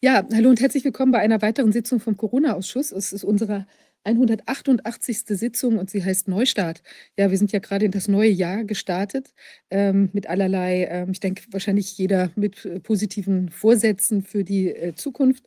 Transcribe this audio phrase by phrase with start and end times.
[0.00, 2.92] Ja, hallo und herzlich willkommen bei einer weiteren Sitzung vom Corona-Ausschuss.
[2.92, 3.66] Es ist unsere
[4.04, 5.24] 188.
[5.26, 6.84] Sitzung und sie heißt Neustart.
[7.18, 9.34] Ja, wir sind ja gerade in das neue Jahr gestartet
[9.70, 14.94] ähm, mit allerlei, ähm, ich denke wahrscheinlich jeder mit äh, positiven Vorsätzen für die äh,
[14.94, 15.46] Zukunft.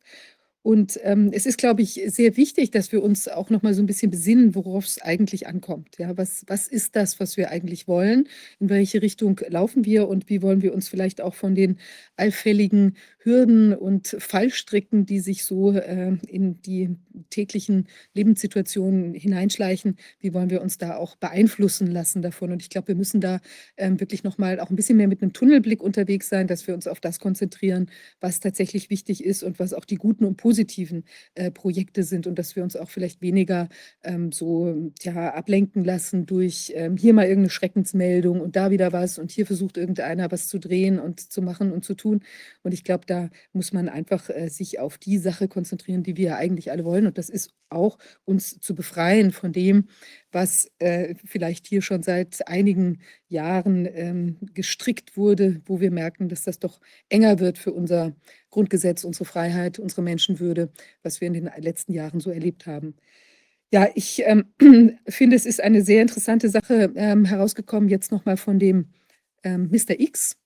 [0.63, 3.81] Und ähm, es ist, glaube ich, sehr wichtig, dass wir uns auch noch mal so
[3.81, 5.97] ein bisschen besinnen, worauf es eigentlich ankommt.
[5.97, 8.27] Ja, was, was ist das, was wir eigentlich wollen?
[8.59, 11.77] In welche Richtung laufen wir und wie wollen wir uns vielleicht auch von den
[12.15, 16.95] allfälligen Hürden und Fallstricken, die sich so äh, in die
[17.29, 22.51] täglichen Lebenssituationen hineinschleichen, wie wollen wir uns da auch beeinflussen lassen davon?
[22.51, 23.39] Und ich glaube, wir müssen da
[23.77, 26.75] ähm, wirklich noch mal auch ein bisschen mehr mit einem Tunnelblick unterwegs sein, dass wir
[26.75, 30.50] uns auf das konzentrieren, was tatsächlich wichtig ist und was auch die guten und positiven
[30.51, 31.05] positiven
[31.35, 33.69] äh, Projekte sind und dass wir uns auch vielleicht weniger
[34.03, 39.17] ähm, so ja, ablenken lassen durch ähm, hier mal irgendeine Schreckensmeldung und da wieder was
[39.17, 42.19] und hier versucht irgendeiner was zu drehen und zu machen und zu tun.
[42.63, 46.35] Und ich glaube, da muss man einfach äh, sich auf die Sache konzentrieren, die wir
[46.35, 47.07] eigentlich alle wollen.
[47.07, 49.87] Und das ist auch uns zu befreien von dem,
[50.33, 52.99] was äh, vielleicht hier schon seit einigen
[53.29, 58.13] Jahren ähm, gestrickt wurde, wo wir merken, dass das doch enger wird für unser
[58.49, 60.40] Grundgesetz, unsere Freiheit, unsere Menschenwürde,
[61.03, 62.95] was wir in den letzten Jahren so erlebt haben.
[63.71, 64.45] Ja, ich ähm,
[65.07, 68.89] finde, es ist eine sehr interessante Sache ähm, herausgekommen, jetzt nochmal von dem
[69.43, 69.99] ähm, Mr.
[69.99, 70.37] X,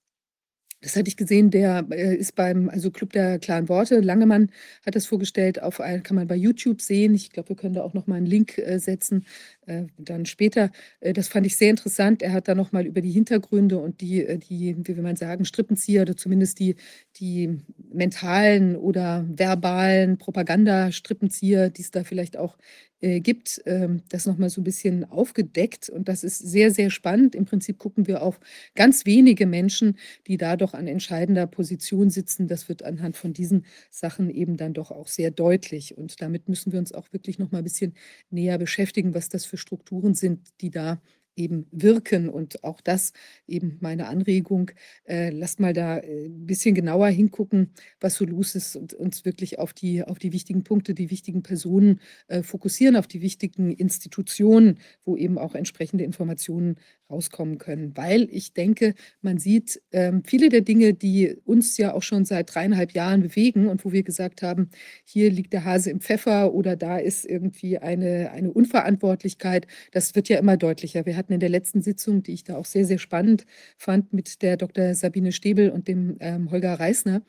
[0.86, 4.02] das hatte ich gesehen, der äh, ist beim also Club der klaren Worte.
[4.02, 4.52] Langemann
[4.86, 7.16] hat das vorgestellt, auf ein, kann man bei YouTube sehen.
[7.16, 9.26] Ich glaube, wir können da auch noch mal einen Link äh, setzen,
[9.66, 10.70] äh, dann später.
[11.00, 12.22] Äh, das fand ich sehr interessant.
[12.22, 15.16] Er hat da noch mal über die Hintergründe und die, äh, die wie will man
[15.16, 16.76] sagen, Strippenzieher oder zumindest die,
[17.20, 17.58] die
[17.92, 22.58] mentalen oder verbalen Propagandastrippenzieher, die es da vielleicht auch
[23.06, 25.90] äh, gibt, ähm, das nochmal so ein bisschen aufgedeckt.
[25.90, 27.36] Und das ist sehr, sehr spannend.
[27.36, 28.40] Im Prinzip gucken wir auf
[28.74, 32.48] ganz wenige Menschen, die da doch an entscheidender Position sitzen.
[32.48, 35.96] Das wird anhand von diesen Sachen eben dann doch auch sehr deutlich.
[35.96, 37.94] Und damit müssen wir uns auch wirklich nochmal ein bisschen
[38.32, 41.00] näher beschäftigen, was das für Strukturen sind, die da
[41.36, 42.30] eben wirken.
[42.30, 43.14] Und auch das
[43.48, 44.72] eben meine Anregung,
[45.06, 49.26] äh, lasst mal da äh, ein bisschen genauer hingucken, was so los ist und uns
[49.26, 53.72] wirklich auf die, auf die wichtigen Punkte, die wichtigen Personen äh, fokussieren, auf die wichtigen
[53.72, 56.78] Institutionen, wo eben auch entsprechende Informationen
[57.10, 57.96] rauskommen können.
[57.96, 62.54] Weil ich denke, man sieht ähm, viele der Dinge, die uns ja auch schon seit
[62.54, 64.70] dreieinhalb Jahren bewegen und wo wir gesagt haben,
[65.04, 70.30] hier liegt der Hase im Pfeffer oder da ist irgendwie eine, eine Unverantwortlichkeit, das wird
[70.30, 71.06] ja immer deutlicher.
[71.06, 73.46] Wir hatten in der letzten Sitzung, die ich da auch sehr, sehr spannend
[73.78, 74.96] fand, mit der Dr.
[74.96, 77.22] Sabine Stäbel und dem ähm, Holger Reisner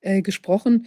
[0.00, 0.86] äh, gesprochen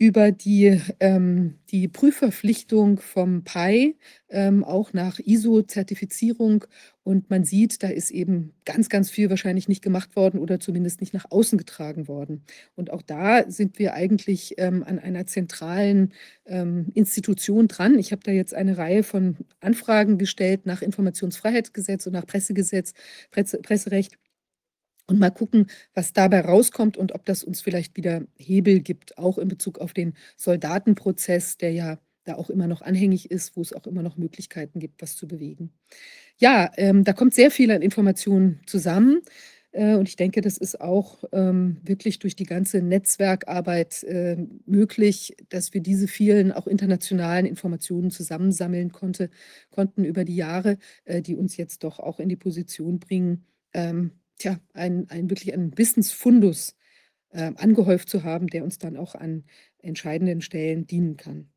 [0.00, 3.98] über die, ähm, die Prüfverpflichtung vom PI,
[4.30, 6.64] ähm, auch nach ISO-Zertifizierung.
[7.02, 11.02] Und man sieht, da ist eben ganz, ganz viel wahrscheinlich nicht gemacht worden oder zumindest
[11.02, 12.44] nicht nach außen getragen worden.
[12.76, 16.14] Und auch da sind wir eigentlich ähm, an einer zentralen
[16.46, 17.98] ähm, Institution dran.
[17.98, 22.94] Ich habe da jetzt eine Reihe von Anfragen gestellt nach Informationsfreiheitsgesetz und nach Pressegesetz,
[23.30, 24.14] Presse, Presserecht
[25.10, 29.38] und mal gucken, was dabei rauskommt und ob das uns vielleicht wieder Hebel gibt, auch
[29.38, 33.72] in Bezug auf den Soldatenprozess, der ja da auch immer noch anhängig ist, wo es
[33.72, 35.72] auch immer noch Möglichkeiten gibt, was zu bewegen.
[36.38, 39.20] Ja, ähm, da kommt sehr viel an Informationen zusammen.
[39.72, 45.36] Äh, und ich denke, das ist auch ähm, wirklich durch die ganze Netzwerkarbeit äh, möglich,
[45.48, 49.30] dass wir diese vielen auch internationalen Informationen zusammensammeln konnte,
[49.70, 54.12] konnten über die Jahre, äh, die uns jetzt doch auch in die Position bringen, ähm,
[54.40, 56.76] tja, ein, ein wirklich einen Wissensfundus
[57.30, 59.44] äh, angehäuft zu haben, der uns dann auch an
[59.78, 61.52] entscheidenden Stellen dienen kann.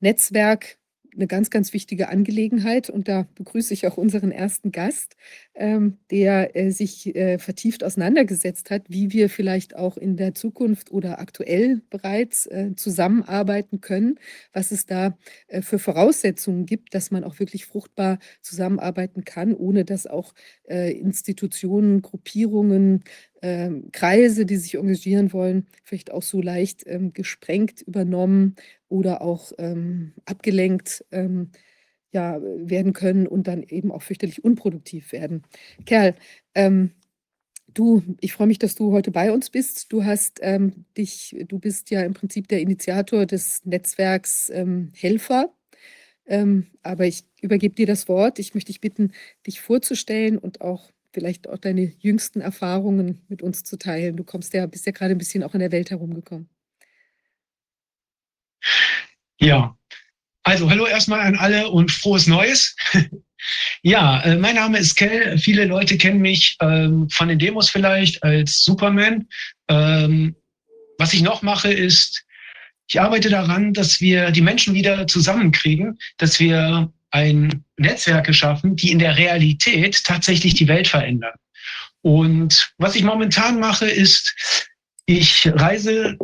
[0.00, 0.78] Netzwerk
[1.14, 2.90] eine ganz, ganz wichtige Angelegenheit.
[2.90, 5.16] Und da begrüße ich auch unseren ersten Gast,
[5.54, 10.90] ähm, der äh, sich äh, vertieft auseinandergesetzt hat, wie wir vielleicht auch in der Zukunft
[10.90, 14.18] oder aktuell bereits äh, zusammenarbeiten können,
[14.52, 15.16] was es da
[15.48, 20.34] äh, für Voraussetzungen gibt, dass man auch wirklich fruchtbar zusammenarbeiten kann, ohne dass auch
[20.68, 23.04] äh, Institutionen, Gruppierungen,
[23.42, 28.56] ähm, Kreise, die sich engagieren wollen, vielleicht auch so leicht ähm, gesprengt, übernommen
[28.94, 31.50] oder auch ähm, abgelenkt ähm,
[32.12, 35.42] ja, werden können und dann eben auch fürchterlich unproduktiv werden.
[35.84, 36.14] Kerl,
[36.54, 36.92] ähm,
[37.66, 39.92] du, ich freue mich, dass du heute bei uns bist.
[39.92, 44.52] Du hast ähm, dich, du bist ja im Prinzip der Initiator des Netzwerks
[44.94, 45.52] Helfer.
[46.82, 48.38] aber ich übergebe dir das Wort.
[48.38, 49.10] Ich möchte dich bitten,
[49.44, 54.16] dich vorzustellen und auch vielleicht auch deine jüngsten Erfahrungen mit uns zu teilen.
[54.16, 56.48] Du kommst ja, bist ja gerade ein bisschen auch in der Welt herumgekommen.
[59.38, 59.76] Ja,
[60.44, 62.76] also hallo erstmal an alle und frohes Neues.
[63.82, 65.38] ja, äh, mein Name ist Kell.
[65.38, 69.26] Viele Leute kennen mich ähm, von den Demos vielleicht als Superman.
[69.68, 70.36] Ähm,
[70.98, 72.24] was ich noch mache, ist
[72.86, 78.92] Ich arbeite daran, dass wir die Menschen wieder zusammenkriegen, dass wir ein Netzwerke schaffen, die
[78.92, 81.34] in der Realität tatsächlich die Welt verändern.
[82.02, 84.34] Und was ich momentan mache, ist,
[85.06, 86.18] ich reise,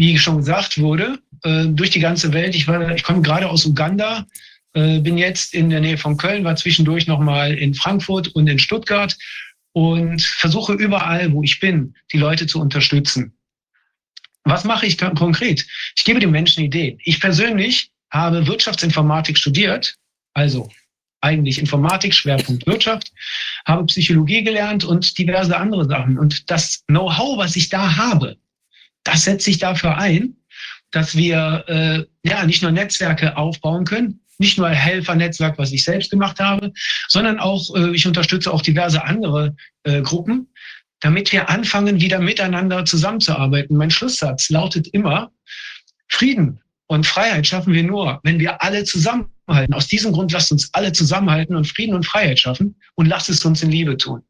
[0.00, 2.54] wie schon gesagt wurde, äh, durch die ganze Welt.
[2.54, 4.26] Ich, war, ich komme gerade aus Uganda,
[4.72, 8.58] äh, bin jetzt in der Nähe von Köln, war zwischendurch nochmal in Frankfurt und in
[8.58, 9.14] Stuttgart
[9.72, 13.34] und versuche überall, wo ich bin, die Leute zu unterstützen.
[14.44, 15.66] Was mache ich konkret?
[15.94, 16.98] Ich gebe den Menschen Ideen.
[17.04, 19.96] Ich persönlich habe Wirtschaftsinformatik studiert,
[20.32, 20.70] also
[21.20, 23.12] eigentlich Informatik, Schwerpunkt Wirtschaft,
[23.66, 26.18] habe Psychologie gelernt und diverse andere Sachen.
[26.18, 28.38] Und das Know-how, was ich da habe,
[29.04, 30.36] das setze ich dafür ein,
[30.90, 36.10] dass wir äh, ja nicht nur Netzwerke aufbauen können, nicht nur Helfernetzwerk, was ich selbst
[36.10, 36.72] gemacht habe,
[37.08, 39.54] sondern auch, äh, ich unterstütze auch diverse andere
[39.84, 40.48] äh, Gruppen,
[41.00, 43.76] damit wir anfangen, wieder miteinander zusammenzuarbeiten.
[43.76, 45.30] Mein Schlusssatz lautet immer,
[46.08, 49.74] Frieden und Freiheit schaffen wir nur, wenn wir alle zusammenhalten.
[49.74, 53.44] Aus diesem Grund lasst uns alle zusammenhalten und Frieden und Freiheit schaffen und lasst es
[53.44, 54.22] uns in Liebe tun.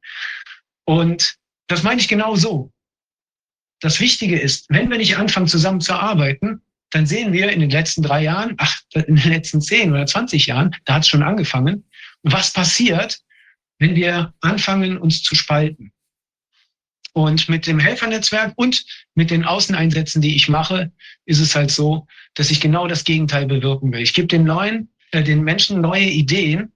[0.84, 1.36] Und
[1.68, 2.70] das meine ich genau so.
[3.80, 6.60] Das Wichtige ist, wenn wir nicht anfangen, zusammen zu arbeiten,
[6.90, 10.46] dann sehen wir in den letzten drei Jahren, ach, in den letzten zehn oder zwanzig
[10.46, 11.84] Jahren, da hat es schon angefangen,
[12.22, 13.20] was passiert,
[13.78, 15.92] wenn wir anfangen, uns zu spalten.
[17.12, 18.84] Und mit dem Helfernetzwerk und
[19.14, 20.92] mit den Außeneinsätzen, die ich mache,
[21.24, 24.00] ist es halt so, dass ich genau das Gegenteil bewirken will.
[24.00, 26.72] Ich gebe den neuen, äh, den Menschen neue Ideen,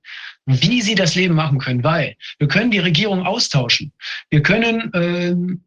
[0.47, 3.93] wie sie das Leben machen können, weil wir können die Regierung austauschen.
[4.29, 5.65] Wir können ähm,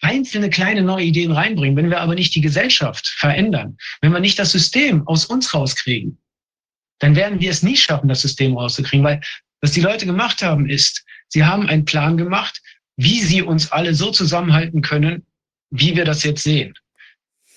[0.00, 1.76] einzelne kleine neue Ideen reinbringen.
[1.76, 6.18] Wenn wir aber nicht die Gesellschaft verändern, wenn wir nicht das System aus uns rauskriegen,
[6.98, 9.20] dann werden wir es nie schaffen, das System rauszukriegen, weil
[9.60, 12.60] was die Leute gemacht haben, ist, sie haben einen Plan gemacht,
[12.96, 15.26] wie sie uns alle so zusammenhalten können,
[15.70, 16.74] wie wir das jetzt sehen.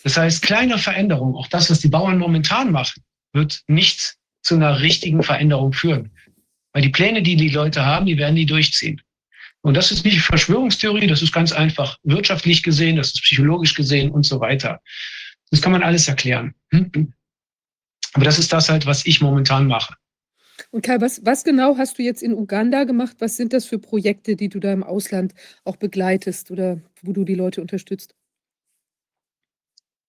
[0.03, 3.03] Das heißt, kleine Veränderungen, auch das, was die Bauern momentan machen,
[3.33, 6.11] wird nicht zu einer richtigen Veränderung führen.
[6.73, 9.01] Weil die Pläne, die die Leute haben, die werden die durchziehen.
[9.61, 14.09] Und das ist nicht Verschwörungstheorie, das ist ganz einfach wirtschaftlich gesehen, das ist psychologisch gesehen
[14.11, 14.81] und so weiter.
[15.51, 16.55] Das kann man alles erklären.
[16.71, 17.13] Hm?
[18.13, 19.95] Aber das ist das halt, was ich momentan mache.
[20.71, 23.17] Und Kai, was, was genau hast du jetzt in Uganda gemacht?
[23.19, 27.23] Was sind das für Projekte, die du da im Ausland auch begleitest oder wo du
[27.23, 28.15] die Leute unterstützt?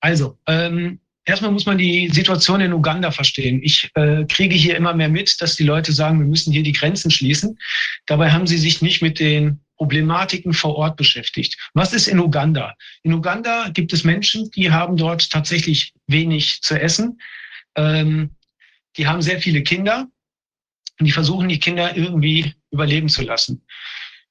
[0.01, 3.61] Also, ähm, erstmal muss man die Situation in Uganda verstehen.
[3.63, 6.73] Ich äh, kriege hier immer mehr mit, dass die Leute sagen, wir müssen hier die
[6.73, 7.59] Grenzen schließen.
[8.07, 11.57] Dabei haben sie sich nicht mit den Problematiken vor Ort beschäftigt.
[11.75, 12.75] Was ist in Uganda?
[13.03, 17.21] In Uganda gibt es Menschen, die haben dort tatsächlich wenig zu essen.
[17.77, 18.37] Ähm,
[18.97, 20.07] die haben sehr viele Kinder
[21.01, 23.65] und die versuchen, die Kinder irgendwie überleben zu lassen.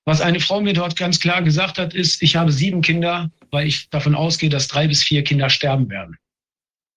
[0.06, 3.68] Was eine Frau mir dort ganz klar gesagt hat, ist, ich habe sieben Kinder, weil
[3.68, 6.18] ich davon ausgehe, dass drei bis vier Kinder sterben werden.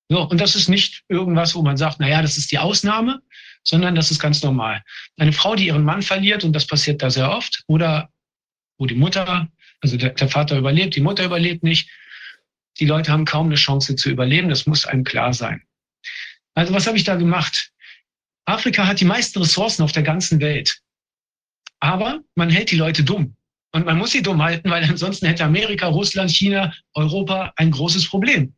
[0.09, 3.23] So, und das ist nicht irgendwas, wo man sagt, na ja, das ist die Ausnahme,
[3.63, 4.83] sondern das ist ganz normal.
[5.17, 8.11] Eine Frau, die ihren Mann verliert, und das passiert da sehr oft, oder
[8.79, 9.49] wo die Mutter,
[9.81, 11.89] also der, der Vater überlebt, die Mutter überlebt nicht,
[12.79, 15.63] die Leute haben kaum eine Chance zu überleben, das muss einem klar sein.
[16.55, 17.71] Also was habe ich da gemacht?
[18.45, 20.81] Afrika hat die meisten Ressourcen auf der ganzen Welt.
[21.81, 23.37] Aber man hält die Leute dumm.
[23.73, 28.09] Und man muss sie dumm halten, weil ansonsten hätte Amerika, Russland, China, Europa ein großes
[28.09, 28.55] Problem.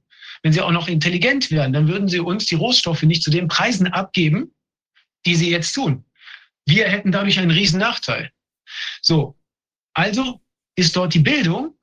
[0.46, 3.48] Wenn sie auch noch intelligent wären, dann würden sie uns die Rohstoffe nicht zu den
[3.48, 4.54] Preisen abgeben,
[5.26, 6.04] die sie jetzt tun.
[6.66, 8.30] Wir hätten dadurch einen riesen Nachteil.
[9.02, 9.36] So,
[9.92, 10.40] also
[10.76, 11.76] ist dort die Bildung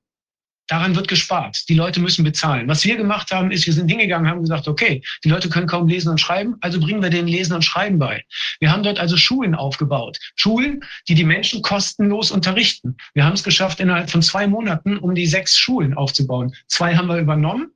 [0.67, 1.67] Daran wird gespart.
[1.67, 2.69] Die Leute müssen bezahlen.
[2.69, 5.89] Was wir gemacht haben, ist, wir sind hingegangen, haben gesagt, okay, die Leute können kaum
[5.89, 8.23] lesen und schreiben, also bringen wir denen Lesen und Schreiben bei.
[8.61, 10.17] Wir haben dort also Schulen aufgebaut.
[10.38, 12.95] Schulen, die die Menschen kostenlos unterrichten.
[13.13, 16.55] Wir haben es geschafft, innerhalb von zwei Monaten um die sechs Schulen aufzubauen.
[16.67, 17.73] Zwei haben wir übernommen.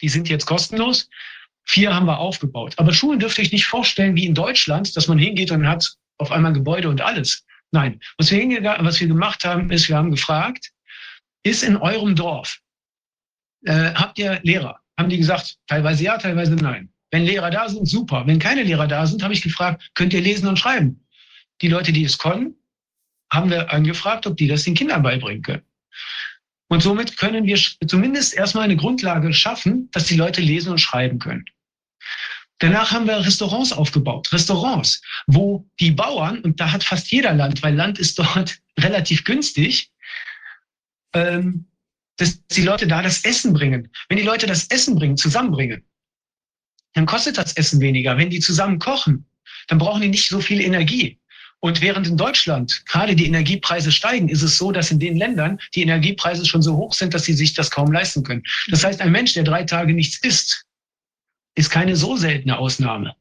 [0.00, 1.08] Die sind jetzt kostenlos.
[1.64, 2.74] Vier haben wir aufgebaut.
[2.78, 5.94] Aber Schulen dürft ihr euch nicht vorstellen wie in Deutschland, dass man hingeht und hat
[6.18, 7.44] auf einmal Gebäude und alles.
[7.72, 10.72] Nein, was wir, was wir gemacht haben, ist, wir haben gefragt,
[11.42, 12.60] ist in eurem Dorf,
[13.64, 14.80] äh, habt ihr Lehrer?
[14.98, 16.92] Haben die gesagt, teilweise ja, teilweise nein.
[17.10, 18.26] Wenn Lehrer da sind, super.
[18.26, 21.06] Wenn keine Lehrer da sind, habe ich gefragt, könnt ihr lesen und schreiben?
[21.60, 22.56] Die Leute, die es konnten,
[23.32, 25.62] haben wir angefragt, ob die das den Kindern beibringen können.
[26.70, 27.58] Und somit können wir
[27.88, 31.44] zumindest erstmal eine Grundlage schaffen, dass die Leute lesen und schreiben können.
[32.58, 34.32] Danach haben wir Restaurants aufgebaut.
[34.32, 39.24] Restaurants, wo die Bauern, und da hat fast jeder Land, weil Land ist dort relativ
[39.24, 39.90] günstig,
[41.12, 41.66] ähm,
[42.18, 43.90] dass die Leute da das Essen bringen.
[44.08, 45.84] Wenn die Leute das Essen bringen, zusammenbringen,
[46.92, 48.16] dann kostet das Essen weniger.
[48.16, 49.28] Wenn die zusammen kochen,
[49.66, 51.19] dann brauchen die nicht so viel Energie.
[51.60, 55.58] Und während in Deutschland gerade die Energiepreise steigen, ist es so, dass in den Ländern
[55.74, 58.42] die Energiepreise schon so hoch sind, dass sie sich das kaum leisten können.
[58.68, 60.64] Das heißt, ein Mensch, der drei Tage nichts isst,
[61.54, 63.14] ist keine so seltene Ausnahme.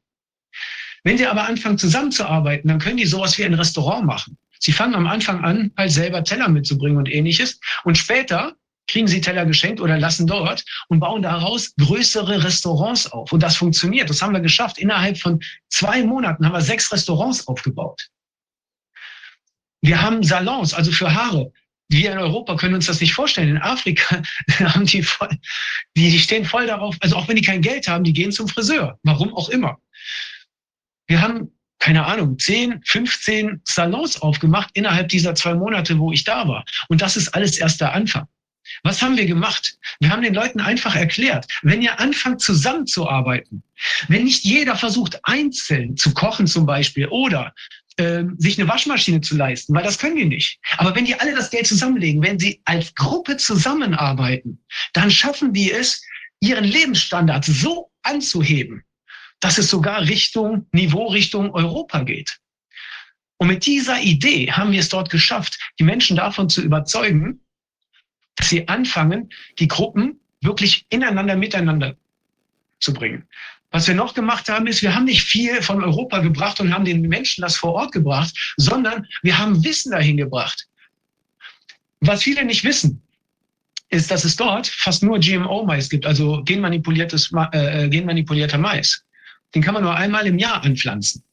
[1.03, 4.37] Wenn die aber anfangen zusammenzuarbeiten, dann können die sowas wie ein Restaurant machen.
[4.59, 7.59] Sie fangen am Anfang an, halt selber Teller mitzubringen und ähnliches.
[7.83, 8.55] Und später
[8.87, 13.31] kriegen sie Teller geschenkt oder lassen dort und bauen daraus größere Restaurants auf.
[13.31, 14.09] Und das funktioniert.
[14.09, 14.77] Das haben wir geschafft.
[14.77, 18.09] Innerhalb von zwei Monaten haben wir sechs Restaurants aufgebaut.
[19.81, 21.51] Wir haben Salons, also für Haare.
[21.91, 23.49] Wir in Europa können uns das nicht vorstellen.
[23.49, 24.21] In Afrika
[24.59, 25.29] haben die voll,
[25.97, 28.47] die, die stehen voll darauf, also auch wenn die kein Geld haben, die gehen zum
[28.47, 28.99] Friseur.
[29.03, 29.79] Warum auch immer.
[31.07, 36.47] Wir haben, keine Ahnung, 10, 15 Salons aufgemacht innerhalb dieser zwei Monate, wo ich da
[36.47, 36.63] war.
[36.89, 38.27] Und das ist alles erst der Anfang.
[38.83, 39.77] Was haben wir gemacht?
[39.99, 43.63] Wir haben den Leuten einfach erklärt, wenn ihr anfangt zusammenzuarbeiten,
[44.07, 47.55] wenn nicht jeder versucht einzeln zu kochen zum Beispiel oder
[47.99, 50.59] äh, sich eine Waschmaschine zu leisten, weil das können die nicht.
[50.77, 54.63] Aber wenn die alle das Geld zusammenlegen, wenn sie als Gruppe zusammenarbeiten,
[54.93, 56.01] dann schaffen die es,
[56.39, 58.83] ihren Lebensstandard so anzuheben,
[59.41, 62.39] dass es sogar Richtung Niveau Richtung Europa geht.
[63.37, 67.41] Und mit dieser Idee haben wir es dort geschafft, die Menschen davon zu überzeugen,
[68.35, 69.29] dass sie anfangen,
[69.59, 71.97] die Gruppen wirklich ineinander, miteinander
[72.79, 73.27] zu bringen.
[73.71, 76.85] Was wir noch gemacht haben, ist, wir haben nicht viel von Europa gebracht und haben
[76.85, 80.67] den Menschen das vor Ort gebracht, sondern wir haben Wissen dahin gebracht.
[81.99, 83.01] Was viele nicht wissen,
[83.89, 89.03] ist, dass es dort fast nur GMO-Mais gibt, also genmanipuliertes, äh, genmanipulierter Mais.
[89.53, 91.23] Den kann man nur einmal im Jahr anpflanzen.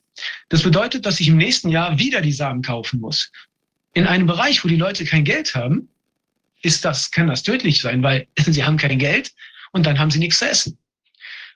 [0.48, 3.30] Das bedeutet, dass ich im nächsten Jahr wieder die Samen kaufen muss.
[3.92, 5.88] In einem Bereich, wo die Leute kein Geld haben,
[6.62, 9.32] ist das, kann das tödlich sein, weil sie haben kein Geld
[9.72, 10.78] und dann haben sie nichts zu essen.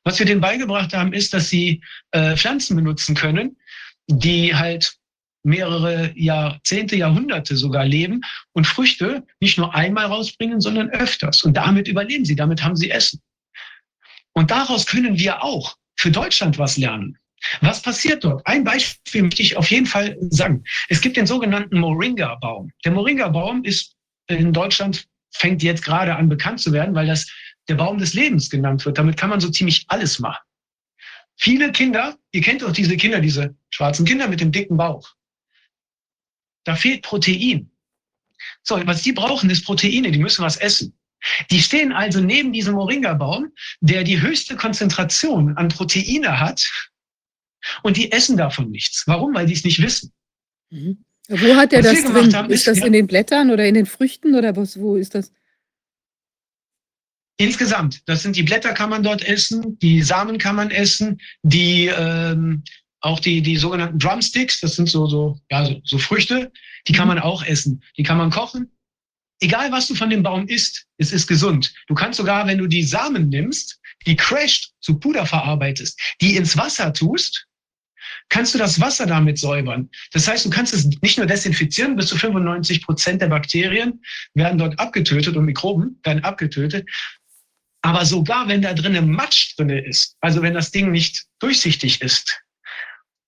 [0.05, 3.57] Was wir denen beigebracht haben, ist, dass sie äh, Pflanzen benutzen können,
[4.07, 4.95] die halt
[5.43, 11.43] mehrere Jahrzehnte, Jahrhunderte sogar leben und Früchte nicht nur einmal rausbringen, sondern öfters.
[11.45, 13.21] Und damit überleben sie, damit haben sie Essen.
[14.33, 17.19] Und daraus können wir auch für Deutschland was lernen.
[17.63, 18.47] Was passiert dort?
[18.47, 20.63] Ein Beispiel möchte ich auf jeden Fall sagen.
[20.89, 22.71] Es gibt den sogenannten Moringa-Baum.
[22.85, 23.97] Der Moringa-Baum ist
[24.29, 27.31] in Deutschland fängt jetzt gerade an bekannt zu werden, weil das
[27.69, 28.99] der Baum des Lebens genannt wird.
[28.99, 30.43] Damit kann man so ziemlich alles machen.
[31.37, 35.15] Viele Kinder, ihr kennt doch diese Kinder, diese schwarzen Kinder mit dem dicken Bauch.
[36.65, 37.71] Da fehlt Protein.
[38.63, 40.95] So, was die brauchen, ist Proteine, die müssen was essen.
[41.51, 46.67] Die stehen also neben diesem Moringa-Baum, der die höchste Konzentration an Proteine hat
[47.83, 49.07] und die essen davon nichts.
[49.07, 49.35] Warum?
[49.35, 50.13] Weil die es nicht wissen.
[50.71, 51.05] Mhm.
[51.29, 52.35] Wo hat er das drin?
[52.35, 54.97] Haben, ist, ist das ja, in den Blättern oder in den Früchten oder was, wo
[54.97, 55.33] ist das?
[57.41, 61.87] Insgesamt, das sind die Blätter kann man dort essen, die Samen kann man essen, die
[61.87, 62.63] ähm,
[63.01, 66.53] auch die, die sogenannten Drumsticks, das sind so, so, ja, so, so Früchte,
[66.87, 67.15] die kann mhm.
[67.15, 67.83] man auch essen.
[67.97, 68.71] Die kann man kochen.
[69.41, 71.73] Egal was du von dem Baum isst, es ist gesund.
[71.87, 76.59] Du kannst sogar, wenn du die Samen nimmst, die crasht, zu Puder verarbeitest, die ins
[76.59, 77.47] Wasser tust,
[78.29, 79.89] kannst du das Wasser damit säubern.
[80.13, 84.03] Das heißt, du kannst es nicht nur desinfizieren, bis zu 95 Prozent der Bakterien
[84.35, 86.87] werden dort abgetötet und Mikroben werden abgetötet.
[87.83, 92.43] Aber sogar wenn da drinnen Matsch drinne ist, also wenn das Ding nicht durchsichtig ist,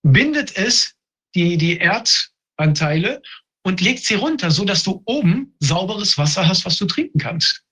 [0.03, 0.93] bindet es
[1.33, 3.21] die, die Erdanteile
[3.63, 7.63] und legt sie runter, so dass du oben sauberes Wasser hast, was du trinken kannst.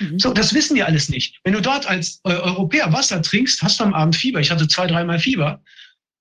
[0.00, 0.18] Mhm.
[0.18, 1.38] So, das wissen die alles nicht.
[1.44, 4.40] Wenn du dort als äh, Europäer Wasser trinkst, hast du am Abend Fieber.
[4.40, 5.62] Ich hatte zwei, dreimal Fieber,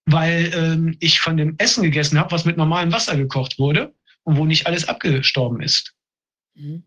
[0.06, 3.94] weil ähm, ich von dem Essen gegessen habe, was mit normalem Wasser gekocht wurde
[4.24, 5.94] und wo nicht alles abgestorben ist.
[6.56, 6.84] Mhm.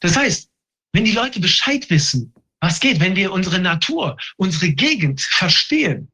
[0.00, 0.50] Das heißt,
[0.96, 6.10] wenn die Leute Bescheid wissen, was geht, wenn wir unsere Natur, unsere Gegend verstehen,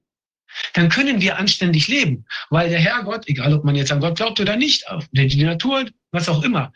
[0.73, 4.41] dann können wir anständig leben, weil der Herrgott, egal ob man jetzt an Gott glaubt
[4.41, 6.73] oder nicht, die Natur, was auch immer,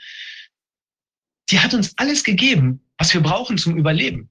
[1.50, 4.30] die hat uns alles gegeben, was wir brauchen zum Überleben.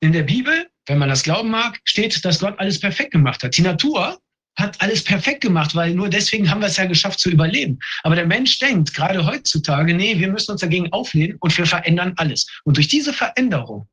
[0.00, 3.58] In der Bibel, wenn man das glauben mag, steht, dass Gott alles perfekt gemacht hat.
[3.58, 4.18] Die Natur
[4.56, 7.78] hat alles perfekt gemacht, weil nur deswegen haben wir es ja geschafft zu überleben.
[8.02, 12.12] Aber der Mensch denkt gerade heutzutage, nee, wir müssen uns dagegen auflehnen und wir verändern
[12.16, 12.46] alles.
[12.64, 13.88] Und durch diese Veränderung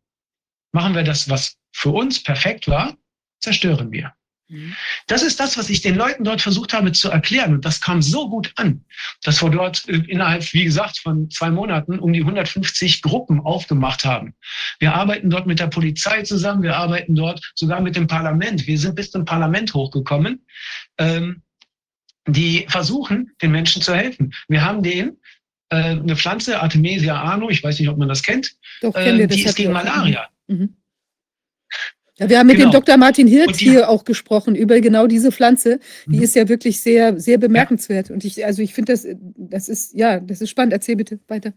[0.74, 2.98] machen wir das, was für uns perfekt war,
[3.42, 4.14] zerstören wir.
[4.50, 4.76] Mhm.
[5.08, 7.54] Das ist das, was ich den Leuten dort versucht habe zu erklären.
[7.54, 8.84] Und das kam so gut an,
[9.24, 14.04] dass wir dort äh, innerhalb, wie gesagt, von zwei Monaten um die 150 Gruppen aufgemacht
[14.06, 14.34] haben.
[14.80, 16.64] Wir arbeiten dort mit der Polizei zusammen.
[16.64, 18.66] Wir arbeiten dort sogar mit dem Parlament.
[18.68, 20.46] Wir sind bis zum Parlament hochgekommen,
[20.98, 21.44] ähm,
[22.28, 24.34] die versuchen, den Menschen zu helfen.
[24.48, 25.18] Wir haben denen
[25.70, 29.44] äh, eine Pflanze, Artemisia ano, ich weiß nicht, ob man das kennt, Doch, äh, die
[29.44, 30.28] ist gegen Malaria.
[30.48, 30.76] Mhm.
[32.20, 32.70] Ja, wir haben mit genau.
[32.70, 32.98] dem Dr.
[32.98, 35.80] Martin Hirt die, hier auch gesprochen über genau diese Pflanze.
[36.06, 36.24] Die mhm.
[36.24, 38.10] ist ja wirklich sehr, sehr bemerkenswert.
[38.10, 38.14] Ja.
[38.14, 39.08] Und ich, also ich finde das,
[39.38, 40.74] das ist, ja, das ist spannend.
[40.74, 41.54] Erzähl bitte weiter.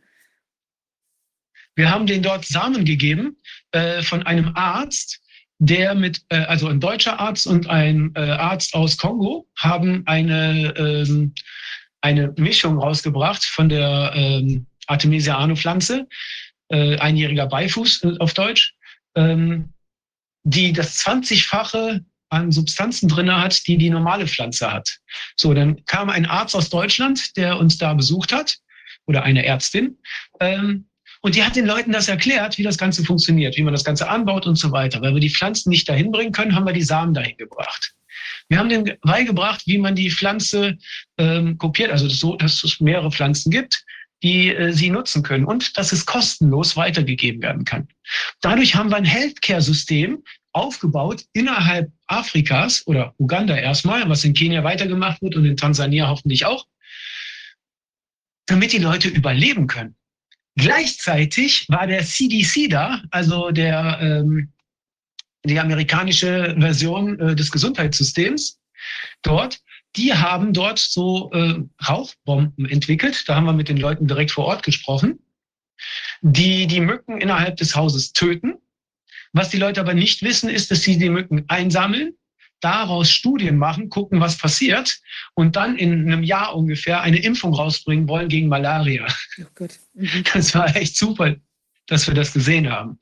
[1.74, 3.36] Wir haben den dort Samen gegeben
[3.72, 5.20] äh, von einem Arzt,
[5.58, 10.74] der mit, äh, also ein deutscher Arzt und ein äh, Arzt aus Kongo haben eine,
[10.76, 11.34] ähm,
[12.02, 16.06] eine Mischung rausgebracht von der ähm, Artemisia ano-Pflanze,
[16.68, 18.74] äh, einjähriger Beifuß äh, auf Deutsch,
[19.14, 19.72] ähm,
[20.44, 24.98] die das 20-fache an Substanzen drin hat, die die normale Pflanze hat.
[25.36, 28.56] So, dann kam ein Arzt aus Deutschland, der uns da besucht hat,
[29.06, 29.98] oder eine Ärztin,
[30.40, 30.86] ähm,
[31.22, 34.08] und die hat den Leuten das erklärt, wie das Ganze funktioniert, wie man das Ganze
[34.08, 35.00] anbaut und so weiter.
[35.00, 37.94] Weil wir die Pflanzen nicht dahin bringen können, haben wir die Samen dahin gebracht.
[38.48, 40.76] Wir haben denen beigebracht, wie man die Pflanze
[41.18, 43.84] ähm, kopiert, also so, dass es mehrere Pflanzen gibt,
[44.22, 47.88] die äh, sie nutzen können und dass es kostenlos weitergegeben werden kann.
[48.40, 55.22] Dadurch haben wir ein Healthcare-System aufgebaut innerhalb Afrikas oder Uganda erstmal, was in Kenia weitergemacht
[55.22, 56.66] wird und in Tansania hoffentlich auch,
[58.46, 59.96] damit die Leute überleben können.
[60.56, 64.52] Gleichzeitig war der CDC da, also der, ähm,
[65.44, 68.60] die amerikanische Version äh, des Gesundheitssystems
[69.22, 69.60] dort.
[69.96, 73.24] Die haben dort so äh, Rauchbomben entwickelt.
[73.26, 75.18] Da haben wir mit den Leuten direkt vor Ort gesprochen,
[76.22, 78.54] die die Mücken innerhalb des Hauses töten.
[79.32, 82.14] Was die Leute aber nicht wissen, ist, dass sie die Mücken einsammeln
[82.62, 85.00] daraus Studien machen, gucken, was passiert
[85.34, 89.06] und dann in einem Jahr ungefähr eine Impfung rausbringen wollen gegen Malaria.
[89.38, 90.24] Oh mhm.
[90.32, 91.34] Das war echt super,
[91.86, 92.98] dass wir das gesehen haben.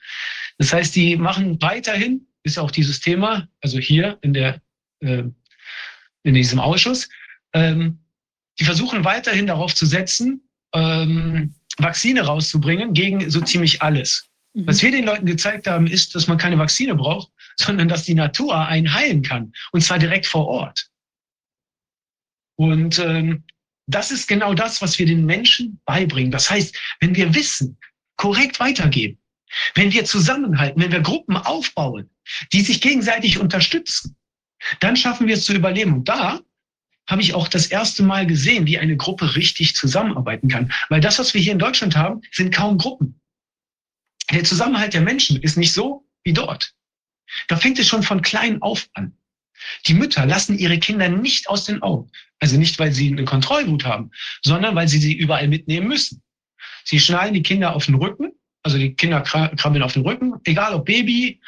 [0.59, 4.63] Das heißt, die machen weiterhin, ist auch dieses Thema, also hier in der
[5.01, 5.25] äh,
[6.23, 7.09] in diesem Ausschuss,
[7.53, 7.99] ähm,
[8.59, 10.43] die versuchen weiterhin darauf zu setzen,
[10.75, 14.29] ähm, Vakzine rauszubringen gegen so ziemlich alles.
[14.55, 14.67] Mhm.
[14.67, 18.15] Was wir den Leuten gezeigt haben, ist, dass man keine Vakzine braucht, sondern dass die
[18.15, 19.53] Natur einen heilen kann.
[19.73, 20.89] Und zwar direkt vor Ort.
[22.57, 23.45] Und ähm,
[23.87, 26.31] das ist genau das, was wir den Menschen beibringen.
[26.31, 27.79] Das heißt, wenn wir Wissen
[28.17, 29.19] korrekt weitergeben,
[29.75, 32.11] wenn wir zusammenhalten, wenn wir Gruppen aufbauen,
[32.53, 34.17] die sich gegenseitig unterstützen,
[34.81, 35.95] dann schaffen wir es zu überleben.
[35.95, 36.41] Und da
[37.09, 40.73] habe ich auch das erste Mal gesehen, wie eine Gruppe richtig zusammenarbeiten kann.
[40.89, 43.21] Weil das, was wir hier in Deutschland haben, sind kaum Gruppen.
[44.31, 46.73] Der Zusammenhalt der Menschen ist nicht so wie dort.
[47.49, 49.17] Da fängt es schon von klein auf an.
[49.87, 52.11] Die Mütter lassen ihre Kinder nicht aus den Augen.
[52.39, 54.11] Also nicht, weil sie eine Kontrollwut haben,
[54.43, 56.23] sondern weil sie sie überall mitnehmen müssen.
[56.85, 58.33] Sie schnallen die Kinder auf den Rücken,
[58.63, 61.41] also die Kinder krabbeln auf den Rücken, egal ob Baby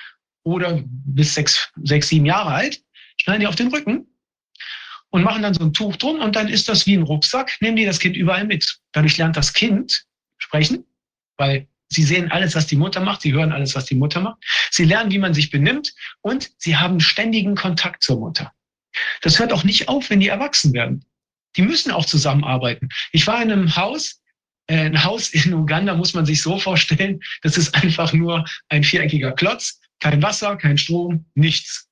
[0.44, 2.82] oder bis sechs, sechs, sieben Jahre alt,
[3.22, 4.06] schnallen die auf den Rücken
[5.10, 7.76] und machen dann so ein Tuch drum und dann ist das wie ein Rucksack, nehmen
[7.76, 8.80] die das Kind überall mit.
[8.92, 10.04] Dadurch lernt das Kind
[10.38, 10.84] sprechen,
[11.36, 13.20] weil Sie sehen alles, was die Mutter macht.
[13.20, 14.42] Sie hören alles, was die Mutter macht.
[14.70, 18.50] Sie lernen, wie man sich benimmt und sie haben ständigen Kontakt zur Mutter.
[19.20, 21.04] Das hört auch nicht auf, wenn die erwachsen werden.
[21.56, 22.88] Die müssen auch zusammenarbeiten.
[23.12, 24.22] Ich war in einem Haus,
[24.68, 28.84] äh, ein Haus in Uganda muss man sich so vorstellen, das ist einfach nur ein
[28.84, 31.90] viereckiger Klotz, kein Wasser, kein Strom, nichts.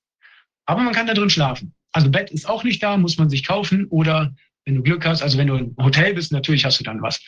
[0.70, 1.74] Aber man kann da drin schlafen.
[1.90, 4.32] Also Bett ist auch nicht da, muss man sich kaufen oder
[4.64, 7.20] wenn du Glück hast, also wenn du im Hotel bist, natürlich hast du dann was.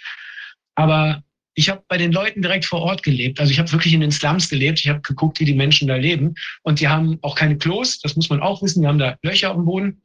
[0.77, 1.25] Aber
[1.55, 3.41] ich habe bei den Leuten direkt vor Ort gelebt.
[3.41, 4.79] Also ich habe wirklich in den Slums gelebt.
[4.79, 6.37] Ich habe geguckt, wie die Menschen da leben.
[6.63, 8.83] Und die haben auch keine Klos, das muss man auch wissen.
[8.83, 10.03] Die haben da Löcher am Boden.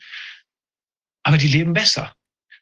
[1.21, 2.15] Aber die leben besser.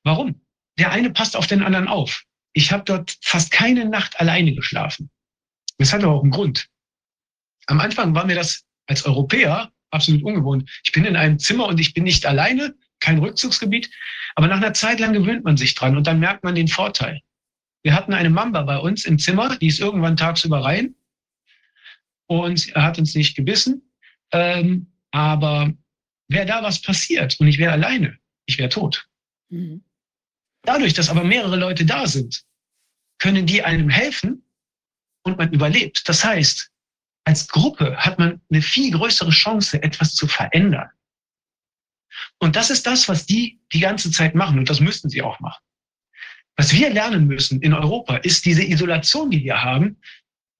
[0.03, 0.41] Warum?
[0.77, 2.25] Der eine passt auf den anderen auf.
[2.51, 5.09] Ich habe dort fast keine Nacht alleine geschlafen.
[5.77, 6.67] Das hat aber auch einen Grund.
[7.67, 10.69] Am Anfang war mir das als Europäer absolut ungewohnt.
[10.83, 13.89] Ich bin in einem Zimmer und ich bin nicht alleine, kein Rückzugsgebiet.
[14.35, 17.21] Aber nach einer Zeit lang gewöhnt man sich dran und dann merkt man den Vorteil.
[17.83, 20.95] Wir hatten eine Mamba bei uns im Zimmer, die ist irgendwann tagsüber rein
[22.27, 23.91] und er hat uns nicht gebissen.
[24.31, 25.71] Ähm, aber
[26.27, 28.17] wäre da was passiert und ich wäre alleine,
[28.47, 29.07] ich wäre tot.
[29.49, 29.83] Mhm.
[30.63, 32.43] Dadurch, dass aber mehrere Leute da sind,
[33.19, 34.43] können die einem helfen
[35.23, 36.07] und man überlebt.
[36.09, 36.71] Das heißt,
[37.25, 40.89] als Gruppe hat man eine viel größere Chance, etwas zu verändern.
[42.39, 45.39] Und das ist das, was die die ganze Zeit machen und das müssten sie auch
[45.39, 45.61] machen.
[46.55, 49.97] Was wir lernen müssen in Europa, ist diese Isolation, die wir haben,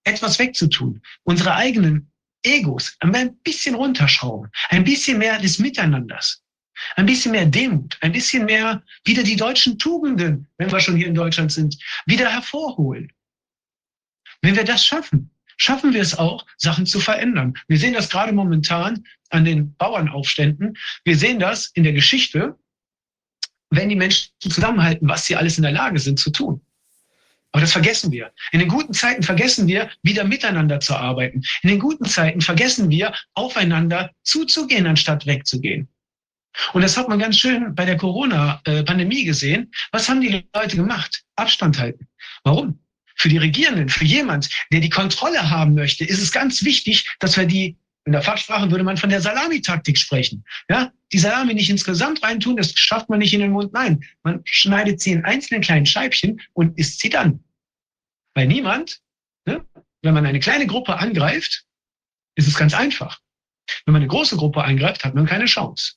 [0.03, 1.01] etwas wegzutun.
[1.23, 2.11] Unsere eigenen
[2.43, 6.43] Egos ein bisschen runterschrauben, ein bisschen mehr des Miteinanders,
[6.95, 11.07] ein bisschen mehr Demut, ein bisschen mehr wieder die deutschen Tugenden, wenn wir schon hier
[11.07, 13.11] in Deutschland sind, wieder hervorholen.
[14.41, 17.53] Wenn wir das schaffen, schaffen wir es auch, Sachen zu verändern.
[17.67, 20.77] Wir sehen das gerade momentan an den Bauernaufständen.
[21.03, 22.55] Wir sehen das in der Geschichte
[23.69, 26.61] wenn die Menschen zusammenhalten, was sie alles in der Lage sind zu tun.
[27.51, 28.31] Aber das vergessen wir.
[28.51, 31.41] In den guten Zeiten vergessen wir, wieder miteinander zu arbeiten.
[31.61, 35.87] In den guten Zeiten vergessen wir, aufeinander zuzugehen, anstatt wegzugehen.
[36.73, 39.71] Und das hat man ganz schön bei der Corona-Pandemie gesehen.
[39.91, 41.23] Was haben die Leute gemacht?
[41.35, 42.07] Abstand halten.
[42.43, 42.79] Warum?
[43.15, 47.37] Für die Regierenden, für jemand, der die Kontrolle haben möchte, ist es ganz wichtig, dass
[47.37, 50.43] wir die, in der Fachsprache würde man von der Salamitaktik sprechen.
[50.69, 53.73] Ja, die Salami nicht insgesamt reintun, das schafft man nicht in den Mund.
[53.73, 57.43] Nein, man schneidet sie in einzelnen kleinen Scheibchen und isst sie dann.
[58.33, 59.01] Weil niemand,
[59.45, 59.65] ne,
[60.01, 61.63] wenn man eine kleine Gruppe angreift,
[62.35, 63.19] ist es ganz einfach.
[63.85, 65.93] Wenn man eine große Gruppe angreift, hat man keine Chance.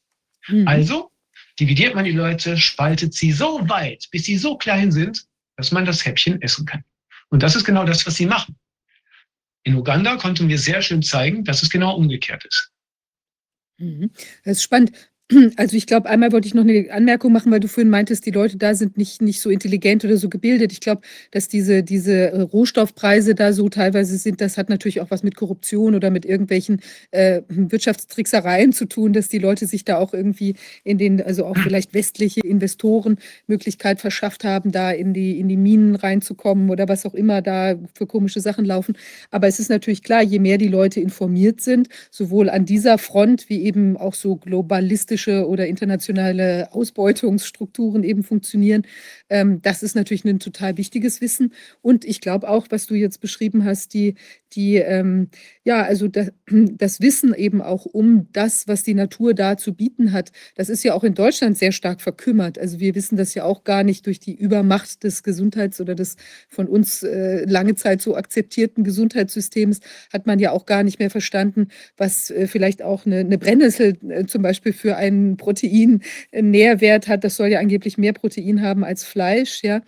[0.47, 0.67] Mhm.
[0.67, 1.11] Also
[1.59, 5.27] dividiert man die Leute, spaltet sie so weit, bis sie so klein sind,
[5.57, 6.85] dass man das Häppchen essen kann.
[7.31, 8.57] Und das ist genau das, was sie machen.
[9.65, 12.73] In Uganda konnten wir sehr schön zeigen, dass es genau umgekehrt ist.
[13.79, 14.11] Mhm.
[14.45, 14.93] Das ist spannend.
[15.57, 18.31] Also ich glaube, einmal wollte ich noch eine Anmerkung machen, weil du vorhin meintest, die
[18.31, 20.73] Leute da sind nicht, nicht so intelligent oder so gebildet.
[20.73, 25.11] Ich glaube, dass diese, diese äh, Rohstoffpreise da so teilweise sind, das hat natürlich auch
[25.11, 29.99] was mit Korruption oder mit irgendwelchen äh, Wirtschaftstricksereien zu tun, dass die Leute sich da
[29.99, 35.39] auch irgendwie in den, also auch vielleicht westliche Investoren Möglichkeit verschafft haben, da in die,
[35.39, 38.97] in die Minen reinzukommen oder was auch immer da für komische Sachen laufen.
[39.31, 43.51] Aber es ist natürlich klar, je mehr die Leute informiert sind, sowohl an dieser Front
[43.51, 48.83] wie eben auch so globalistisch rassistische oder internationale Ausbeutungsstrukturen eben funktionieren.
[49.29, 51.53] Ähm, das ist natürlich ein total wichtiges Wissen.
[51.83, 54.15] Und ich glaube auch, was du jetzt beschrieben hast, die,
[54.55, 55.29] die ähm,
[55.65, 60.13] ja, also das, das Wissen eben auch um das, was die Natur da zu bieten
[60.13, 62.59] hat, das ist ja auch in Deutschland sehr stark verkümmert.
[62.59, 66.17] Also wir wissen das ja auch gar nicht durch die Übermacht des Gesundheits- oder des
[66.49, 69.81] von uns äh, lange Zeit so akzeptierten Gesundheitssystems
[70.13, 73.99] hat man ja auch gar nicht mehr verstanden, was äh, vielleicht auch eine, eine Brennnessel
[74.09, 77.25] äh, zum Beispiel für ein einen Protein-Nährwert hat.
[77.25, 79.83] Das soll ja angeblich mehr Protein haben als Fleisch, ja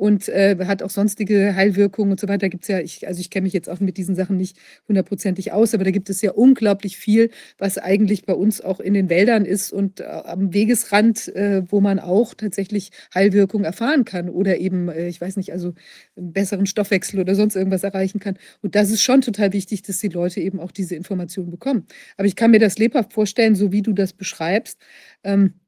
[0.00, 2.48] und äh, hat auch sonstige Heilwirkungen und so weiter.
[2.48, 4.56] Gibt es ja, ich, also ich kenne mich jetzt auch mit diesen Sachen nicht
[4.88, 8.94] hundertprozentig aus, aber da gibt es ja unglaublich viel, was eigentlich bei uns auch in
[8.94, 14.30] den Wäldern ist und äh, am Wegesrand, äh, wo man auch tatsächlich Heilwirkungen erfahren kann
[14.30, 15.74] oder eben, äh, ich weiß nicht, also
[16.16, 18.38] einen besseren Stoffwechsel oder sonst irgendwas erreichen kann.
[18.62, 21.86] Und das ist schon total wichtig, dass die Leute eben auch diese Informationen bekommen.
[22.16, 24.80] Aber ich kann mir das lebhaft vorstellen, so wie du das beschreibst.
[25.24, 25.59] Ähm,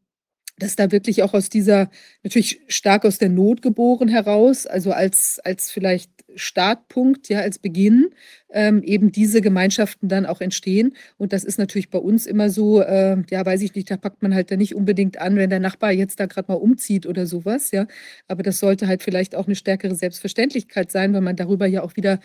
[0.63, 1.91] dass da wirklich auch aus dieser
[2.23, 8.11] natürlich stark aus der Not geboren heraus, also als als vielleicht Startpunkt, ja, als Beginn,
[8.51, 10.95] ähm, eben diese Gemeinschaften dann auch entstehen.
[11.19, 14.23] Und das ist natürlich bei uns immer so, äh, ja, weiß ich nicht, da packt
[14.23, 17.27] man halt dann nicht unbedingt an, wenn der Nachbar jetzt da gerade mal umzieht oder
[17.27, 17.87] sowas, ja.
[18.29, 21.97] Aber das sollte halt vielleicht auch eine stärkere Selbstverständlichkeit sein, weil man darüber ja auch
[21.97, 22.21] wieder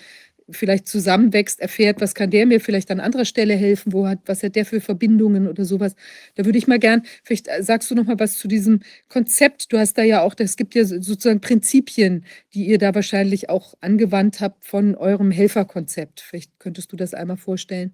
[0.50, 4.44] vielleicht zusammenwächst, erfährt, was kann der mir vielleicht an anderer Stelle helfen, wo hat, was
[4.44, 5.96] hat der für Verbindungen oder sowas.
[6.36, 9.72] Da würde ich mal gern, vielleicht äh, sagst du noch mal was zu diesem Konzept.
[9.72, 13.74] Du hast da ja auch, es gibt ja sozusagen Prinzipien, die ihr da wahrscheinlich auch
[13.82, 16.22] angewandt habt von eurem Helferkonzept.
[16.22, 17.94] Vielleicht könntest du das einmal vorstellen.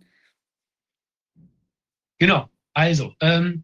[2.19, 2.49] Genau.
[2.73, 3.63] Also, ähm,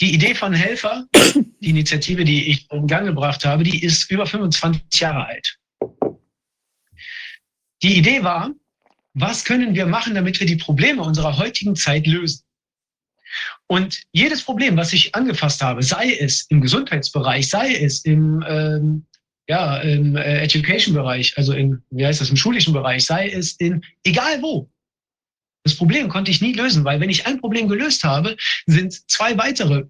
[0.00, 1.06] die Idee von Helfer,
[1.60, 5.58] die Initiative, die ich in Gang gebracht habe, die ist über 25 Jahre alt.
[7.82, 8.52] Die Idee war,
[9.14, 12.42] was können wir machen, damit wir die Probleme unserer heutigen Zeit lösen?
[13.66, 19.06] Und jedes Problem, was ich angefasst habe, sei es im Gesundheitsbereich, sei es im, ähm,
[19.48, 23.82] ja, im äh, Education-Bereich, also im, wie heißt das, im schulischen Bereich, sei es in,
[24.04, 24.70] egal wo.
[25.64, 28.36] Das Problem konnte ich nie lösen, weil wenn ich ein Problem gelöst habe,
[28.66, 29.86] sind zwei weitere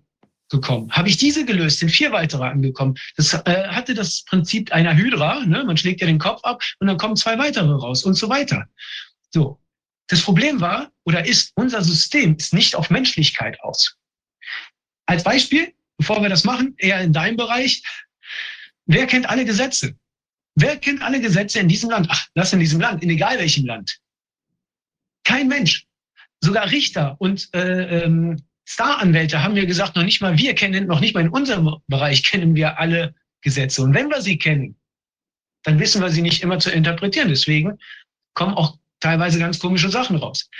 [0.48, 0.90] gekommen.
[0.92, 2.96] Habe ich diese gelöst, sind vier weitere angekommen.
[3.16, 5.44] Das äh, hatte das Prinzip einer Hydra.
[5.44, 5.64] Ne?
[5.64, 8.66] Man schlägt ja den Kopf ab und dann kommen zwei weitere raus und so weiter.
[9.30, 9.60] So.
[10.08, 13.96] Das Problem war oder ist, unser System ist nicht auf Menschlichkeit aus.
[15.06, 17.82] Als Beispiel, bevor wir das machen, eher in deinem Bereich.
[18.86, 19.96] Wer kennt alle Gesetze?
[20.54, 22.06] Wer kennt alle Gesetze in diesem Land?
[22.08, 23.98] Ach, lass in diesem Land, in egal welchem Land.
[25.24, 25.86] Kein Mensch.
[26.40, 31.00] Sogar Richter und äh, ähm, Staranwälte haben mir gesagt, noch nicht mal wir kennen, noch
[31.00, 33.82] nicht mal in unserem Bereich kennen wir alle Gesetze.
[33.82, 34.76] Und wenn wir sie kennen,
[35.62, 37.28] dann wissen wir sie nicht immer zu interpretieren.
[37.28, 37.78] Deswegen
[38.34, 40.50] kommen auch teilweise ganz komische Sachen raus.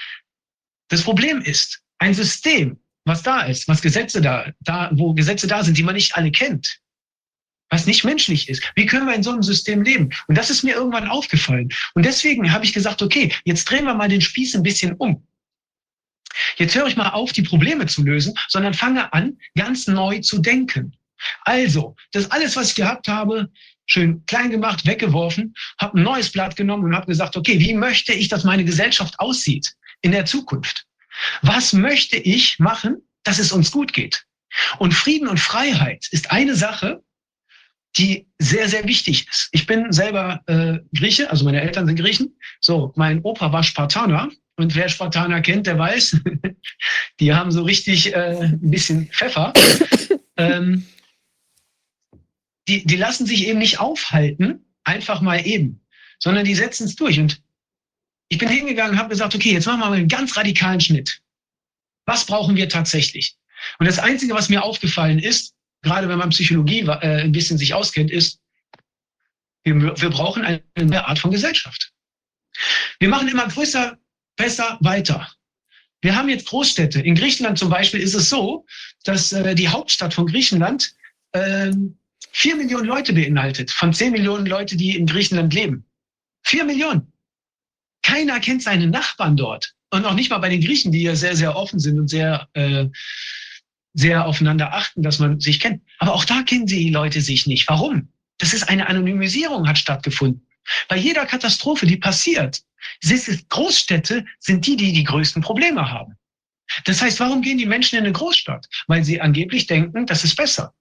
[0.88, 5.64] Das Problem ist, ein System, was da ist, was Gesetze da, da, wo Gesetze da
[5.64, 6.78] sind, die man nicht alle kennt,
[7.70, 8.62] was nicht menschlich ist.
[8.76, 10.10] Wie können wir in so einem System leben?
[10.28, 11.68] Und das ist mir irgendwann aufgefallen.
[11.94, 15.25] Und deswegen habe ich gesagt, okay, jetzt drehen wir mal den Spieß ein bisschen um.
[16.56, 20.38] Jetzt höre ich mal auf, die Probleme zu lösen, sondern fange an, ganz neu zu
[20.38, 20.96] denken.
[21.42, 23.50] Also, das alles, was ich gehabt habe,
[23.86, 28.12] schön klein gemacht, weggeworfen, habe ein neues Blatt genommen und habe gesagt, okay, wie möchte
[28.12, 30.84] ich, dass meine Gesellschaft aussieht in der Zukunft?
[31.42, 34.24] Was möchte ich machen, dass es uns gut geht?
[34.78, 37.02] Und Frieden und Freiheit ist eine Sache,
[37.96, 39.48] die sehr, sehr wichtig ist.
[39.52, 42.36] Ich bin selber äh, Grieche, also meine Eltern sind Griechen.
[42.60, 44.28] So, mein Opa war Spartaner.
[44.56, 46.20] Und wer Spartaner kennt, der weiß,
[47.20, 49.52] die haben so richtig äh, ein bisschen Pfeffer.
[50.36, 50.86] ähm,
[52.68, 55.80] die, die lassen sich eben nicht aufhalten, einfach mal eben,
[56.18, 57.20] sondern die setzen es durch.
[57.20, 57.42] Und
[58.28, 61.20] ich bin hingegangen und habe gesagt, okay, jetzt machen wir mal einen ganz radikalen Schnitt.
[62.06, 63.36] Was brauchen wir tatsächlich?
[63.78, 67.74] Und das Einzige, was mir aufgefallen ist, gerade wenn man Psychologie äh, ein bisschen sich
[67.74, 68.40] auskennt, ist,
[69.64, 71.92] wir, wir brauchen eine neue Art von Gesellschaft.
[72.98, 73.98] Wir machen immer größer,
[74.36, 75.28] besser, weiter.
[76.02, 77.00] Wir haben jetzt Großstädte.
[77.00, 78.66] In Griechenland zum Beispiel ist es so,
[79.04, 80.94] dass äh, die Hauptstadt von Griechenland
[81.32, 81.72] äh,
[82.30, 85.86] vier Millionen Leute beinhaltet, von zehn Millionen Leute, die in Griechenland leben.
[86.42, 87.12] Vier Millionen.
[88.02, 89.74] Keiner kennt seine Nachbarn dort.
[89.90, 92.48] Und auch nicht mal bei den Griechen, die ja sehr, sehr offen sind und sehr,
[92.52, 92.86] äh,
[93.94, 95.82] sehr aufeinander achten, dass man sich kennt.
[95.98, 97.68] Aber auch da kennen die Leute sich nicht.
[97.68, 98.12] Warum?
[98.38, 100.45] Das ist eine Anonymisierung hat stattgefunden.
[100.88, 102.62] Bei jeder Katastrophe, die passiert,
[103.48, 106.14] Großstädte sind die, die die größten Probleme haben.
[106.84, 108.66] Das heißt, warum gehen die Menschen in eine Großstadt?
[108.86, 110.74] Weil sie angeblich denken, das ist besser.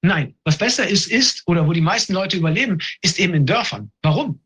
[0.00, 3.92] Nein, was besser ist, ist, oder wo die meisten Leute überleben, ist eben in Dörfern.
[4.02, 4.40] Warum?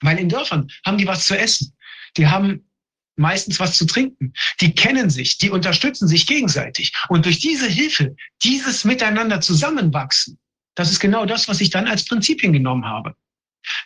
[0.00, 1.76] Weil in Dörfern haben die was zu essen.
[2.16, 2.70] Die haben
[3.16, 4.32] meistens was zu trinken.
[4.60, 6.92] Die kennen sich, die unterstützen sich gegenseitig.
[7.08, 10.38] Und durch diese Hilfe, dieses Miteinander zusammenwachsen,
[10.74, 13.14] das ist genau das, was ich dann als Prinzipien genommen habe.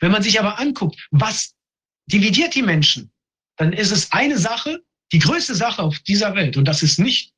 [0.00, 1.54] Wenn man sich aber anguckt, was
[2.06, 3.12] dividiert die Menschen,
[3.56, 4.82] dann ist es eine Sache,
[5.12, 6.56] die größte Sache auf dieser Welt.
[6.56, 7.32] Und das ist nicht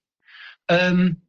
[0.69, 1.23] ähm,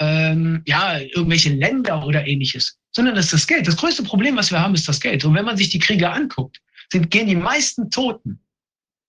[0.00, 3.66] ähm, ja, irgendwelche Länder oder ähnliches, sondern das ist das Geld.
[3.66, 5.24] Das größte Problem, was wir haben, ist das Geld.
[5.24, 8.40] Und wenn man sich die Kriege anguckt, sind, gehen die meisten Toten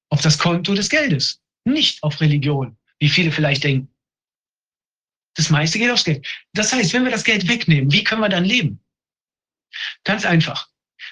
[0.10, 3.90] auf das Konto des Geldes, nicht auf Religion, wie viele vielleicht denken.
[5.36, 6.28] Das meiste geht aufs Geld.
[6.54, 8.84] Das heißt, wenn wir das Geld wegnehmen, wie können wir dann leben?
[10.04, 10.68] Ganz einfach.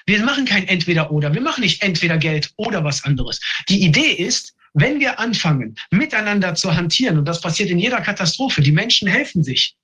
[0.06, 1.34] Wir machen kein Entweder-Oder.
[1.34, 3.40] Wir machen nicht entweder Geld oder was anderes.
[3.68, 8.62] Die Idee ist, wenn wir anfangen, miteinander zu hantieren, und das passiert in jeder Katastrophe,
[8.62, 9.76] die Menschen helfen sich.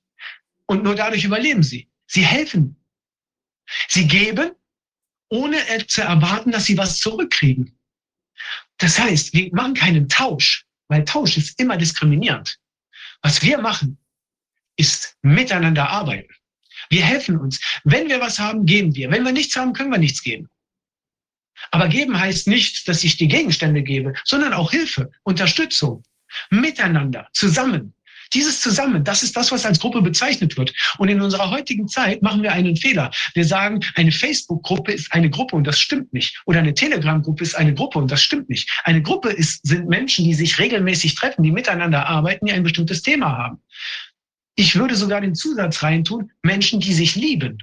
[0.65, 1.89] Und nur dadurch überleben sie.
[2.07, 2.77] Sie helfen.
[3.89, 4.51] Sie geben,
[5.29, 7.77] ohne zu erwarten, dass sie was zurückkriegen.
[8.77, 12.59] Das heißt, wir machen keinen Tausch, weil Tausch ist immer diskriminierend.
[13.21, 13.97] Was wir machen,
[14.77, 16.33] ist miteinander arbeiten.
[16.89, 17.59] Wir helfen uns.
[17.83, 19.11] Wenn wir was haben, geben wir.
[19.11, 20.49] Wenn wir nichts haben, können wir nichts geben.
[21.71, 26.03] Aber geben heißt nicht, dass ich die Gegenstände gebe, sondern auch Hilfe, Unterstützung,
[26.49, 27.93] miteinander, zusammen.
[28.33, 30.73] Dieses Zusammen, das ist das, was als Gruppe bezeichnet wird.
[30.97, 33.11] Und in unserer heutigen Zeit machen wir einen Fehler.
[33.33, 36.41] Wir sagen, eine Facebook-Gruppe ist eine Gruppe und das stimmt nicht.
[36.45, 38.69] Oder eine Telegram-Gruppe ist eine Gruppe und das stimmt nicht.
[38.83, 43.01] Eine Gruppe ist, sind Menschen, die sich regelmäßig treffen, die miteinander arbeiten, die ein bestimmtes
[43.01, 43.61] Thema haben.
[44.59, 47.59] Ich würde sogar den Zusatz reintun, Menschen, die sich lieben.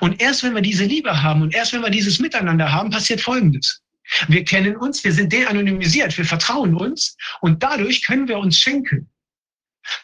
[0.00, 3.20] Und erst wenn wir diese Liebe haben und erst wenn wir dieses Miteinander haben, passiert
[3.20, 3.82] Folgendes.
[4.28, 9.10] Wir kennen uns, wir sind de-anonymisiert, wir vertrauen uns und dadurch können wir uns schenken.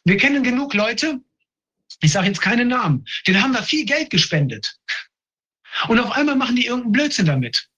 [0.04, 1.20] Wir kennen genug Leute,
[2.02, 4.78] ich sage jetzt keine Namen, denen haben wir viel Geld gespendet.
[5.88, 7.68] Und auf einmal machen die irgendeinen Blödsinn damit.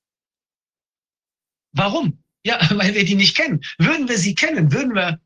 [1.72, 2.22] Warum?
[2.44, 3.60] Ja, weil wir die nicht kennen.
[3.78, 5.20] Würden wir sie kennen, würden wir,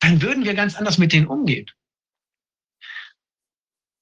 [0.00, 1.66] dann würden wir ganz anders mit denen umgehen.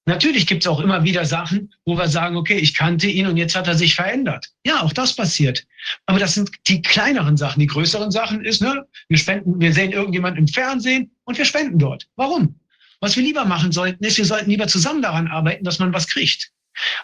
[0.05, 3.37] Natürlich gibt es auch immer wieder Sachen, wo wir sagen, okay, ich kannte ihn und
[3.37, 4.49] jetzt hat er sich verändert.
[4.65, 5.65] Ja, auch das passiert.
[6.07, 7.61] Aber das sind die kleineren Sachen.
[7.61, 11.79] Die größeren Sachen ist, ne, wir spenden, wir sehen irgendjemand im Fernsehen und wir spenden
[11.79, 12.07] dort.
[12.17, 12.59] Warum?
[12.99, 16.07] Was wir lieber machen sollten, ist, wir sollten lieber zusammen daran arbeiten, dass man was
[16.07, 16.51] kriegt.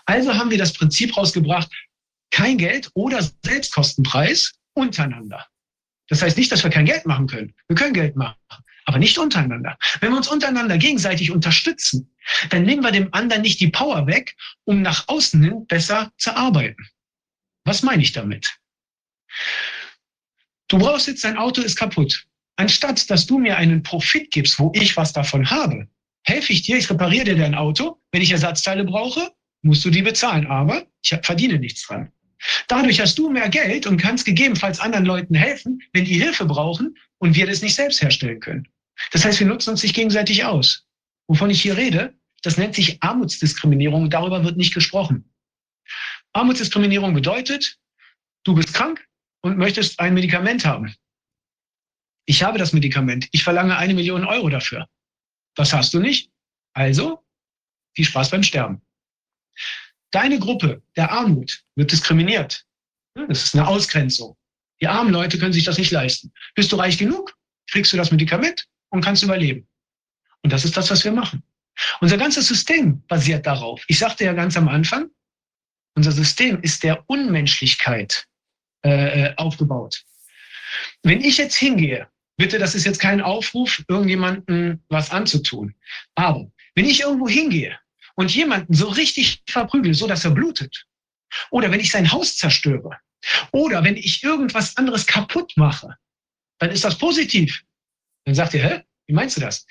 [0.06, 1.72] Also haben wir das Prinzip rausgebracht,
[2.32, 5.46] kein Geld oder Selbstkostenpreis untereinander.
[6.10, 7.54] Das heißt nicht, dass wir kein Geld machen können.
[7.68, 8.36] Wir können Geld machen
[8.86, 9.78] aber nicht untereinander.
[10.00, 12.14] Wenn wir uns untereinander gegenseitig unterstützen,
[12.50, 16.36] dann nehmen wir dem anderen nicht die Power weg, um nach außen hin besser zu
[16.36, 16.88] arbeiten.
[17.66, 18.60] Was meine ich damit?
[20.68, 22.26] Du brauchst jetzt, dein Auto ist kaputt.
[22.56, 25.88] Anstatt, dass du mir einen Profit gibst, wo ich was davon habe,
[26.24, 28.02] helfe ich dir, ich repariere dir dein Auto.
[28.12, 32.12] Wenn ich Ersatzteile brauche, musst du die bezahlen, aber ich verdiene nichts dran.
[32.68, 36.96] Dadurch hast du mehr Geld und kannst gegebenenfalls anderen Leuten helfen, wenn die Hilfe brauchen
[37.20, 38.68] und wir das nicht selbst herstellen können.
[39.12, 40.86] Das heißt, wir nutzen uns nicht gegenseitig aus.
[41.28, 44.10] Wovon ich hier rede, das nennt sich Armutsdiskriminierung.
[44.10, 45.32] Darüber wird nicht gesprochen.
[46.34, 47.78] Armutsdiskriminierung bedeutet,
[48.44, 49.06] du bist krank
[49.42, 50.96] und möchtest ein Medikament haben.
[52.26, 53.28] Ich habe das Medikament.
[53.32, 54.88] Ich verlange eine Million Euro dafür.
[55.56, 56.32] Das hast du nicht.
[56.74, 57.26] Also,
[57.96, 58.82] viel Spaß beim Sterben.
[60.12, 62.66] Deine Gruppe der Armut wird diskriminiert.
[63.16, 64.38] Das ist eine Ausgrenzung.
[64.82, 66.32] Die armen Leute können sich das nicht leisten.
[66.56, 67.36] Bist du reich genug,
[67.70, 69.68] kriegst du das Medikament und kannst überleben.
[70.42, 71.44] Und das ist das, was wir machen.
[72.02, 73.84] Unser ganzes System basiert darauf.
[73.88, 75.10] Ich sagte ja ganz am Anfang,
[75.96, 78.26] unser System ist der Unmenschlichkeit
[78.86, 80.04] äh, äh aufgebaut.
[81.04, 85.76] Wenn ich jetzt hingehe, bitte, das ist jetzt kein Aufruf, irgendjemanden was anzutun.
[86.16, 87.78] Aber wenn ich irgendwo hingehe
[88.16, 90.86] und jemanden so richtig verprügel, so dass er blutet,
[91.52, 92.98] oder wenn ich sein Haus zerstöre,
[93.52, 95.96] oder wenn ich irgendwas anderes kaputt mache,
[96.60, 97.64] dann ist das positiv.
[98.26, 98.84] Dann sagt ihr, hä?
[99.08, 99.66] Wie meinst du das?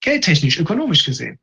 [0.00, 1.38] Geldtechnisch, ökonomisch gesehen.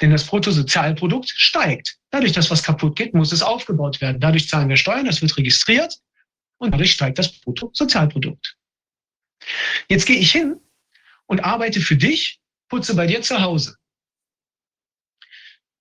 [0.00, 1.98] Denn das Bruttosozialprodukt steigt.
[2.10, 4.20] Dadurch, dass was kaputt geht, muss es aufgebaut werden.
[4.20, 5.94] Dadurch zahlen wir Steuern, das wird registriert
[6.58, 8.56] und dadurch steigt das Bruttosozialprodukt.
[9.88, 10.60] Jetzt gehe ich hin
[11.26, 13.76] und arbeite für dich, putze bei dir zu Hause.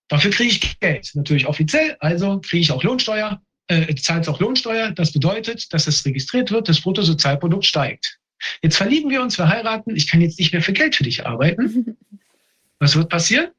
[0.09, 4.91] Dafür kriege ich Geld, natürlich offiziell, also kriege ich auch Lohnsteuer, äh, zahlt auch Lohnsteuer.
[4.91, 8.19] Das bedeutet, dass es registriert wird, das Bruttosozialprodukt steigt.
[8.61, 11.25] Jetzt verlieben wir uns, wir heiraten, ich kann jetzt nicht mehr für Geld für dich
[11.25, 11.97] arbeiten.
[12.79, 13.49] Was wird passieren?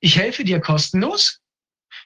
[0.00, 1.40] Ich helfe dir kostenlos,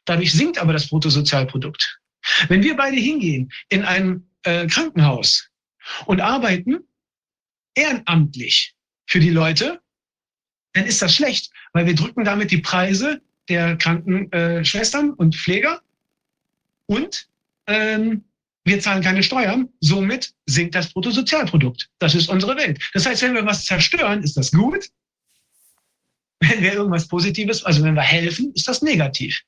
[0.05, 2.01] dadurch sinkt aber das Bruttosozialprodukt.
[2.49, 5.49] Wenn wir beide hingehen in ein äh, Krankenhaus
[6.07, 6.81] und arbeiten
[7.75, 8.75] ehrenamtlich
[9.07, 9.81] für die Leute,
[10.73, 15.81] dann ist das schlecht, weil wir drücken damit die Preise der Krankenschwestern äh, und Pfleger
[16.87, 17.29] und
[17.67, 18.25] ähm,
[18.65, 21.91] wir zahlen keine Steuern, somit sinkt das Bruttosozialprodukt.
[21.99, 22.83] Das ist unsere Welt.
[22.95, 24.89] Das heißt, wenn wir was zerstören, ist das gut.
[26.41, 29.43] Wenn wir irgendwas Positives, also wenn wir helfen, ist das negativ.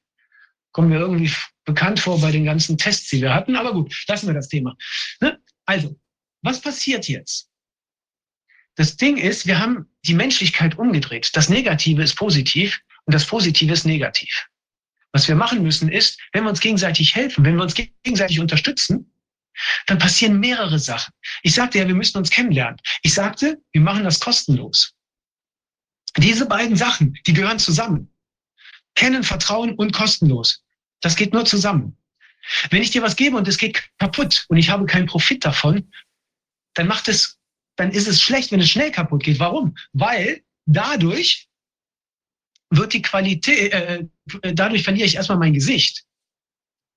[0.72, 1.33] Kommen wir irgendwie
[1.64, 3.57] bekannt vor bei den ganzen Tests, die wir hatten.
[3.57, 4.76] Aber gut, lassen wir das Thema.
[5.20, 5.38] Ne?
[5.64, 5.98] Also,
[6.42, 7.50] was passiert jetzt?
[8.76, 11.31] Das Ding ist, wir haben die Menschlichkeit umgedreht.
[11.35, 14.48] Das Negative ist positiv und das Positive ist negativ.
[15.16, 19.11] Was wir machen müssen ist, wenn wir uns gegenseitig helfen, wenn wir uns gegenseitig unterstützen,
[19.87, 21.11] dann passieren mehrere Sachen.
[21.42, 22.79] Ich sagte ja, wir müssen uns kennenlernen.
[23.00, 24.92] Ich sagte, wir machen das kostenlos.
[26.18, 28.12] Diese beiden Sachen, die gehören zusammen.
[28.94, 30.62] Kennen, Vertrauen und kostenlos.
[31.00, 31.96] Das geht nur zusammen.
[32.68, 35.90] Wenn ich dir was gebe und es geht kaputt und ich habe keinen Profit davon,
[36.74, 37.38] dann macht es,
[37.76, 39.38] dann ist es schlecht, wenn es schnell kaputt geht.
[39.38, 39.79] Warum?
[39.94, 41.45] Weil dadurch
[42.70, 44.05] wird die Qualität, äh,
[44.55, 46.05] dadurch verliere ich erstmal mein Gesicht.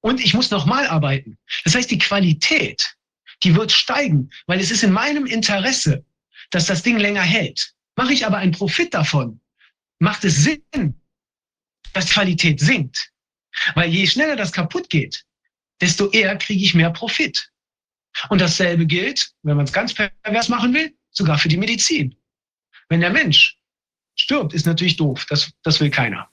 [0.01, 1.38] Und ich muss nochmal arbeiten.
[1.65, 2.95] Das heißt, die Qualität,
[3.43, 6.05] die wird steigen, weil es ist in meinem Interesse,
[6.51, 7.73] dass das Ding länger hält.
[7.95, 9.41] Mache ich aber einen Profit davon,
[9.99, 11.01] macht es Sinn,
[11.93, 13.12] dass die Qualität sinkt.
[13.75, 15.25] Weil je schneller das kaputt geht,
[15.82, 17.51] desto eher kriege ich mehr Profit.
[18.29, 22.15] Und dasselbe gilt, wenn man es ganz pervers machen will, sogar für die Medizin.
[22.88, 23.58] Wenn der Mensch
[24.19, 25.25] stirbt, ist natürlich doof.
[25.29, 26.29] Das, das will keiner.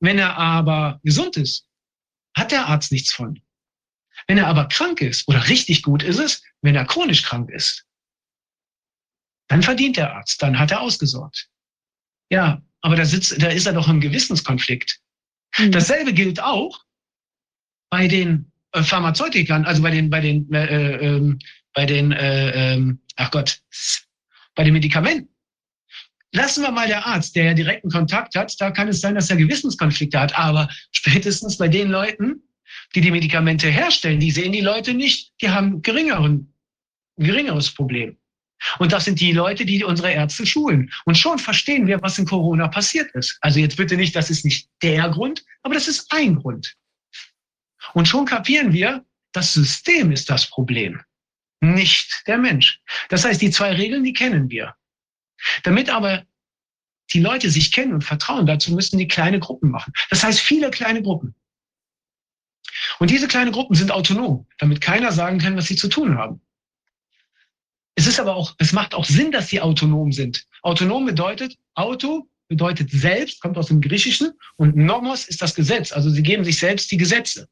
[0.00, 1.66] Wenn er aber gesund ist,
[2.36, 3.40] hat der Arzt nichts von.
[4.26, 7.86] Wenn er aber krank ist, oder richtig gut ist es, wenn er chronisch krank ist,
[9.48, 11.48] dann verdient der Arzt, dann hat er ausgesorgt.
[12.30, 15.00] Ja, aber da sitzt, da ist er doch im Gewissenskonflikt.
[15.58, 15.72] Mhm.
[15.72, 16.84] Dasselbe gilt auch
[17.90, 21.38] bei den äh, Pharmazeutikern, also bei den, bei den, äh, äh,
[21.72, 23.60] bei den, äh, ähm, ach Gott,
[24.54, 25.35] bei den Medikamenten.
[26.36, 29.30] Lassen wir mal der Arzt, der ja direkten Kontakt hat, da kann es sein, dass
[29.30, 30.38] er Gewissenskonflikte hat.
[30.38, 32.42] Aber spätestens bei den Leuten,
[32.94, 36.52] die die Medikamente herstellen, die sehen die Leute nicht, die haben geringeren,
[37.16, 38.18] geringeres Problem.
[38.78, 40.92] Und das sind die Leute, die unsere Ärzte schulen.
[41.06, 43.38] Und schon verstehen wir, was in Corona passiert ist.
[43.40, 46.76] Also jetzt bitte nicht, das ist nicht der Grund, aber das ist ein Grund.
[47.94, 51.00] Und schon kapieren wir, das System ist das Problem,
[51.62, 52.78] nicht der Mensch.
[53.08, 54.74] Das heißt, die zwei Regeln, die kennen wir.
[55.62, 56.24] Damit aber
[57.12, 59.92] die Leute sich kennen und vertrauen, dazu müssen die kleine Gruppen machen.
[60.10, 61.34] Das heißt, viele kleine Gruppen.
[62.98, 66.40] Und diese kleinen Gruppen sind autonom, damit keiner sagen kann, was sie zu tun haben.
[67.94, 70.46] Es ist aber auch, es macht auch Sinn, dass sie autonom sind.
[70.62, 75.92] Autonom bedeutet, Auto bedeutet selbst, kommt aus dem Griechischen und Nomos ist das Gesetz.
[75.92, 77.48] Also sie geben sich selbst die Gesetze.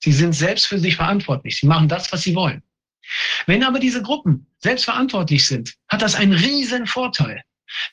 [0.00, 1.58] Sie sind selbst für sich verantwortlich.
[1.58, 2.62] Sie machen das, was sie wollen.
[3.46, 7.42] Wenn aber diese Gruppen selbstverantwortlich sind, hat das einen riesen Vorteil.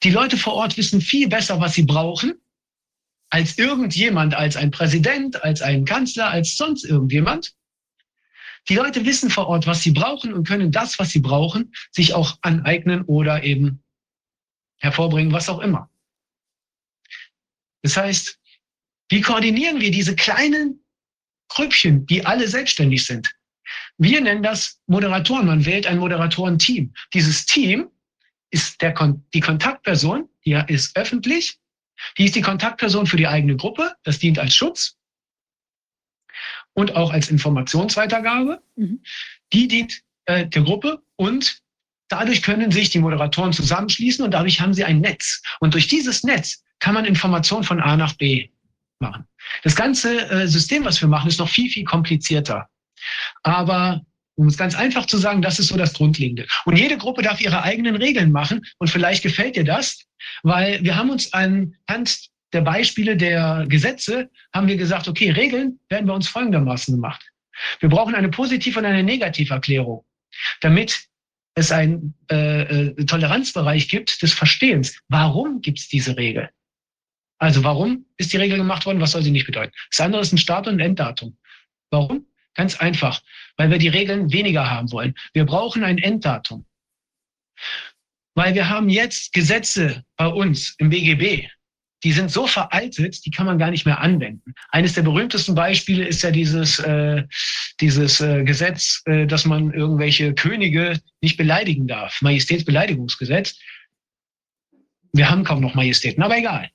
[0.03, 2.33] Die Leute vor Ort wissen viel besser, was sie brauchen,
[3.29, 7.55] als irgendjemand, als ein Präsident, als ein Kanzler, als sonst irgendjemand.
[8.69, 12.13] Die Leute wissen vor Ort, was sie brauchen und können das, was sie brauchen, sich
[12.13, 13.83] auch aneignen oder eben
[14.77, 15.89] hervorbringen, was auch immer.
[17.81, 18.39] Das heißt,
[19.09, 20.83] wie koordinieren wir diese kleinen
[21.49, 23.35] Grüppchen, die alle selbstständig sind?
[23.97, 25.47] Wir nennen das Moderatoren.
[25.47, 26.93] Man wählt ein Moderatorenteam.
[27.13, 27.89] Dieses Team
[28.49, 28.93] ist der,
[29.33, 31.59] die Kontaktperson, die ist öffentlich.
[32.17, 33.93] Die ist die Kontaktperson für die eigene Gruppe.
[34.03, 34.97] Das dient als Schutz
[36.73, 38.61] und auch als Informationsweitergabe.
[38.75, 39.01] Mhm.
[39.53, 41.61] Die dient äh, der Gruppe und
[42.09, 45.41] dadurch können sich die Moderatoren zusammenschließen und dadurch haben sie ein Netz.
[45.59, 48.49] Und durch dieses Netz kann man Informationen von A nach B
[48.99, 49.27] machen.
[49.63, 52.69] Das ganze äh, System, was wir machen, ist noch viel, viel komplizierter.
[53.43, 54.01] Aber
[54.35, 56.47] um es ganz einfach zu sagen, das ist so das Grundlegende.
[56.65, 58.65] Und jede Gruppe darf ihre eigenen Regeln machen.
[58.79, 60.05] Und vielleicht gefällt dir das,
[60.41, 66.07] weil wir haben uns anhand der Beispiele der Gesetze, haben wir gesagt, okay, Regeln werden
[66.07, 67.23] bei uns folgendermaßen gemacht.
[67.79, 70.05] Wir brauchen eine Positiv- und eine Negativerklärung,
[70.61, 71.07] damit
[71.55, 74.99] es einen äh, äh, Toleranzbereich gibt des Verstehens.
[75.07, 76.49] Warum gibt es diese Regel?
[77.37, 79.01] Also warum ist die Regel gemacht worden?
[79.01, 79.73] Was soll sie nicht bedeuten?
[79.91, 81.37] Das andere ist ein Start- und Enddatum.
[81.91, 82.25] Warum?
[82.55, 83.21] Ganz einfach,
[83.57, 85.15] weil wir die Regeln weniger haben wollen.
[85.33, 86.65] Wir brauchen ein Enddatum.
[88.35, 91.47] Weil wir haben jetzt Gesetze bei uns im BGB,
[92.03, 94.53] die sind so veraltet, die kann man gar nicht mehr anwenden.
[94.69, 97.23] Eines der berühmtesten Beispiele ist ja dieses, äh,
[97.79, 102.21] dieses äh, Gesetz, äh, dass man irgendwelche Könige nicht beleidigen darf.
[102.21, 103.57] Majestätsbeleidigungsgesetz.
[105.13, 106.69] Wir haben kaum noch Majestäten, aber egal.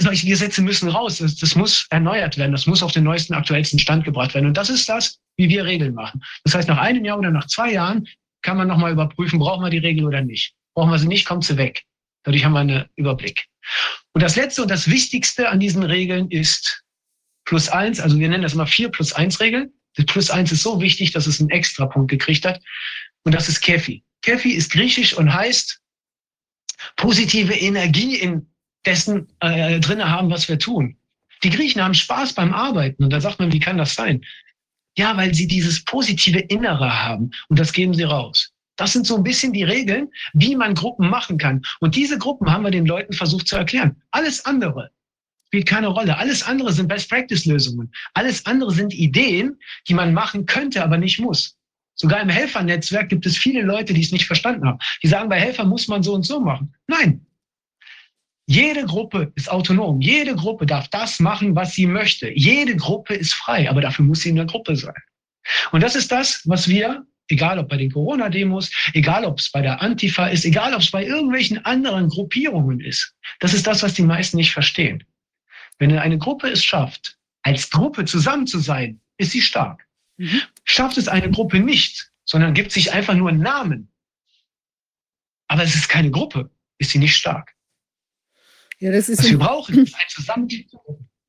[0.00, 1.18] Solche Gesetze müssen raus.
[1.18, 2.52] Das, das muss erneuert werden.
[2.52, 4.46] Das muss auf den neuesten, aktuellsten Stand gebracht werden.
[4.46, 6.22] Und das ist das, wie wir Regeln machen.
[6.44, 8.06] Das heißt, nach einem Jahr oder nach zwei Jahren
[8.42, 10.54] kann man nochmal überprüfen, brauchen wir die Regel oder nicht.
[10.74, 11.82] Brauchen wir sie nicht, kommt sie weg.
[12.24, 13.46] Dadurch haben wir einen Überblick.
[14.12, 16.84] Und das Letzte und das Wichtigste an diesen Regeln ist
[17.44, 18.00] plus eins.
[18.00, 19.72] Also wir nennen das immer vier plus eins Regeln.
[19.94, 22.60] Das plus eins ist so wichtig, dass es einen Extrapunkt gekriegt hat.
[23.24, 24.04] Und das ist Kefi.
[24.22, 25.80] Kefi ist griechisch und heißt
[26.96, 28.52] positive Energie in
[28.86, 30.96] dessen äh, drinne haben, was wir tun.
[31.42, 34.24] Die Griechen haben Spaß beim Arbeiten und da sagt man, wie kann das sein?
[34.96, 38.52] Ja, weil sie dieses positive Innere haben und das geben sie raus.
[38.76, 41.62] Das sind so ein bisschen die Regeln, wie man Gruppen machen kann.
[41.80, 44.00] Und diese Gruppen haben wir den Leuten versucht zu erklären.
[44.12, 44.90] Alles andere
[45.48, 46.16] spielt keine Rolle.
[46.16, 47.90] Alles andere sind Best-Practice-Lösungen.
[48.14, 49.58] Alles andere sind Ideen,
[49.88, 51.56] die man machen könnte, aber nicht muss.
[51.94, 54.78] Sogar im Helfernetzwerk gibt es viele Leute, die es nicht verstanden haben.
[55.02, 56.72] Die sagen, bei Helfer muss man so und so machen.
[56.86, 57.26] Nein,
[58.48, 60.00] jede Gruppe ist autonom.
[60.00, 62.30] Jede Gruppe darf das machen, was sie möchte.
[62.30, 64.94] Jede Gruppe ist frei, aber dafür muss sie in der Gruppe sein.
[65.70, 69.60] Und das ist das, was wir, egal ob bei den Corona-Demos, egal ob es bei
[69.60, 73.92] der Antifa ist, egal ob es bei irgendwelchen anderen Gruppierungen ist, das ist das, was
[73.92, 75.04] die meisten nicht verstehen.
[75.78, 79.86] Wenn eine Gruppe es schafft, als Gruppe zusammen zu sein, ist sie stark.
[80.16, 80.40] Mhm.
[80.64, 83.92] Schafft es eine Gruppe nicht, sondern gibt sich einfach nur einen Namen,
[85.48, 87.57] aber es ist keine Gruppe, ist sie nicht stark.
[88.78, 90.66] Ja, das ist Was wir brauchen, ist ein Zusammenspiel.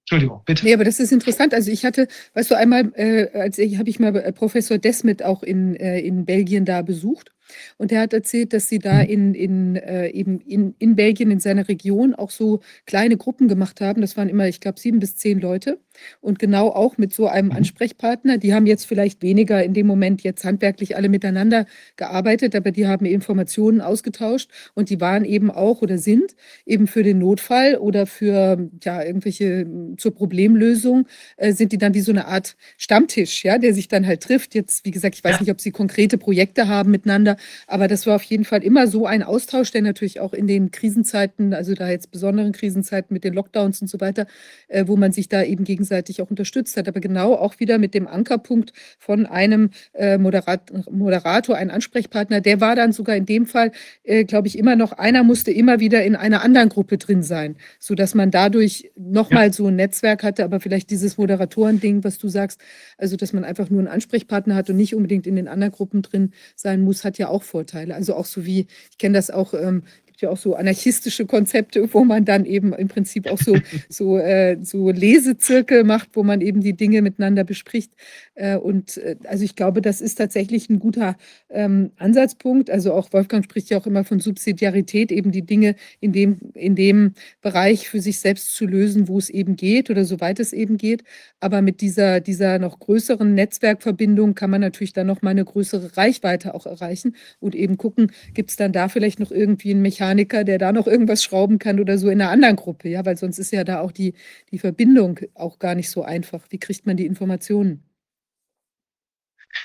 [0.01, 0.65] Entschuldigung, bitte.
[0.65, 1.53] Nee, aber das ist interessant.
[1.53, 5.21] Also ich hatte, weißt du, einmal, äh, als ich habe ich mal äh, Professor Desmet
[5.23, 7.31] auch in, äh, in Belgien da besucht.
[7.77, 9.09] Und er hat erzählt, dass sie da mhm.
[9.09, 13.81] in, in, äh, eben in, in Belgien, in seiner Region, auch so kleine Gruppen gemacht
[13.81, 14.01] haben.
[14.01, 15.79] Das waren immer, ich glaube, sieben bis zehn Leute.
[16.21, 17.55] Und genau auch mit so einem mhm.
[17.55, 18.37] Ansprechpartner.
[18.37, 21.65] Die haben jetzt vielleicht weniger in dem Moment jetzt handwerklich alle miteinander
[21.97, 26.35] gearbeitet, aber die haben Informationen ausgetauscht und die waren eben auch oder sind
[26.65, 32.01] eben für den Notfall oder für ja, irgendwelche zur Problemlösung, äh, sind die dann wie
[32.01, 34.55] so eine Art Stammtisch, ja, der sich dann halt trifft.
[34.55, 37.37] Jetzt, wie gesagt, ich weiß nicht, ob sie konkrete Projekte haben miteinander,
[37.67, 40.71] aber das war auf jeden Fall immer so ein Austausch, der natürlich auch in den
[40.71, 44.27] Krisenzeiten, also da jetzt besonderen Krisenzeiten mit den Lockdowns und so weiter,
[44.67, 46.87] äh, wo man sich da eben gegenseitig auch unterstützt hat.
[46.87, 52.61] Aber genau auch wieder mit dem Ankerpunkt von einem äh, Moderat Moderator, ein Ansprechpartner, der
[52.61, 53.71] war dann sogar in dem Fall,
[54.03, 57.55] äh, glaube ich, immer noch, einer musste immer wieder in einer anderen Gruppe drin sein,
[57.79, 59.53] sodass man dadurch nochmal ja.
[59.53, 62.59] so ein Netzwerk hatte, aber vielleicht dieses Moderatoren-Ding, was du sagst,
[62.97, 66.01] also dass man einfach nur einen Ansprechpartner hat und nicht unbedingt in den anderen Gruppen
[66.01, 67.95] drin sein muss, hat ja auch Vorteile.
[67.95, 69.83] Also auch so wie, ich kenne das auch, ähm,
[70.19, 73.55] gibt ja auch so anarchistische Konzepte, wo man dann eben im Prinzip auch so,
[73.89, 77.93] so, äh, so Lesezirkel macht, wo man eben die Dinge miteinander bespricht.
[78.35, 81.15] Äh, und äh, also ich glaube, das ist tatsächlich ein guter
[81.49, 82.69] ähm, Ansatzpunkt.
[82.69, 86.75] Also auch Wolfgang spricht ja auch immer von Subsidiarität, eben die Dinge in dem, in
[86.75, 90.75] dem Bereich für sich selbst zu lösen, wo es eben geht oder soweit es eben
[90.75, 91.03] geht.
[91.39, 95.95] Aber mit dieser, dieser noch größeren Netzwerkverbindung kann man natürlich dann noch mal eine größere
[95.95, 100.43] Reichweite auch erreichen und eben gucken, gibt es dann da vielleicht noch irgendwie einen Mechaniker,
[100.43, 103.39] der da noch irgendwas schrauben kann oder so in einer anderen Gruppe, ja, weil sonst
[103.39, 104.13] ist ja da auch die,
[104.51, 106.41] die Verbindung auch gar nicht so einfach.
[106.49, 107.83] Wie kriegt man die Informationen?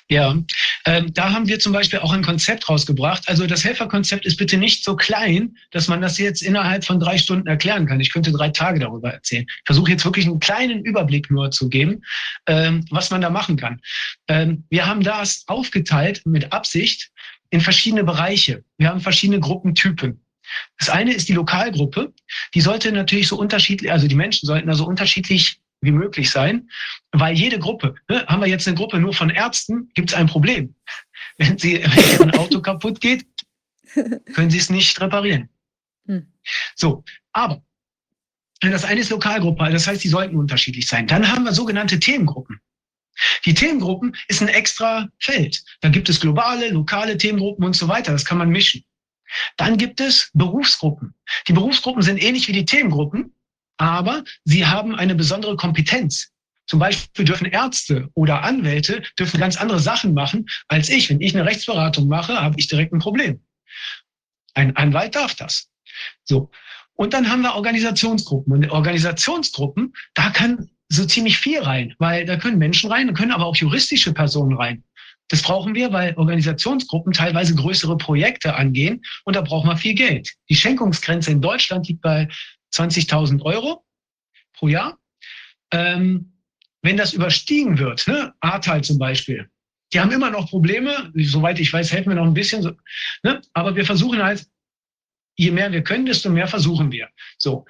[0.08, 0.34] Ja,
[0.86, 3.28] ähm, da haben wir zum Beispiel auch ein Konzept rausgebracht.
[3.28, 7.18] Also das Helferkonzept ist bitte nicht so klein, dass man das jetzt innerhalb von drei
[7.18, 8.00] Stunden erklären kann.
[8.00, 9.44] Ich könnte drei Tage darüber erzählen.
[9.46, 12.02] Ich versuche jetzt wirklich einen kleinen Überblick nur zu geben,
[12.46, 13.80] ähm, was man da machen kann.
[14.26, 17.10] Ähm, wir haben das aufgeteilt mit Absicht
[17.50, 18.64] in verschiedene Bereiche.
[18.78, 20.23] Wir haben verschiedene Gruppentypen.
[20.78, 22.12] Das eine ist die Lokalgruppe.
[22.54, 26.70] Die sollte natürlich so unterschiedlich, also die Menschen sollten da so unterschiedlich wie möglich sein,
[27.12, 30.26] weil jede Gruppe, ne, haben wir jetzt eine Gruppe nur von Ärzten, gibt es ein
[30.26, 30.74] Problem.
[31.36, 31.82] Wenn, sie,
[32.18, 33.26] wenn ein Auto kaputt geht,
[34.34, 35.48] können sie es nicht reparieren.
[36.06, 36.32] Hm.
[36.74, 37.62] So, aber
[38.60, 41.06] Das eine ist Lokalgruppe, das heißt, die sollten unterschiedlich sein.
[41.06, 42.60] Dann haben wir sogenannte Themengruppen.
[43.44, 45.62] Die Themengruppen ist ein extra Feld.
[45.80, 48.12] Da gibt es globale, lokale Themengruppen und so weiter.
[48.12, 48.84] Das kann man mischen.
[49.56, 51.14] Dann gibt es Berufsgruppen.
[51.48, 53.32] Die Berufsgruppen sind ähnlich wie die Themengruppen,
[53.76, 56.30] aber sie haben eine besondere Kompetenz.
[56.66, 61.10] Zum Beispiel dürfen Ärzte oder Anwälte dürfen ganz andere Sachen machen als ich.
[61.10, 63.40] Wenn ich eine Rechtsberatung mache, habe ich direkt ein Problem.
[64.54, 65.68] Ein Anwalt darf das.
[66.22, 66.50] So.
[66.94, 68.52] Und dann haben wir Organisationsgruppen.
[68.52, 73.32] Und Organisationsgruppen, da kann so ziemlich viel rein, weil da können Menschen rein, da können
[73.32, 74.84] aber auch juristische Personen rein.
[75.28, 80.34] Das brauchen wir, weil Organisationsgruppen teilweise größere Projekte angehen und da braucht man viel Geld.
[80.50, 82.28] Die Schenkungsgrenze in Deutschland liegt bei
[82.74, 83.84] 20.000 Euro
[84.52, 84.98] pro Jahr.
[85.72, 86.32] Ähm,
[86.82, 89.48] wenn das überstiegen wird, ne, Ahrtal zum Beispiel,
[89.92, 92.72] die haben immer noch Probleme, soweit ich weiß, helfen wir noch ein bisschen, so,
[93.22, 94.46] ne, aber wir versuchen halt,
[95.36, 97.08] je mehr wir können, desto mehr versuchen wir.
[97.38, 97.64] So.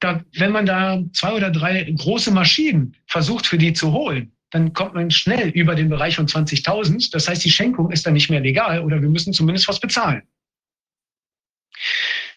[0.00, 4.72] Da, wenn man da zwei oder drei große Maschinen versucht, für die zu holen, dann
[4.72, 7.10] kommt man schnell über den Bereich von 20.000.
[7.10, 10.22] Das heißt, die Schenkung ist dann nicht mehr legal oder wir müssen zumindest was bezahlen.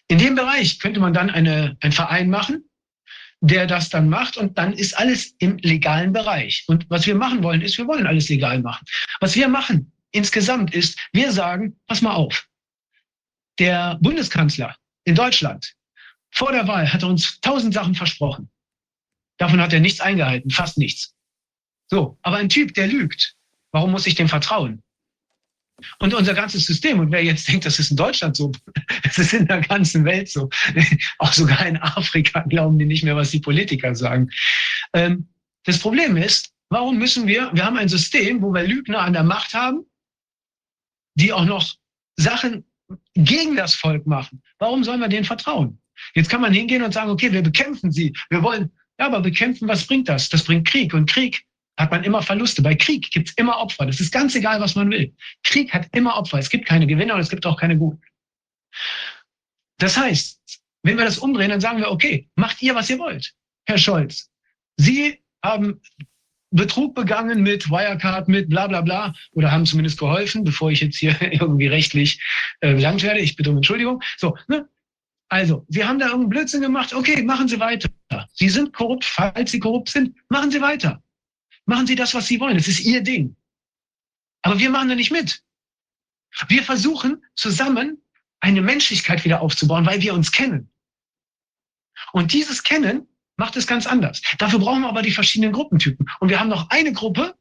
[0.08, 2.64] In dem Bereich könnte man dann eine, einen Verein machen,
[3.40, 6.64] der das dann macht und dann ist alles im legalen Bereich.
[6.68, 8.84] Und was wir machen wollen, ist, wir wollen alles legal machen.
[9.20, 12.48] Was wir machen insgesamt ist, wir sagen, pass mal auf,
[13.58, 15.74] der Bundeskanzler in Deutschland
[16.30, 18.50] vor der Wahl hat uns tausend Sachen versprochen.
[19.38, 21.15] Davon hat er nichts eingehalten, fast nichts.
[21.88, 23.36] So, aber ein Typ, der lügt,
[23.72, 24.82] warum muss ich dem vertrauen?
[25.98, 28.50] Und unser ganzes System, und wer jetzt denkt, das ist in Deutschland so,
[29.02, 30.48] das ist in der ganzen Welt so,
[31.18, 34.30] auch sogar in Afrika glauben die nicht mehr, was die Politiker sagen.
[34.94, 35.28] Ähm,
[35.64, 39.22] das Problem ist, warum müssen wir, wir haben ein System, wo wir Lügner an der
[39.22, 39.84] Macht haben,
[41.14, 41.74] die auch noch
[42.16, 42.64] Sachen
[43.14, 44.42] gegen das Volk machen.
[44.58, 45.80] Warum sollen wir denen vertrauen?
[46.14, 48.14] Jetzt kann man hingehen und sagen, okay, wir bekämpfen sie.
[48.30, 50.28] Wir wollen, ja, aber bekämpfen, was bringt das?
[50.28, 50.94] Das bringt Krieg.
[50.94, 51.44] Und Krieg
[51.76, 52.62] hat man immer Verluste.
[52.62, 53.86] Bei Krieg gibt es immer Opfer.
[53.86, 55.14] Das ist ganz egal, was man will.
[55.42, 56.38] Krieg hat immer Opfer.
[56.38, 58.02] Es gibt keine Gewinner und es gibt auch keine Guten.
[59.78, 60.40] Das heißt,
[60.82, 63.34] wenn wir das umdrehen, dann sagen wir, okay, macht ihr, was ihr wollt.
[63.66, 64.30] Herr Scholz,
[64.76, 65.80] Sie haben
[66.50, 70.96] Betrug begangen mit Wirecard, mit bla bla bla oder haben zumindest geholfen, bevor ich jetzt
[70.96, 72.22] hier irgendwie rechtlich
[72.60, 73.20] äh, belangt werde.
[73.20, 74.02] Ich bitte um Entschuldigung.
[74.16, 74.68] So, ne?
[75.28, 76.94] Also, Sie haben da irgendeinen Blödsinn gemacht.
[76.94, 77.88] Okay, machen Sie weiter.
[78.32, 81.02] Sie sind korrupt, falls Sie korrupt sind, machen Sie weiter.
[81.66, 82.56] Machen Sie das, was Sie wollen.
[82.56, 83.36] Es ist Ihr Ding.
[84.42, 85.42] Aber wir machen da nicht mit.
[86.48, 88.02] Wir versuchen zusammen
[88.40, 90.70] eine Menschlichkeit wieder aufzubauen, weil wir uns kennen.
[92.12, 94.22] Und dieses Kennen macht es ganz anders.
[94.38, 96.06] Dafür brauchen wir aber die verschiedenen Gruppentypen.
[96.20, 97.34] Und wir haben noch eine Gruppe,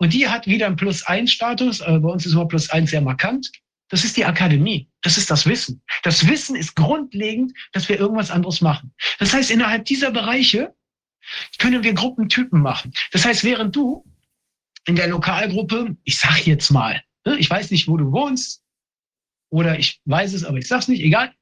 [0.00, 1.80] und die hat wieder einen Plus-1-Status.
[1.80, 3.52] Äh, bei uns ist immer Plus-1 sehr markant.
[3.90, 4.88] Das ist die Akademie.
[5.02, 5.82] Das ist das Wissen.
[6.02, 8.94] Das Wissen ist grundlegend, dass wir irgendwas anderes machen.
[9.18, 10.74] Das heißt, innerhalb dieser Bereiche
[11.58, 12.92] können wir Gruppentypen machen.
[13.12, 14.04] Das heißt, während du
[14.86, 18.62] in der Lokalgruppe, ich sag jetzt mal, ne, ich weiß nicht, wo du wohnst,
[19.50, 21.32] oder ich weiß es, aber ich sag's nicht, egal.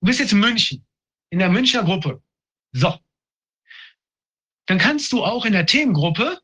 [0.00, 0.86] Du bist jetzt in München,
[1.30, 2.22] in der Münchner Gruppe.
[2.72, 2.98] So.
[4.66, 6.38] Dann kannst du auch in der Themengruppe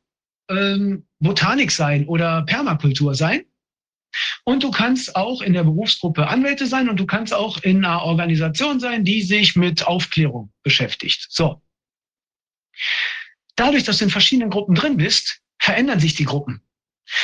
[0.48, 3.44] ähm, Botanik sein oder Permakultur sein.
[4.44, 8.02] Und du kannst auch in der Berufsgruppe Anwälte sein und du kannst auch in einer
[8.02, 11.26] Organisation sein, die sich mit Aufklärung beschäftigt.
[11.30, 11.60] So.
[13.56, 16.60] Dadurch, dass du in verschiedenen Gruppen drin bist, verändern sich die Gruppen.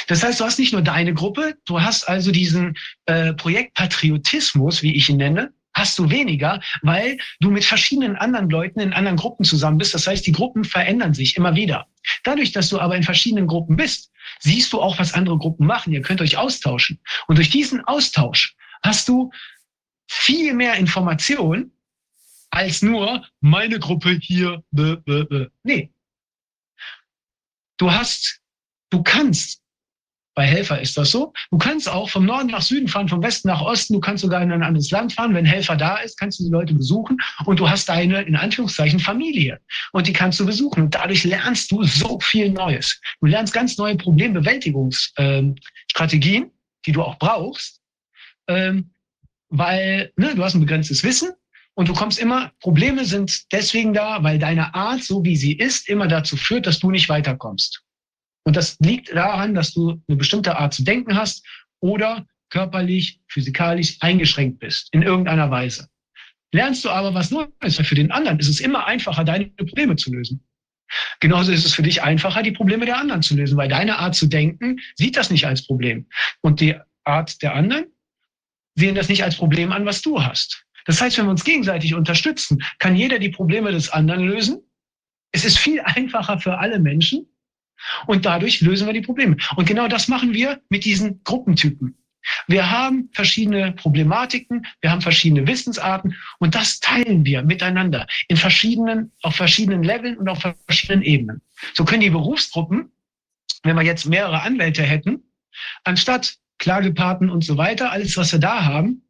[0.07, 2.76] Das heißt, du hast nicht nur deine Gruppe, du hast also diesen
[3.07, 8.80] äh, Projektpatriotismus, wie ich ihn nenne, hast du weniger, weil du mit verschiedenen anderen Leuten
[8.80, 9.94] in anderen Gruppen zusammen bist.
[9.94, 11.86] Das heißt, die Gruppen verändern sich immer wieder.
[12.24, 15.92] Dadurch, dass du aber in verschiedenen Gruppen bist, siehst du auch, was andere Gruppen machen.
[15.92, 17.01] Ihr könnt euch austauschen.
[17.26, 19.30] Und durch diesen Austausch hast du
[20.09, 21.72] viel mehr Information
[22.51, 24.62] als nur meine Gruppe hier.
[24.70, 25.46] Bäh, bäh, bäh.
[25.62, 25.90] Nee.
[27.78, 28.40] Du hast,
[28.90, 29.62] du kannst
[30.34, 31.34] bei Helfer ist das so.
[31.51, 33.92] Du kannst auch vom Norden nach Süden fahren, vom Westen nach Osten.
[33.94, 35.34] Du kannst sogar in ein anderes Land fahren.
[35.34, 39.01] Wenn Helfer da ist, kannst du die Leute besuchen und du hast deine, in Anführungszeichen,
[39.01, 39.61] Familie.
[39.92, 40.84] Und die kannst du besuchen.
[40.84, 43.01] Und dadurch lernst du so viel Neues.
[43.20, 46.51] Du lernst ganz neue Problembewältigungsstrategien, ähm,
[46.86, 47.82] die du auch brauchst,
[48.48, 48.92] ähm,
[49.48, 51.30] weil ne, du hast ein begrenztes Wissen
[51.75, 55.89] und du kommst immer, Probleme sind deswegen da, weil deine Art, so wie sie ist,
[55.89, 57.83] immer dazu führt, dass du nicht weiterkommst.
[58.45, 61.47] Und das liegt daran, dass du eine bestimmte Art zu denken hast
[61.81, 65.89] oder körperlich, physikalisch eingeschränkt bist in irgendeiner Weise.
[66.53, 69.97] Lernst du aber was Neues, weil für den anderen ist es immer einfacher, deine Probleme
[69.97, 70.45] zu lösen.
[71.21, 74.16] Genauso ist es für dich einfacher, die Probleme der anderen zu lösen, weil deine Art
[74.16, 76.07] zu denken sieht das nicht als Problem.
[76.41, 77.87] Und die Art der anderen
[78.75, 80.64] sehen das nicht als Problem an, was du hast.
[80.87, 84.61] Das heißt, wenn wir uns gegenseitig unterstützen, kann jeder die Probleme des anderen lösen.
[85.33, 87.26] Es ist viel einfacher für alle Menschen
[88.07, 89.37] und dadurch lösen wir die Probleme.
[89.57, 91.97] Und genau das machen wir mit diesen Gruppentypen.
[92.49, 99.12] Wir haben verschiedene Problematiken, wir haben verschiedene Wissensarten und das teilen wir miteinander in verschiedenen,
[99.22, 101.41] auf verschiedenen Leveln und auf verschiedenen Ebenen.
[101.74, 102.93] So können die Berufsgruppen,
[103.62, 105.22] wenn wir jetzt mehrere Anwälte hätten,
[105.85, 109.03] anstatt Klagepaten und so weiter, alles, was wir da haben,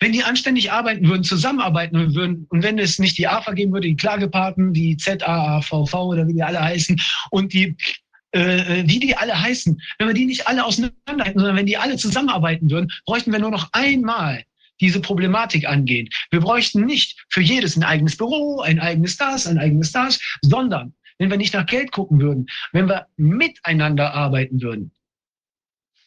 [0.00, 3.88] wenn die anständig arbeiten würden, zusammenarbeiten würden und wenn es nicht die AFA geben würde,
[3.88, 7.76] die Klagepaten, die ZAAVV oder wie die alle heißen und die
[8.32, 11.78] äh, wie die alle heißen, wenn wir die nicht alle auseinander hätten, sondern wenn die
[11.78, 14.44] alle zusammenarbeiten würden, bräuchten wir nur noch einmal
[14.80, 16.08] diese Problematik angehen.
[16.30, 20.94] Wir bräuchten nicht für jedes ein eigenes Büro, ein eigenes das, ein eigenes das, sondern
[21.18, 24.92] wenn wir nicht nach Geld gucken würden, wenn wir miteinander arbeiten würden,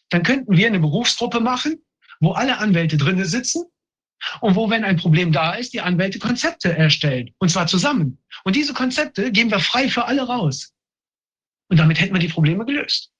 [0.09, 1.81] dann könnten wir eine Berufsgruppe machen,
[2.19, 3.63] wo alle Anwälte drinnen sitzen
[4.39, 7.31] und wo, wenn ein Problem da ist, die Anwälte Konzepte erstellen.
[7.39, 8.17] Und zwar zusammen.
[8.43, 10.73] Und diese Konzepte geben wir frei für alle raus.
[11.69, 13.11] Und damit hätten wir die Probleme gelöst.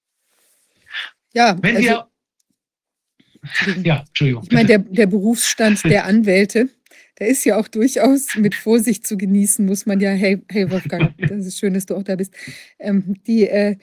[1.34, 2.08] Ja, wenn also, wir.
[3.82, 4.44] Ja, Entschuldigung.
[4.44, 6.68] Ich meine, der, der Berufsstand der Anwälte,
[7.18, 11.14] der ist ja auch durchaus mit Vorsicht zu genießen, muss man ja, hey, hey Wolfgang,
[11.18, 12.34] das ist schön, dass du auch da bist.
[12.78, 13.76] Ähm, die, äh,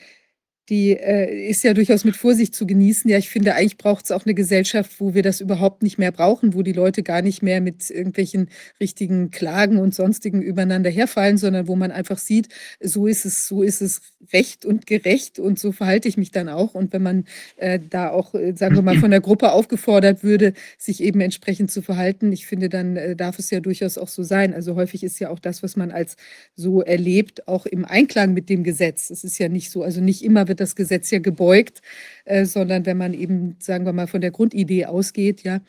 [0.69, 3.09] die äh, ist ja durchaus mit Vorsicht zu genießen.
[3.09, 6.11] Ja, ich finde, eigentlich braucht es auch eine Gesellschaft, wo wir das überhaupt nicht mehr
[6.11, 8.49] brauchen, wo die Leute gar nicht mehr mit irgendwelchen
[8.79, 12.49] richtigen Klagen und sonstigen übereinander herfallen, sondern wo man einfach sieht,
[12.79, 14.01] so ist es, so ist es
[14.31, 16.75] recht und gerecht und so verhalte ich mich dann auch.
[16.75, 17.25] Und wenn man
[17.57, 21.71] äh, da auch, äh, sagen wir mal, von der Gruppe aufgefordert würde, sich eben entsprechend
[21.71, 24.53] zu verhalten, ich finde, dann äh, darf es ja durchaus auch so sein.
[24.53, 26.15] Also häufig ist ja auch das, was man als
[26.55, 29.09] so erlebt, auch im Einklang mit dem Gesetz.
[29.09, 31.81] Es ist ja nicht so, also nicht immer wird das Gesetz ja gebeugt,
[32.25, 35.61] äh, sondern wenn man eben, sagen wir mal, von der Grundidee ausgeht, ja,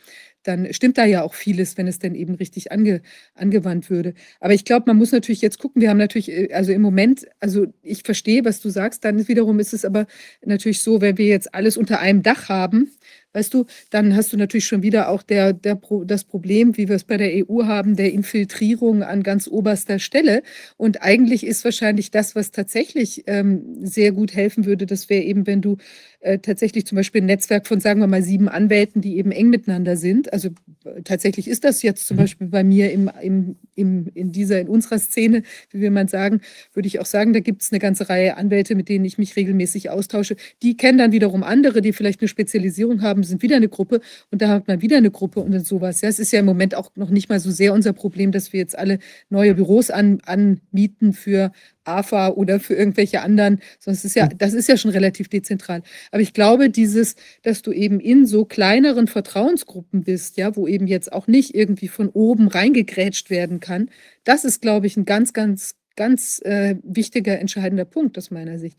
[0.43, 3.03] dann stimmt da ja auch vieles, wenn es denn eben richtig ange,
[3.35, 4.15] angewandt würde.
[4.41, 7.27] Aber ich glaube, man muss natürlich jetzt gucken, wir haben natürlich, äh, also im Moment,
[7.41, 10.07] also ich verstehe, was du sagst, dann wiederum ist es aber
[10.45, 12.91] natürlich so, wenn wir jetzt alles unter einem Dach haben,
[13.33, 16.97] weißt du, dann hast du natürlich schon wieder auch der, der das Problem, wie wir
[16.97, 20.43] es bei der EU haben, der Infiltrierung an ganz oberster Stelle.
[20.77, 25.47] Und eigentlich ist wahrscheinlich das, was tatsächlich ähm, sehr gut helfen würde, das wäre eben,
[25.47, 25.77] wenn du
[26.21, 29.49] äh, tatsächlich zum Beispiel ein Netzwerk von, sagen wir mal, sieben Anwälten, die eben eng
[29.49, 30.33] miteinander sind.
[30.33, 30.51] Also
[30.85, 32.21] äh, tatsächlich ist das jetzt zum mhm.
[32.21, 36.43] Beispiel bei mir im, im, im, in dieser, in unserer Szene, wie will man sagen,
[36.75, 39.35] würde ich auch sagen, da gibt es eine ganze Reihe Anwälte, mit denen ich mich
[39.35, 40.37] regelmäßig austausche.
[40.63, 44.01] Die kennen dann wiederum andere, die vielleicht eine Spezialisierung haben, sind wieder eine Gruppe
[44.31, 46.03] und da hat man wieder eine Gruppe und sowas.
[46.03, 48.53] Ja, es ist ja im Moment auch noch nicht mal so sehr unser Problem, dass
[48.53, 48.99] wir jetzt alle
[49.31, 51.53] neue Büros an, anmieten für
[51.85, 55.83] AFA oder für irgendwelche anderen, sonst ist ja, das ist ja schon relativ dezentral.
[56.11, 60.87] Aber ich glaube, dieses, dass du eben in so kleineren Vertrauensgruppen bist, ja, wo eben
[60.87, 63.91] jetzt auch nicht irgendwie von oben reingegrätscht werden kann,
[64.25, 68.79] das ist, glaube ich, ein ganz, ganz, ganz äh, wichtiger, entscheidender Punkt aus meiner Sicht.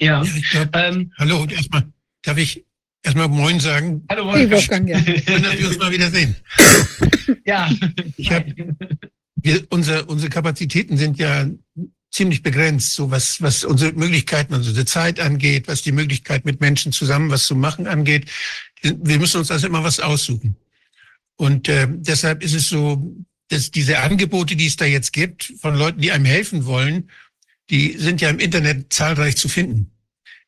[0.00, 1.84] Ja, ich glaub, ähm, hallo, und erstmal
[2.22, 2.66] darf ich
[3.02, 4.04] erstmal Moin sagen.
[4.10, 4.42] Hallo Wolfgang.
[4.42, 4.98] Hey, Wolfgang ja.
[4.98, 6.36] Schön, dass wir uns mal wieder sehen.
[7.46, 7.70] ja.
[8.16, 8.54] Ich habe
[9.46, 11.48] wir, unsere, unsere Kapazitäten sind ja
[12.10, 16.60] ziemlich begrenzt, so was, was unsere Möglichkeiten, also die Zeit angeht, was die Möglichkeit mit
[16.60, 18.30] Menschen zusammen was zu machen angeht.
[18.82, 20.56] Wir müssen uns also immer was aussuchen.
[21.36, 23.14] Und äh, deshalb ist es so,
[23.48, 27.10] dass diese Angebote, die es da jetzt gibt, von Leuten, die einem helfen wollen,
[27.70, 29.92] die sind ja im Internet zahlreich zu finden.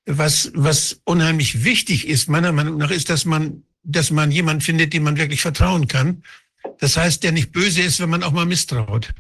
[0.07, 4.93] Was, was unheimlich wichtig ist, meiner Meinung nach, ist, dass man, dass man jemanden findet,
[4.93, 6.23] dem man wirklich vertrauen kann
[6.79, 9.11] das heißt, der nicht böse ist, wenn man auch mal misstraut.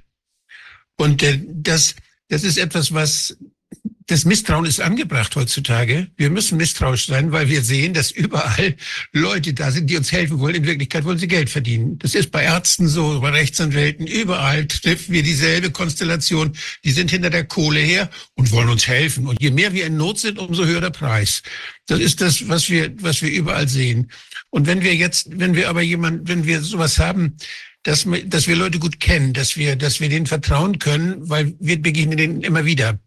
[0.97, 1.95] Und das,
[2.29, 3.37] das ist etwas, was
[4.09, 6.09] das Misstrauen ist angebracht heutzutage.
[6.17, 8.75] Wir müssen misstrauisch sein, weil wir sehen, dass überall
[9.13, 10.55] Leute da sind, die uns helfen wollen.
[10.55, 11.99] In Wirklichkeit wollen sie Geld verdienen.
[11.99, 16.57] Das ist bei Ärzten so, bei Rechtsanwälten, überall treffen wir dieselbe Konstellation.
[16.85, 19.27] Die sind hinter der Kohle her und wollen uns helfen.
[19.27, 21.43] Und je mehr wir in Not sind, umso höher der Preis.
[21.87, 24.11] Das ist das, was wir, was wir überall sehen.
[24.51, 27.37] Und wenn wir jetzt, wenn wir aber jemand, wenn wir sowas haben,
[27.83, 31.81] dass, dass wir Leute gut kennen, dass wir, dass wir denen vertrauen können, weil wir
[31.81, 32.99] begegnen denen immer wieder,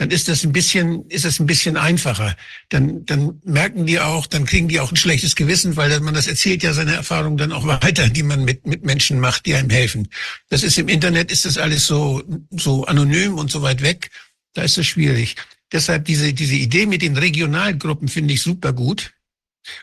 [0.00, 2.34] dann ist das ein bisschen, ist das ein bisschen einfacher.
[2.70, 6.26] Dann, dann merken die auch, dann kriegen die auch ein schlechtes Gewissen, weil man das
[6.26, 9.68] erzählt ja seine Erfahrungen dann auch weiter, die man mit, mit Menschen macht, die einem
[9.68, 10.08] helfen.
[10.48, 14.10] Das ist im Internet, ist das alles so, so anonym und so weit weg.
[14.54, 15.36] Da ist es schwierig.
[15.70, 19.12] Deshalb diese, diese Idee mit den Regionalgruppen finde ich super gut.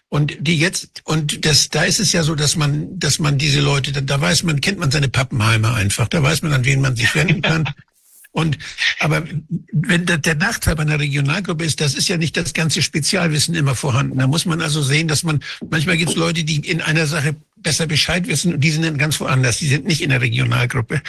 [0.10, 3.62] Und die jetzt, und das, da ist es ja so, dass man, dass man diese
[3.62, 6.82] Leute, da, da weiß man, kennt man seine Pappenheimer einfach, da weiß man, an wen
[6.82, 7.70] man sich wenden kann.
[8.32, 8.60] Und,
[9.00, 9.24] aber
[9.72, 13.56] wenn der, der Nachteil bei einer Regionalgruppe ist, das ist ja nicht das ganze Spezialwissen
[13.56, 14.20] immer vorhanden.
[14.20, 15.40] Da muss man also sehen, dass man,
[15.72, 19.00] manchmal gibt es Leute, die in einer Sache besser Bescheid wissen und die sind dann
[19.00, 19.58] ganz woanders.
[19.58, 21.02] Die sind nicht in der Regionalgruppe.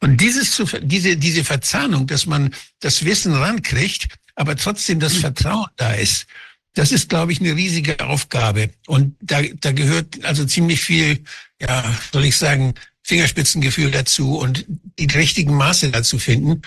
[0.00, 5.68] Und dieses zu, diese, diese Verzahnung, dass man das Wissen rankriegt, aber trotzdem das Vertrauen
[5.76, 6.26] da ist,
[6.74, 8.70] das ist, glaube ich, eine riesige Aufgabe.
[8.86, 11.24] Und da, da gehört also ziemlich viel,
[11.60, 14.66] ja, soll ich sagen, Fingerspitzengefühl dazu und
[14.98, 16.62] die richtigen Maße dazu finden.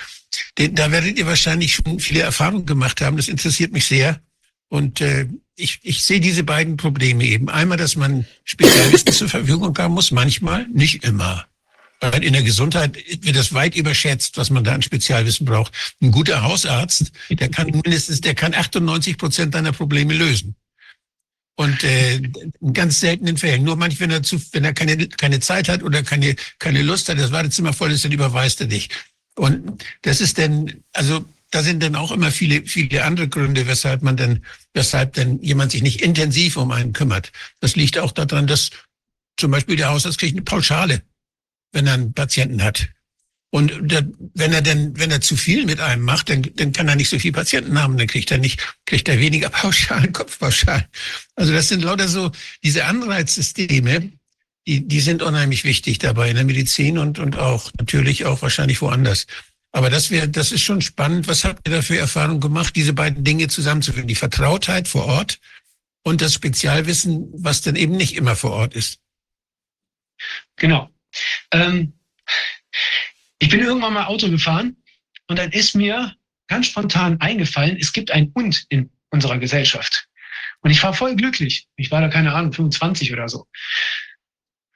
[0.55, 3.17] Da werdet ihr wahrscheinlich schon viele Erfahrungen gemacht haben.
[3.17, 4.19] Das interessiert mich sehr.
[4.67, 7.49] Und äh, ich, ich sehe diese beiden Probleme eben.
[7.49, 11.45] Einmal, dass man Spezialisten zur Verfügung haben muss, manchmal, nicht immer.
[12.11, 15.71] Weil in der Gesundheit wird das weit überschätzt, was man da an Spezialwissen braucht.
[16.01, 20.55] Ein guter Hausarzt, der kann mindestens, der kann 98 Prozent deiner Probleme lösen.
[21.55, 23.63] Und äh, in ganz seltenen Fällen.
[23.63, 27.07] Nur manchmal, wenn er zu, wenn er keine, keine Zeit hat oder keine, keine Lust
[27.07, 28.89] hat, das Wartezimmer voll ist, dann überweist er dich.
[29.35, 34.01] Und das ist dann, also da sind dann auch immer viele, viele andere Gründe, weshalb
[34.01, 34.43] man dann,
[34.73, 37.31] weshalb dann jemand sich nicht intensiv um einen kümmert.
[37.61, 38.71] Das liegt auch daran, dass
[39.37, 41.01] zum Beispiel der Hausarzt kriegt eine Pauschale,
[41.73, 42.89] wenn er einen Patienten hat.
[43.51, 43.71] Und
[44.33, 47.09] wenn er denn, wenn er zu viel mit einem macht, dann, dann kann er nicht
[47.09, 50.85] so viele Patienten haben, dann kriegt er nicht, kriegt er weniger Pauschalen, Kopfpauschalen.
[51.35, 52.31] Also das sind lauter so
[52.63, 54.11] diese Anreizsysteme,
[54.65, 58.81] die, die sind unheimlich wichtig dabei in der Medizin und, und auch natürlich auch wahrscheinlich
[58.81, 59.27] woanders.
[59.71, 61.27] Aber das wäre, das ist schon spannend.
[61.27, 64.07] Was habt ihr da für Erfahrungen gemacht, diese beiden Dinge zusammenzuführen?
[64.07, 65.39] Die Vertrautheit vor Ort
[66.03, 68.99] und das Spezialwissen, was dann eben nicht immer vor Ort ist.
[70.55, 70.92] Genau.
[71.51, 71.93] Ähm,
[73.39, 74.77] ich bin irgendwann mal Auto gefahren
[75.27, 76.15] und dann ist mir
[76.47, 80.07] ganz spontan eingefallen, es gibt ein Und in unserer Gesellschaft.
[80.61, 81.67] Und ich war voll glücklich.
[81.75, 83.47] Ich war da keine Ahnung, 25 oder so.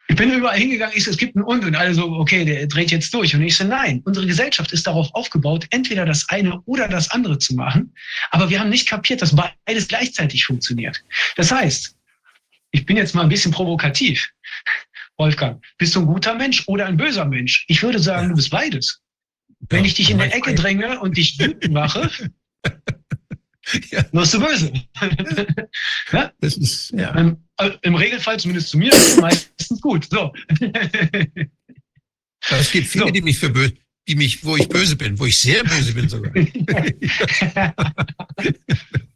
[0.09, 2.65] Ich bin überall hingegangen, ich so, es gibt einen Und und alle so, okay, der
[2.67, 3.35] dreht jetzt durch.
[3.35, 7.39] Und ich so, nein, unsere Gesellschaft ist darauf aufgebaut, entweder das eine oder das andere
[7.39, 7.93] zu machen.
[8.31, 11.03] Aber wir haben nicht kapiert, dass beides gleichzeitig funktioniert.
[11.35, 11.95] Das heißt,
[12.71, 14.29] ich bin jetzt mal ein bisschen provokativ.
[15.17, 17.65] Wolfgang, bist du ein guter Mensch oder ein böser Mensch?
[17.67, 19.01] Ich würde sagen, du bist beides.
[19.69, 22.11] Wenn ich dich in der Ecke dränge und dich wütend mache,
[23.89, 24.05] ja.
[24.11, 24.71] wirst du böse.
[26.11, 26.31] ja?
[26.39, 27.15] Das ist, ja.
[27.15, 30.07] Ähm, äh, Im Regelfall, zumindest zu mir, ist es meistens gut.
[30.09, 30.31] So.
[32.49, 33.11] es gibt viele, so.
[33.11, 33.73] die mich für böse,
[34.07, 36.31] die mich, wo ich böse bin, wo ich sehr böse bin sogar.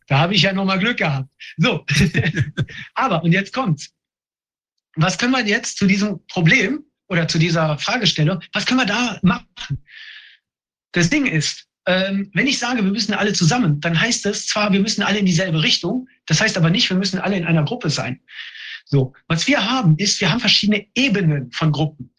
[0.08, 1.32] da habe ich ja nochmal Glück gehabt.
[1.58, 1.86] So.
[2.95, 3.93] Aber, und jetzt kommt's.
[4.95, 9.19] Was können wir jetzt zu diesem Problem oder zu dieser Fragestellung, was können wir da
[9.21, 9.83] machen?
[10.93, 14.71] Das Ding ist, ähm, wenn ich sage, wir müssen alle zusammen, dann heißt es zwar,
[14.71, 17.63] wir müssen alle in dieselbe Richtung, das heißt aber nicht, wir müssen alle in einer
[17.63, 18.21] Gruppe sein.
[18.85, 22.13] So, was wir haben, ist, wir haben verschiedene Ebenen von Gruppen.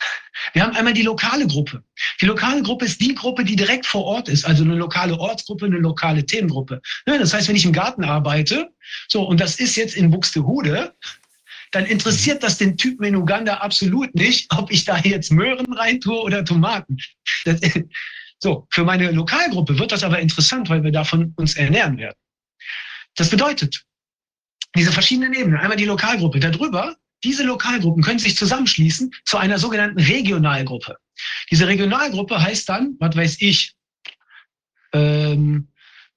[0.54, 1.84] Wir haben einmal die lokale Gruppe.
[2.20, 5.66] Die lokale Gruppe ist die Gruppe, die direkt vor Ort ist, also eine lokale Ortsgruppe,
[5.66, 6.80] eine lokale Themengruppe.
[7.04, 8.70] Das heißt, wenn ich im Garten arbeite,
[9.08, 10.94] so, und das ist jetzt in Buxtehude,
[11.72, 16.22] dann interessiert das den Typen in Uganda absolut nicht, ob ich da jetzt Möhren reintue
[16.22, 16.98] oder Tomaten.
[17.44, 17.60] Das,
[18.38, 22.16] so, für meine Lokalgruppe wird das aber interessant, weil wir davon uns ernähren werden.
[23.16, 23.84] Das bedeutet,
[24.76, 26.94] diese verschiedenen Ebenen, einmal die Lokalgruppe, darüber,
[27.24, 30.96] diese Lokalgruppen können sich zusammenschließen zu einer sogenannten Regionalgruppe.
[31.50, 33.74] Diese Regionalgruppe heißt dann, was weiß ich,
[34.92, 35.68] ähm,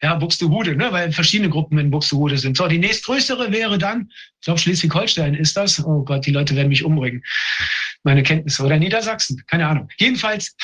[0.06, 2.58] ja, Buxtehude, ne, weil verschiedene Gruppen in Buxtehude sind.
[2.58, 5.84] So, die nächstgrößere wäre dann, ich glaube Schleswig-Holstein ist das.
[5.84, 7.24] Oh Gott, die Leute werden mich umbringen.
[8.04, 8.64] Meine Kenntnisse.
[8.64, 9.90] Oder Niedersachsen, keine Ahnung.
[9.98, 10.56] Jedenfalls,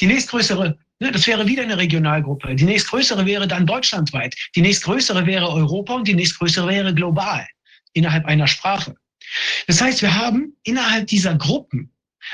[0.00, 2.54] die nächstgrößere Ne, das wäre wieder eine Regionalgruppe.
[2.54, 4.36] Die nächstgrößere wäre dann deutschlandweit.
[4.54, 7.44] Die nächstgrößere wäre Europa und die nächstgrößere wäre global
[7.94, 8.94] innerhalb einer Sprache.
[9.66, 11.92] Das heißt, wir haben innerhalb dieser Gruppen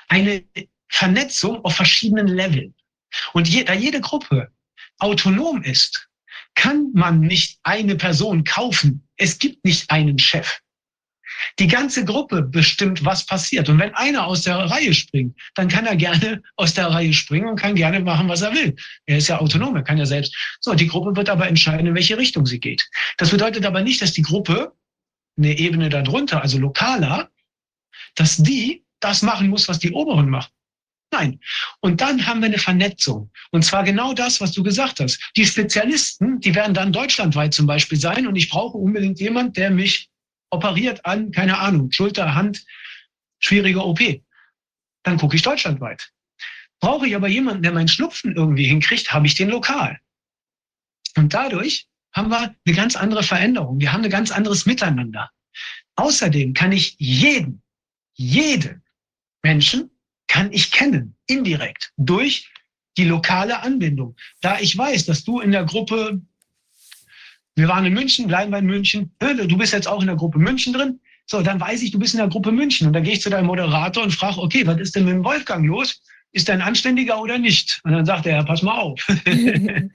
[0.09, 0.45] eine
[0.89, 2.75] Vernetzung auf verschiedenen Leveln.
[3.33, 4.53] Und je, da jede Gruppe
[4.99, 6.10] autonom ist,
[6.55, 9.09] kann man nicht eine Person kaufen.
[9.17, 10.61] Es gibt nicht einen Chef.
[11.59, 13.69] Die ganze Gruppe bestimmt, was passiert.
[13.69, 17.49] Und wenn einer aus der Reihe springt, dann kann er gerne aus der Reihe springen
[17.49, 18.77] und kann gerne machen, was er will.
[19.07, 20.37] Er ist ja autonom, er kann ja selbst.
[20.61, 22.87] So, die Gruppe wird aber entscheiden, in welche Richtung sie geht.
[23.17, 24.73] Das bedeutet aber nicht, dass die Gruppe
[25.39, 27.31] eine Ebene darunter, also lokaler,
[28.15, 30.51] dass die das machen muss, was die Oberen machen.
[31.13, 31.41] Nein.
[31.81, 33.31] Und dann haben wir eine Vernetzung.
[33.51, 35.21] Und zwar genau das, was du gesagt hast.
[35.37, 39.71] Die Spezialisten, die werden dann deutschlandweit zum Beispiel sein und ich brauche unbedingt jemand, der
[39.71, 40.09] mich
[40.51, 42.65] operiert an, keine Ahnung, Schulter, Hand,
[43.41, 44.01] schwierige OP.
[45.03, 46.13] Dann gucke ich deutschlandweit.
[46.81, 49.99] Brauche ich aber jemanden, der meinen Schnupfen irgendwie hinkriegt, habe ich den lokal.
[51.17, 53.81] Und dadurch haben wir eine ganz andere Veränderung.
[53.81, 55.31] Wir haben ein ganz anderes Miteinander.
[55.97, 57.63] Außerdem kann ich jeden,
[58.15, 58.83] jeden
[59.43, 59.91] Menschen
[60.31, 62.49] kann ich kennen, indirekt, durch
[62.97, 64.15] die lokale Anbindung.
[64.41, 66.21] Da ich weiß, dass du in der Gruppe
[67.57, 69.11] wir waren in München, bleiben wir in München.
[69.19, 71.01] Du bist jetzt auch in der Gruppe München drin.
[71.27, 72.87] So, dann weiß ich, du bist in der Gruppe München.
[72.87, 75.25] Und dann gehe ich zu deinem Moderator und frage, okay, was ist denn mit dem
[75.25, 76.01] Wolfgang los?
[76.33, 77.81] Ist er ein Anständiger oder nicht?
[77.83, 79.01] Und dann sagt er, ja, pass mal auf.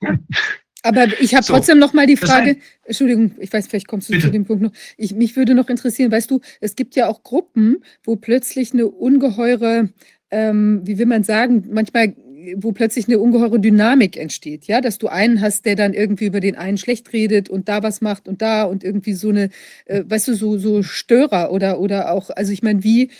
[0.82, 4.12] Aber ich habe so, trotzdem noch mal die Frage, Entschuldigung, ich weiß, vielleicht kommst du
[4.12, 4.26] bitte.
[4.26, 4.72] zu dem Punkt noch.
[4.96, 8.86] Ich, mich würde noch interessieren, weißt du, es gibt ja auch Gruppen, wo plötzlich eine
[8.86, 9.90] ungeheure,
[10.30, 12.14] ähm, wie will man sagen, manchmal
[12.56, 16.40] wo plötzlich eine ungeheure Dynamik entsteht, ja, dass du einen hast, der dann irgendwie über
[16.40, 19.50] den einen schlecht redet und da was macht und da und irgendwie so eine,
[19.86, 23.10] äh, weißt du, so, so Störer oder, oder auch, also ich meine, wie,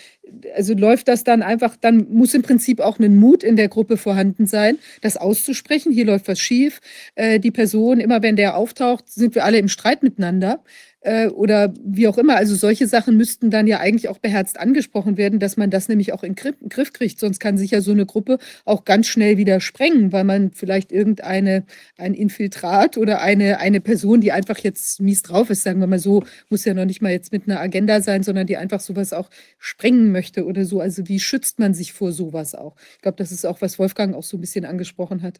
[0.55, 3.97] also läuft das dann einfach, dann muss im Prinzip auch ein Mut in der Gruppe
[3.97, 5.91] vorhanden sein, das auszusprechen.
[5.91, 6.79] Hier läuft was schief.
[7.15, 10.63] Äh, die Person, immer wenn der auftaucht, sind wir alle im Streit miteinander
[11.01, 12.35] äh, oder wie auch immer.
[12.35, 16.13] Also solche Sachen müssten dann ja eigentlich auch beherzt angesprochen werden, dass man das nämlich
[16.13, 17.19] auch in in Griff kriegt.
[17.19, 20.91] Sonst kann sich ja so eine Gruppe auch ganz schnell wieder sprengen, weil man vielleicht
[20.91, 21.65] irgendeine
[21.97, 25.99] ein Infiltrat oder eine, eine Person, die einfach jetzt mies drauf ist, sagen wir mal
[25.99, 29.13] so, muss ja noch nicht mal jetzt mit einer Agenda sein, sondern die einfach sowas
[29.13, 29.29] auch
[29.59, 30.79] sprengen möchte oder so.
[30.79, 32.75] Also wie schützt man sich vor sowas auch?
[32.95, 35.39] Ich glaube, das ist auch, was Wolfgang auch so ein bisschen angesprochen hat.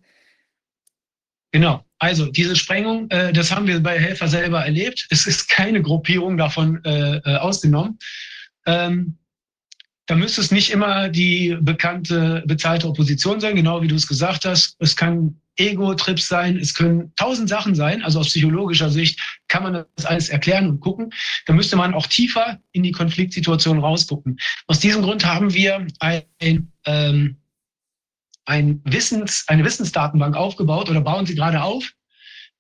[1.52, 1.86] Genau.
[2.00, 5.06] Also diese Sprengung, äh, das haben wir bei Helfer selber erlebt.
[5.10, 8.00] Es ist keine Gruppierung davon äh, äh, ausgenommen.
[8.66, 9.18] Ähm,
[10.08, 14.46] da müsste es nicht immer die bekannte bezahlte Opposition sein, genau wie du es gesagt
[14.46, 14.76] hast.
[14.80, 18.02] Es kann Ego-Trips sein, es können tausend Sachen sein.
[18.02, 21.12] Also aus psychologischer Sicht kann man das alles erklären und gucken.
[21.46, 24.40] Da müsste man auch tiefer in die Konfliktsituation rausgucken.
[24.68, 27.38] Aus diesem Grund haben wir ein, ähm,
[28.46, 31.92] ein Wissens, eine Wissensdatenbank aufgebaut oder bauen sie gerade auf.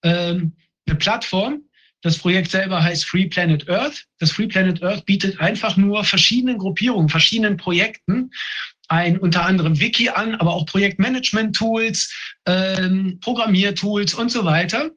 [0.04, 0.54] Ähm,
[0.88, 1.62] eine Plattform.
[2.02, 4.06] Das Projekt selber heißt Free Planet Earth.
[4.18, 8.32] Das Free Planet Earth bietet einfach nur verschiedenen Gruppierungen, verschiedenen Projekten
[8.92, 12.14] ein unter anderem Wiki an, aber auch Projektmanagement-Tools,
[12.46, 14.92] ähm, Programmiertools und so weiter.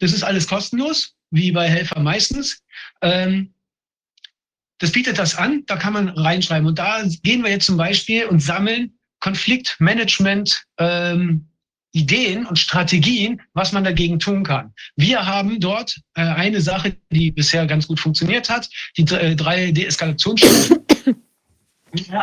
[0.00, 2.64] Das ist alles kostenlos, wie bei Helfer meistens.
[3.00, 3.54] Ähm,
[4.78, 6.66] das bietet das an, da kann man reinschreiben.
[6.66, 11.48] Und da gehen wir jetzt zum Beispiel und sammeln Konfliktmanagement ähm,
[11.92, 14.74] Ideen und Strategien, was man dagegen tun kann.
[14.96, 19.72] Wir haben dort äh, eine Sache, die bisher ganz gut funktioniert hat, die äh, drei
[19.72, 20.84] Deeskalationsstufen.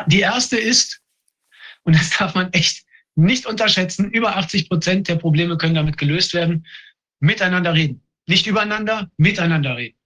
[0.08, 1.02] die erste ist,
[1.84, 2.86] und das darf man echt
[3.16, 6.66] nicht unterschätzen, über 80 Prozent der Probleme können damit gelöst werden,
[7.20, 8.02] miteinander reden.
[8.28, 9.98] Nicht übereinander, miteinander reden.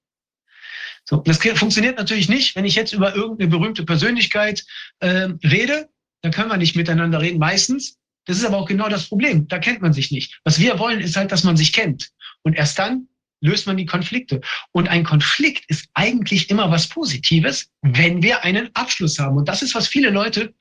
[1.03, 4.63] So, das funktioniert natürlich nicht, wenn ich jetzt über irgendeine berühmte Persönlichkeit
[4.99, 5.89] äh, rede
[6.21, 7.97] dann können wir nicht miteinander reden, meistens.
[8.25, 9.47] Das ist aber auch genau das Problem.
[9.47, 10.39] Da kennt man sich nicht.
[10.43, 12.11] Was wir wollen, ist halt, dass man sich kennt.
[12.43, 13.07] Und erst dann
[13.41, 14.41] löst man die Konflikte.
[14.71, 19.37] Und ein Konflikt ist eigentlich immer was Positives, wenn wir einen Abschluss haben.
[19.37, 20.53] Und das ist, was viele Leute,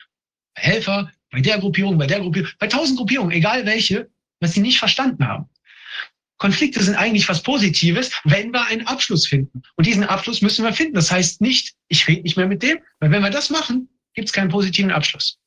[0.55, 4.09] Helfer, bei der Gruppierung, bei der Gruppierung, bei tausend Gruppierungen, egal welche,
[4.41, 5.49] was sie nicht verstanden haben.
[6.39, 9.63] Konflikte sind eigentlich was Positives, wenn wir einen Abschluss finden.
[9.75, 10.95] Und diesen Abschluss müssen wir finden.
[10.95, 14.29] Das heißt nicht, ich rede nicht mehr mit dem, weil wenn wir das machen, gibt
[14.29, 15.39] es keinen positiven Abschluss.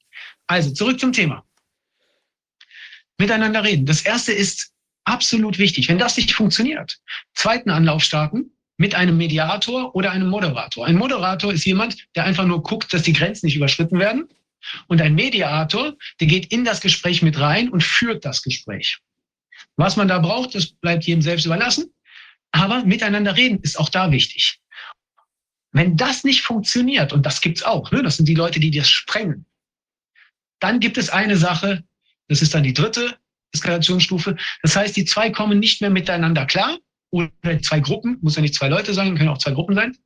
[0.52, 1.46] Also zurück zum Thema.
[3.18, 3.86] Miteinander reden.
[3.86, 4.74] Das erste ist
[5.06, 5.88] absolut wichtig.
[5.88, 7.00] Wenn das nicht funktioniert,
[7.34, 10.86] zweiten Anlauf starten mit einem Mediator oder einem Moderator.
[10.86, 14.28] Ein Moderator ist jemand, der einfach nur guckt, dass die Grenzen nicht überschritten werden.
[14.88, 19.00] Und ein Mediator, der geht in das Gespräch mit rein und führt das Gespräch.
[19.78, 21.94] Was man da braucht, das bleibt jedem selbst überlassen.
[22.52, 24.60] Aber miteinander reden ist auch da wichtig.
[25.72, 28.90] Wenn das nicht funktioniert, und das gibt's auch, ne, das sind die Leute, die das
[28.90, 29.46] sprengen,
[30.62, 31.84] dann gibt es eine Sache,
[32.30, 33.18] das ist dann die dritte
[33.54, 34.38] Eskalationsstufe.
[34.62, 36.78] Das heißt, die zwei kommen nicht mehr miteinander klar
[37.10, 37.30] oder
[37.62, 39.98] zwei Gruppen, muss ja nicht zwei Leute sein, können auch zwei Gruppen sein.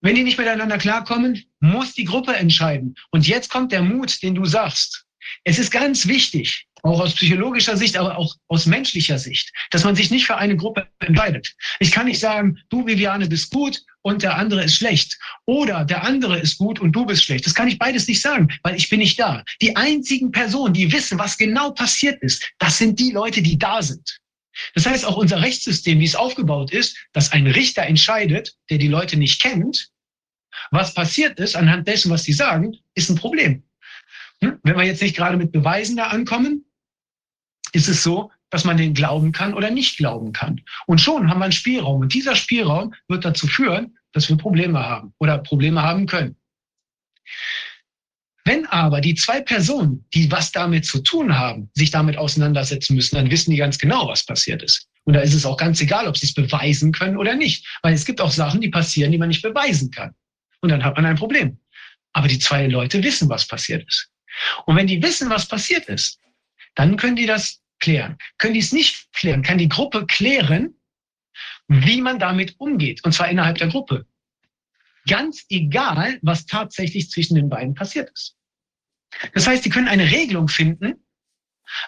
[0.00, 2.94] Wenn die nicht miteinander klarkommen, muss die Gruppe entscheiden.
[3.10, 5.04] Und jetzt kommt der Mut, den du sagst.
[5.44, 9.96] Es ist ganz wichtig, auch aus psychologischer Sicht, aber auch aus menschlicher Sicht, dass man
[9.96, 11.54] sich nicht für eine Gruppe entscheidet.
[11.78, 15.18] Ich kann nicht sagen, du Viviane bist gut und der andere ist schlecht.
[15.46, 17.46] Oder der andere ist gut und du bist schlecht.
[17.46, 19.44] Das kann ich beides nicht sagen, weil ich bin nicht da.
[19.60, 23.82] Die einzigen Personen, die wissen, was genau passiert ist, das sind die Leute, die da
[23.82, 24.18] sind.
[24.74, 28.88] Das heißt, auch unser Rechtssystem, wie es aufgebaut ist, dass ein Richter entscheidet, der die
[28.88, 29.90] Leute nicht kennt,
[30.70, 33.62] was passiert ist anhand dessen, was sie sagen, ist ein Problem.
[34.42, 34.58] Hm?
[34.62, 36.64] Wenn wir jetzt nicht gerade mit Beweisen da ankommen,
[37.72, 40.60] ist es so, dass man den glauben kann oder nicht glauben kann.
[40.86, 42.00] Und schon haben wir einen Spielraum.
[42.00, 46.36] Und dieser Spielraum wird dazu führen, dass wir Probleme haben oder Probleme haben können.
[48.44, 53.16] Wenn aber die zwei Personen, die was damit zu tun haben, sich damit auseinandersetzen müssen,
[53.16, 54.88] dann wissen die ganz genau, was passiert ist.
[55.04, 57.66] Und da ist es auch ganz egal, ob sie es beweisen können oder nicht.
[57.82, 60.14] Weil es gibt auch Sachen, die passieren, die man nicht beweisen kann.
[60.62, 61.58] Und dann hat man ein Problem.
[62.12, 64.09] Aber die zwei Leute wissen, was passiert ist.
[64.66, 66.20] Und wenn die wissen, was passiert ist,
[66.74, 68.18] dann können die das klären.
[68.38, 70.74] Können die es nicht klären, kann die Gruppe klären,
[71.68, 74.06] wie man damit umgeht, und zwar innerhalb der Gruppe.
[75.08, 78.36] Ganz egal, was tatsächlich zwischen den beiden passiert ist.
[79.34, 81.04] Das heißt, die können eine Regelung finden,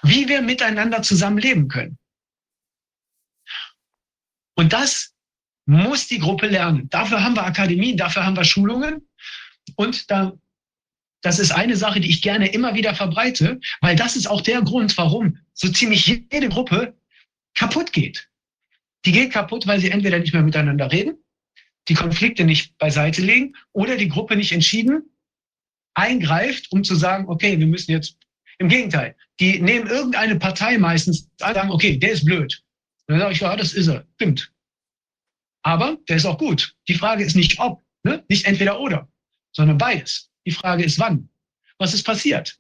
[0.03, 1.99] wie wir miteinander zusammenleben können.
[4.55, 5.15] Und das
[5.67, 6.89] muss die Gruppe lernen.
[6.89, 9.09] Dafür haben wir Akademien, dafür haben wir Schulungen.
[9.77, 10.33] Und da,
[11.23, 14.63] das ist eine Sache, die ich gerne immer wieder verbreite, weil das ist auch der
[14.63, 16.97] Grund, warum so ziemlich jede Gruppe
[17.55, 18.29] kaputt geht.
[19.05, 21.17] Die geht kaputt, weil sie entweder nicht mehr miteinander reden,
[21.89, 25.09] die Konflikte nicht beiseite legen oder die Gruppe nicht entschieden
[25.95, 28.17] eingreift, um zu sagen, okay, wir müssen jetzt,
[28.59, 32.63] im Gegenteil, die nehmen irgendeine Partei meistens, sagen, okay, der ist blöd.
[33.07, 34.53] Und dann sage ich, ja, das ist er, stimmt.
[35.63, 36.75] Aber der ist auch gut.
[36.89, 38.25] Die Frage ist nicht ob, ne?
[38.29, 39.09] nicht entweder oder,
[39.53, 40.32] sondern beides.
[40.47, 41.29] Die Frage ist wann.
[41.79, 42.59] Was ist passiert?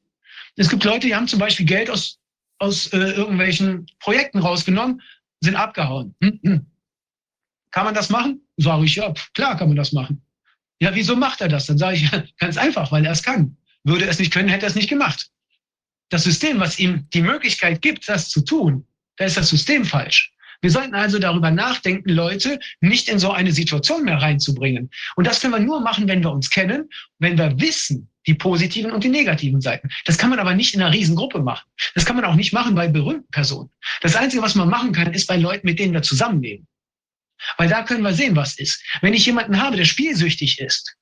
[0.57, 2.19] Es gibt Leute, die haben zum Beispiel Geld aus,
[2.59, 5.01] aus äh, irgendwelchen Projekten rausgenommen,
[5.41, 6.15] sind abgehauen.
[6.23, 6.67] Hm, hm.
[7.71, 8.41] Kann man das machen?
[8.59, 10.23] Sage ich, ja, klar kann man das machen.
[10.81, 11.67] Ja, wieso macht er das?
[11.67, 13.57] Dann sage ich, ganz einfach, weil er es kann.
[13.85, 15.31] Würde er es nicht können, hätte er es nicht gemacht.
[16.11, 20.32] Das System, was ihm die Möglichkeit gibt, das zu tun, da ist das System falsch.
[20.63, 24.91] Wir sollten also darüber nachdenken, Leute nicht in so eine Situation mehr reinzubringen.
[25.17, 26.89] Und das können wir nur machen, wenn wir uns kennen,
[27.19, 29.89] wenn wir wissen, die positiven und die negativen Seiten.
[30.05, 31.69] Das kann man aber nicht in einer Riesengruppe machen.
[31.95, 33.71] Das kann man auch nicht machen bei berühmten Personen.
[34.01, 36.69] Das Einzige, was man machen kann, ist bei Leuten, mit denen wir zusammenleben.
[37.59, 38.85] Weil da können wir sehen, was ist.
[39.01, 40.97] Wenn ich jemanden habe, der spielsüchtig ist,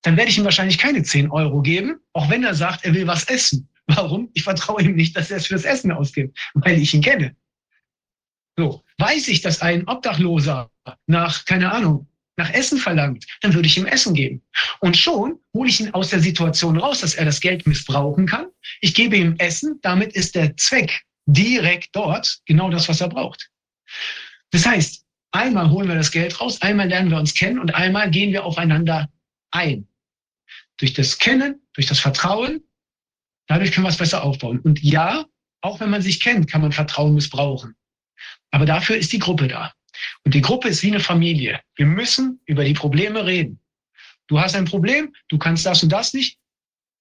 [0.00, 3.06] dann werde ich ihm wahrscheinlich keine 10 Euro geben, auch wenn er sagt, er will
[3.06, 3.68] was essen.
[3.86, 4.30] Warum?
[4.32, 7.36] Ich vertraue ihm nicht, dass er es fürs Essen ausgibt, weil ich ihn kenne.
[8.56, 10.70] So, weiß ich, dass ein Obdachloser
[11.06, 14.42] nach, keine Ahnung, nach Essen verlangt, dann würde ich ihm Essen geben.
[14.80, 18.46] Und schon hole ich ihn aus der Situation raus, dass er das Geld missbrauchen kann.
[18.80, 23.50] Ich gebe ihm Essen, damit ist der Zweck direkt dort genau das, was er braucht.
[24.50, 28.10] Das heißt, einmal holen wir das Geld raus, einmal lernen wir uns kennen und einmal
[28.10, 29.10] gehen wir aufeinander
[29.50, 29.86] ein.
[30.78, 32.62] Durch das Kennen, durch das Vertrauen,
[33.46, 34.58] dadurch können wir es besser aufbauen.
[34.60, 35.26] Und ja,
[35.60, 37.76] auch wenn man sich kennt, kann man Vertrauen missbrauchen.
[38.52, 39.72] Aber dafür ist die Gruppe da.
[40.24, 41.60] Und die Gruppe ist wie eine Familie.
[41.76, 43.60] Wir müssen über die Probleme reden.
[44.28, 46.38] Du hast ein Problem, du kannst das und das nicht.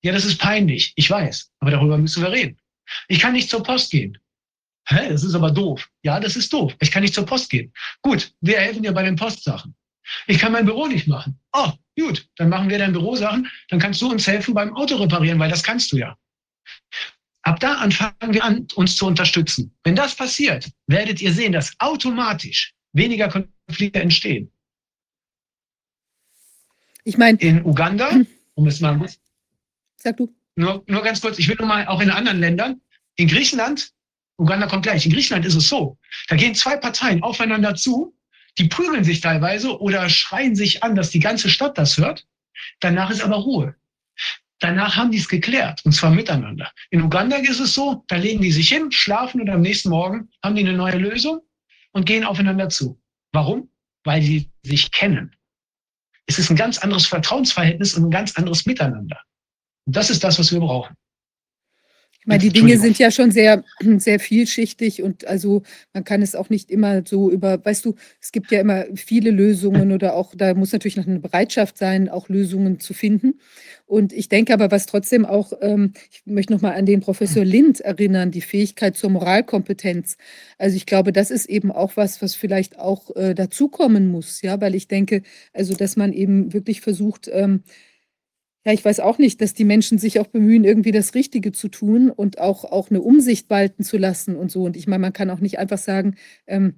[0.03, 2.57] Ja, das ist peinlich, ich weiß, aber darüber müssen wir reden.
[3.07, 4.17] Ich kann nicht zur Post gehen.
[4.87, 5.87] Hä, das ist aber doof.
[6.03, 6.75] Ja, das ist doof.
[6.79, 7.71] Ich kann nicht zur Post gehen.
[8.01, 9.75] Gut, wir helfen dir bei den Postsachen.
[10.27, 11.39] Ich kann mein Büro nicht machen.
[11.53, 13.49] Oh, gut, dann machen wir dein Bürosachen.
[13.69, 16.17] Dann kannst du uns helfen beim Auto reparieren, weil das kannst du ja.
[17.43, 19.75] Ab da an fangen wir an, uns zu unterstützen.
[19.83, 24.51] Wenn das passiert, werdet ihr sehen, dass automatisch weniger Konflikte entstehen.
[27.03, 28.11] Ich meine, in Uganda,
[28.53, 29.07] um es mal
[29.95, 30.33] sag du.
[30.55, 32.81] Nur, nur ganz kurz, ich will nur mal auch in anderen Ländern,
[33.15, 33.91] in Griechenland,
[34.37, 38.15] Uganda kommt gleich, in Griechenland ist es so, da gehen zwei Parteien aufeinander zu,
[38.57, 42.27] die prügeln sich teilweise oder schreien sich an, dass die ganze Stadt das hört.
[42.79, 43.75] Danach ist aber Ruhe.
[44.61, 46.71] Danach haben die es geklärt, und zwar miteinander.
[46.91, 50.29] In Uganda ist es so, da legen die sich hin, schlafen und am nächsten Morgen
[50.43, 51.41] haben die eine neue Lösung
[51.93, 53.01] und gehen aufeinander zu.
[53.33, 53.71] Warum?
[54.03, 55.35] Weil sie sich kennen.
[56.27, 59.19] Es ist ein ganz anderes Vertrauensverhältnis und ein ganz anderes Miteinander.
[59.85, 60.95] Und das ist das, was wir brauchen.
[62.21, 63.63] Ich meine, die Dinge sind ja schon sehr,
[63.97, 68.31] sehr vielschichtig und also man kann es auch nicht immer so über, weißt du, es
[68.31, 72.29] gibt ja immer viele Lösungen oder auch, da muss natürlich noch eine Bereitschaft sein, auch
[72.29, 73.39] Lösungen zu finden.
[73.87, 77.79] Und ich denke aber, was trotzdem auch, ähm, ich möchte nochmal an den Professor Lind
[77.79, 80.17] erinnern, die Fähigkeit zur Moralkompetenz.
[80.59, 84.61] Also ich glaube, das ist eben auch was, was vielleicht auch äh, dazukommen muss, ja,
[84.61, 87.63] weil ich denke, also dass man eben wirklich versucht, ähm,
[88.65, 91.67] ja, ich weiß auch nicht, dass die Menschen sich auch bemühen, irgendwie das Richtige zu
[91.67, 94.63] tun und auch, auch eine Umsicht walten zu lassen und so.
[94.63, 96.75] Und ich meine, man kann auch nicht einfach sagen, ähm,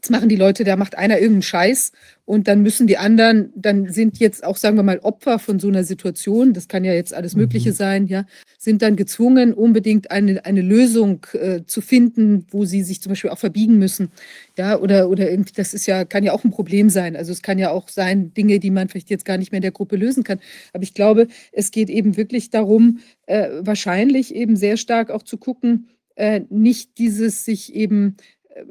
[0.00, 1.90] Jetzt machen die Leute, da macht einer irgendeinen Scheiß
[2.24, 5.66] und dann müssen die anderen, dann sind jetzt auch, sagen wir mal, Opfer von so
[5.66, 7.74] einer Situation, das kann ja jetzt alles Mögliche mhm.
[7.74, 8.24] sein, ja,
[8.58, 13.30] sind dann gezwungen, unbedingt eine, eine Lösung äh, zu finden, wo sie sich zum Beispiel
[13.30, 14.12] auch verbiegen müssen.
[14.56, 17.16] Ja, oder, oder irgendwie, das ist ja, kann ja auch ein Problem sein.
[17.16, 19.62] Also es kann ja auch sein, Dinge, die man vielleicht jetzt gar nicht mehr in
[19.62, 20.38] der Gruppe lösen kann.
[20.72, 25.38] Aber ich glaube, es geht eben wirklich darum, äh, wahrscheinlich eben sehr stark auch zu
[25.38, 25.88] gucken,
[26.18, 28.16] äh, nicht dieses sich eben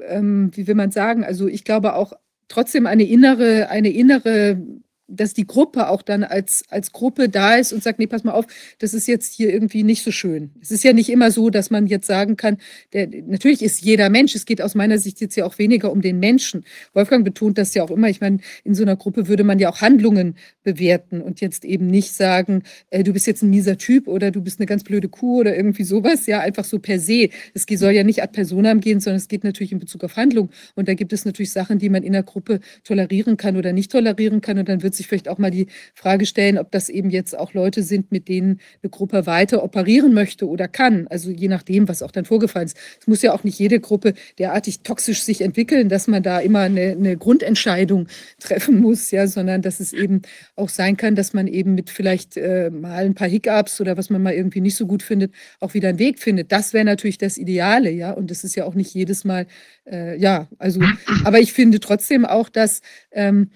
[0.07, 2.13] ähm, wie will man sagen, also ich glaube auch
[2.47, 4.61] trotzdem eine innere, eine innere
[5.08, 8.34] dass die Gruppe auch dann als, als Gruppe da ist und sagt, nee, pass mal
[8.34, 8.45] auf,
[8.80, 10.51] das ist jetzt hier irgendwie nicht so schön.
[10.62, 12.58] Es ist ja nicht immer so, dass man jetzt sagen kann,
[12.93, 16.01] der, natürlich ist jeder Mensch, es geht aus meiner Sicht jetzt ja auch weniger um
[16.01, 16.66] den Menschen.
[16.93, 19.70] Wolfgang betont das ja auch immer, ich meine, in so einer Gruppe würde man ja
[19.70, 24.08] auch Handlungen bewerten und jetzt eben nicht sagen, äh, du bist jetzt ein mieser Typ
[24.08, 27.30] oder du bist eine ganz blöde Kuh oder irgendwie sowas, ja, einfach so per se.
[27.53, 30.49] Es soll ja nicht ad personam gehen, sondern es geht natürlich in Bezug auf Handlung
[30.76, 33.91] und da gibt es natürlich Sachen, die man in der Gruppe tolerieren kann oder nicht
[33.91, 37.10] tolerieren kann und dann wird sich vielleicht auch mal die Frage stellen, ob das eben
[37.10, 41.08] jetzt auch Leute sind, mit denen eine Gruppe weiter operieren möchte oder kann.
[41.08, 42.78] Also je nachdem, was auch dann vorgefallen ist.
[43.00, 46.62] Es muss ja auch nicht jede Gruppe derartig toxisch sich entwickeln, dass man da immer
[46.62, 48.08] eine, eine Grundentscheidung
[48.39, 50.22] treffen muss, ja, sondern dass es eben
[50.56, 54.10] auch sein kann, dass man eben mit vielleicht äh, mal ein paar Hiccups oder was
[54.10, 56.52] man mal irgendwie nicht so gut findet, auch wieder einen Weg findet.
[56.52, 58.12] Das wäre natürlich das Ideale, ja.
[58.12, 59.48] Und das ist ja auch nicht jedes Mal,
[59.86, 60.82] äh, ja, also,
[61.24, 62.82] aber ich finde trotzdem auch, dass
[63.12, 63.52] ähm,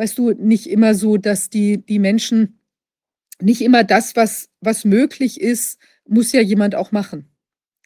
[0.00, 2.58] weißt du, nicht immer so, dass die, die Menschen,
[3.38, 5.78] nicht immer das, was, was möglich ist,
[6.08, 7.28] muss ja jemand auch machen.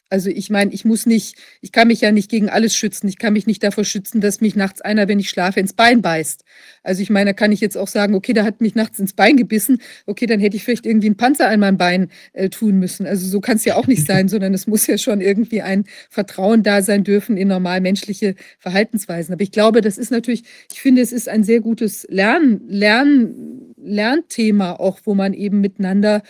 [0.09, 3.07] Also ich meine, ich muss nicht, ich kann mich ja nicht gegen alles schützen.
[3.07, 6.03] Ich kann mich nicht davor schützen, dass mich nachts einer, wenn ich schlafe, ins Bein
[6.03, 6.43] beißt.
[6.83, 9.13] Also ich meine, da kann ich jetzt auch sagen, okay, da hat mich nachts ins
[9.13, 9.79] Bein gebissen.
[10.05, 13.07] Okay, dann hätte ich vielleicht irgendwie einen Panzer an mein Bein äh, tun müssen.
[13.07, 15.85] Also so kann es ja auch nicht sein, sondern es muss ja schon irgendwie ein
[16.11, 19.33] Vertrauen da sein dürfen in normal menschliche Verhaltensweisen.
[19.33, 23.33] Aber ich glaube, das ist natürlich, ich finde, es ist ein sehr gutes Lern, Lern,
[23.77, 26.21] Lernthema auch, wo man eben miteinander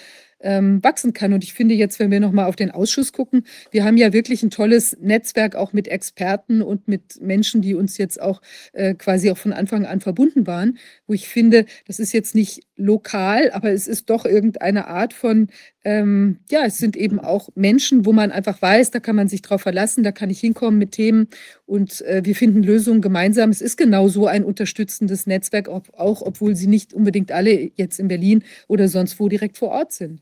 [0.45, 1.33] ähm, wachsen kann.
[1.33, 4.43] Und ich finde jetzt, wenn wir nochmal auf den Ausschuss gucken, wir haben ja wirklich
[4.43, 8.41] ein tolles Netzwerk auch mit Experten und mit Menschen, die uns jetzt auch
[8.73, 10.77] äh, quasi auch von Anfang an verbunden waren,
[11.07, 15.47] wo ich finde, das ist jetzt nicht lokal, aber es ist doch irgendeine Art von,
[15.83, 19.41] ähm, ja, es sind eben auch Menschen, wo man einfach weiß, da kann man sich
[19.41, 21.27] drauf verlassen, da kann ich hinkommen mit Themen
[21.65, 23.49] und äh, wir finden Lösungen gemeinsam.
[23.49, 27.99] Es ist genau so ein unterstützendes Netzwerk, auch, auch obwohl sie nicht unbedingt alle jetzt
[27.99, 30.21] in Berlin oder sonst wo direkt vor Ort sind.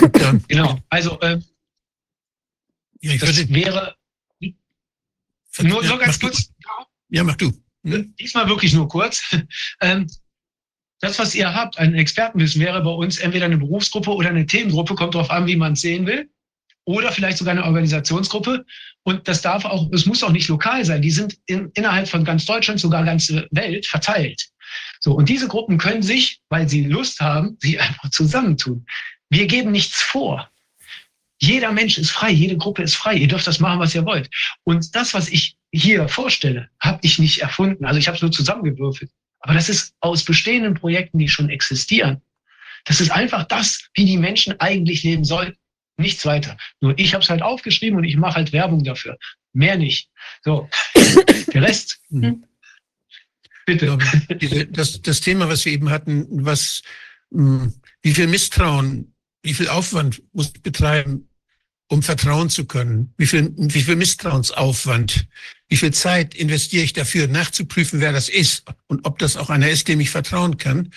[0.00, 0.34] Ja.
[0.48, 1.38] Genau, also äh,
[3.00, 3.96] ja, das würde, wäre
[5.60, 6.50] nur ja, so ganz kurz.
[7.10, 7.52] Ja, mach du.
[7.84, 8.14] Hm?
[8.18, 9.22] Diesmal wirklich nur kurz.
[9.80, 10.08] Ähm,
[11.00, 14.94] das, was ihr habt, ein Expertenwissen, wäre bei uns entweder eine Berufsgruppe oder eine Themengruppe,
[14.94, 16.30] kommt darauf an, wie man es sehen will.
[16.86, 18.64] Oder vielleicht sogar eine Organisationsgruppe.
[19.02, 21.02] Und das darf auch, es muss auch nicht lokal sein.
[21.02, 24.48] Die sind in, innerhalb von ganz Deutschland, sogar ganze Welt verteilt.
[25.00, 25.12] So.
[25.14, 28.86] Und diese Gruppen können sich, weil sie Lust haben, sie einfach zusammentun.
[29.30, 30.50] Wir geben nichts vor.
[31.40, 33.14] Jeder Mensch ist frei, jede Gruppe ist frei.
[33.14, 34.30] Ihr dürft das machen, was ihr wollt.
[34.64, 37.84] Und das, was ich hier vorstelle, habe ich nicht erfunden.
[37.84, 39.10] Also ich habe es nur zusammengewürfelt.
[39.40, 42.22] Aber das ist aus bestehenden Projekten, die schon existieren.
[42.84, 45.58] Das ist einfach das, wie die Menschen eigentlich leben sollten.
[45.96, 46.56] Nichts weiter.
[46.80, 49.18] Nur ich habe es halt aufgeschrieben und ich mache halt Werbung dafür.
[49.52, 50.08] Mehr nicht.
[50.42, 50.68] So,
[51.52, 52.00] der Rest.
[52.10, 52.44] Hm.
[53.66, 53.98] Bitte.
[54.70, 56.82] Das, das Thema, was wir eben hatten, was,
[57.32, 59.13] hm, wie viel Misstrauen
[59.44, 61.28] wie viel Aufwand muss ich betreiben,
[61.88, 63.12] um vertrauen zu können?
[63.18, 65.28] Wie viel, wie viel Misstrauensaufwand?
[65.68, 69.68] Wie viel Zeit investiere ich dafür, nachzuprüfen, wer das ist und ob das auch einer
[69.68, 70.90] ist, dem ich vertrauen kann?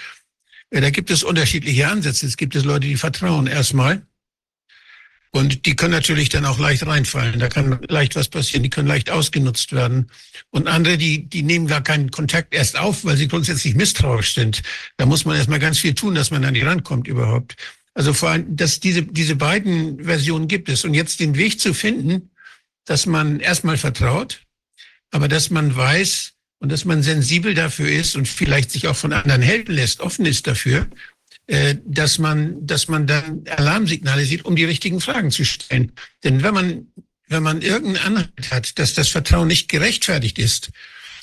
[0.69, 2.25] Da gibt es unterschiedliche Ansätze.
[2.25, 4.05] Es gibt es Leute, die vertrauen erstmal.
[5.31, 7.39] Und die können natürlich dann auch leicht reinfallen.
[7.39, 8.63] Da kann leicht was passieren.
[8.63, 10.09] Die können leicht ausgenutzt werden.
[10.51, 14.61] Und andere, die, die nehmen gar keinen Kontakt erst auf, weil sie grundsätzlich misstrauisch sind.
[14.95, 17.55] Da muss man erstmal ganz viel tun, dass man an die rankommt überhaupt.
[17.97, 20.85] Also vor allem, dass diese, diese beiden Versionen gibt es.
[20.85, 22.29] Und jetzt den Weg zu finden,
[22.85, 24.41] dass man erstmal vertraut,
[25.09, 29.13] aber dass man weiß und dass man sensibel dafür ist und vielleicht sich auch von
[29.13, 30.87] anderen helfen lässt, offen ist dafür,
[31.47, 35.91] äh, dass man, dass man dann Alarmsignale sieht, um die richtigen Fragen zu stellen.
[36.23, 36.87] Denn wenn man,
[37.29, 40.69] wenn man irgendeinen Anhalt hat, dass das Vertrauen nicht gerechtfertigt ist,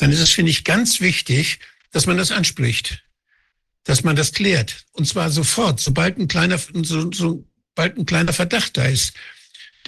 [0.00, 1.60] dann ist es, finde ich, ganz wichtig,
[1.92, 3.04] dass man das anspricht
[3.84, 4.84] dass man das klärt.
[4.92, 9.12] Und zwar sofort, sobald ein kleiner, so, sobald ein kleiner Verdacht da ist.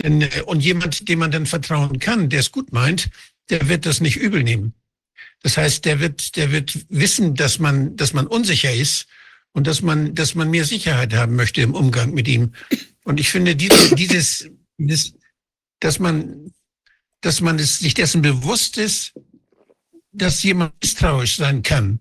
[0.03, 3.09] Denn, äh, und jemand, dem man dann vertrauen kann, der es gut meint,
[3.49, 4.75] der wird das nicht übel nehmen.
[5.43, 9.07] Das heißt, der wird, der wird wissen, dass man, dass man unsicher ist
[9.53, 12.53] und dass man, dass man mehr Sicherheit haben möchte im Umgang mit ihm.
[13.05, 15.15] Und ich finde, diese, dieses, dieses,
[15.81, 16.53] dass man,
[17.23, 19.15] dass man es, sich dessen bewusst ist,
[20.13, 22.01] dass jemand misstrauisch sein kann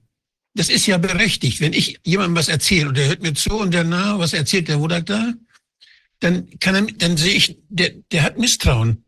[0.55, 1.59] das ist ja berechtigt.
[1.61, 4.67] Wenn ich jemandem was erzähle und der hört mir zu und der, na, was erzählt
[4.69, 5.33] der Wodak da?
[6.21, 9.03] Dann kann er, dann sehe ich, der, der hat Misstrauen.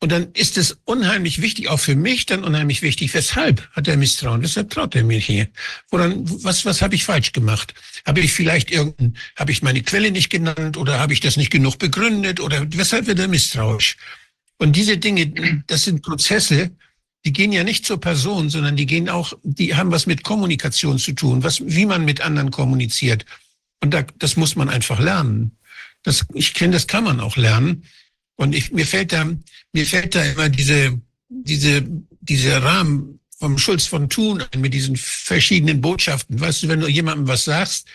[0.00, 3.96] Und dann ist es unheimlich wichtig, auch für mich dann unheimlich wichtig, weshalb hat er
[3.96, 4.42] Misstrauen?
[4.42, 5.48] Weshalb traut er mir hier?
[5.90, 7.72] Woran, was, was habe ich falsch gemacht?
[8.04, 11.52] Habe ich vielleicht irgendein, habe ich meine Quelle nicht genannt oder habe ich das nicht
[11.52, 13.96] genug begründet oder weshalb wird er misstrauisch?
[14.58, 16.72] Und diese Dinge, das sind Prozesse,
[17.24, 20.98] die gehen ja nicht zur Person, sondern die gehen auch, die haben was mit Kommunikation
[20.98, 23.24] zu tun, was, wie man mit anderen kommuniziert.
[23.80, 25.56] Und da, das muss man einfach lernen.
[26.02, 27.84] Das, ich kenne, das kann man auch lernen.
[28.36, 29.30] Und ich, mir fällt da,
[29.72, 31.84] mir fällt da immer diese, diese,
[32.20, 36.40] diese Rahmen vom Schulz von Thun ein mit diesen verschiedenen Botschaften.
[36.40, 37.88] Weißt du, wenn du jemandem was sagst,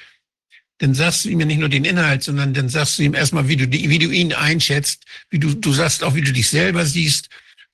[0.80, 3.48] dann sagst du ihm ja nicht nur den Inhalt, sondern dann sagst du ihm erstmal,
[3.48, 6.86] wie du, wie du ihn einschätzt, wie du, du sagst auch, wie du dich selber
[6.86, 7.30] siehst.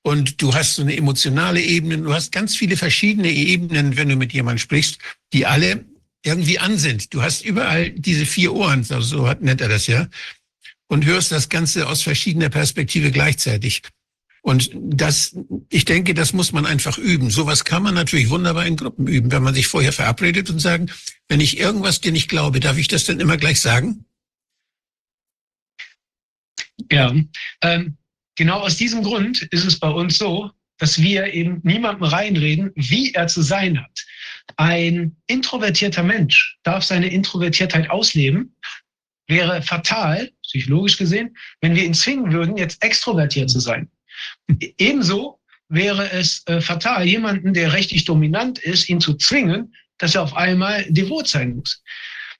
[0.06, 4.16] Und du hast so eine emotionale Ebene, du hast ganz viele verschiedene Ebenen, wenn du
[4.16, 4.98] mit jemandem sprichst,
[5.32, 5.86] die alle
[6.22, 7.14] irgendwie an sind.
[7.14, 10.08] Du hast überall diese vier Ohren, so hat, nennt er das ja,
[10.88, 13.82] und hörst das Ganze aus verschiedener Perspektive gleichzeitig.
[14.42, 15.34] Und das,
[15.70, 17.30] ich denke, das muss man einfach üben.
[17.30, 20.90] Sowas kann man natürlich wunderbar in Gruppen üben, wenn man sich vorher verabredet und sagen,
[21.28, 24.04] wenn ich irgendwas dir nicht glaube, darf ich das dann immer gleich sagen?
[26.90, 27.14] Ja,
[27.62, 27.96] ähm,
[28.36, 33.12] genau aus diesem Grund ist es bei uns so, dass wir eben niemandem reinreden, wie
[33.12, 34.04] er zu sein hat.
[34.56, 38.54] Ein introvertierter Mensch darf seine Introvertiertheit ausleben,
[39.28, 43.88] wäre fatal, psychologisch gesehen, wenn wir ihn zwingen würden, jetzt extrovertiert zu sein.
[44.78, 50.22] Ebenso wäre es äh, fatal, jemanden, der richtig dominant ist, ihn zu zwingen, dass er
[50.22, 51.82] auf einmal devot sein muss.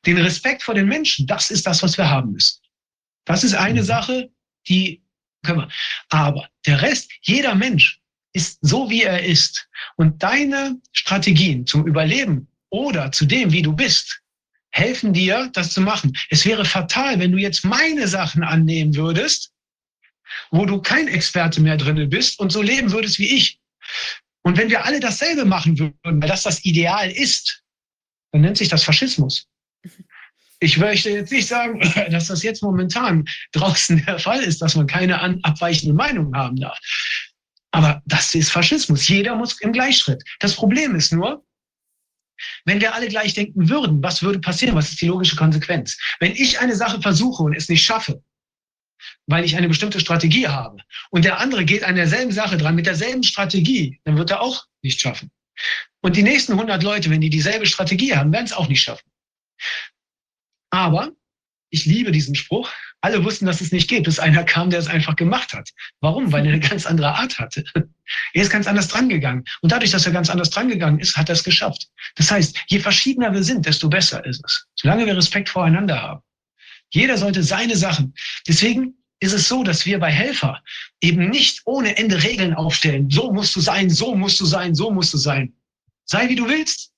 [0.07, 2.61] Den Respekt vor den Menschen, das ist das, was wir haben müssen.
[3.25, 3.87] Das ist eine mhm.
[3.87, 4.31] Sache,
[4.69, 5.04] die
[5.45, 5.69] können wir.
[6.09, 8.01] Aber der Rest, jeder Mensch
[8.33, 9.69] ist so, wie er ist.
[9.97, 14.21] Und deine Strategien zum Überleben oder zu dem, wie du bist,
[14.71, 16.17] helfen dir, das zu machen.
[16.31, 19.55] Es wäre fatal, wenn du jetzt meine Sachen annehmen würdest
[20.51, 23.61] wo du kein Experte mehr drin bist und so leben würdest wie ich.
[24.43, 27.63] Und wenn wir alle dasselbe machen würden, weil das das Ideal ist,
[28.33, 29.47] dann nennt sich das Faschismus.
[30.65, 31.79] Ich möchte jetzt nicht sagen,
[32.11, 36.79] dass das jetzt momentan draußen der Fall ist, dass man keine abweichende Meinung haben darf.
[37.71, 39.07] Aber das ist Faschismus.
[39.07, 40.23] Jeder muss im Gleichschritt.
[40.41, 41.45] Das Problem ist nur,
[42.65, 44.75] wenn wir alle gleich denken würden, was würde passieren?
[44.75, 45.99] Was ist die logische Konsequenz?
[46.19, 48.23] Wenn ich eine Sache versuche und es nicht schaffe,
[49.27, 50.79] weil ich eine bestimmte Strategie habe.
[51.11, 54.65] Und der andere geht an derselben Sache dran mit derselben Strategie, dann wird er auch
[54.83, 55.31] nicht schaffen.
[56.01, 59.11] Und die nächsten 100 Leute, wenn die dieselbe Strategie haben, werden es auch nicht schaffen.
[60.75, 61.13] Aber
[61.71, 62.69] ich liebe diesen Spruch.
[63.01, 65.71] Alle wussten, dass es nicht geht, bis einer kam, der es einfach gemacht hat.
[66.01, 66.33] Warum?
[66.33, 67.65] Weil er eine ganz andere Art hatte.
[68.33, 69.45] Er ist ganz anders drangegangen.
[69.63, 71.89] Und dadurch, dass er ganz anders drangegangen ist, hat er es geschafft.
[72.17, 74.67] Das heißt, je verschiedener wir sind, desto besser ist es.
[74.75, 76.23] Solange wir Respekt voreinander haben.
[76.91, 78.13] Jeder sollte seine Sachen.
[78.49, 80.61] Deswegen ist es so, dass wir bei Helfer
[81.01, 83.09] eben nicht ohne Ende Regeln aufstellen.
[83.11, 85.55] So musst du sein, so musst du sein, so musst du sein.
[86.05, 86.91] Sei wie du willst.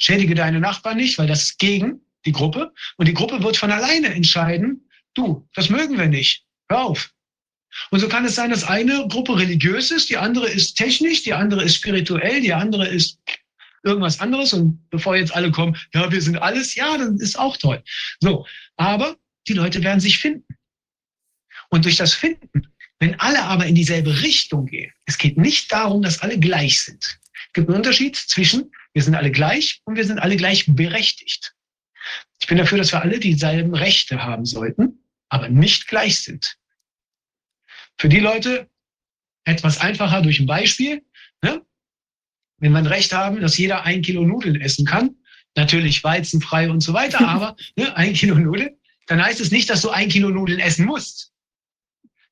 [0.00, 2.72] Schädige deine Nachbarn nicht, weil das ist gegen die Gruppe.
[2.96, 6.44] Und die Gruppe wird von alleine entscheiden, du, das mögen wir nicht.
[6.68, 7.10] Hör auf.
[7.90, 11.34] Und so kann es sein, dass eine Gruppe religiös ist, die andere ist technisch, die
[11.34, 13.18] andere ist spirituell, die andere ist
[13.84, 14.52] irgendwas anderes.
[14.52, 17.82] Und bevor jetzt alle kommen, ja, wir sind alles, ja, dann ist auch toll.
[18.20, 18.46] So,
[18.76, 19.16] aber
[19.46, 20.56] die Leute werden sich finden.
[21.70, 22.68] Und durch das Finden,
[22.98, 27.04] wenn alle aber in dieselbe Richtung gehen, es geht nicht darum, dass alle gleich sind.
[27.04, 31.54] Es gibt einen Unterschied zwischen, wir sind alle gleich und wir sind alle gleich berechtigt.
[32.40, 36.56] Ich bin dafür, dass wir alle dieselben Rechte haben sollten, aber nicht gleich sind.
[37.98, 38.68] Für die Leute
[39.44, 41.02] etwas einfacher durch ein Beispiel.
[41.42, 41.62] Ne?
[42.58, 45.16] Wenn wir ein Recht haben, dass jeder ein Kilo Nudeln essen kann,
[45.56, 49.80] natürlich weizenfrei und so weiter, aber ne, ein Kilo Nudeln, dann heißt es nicht, dass
[49.80, 51.32] du ein Kilo Nudeln essen musst.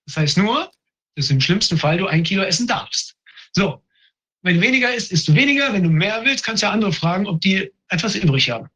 [0.06, 0.70] Das heißt nur,
[1.16, 3.16] dass im schlimmsten Fall du ein Kilo essen darfst.
[3.52, 3.82] So,
[4.42, 5.72] wenn weniger ist, isst du weniger.
[5.72, 8.68] Wenn du mehr willst, kannst du ja andere fragen, ob die etwas übrig haben.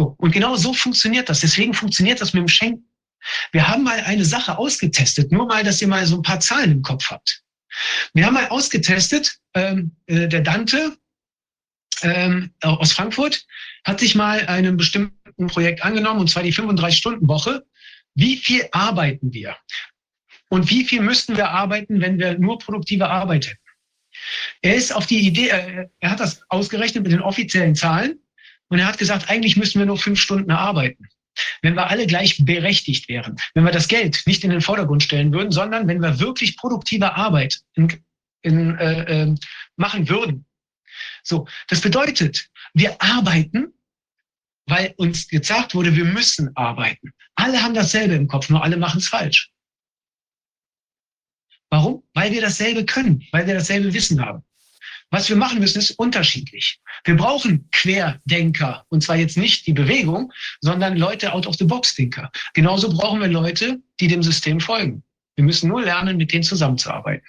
[0.00, 1.40] So, und genau so funktioniert das.
[1.40, 2.88] Deswegen funktioniert das mit dem Schenken.
[3.52, 6.72] Wir haben mal eine Sache ausgetestet, nur mal, dass ihr mal so ein paar Zahlen
[6.72, 7.42] im Kopf habt.
[8.14, 10.96] Wir haben mal ausgetestet, ähm, äh, der Dante
[12.00, 13.44] ähm, aus Frankfurt
[13.84, 17.66] hat sich mal einem bestimmten Projekt angenommen, und zwar die 35-Stunden-Woche.
[18.14, 19.54] Wie viel arbeiten wir?
[20.48, 23.60] Und wie viel müssten wir arbeiten, wenn wir nur produktive Arbeit hätten?
[24.62, 28.18] Er ist auf die Idee, äh, er hat das ausgerechnet mit den offiziellen Zahlen
[28.70, 31.08] und er hat gesagt, eigentlich müssten wir nur fünf Stunden arbeiten.
[31.62, 35.32] Wenn wir alle gleich berechtigt wären, wenn wir das Geld nicht in den Vordergrund stellen
[35.32, 38.02] würden, sondern wenn wir wirklich produktive Arbeit in,
[38.42, 39.34] in, äh, äh,
[39.76, 40.46] machen würden.
[41.22, 43.72] So, das bedeutet, wir arbeiten,
[44.66, 47.12] weil uns gesagt wurde, wir müssen arbeiten.
[47.34, 49.50] Alle haben dasselbe im Kopf, nur alle machen es falsch.
[51.70, 52.04] Warum?
[52.14, 54.44] Weil wir dasselbe können, weil wir dasselbe Wissen haben.
[55.10, 56.80] Was wir machen müssen, ist unterschiedlich.
[57.04, 58.84] Wir brauchen Querdenker.
[58.88, 62.30] Und zwar jetzt nicht die Bewegung, sondern Leute out of the box Denker.
[62.54, 65.02] Genauso brauchen wir Leute, die dem System folgen.
[65.34, 67.26] Wir müssen nur lernen, mit denen zusammenzuarbeiten.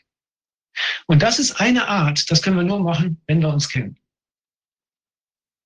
[1.07, 3.97] Und das ist eine Art, das können wir nur machen, wenn wir uns kennen.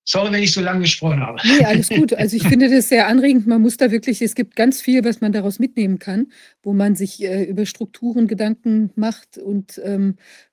[0.07, 1.39] Sorry, wenn ich so lange gesprochen habe.
[1.43, 2.13] Nee, alles gut.
[2.13, 3.47] Also ich finde das sehr anregend.
[3.47, 6.27] Man muss da wirklich, es gibt ganz viel, was man daraus mitnehmen kann,
[6.61, 9.39] wo man sich äh, über Strukturen Gedanken macht.
[9.39, 10.44] Und ähm, äh,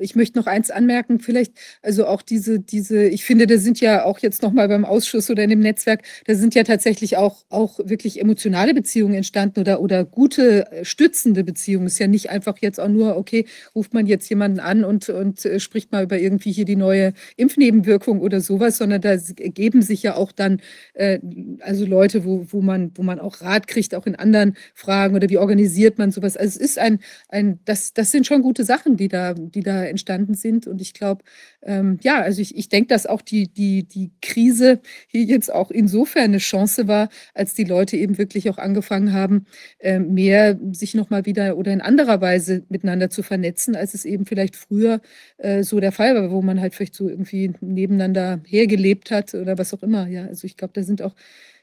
[0.00, 4.04] ich möchte noch eins anmerken, vielleicht, also auch diese, diese, ich finde, da sind ja
[4.04, 7.78] auch jetzt nochmal beim Ausschuss oder in dem Netzwerk, da sind ja tatsächlich auch, auch
[7.84, 11.86] wirklich emotionale Beziehungen entstanden oder, oder gute, äh, stützende Beziehungen.
[11.86, 15.44] Ist ja nicht einfach jetzt auch nur, okay, ruft man jetzt jemanden an und, und
[15.44, 20.02] äh, spricht mal über irgendwie hier die neue Impfnebenwirkung oder sowas, sondern da ergeben sich
[20.02, 20.60] ja auch dann
[20.94, 21.20] äh,
[21.60, 25.28] also Leute, wo, wo, man, wo man auch Rat kriegt, auch in anderen Fragen oder
[25.28, 26.36] wie organisiert man sowas.
[26.36, 26.98] Also es ist ein,
[27.28, 30.66] ein das, das sind schon gute Sachen, die da, die da entstanden sind.
[30.66, 31.22] Und ich glaube,
[31.62, 35.70] ähm, ja, also ich, ich denke, dass auch die, die, die Krise hier jetzt auch
[35.70, 39.46] insofern eine Chance war, als die Leute eben wirklich auch angefangen haben,
[39.78, 44.26] äh, mehr sich nochmal wieder oder in anderer Weise miteinander zu vernetzen, als es eben
[44.26, 45.00] vielleicht früher
[45.38, 49.34] äh, so der Fall war, wo man halt vielleicht so irgendwie nebeneinander hergelebt gelebt hat
[49.34, 50.06] oder was auch immer.
[50.08, 51.14] Ja, also ich glaube, da sind auch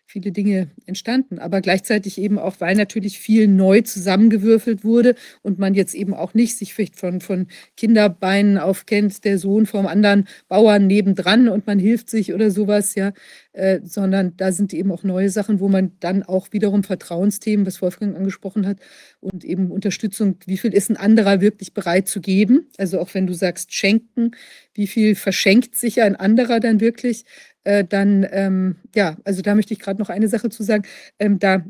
[0.05, 1.39] viele Dinge entstanden.
[1.39, 6.34] Aber gleichzeitig eben auch, weil natürlich viel neu zusammengewürfelt wurde und man jetzt eben auch
[6.34, 7.47] nicht sich vielleicht von, von
[7.77, 12.95] Kinderbeinen auf kennt, der Sohn vom anderen Bauern nebendran und man hilft sich oder sowas,
[12.95, 13.13] ja,
[13.53, 17.81] äh, sondern da sind eben auch neue Sachen, wo man dann auch wiederum Vertrauensthemen, was
[17.81, 18.80] Wolfgang angesprochen hat,
[19.19, 22.67] und eben Unterstützung, wie viel ist ein anderer wirklich bereit zu geben?
[22.77, 24.31] Also auch wenn du sagst schenken,
[24.73, 27.25] wie viel verschenkt sich ein anderer dann wirklich?
[27.65, 30.84] Äh, dann, ähm, ja, also da möchte ich gerade noch eine Sache zu sagen.
[31.19, 31.64] Ähm, da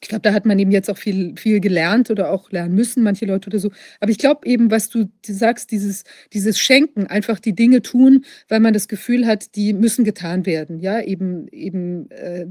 [0.00, 3.02] ich glaube, da hat man eben jetzt auch viel, viel gelernt oder auch lernen müssen,
[3.02, 3.72] manche Leute oder so.
[3.98, 8.60] Aber ich glaube eben, was du sagst, dieses, dieses Schenken, einfach die Dinge tun, weil
[8.60, 10.78] man das Gefühl hat, die müssen getan werden.
[10.78, 12.46] Ja, eben, eben, äh,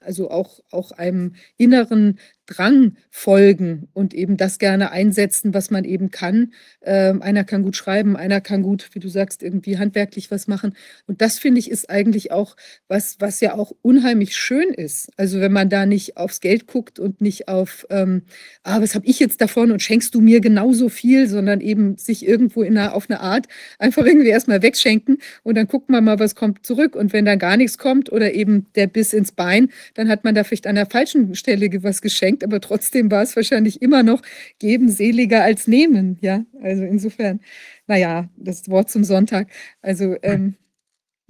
[0.00, 2.18] also auch, auch einem inneren
[2.50, 6.52] Drang folgen und eben das gerne einsetzen, was man eben kann.
[6.82, 10.74] Ähm, einer kann gut schreiben, einer kann gut, wie du sagst, irgendwie handwerklich was machen.
[11.06, 12.56] Und das finde ich ist eigentlich auch
[12.88, 15.10] was, was ja auch unheimlich schön ist.
[15.16, 18.22] Also wenn man da nicht aufs Geld guckt und nicht auf, ähm,
[18.62, 22.26] ah, was habe ich jetzt davon und schenkst du mir genauso viel, sondern eben sich
[22.26, 23.46] irgendwo in einer, auf eine Art
[23.78, 26.96] einfach irgendwie erstmal wegschenken und dann guckt man mal, was kommt zurück.
[26.96, 30.34] Und wenn dann gar nichts kommt oder eben der Biss ins Bein, dann hat man
[30.34, 34.02] da vielleicht an der falschen Stelle was geschenkt geschenkt, aber trotzdem war es wahrscheinlich immer
[34.02, 34.22] noch
[34.58, 36.18] geben seliger als nehmen.
[36.20, 37.40] Ja, also insofern,
[37.86, 39.48] naja, das Wort zum Sonntag.
[39.82, 40.56] Also, ähm,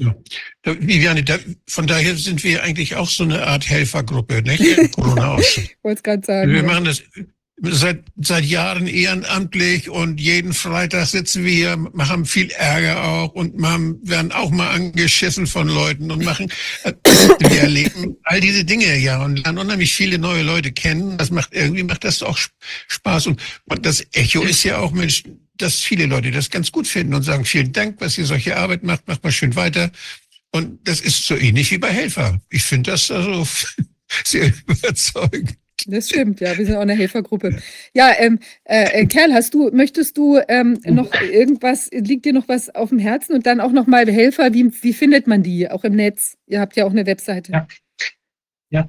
[0.01, 0.14] ja.
[0.64, 4.93] Viviane, da, von daher sind wir eigentlich auch so eine Art Helfergruppe, nicht?
[4.93, 6.51] Corona ich wollte es gerade sagen.
[6.51, 6.62] Wir ja.
[6.62, 7.02] machen das
[7.62, 13.59] seit, seit Jahren ehrenamtlich und jeden Freitag sitzen wir hier, machen viel Ärger auch und
[13.59, 16.51] machen, werden auch mal angeschissen von Leuten und machen,
[16.85, 16.93] äh,
[17.39, 21.19] wir erleben all diese Dinge ja und lernen unheimlich viele neue Leute kennen.
[21.19, 22.39] Das macht, irgendwie macht das auch
[22.89, 25.24] Spaß und, und das Echo ist ja auch, Mensch,
[25.57, 28.82] dass viele Leute das ganz gut finden und sagen, vielen Dank, was ihr solche Arbeit
[28.82, 29.91] macht, macht mal schön weiter.
[30.53, 32.41] Und das ist so ähnlich wie bei Helfer.
[32.49, 33.47] Ich finde das also
[34.24, 35.57] sehr überzeugend.
[35.86, 37.57] Das stimmt, ja, wir sind auch eine Helfergruppe.
[37.94, 42.48] Ja, ähm, äh, äh, Kerl, hast du, möchtest du ähm, noch irgendwas, liegt dir noch
[42.48, 45.85] was auf dem Herzen und dann auch nochmal Helfer, wie, wie findet man die, auch
[45.85, 46.36] im Netz?
[46.47, 47.52] Ihr habt ja auch eine Webseite.
[47.52, 47.69] Ja,
[48.70, 48.89] ja.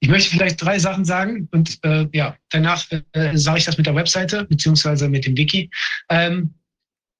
[0.00, 3.86] Ich möchte vielleicht drei Sachen sagen und äh, ja, danach äh, sage ich das mit
[3.86, 5.70] der Webseite beziehungsweise mit dem Wiki.
[6.10, 6.54] Ähm,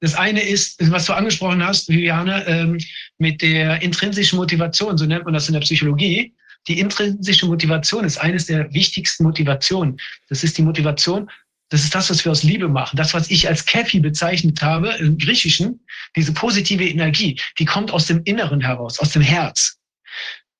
[0.01, 2.78] das eine ist, was du angesprochen hast, Viviane, ähm,
[3.19, 6.35] mit der intrinsischen Motivation, so nennt man das in der Psychologie.
[6.68, 9.98] Die intrinsische Motivation ist eines der wichtigsten Motivationen.
[10.28, 11.30] Das ist die Motivation,
[11.68, 12.97] das ist das, was wir aus Liebe machen.
[12.97, 15.80] Das, was ich als Kefi bezeichnet habe im Griechischen,
[16.14, 19.78] diese positive Energie, die kommt aus dem Inneren heraus, aus dem Herz.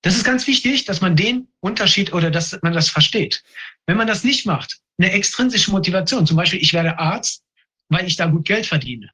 [0.01, 3.43] Das ist ganz wichtig, dass man den Unterschied oder dass man das versteht.
[3.85, 7.43] Wenn man das nicht macht, eine extrinsische Motivation, zum Beispiel, ich werde Arzt,
[7.89, 9.09] weil ich da gut Geld verdiene.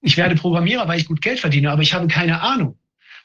[0.00, 2.78] Ich werde Programmierer, weil ich gut Geld verdiene, aber ich habe keine Ahnung.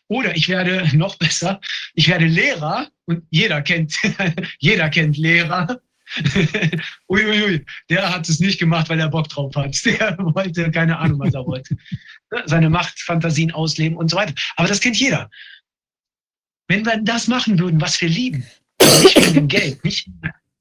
[0.08, 1.60] Oder ich werde noch besser,
[1.94, 3.96] ich werde Lehrer und jeder kennt,
[4.60, 5.82] jeder kennt Lehrer.
[7.10, 9.74] Uiuiui, ui, der hat es nicht gemacht, weil er Bock drauf hat.
[9.86, 11.76] Der wollte keine Ahnung, was er wollte.
[12.46, 14.34] Seine Machtfantasien ausleben und so weiter.
[14.58, 15.30] Aber das kennt jeder.
[16.68, 18.46] Wenn wir das machen würden, was wir lieben,
[19.02, 20.08] nicht wegen dem Geld, nicht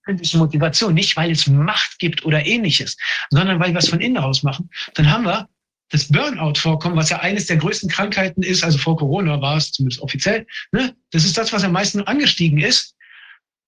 [0.07, 2.97] intrinsische Motivation, nicht weil es Macht gibt oder ähnliches,
[3.31, 5.49] sondern weil wir es von innen raus machen, dann haben wir
[5.93, 9.73] das Burnout vorkommen, was ja eines der größten Krankheiten ist, also vor Corona war es
[9.73, 10.97] zumindest offiziell, ne?
[11.11, 12.97] das ist das, was am meisten angestiegen ist,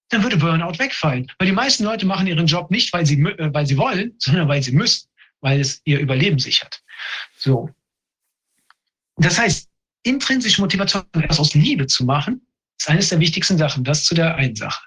[0.08, 1.30] dann würde Burnout wegfallen.
[1.38, 4.48] Weil die meisten Leute machen ihren Job nicht, weil sie, äh, weil sie wollen, sondern
[4.48, 5.08] weil sie müssen,
[5.40, 6.82] weil es ihr Überleben sichert.
[7.36, 7.68] So.
[9.16, 9.68] Das heißt,
[10.02, 12.46] intrinsische Motivation, etwas aus Liebe zu machen,
[12.78, 13.84] ist eines der wichtigsten Sachen.
[13.84, 14.82] Das zu der einen Sache.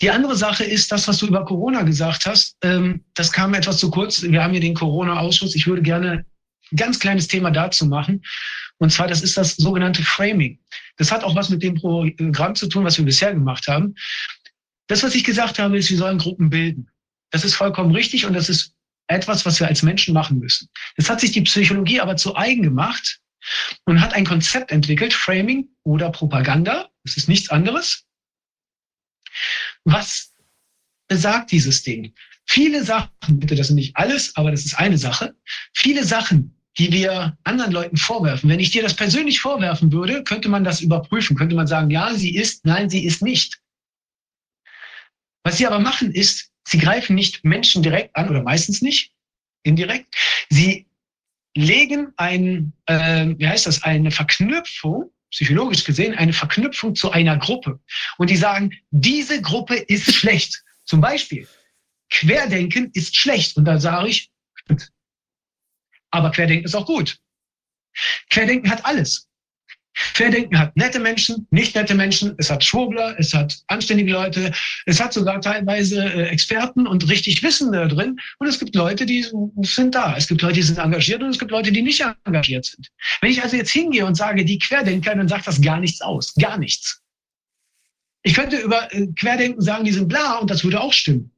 [0.00, 2.56] Die andere Sache ist das, was du über Corona gesagt hast.
[2.62, 4.22] Ähm, das kam etwas zu kurz.
[4.22, 5.56] Wir haben hier den Corona-Ausschuss.
[5.56, 6.24] Ich würde gerne
[6.70, 8.22] ein ganz kleines Thema dazu machen.
[8.78, 10.60] Und zwar, das ist das sogenannte Framing.
[10.96, 13.96] Das hat auch was mit dem Programm zu tun, was wir bisher gemacht haben.
[14.86, 16.90] Das, was ich gesagt habe, ist, wir sollen Gruppen bilden.
[17.30, 18.74] Das ist vollkommen richtig und das ist
[19.08, 20.68] etwas, was wir als Menschen machen müssen.
[20.96, 23.20] Das hat sich die Psychologie aber zu eigen gemacht
[23.84, 26.88] und hat ein Konzept entwickelt, Framing oder Propaganda.
[27.04, 28.06] Das ist nichts anderes.
[29.84, 30.34] Was
[31.08, 32.14] besagt dieses Ding?
[32.46, 35.34] Viele Sachen, bitte, das sind nicht alles, aber das ist eine Sache.
[35.74, 38.48] Viele Sachen, die wir anderen Leuten vorwerfen.
[38.48, 42.14] Wenn ich dir das persönlich vorwerfen würde, könnte man das überprüfen, könnte man sagen, ja,
[42.14, 43.60] sie ist, nein, sie ist nicht.
[45.44, 49.12] Was sie aber machen ist, sie greifen nicht Menschen direkt an oder meistens nicht,
[49.62, 50.14] indirekt.
[50.50, 50.86] Sie
[51.56, 57.80] legen ein, äh, wie heißt das, eine Verknüpfung, psychologisch gesehen, eine Verknüpfung zu einer Gruppe.
[58.16, 60.62] Und die sagen, diese Gruppe ist schlecht.
[60.84, 61.46] Zum Beispiel,
[62.10, 63.56] Querdenken ist schlecht.
[63.56, 64.30] Und da sage ich,
[66.10, 67.18] aber Querdenken ist auch gut.
[68.30, 69.27] Querdenken hat alles.
[70.14, 74.52] Querdenken hat nette Menschen, nicht nette Menschen, es hat Schwurbler, es hat anständige Leute,
[74.86, 78.18] es hat sogar teilweise äh, Experten und richtig Wissende drin.
[78.38, 79.26] Und es gibt Leute, die
[79.62, 80.16] sind da.
[80.16, 82.88] Es gibt Leute, die sind engagiert und es gibt Leute, die nicht engagiert sind.
[83.20, 86.34] Wenn ich also jetzt hingehe und sage, die Querdenker, dann sagt das gar nichts aus.
[86.34, 87.02] Gar nichts.
[88.22, 91.30] Ich könnte über äh, Querdenken sagen, die sind bla und das würde auch stimmen.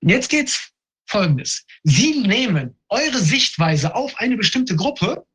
[0.00, 0.70] Jetzt geht's
[1.06, 1.64] Folgendes.
[1.82, 5.26] Sie nehmen eure Sichtweise auf eine bestimmte Gruppe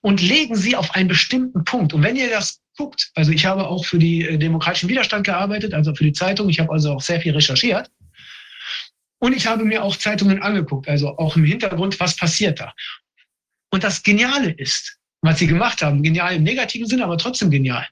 [0.00, 1.92] und legen sie auf einen bestimmten Punkt.
[1.92, 5.74] Und wenn ihr das guckt, also ich habe auch für die äh, demokratischen Widerstand gearbeitet,
[5.74, 7.90] also für die Zeitung, ich habe also auch sehr viel recherchiert.
[9.18, 12.72] Und ich habe mir auch Zeitungen angeguckt, also auch im Hintergrund, was passiert da.
[13.70, 17.86] Und das Geniale ist, was sie gemacht haben, genial im negativen Sinne, aber trotzdem genial.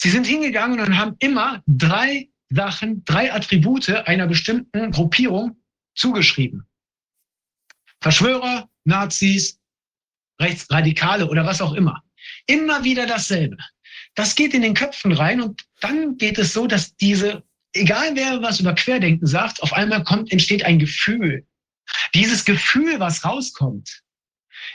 [0.00, 5.56] Sie sind hingegangen und haben immer drei Sachen, drei Attribute einer bestimmten Gruppierung
[5.94, 6.66] zugeschrieben.
[8.00, 9.57] Verschwörer, Nazis,
[10.40, 12.02] Rechtsradikale oder was auch immer.
[12.46, 13.56] Immer wieder dasselbe.
[14.14, 17.42] Das geht in den Köpfen rein und dann geht es so, dass diese,
[17.72, 21.46] egal wer was über Querdenken sagt, auf einmal kommt, entsteht ein Gefühl.
[22.14, 24.02] Dieses Gefühl, was rauskommt,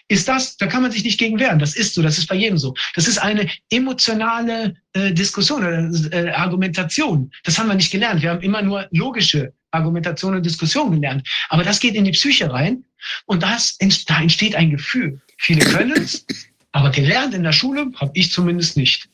[0.07, 1.59] ist das, da kann man sich nicht gegen wehren.
[1.59, 2.73] Das ist so, das ist bei jedem so.
[2.95, 7.31] Das ist eine emotionale äh, Diskussion oder äh, Argumentation.
[7.43, 8.21] Das haben wir nicht gelernt.
[8.21, 11.27] Wir haben immer nur logische Argumentation und Diskussion gelernt.
[11.49, 12.85] Aber das geht in die Psyche rein
[13.25, 13.77] und das,
[14.07, 15.21] da entsteht ein Gefühl.
[15.37, 16.25] Viele können es,
[16.71, 19.09] aber gelernt in der Schule habe ich zumindest nicht.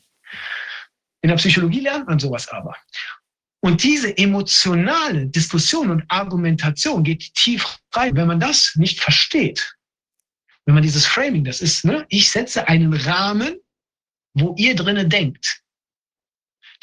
[1.21, 2.75] In der Psychologie lernt man sowas aber.
[3.61, 8.15] Und diese emotionale Diskussion und Argumentation geht tief rein.
[8.15, 9.75] Wenn man das nicht versteht,
[10.65, 13.59] wenn man dieses Framing, das ist, ne, ich setze einen Rahmen,
[14.33, 15.61] wo ihr drinnen denkt.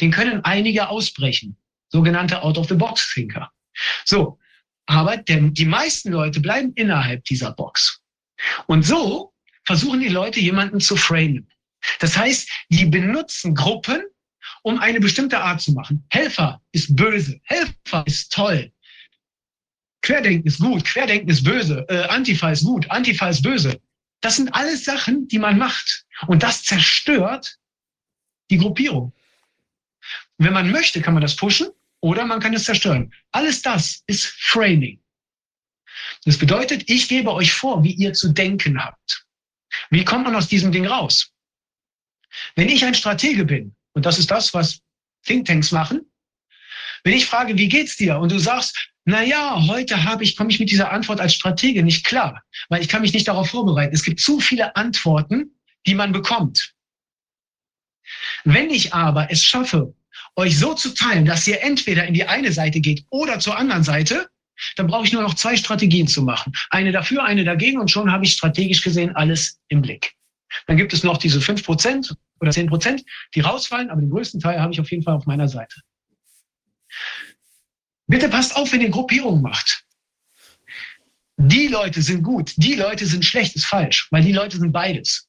[0.01, 1.57] Den können einige ausbrechen.
[1.89, 3.51] Sogenannte Out-of-the-Box-Thinker.
[4.05, 4.39] So.
[4.87, 8.03] Aber der, die meisten Leute bleiben innerhalb dieser Box.
[8.67, 9.33] Und so
[9.65, 11.51] versuchen die Leute, jemanden zu framen.
[12.01, 14.03] Das heißt, die benutzen Gruppen,
[14.63, 16.05] um eine bestimmte Art zu machen.
[16.11, 17.41] Helfer ist böse.
[17.45, 18.73] Helfer ist toll.
[20.03, 23.81] Querdenken ist gut, Querdenken ist böse, äh, Antifa ist gut, Antifa ist böse.
[24.21, 26.05] Das sind alles Sachen, die man macht.
[26.29, 27.59] Und das zerstört
[28.51, 29.13] die Gruppierung.
[30.39, 31.69] Wenn man möchte, kann man das pushen
[32.01, 33.13] oder man kann es zerstören.
[33.33, 35.01] Alles das ist Framing.
[36.25, 39.27] Das bedeutet, ich gebe euch vor, wie ihr zu denken habt.
[39.91, 41.33] Wie kommt man aus diesem Ding raus?
[42.55, 44.81] Wenn ich ein Stratege bin, und das ist das, was
[45.25, 46.01] Thinktanks machen,
[47.05, 48.19] wenn ich frage, wie geht's dir?
[48.19, 51.83] Und du sagst, na ja, heute habe ich, komme ich mit dieser Antwort als Stratege
[51.83, 53.95] nicht klar, weil ich kann mich nicht darauf vorbereiten.
[53.95, 55.57] Es gibt zu viele Antworten,
[55.87, 56.75] die man bekommt.
[58.45, 59.95] Wenn ich aber es schaffe,
[60.35, 63.85] euch so zu teilen, dass ihr entweder in die eine Seite geht oder zur anderen
[63.85, 64.29] Seite,
[64.77, 66.53] dann brauche ich nur noch zwei Strategien zu machen.
[66.71, 70.15] Eine dafür, eine dagegen und schon habe ich strategisch gesehen alles im Blick.
[70.67, 73.05] Dann gibt es noch diese fünf Prozent oder zehn Prozent,
[73.35, 75.81] die rausfallen, aber den größten Teil habe ich auf jeden Fall auf meiner Seite.
[78.07, 79.85] Bitte passt auf, wenn ihr Gruppierungen macht.
[81.39, 85.29] Die Leute sind gut, die Leute sind schlecht, ist falsch, weil die Leute sind beides.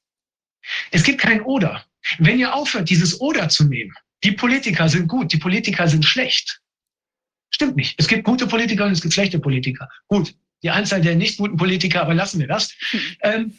[0.91, 1.85] Es gibt kein Oder.
[2.19, 3.93] Wenn ihr aufhört, dieses Oder zu nehmen,
[4.23, 6.61] die Politiker sind gut, die Politiker sind schlecht.
[7.49, 7.95] Stimmt nicht.
[7.97, 9.89] Es gibt gute Politiker und es gibt schlechte Politiker.
[10.07, 12.73] Gut, die Anzahl der nicht guten Politiker, aber lassen wir das.
[13.21, 13.57] Ähm,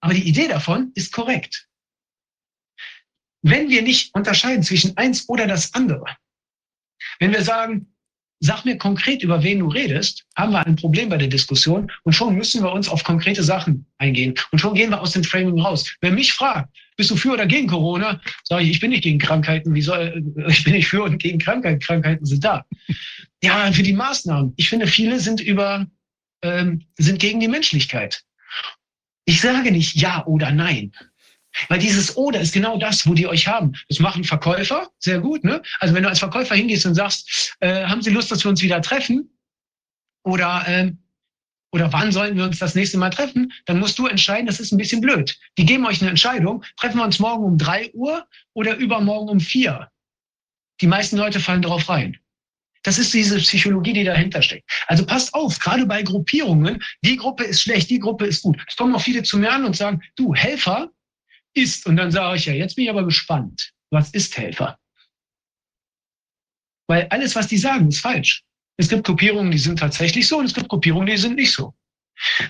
[0.00, 1.68] aber die Idee davon ist korrekt.
[3.42, 6.04] Wenn wir nicht unterscheiden zwischen eins oder das andere,
[7.18, 7.91] wenn wir sagen,
[8.42, 12.12] sag mir konkret, über wen du redest, haben wir ein Problem bei der Diskussion und
[12.12, 14.34] schon müssen wir uns auf konkrete Sachen eingehen.
[14.50, 15.88] Und schon gehen wir aus dem Framing raus.
[16.00, 19.20] Wer mich fragt, bist du für oder gegen Corona, sage ich, ich bin nicht gegen
[19.20, 19.74] Krankheiten.
[19.74, 21.78] Wie soll, ich bin nicht für und gegen Krankheiten.
[21.78, 22.64] Krankheiten sind da.
[23.44, 24.52] Ja, für die Maßnahmen.
[24.56, 25.86] Ich finde, viele sind über,
[26.42, 28.22] ähm, sind gegen die Menschlichkeit.
[29.24, 30.92] Ich sage nicht ja oder nein.
[31.68, 33.72] Weil dieses Oder ist genau das, wo die euch haben.
[33.88, 35.44] Das machen Verkäufer sehr gut.
[35.44, 35.62] Ne?
[35.80, 38.62] Also wenn du als Verkäufer hingehst und sagst, äh, haben Sie Lust, dass wir uns
[38.62, 39.30] wieder treffen?
[40.24, 40.92] Oder, äh,
[41.72, 43.52] oder wann sollten wir uns das nächste Mal treffen?
[43.66, 45.38] Dann musst du entscheiden, das ist ein bisschen blöd.
[45.58, 49.40] Die geben euch eine Entscheidung, treffen wir uns morgen um drei Uhr oder übermorgen um
[49.40, 49.88] vier.
[50.80, 52.18] Die meisten Leute fallen darauf rein.
[52.82, 54.68] Das ist diese Psychologie, die dahinter steckt.
[54.88, 58.58] Also passt auf, gerade bei Gruppierungen, die Gruppe ist schlecht, die Gruppe ist gut.
[58.66, 60.90] Es kommen auch viele zu mir an und sagen, du, Helfer,
[61.54, 61.86] ist.
[61.86, 63.72] Und dann sage ich ja, jetzt bin ich aber gespannt.
[63.90, 64.78] Was ist Helfer?
[66.88, 68.42] Weil alles, was die sagen, ist falsch.
[68.76, 71.74] Es gibt Gruppierungen, die sind tatsächlich so und es gibt Gruppierungen, die sind nicht so.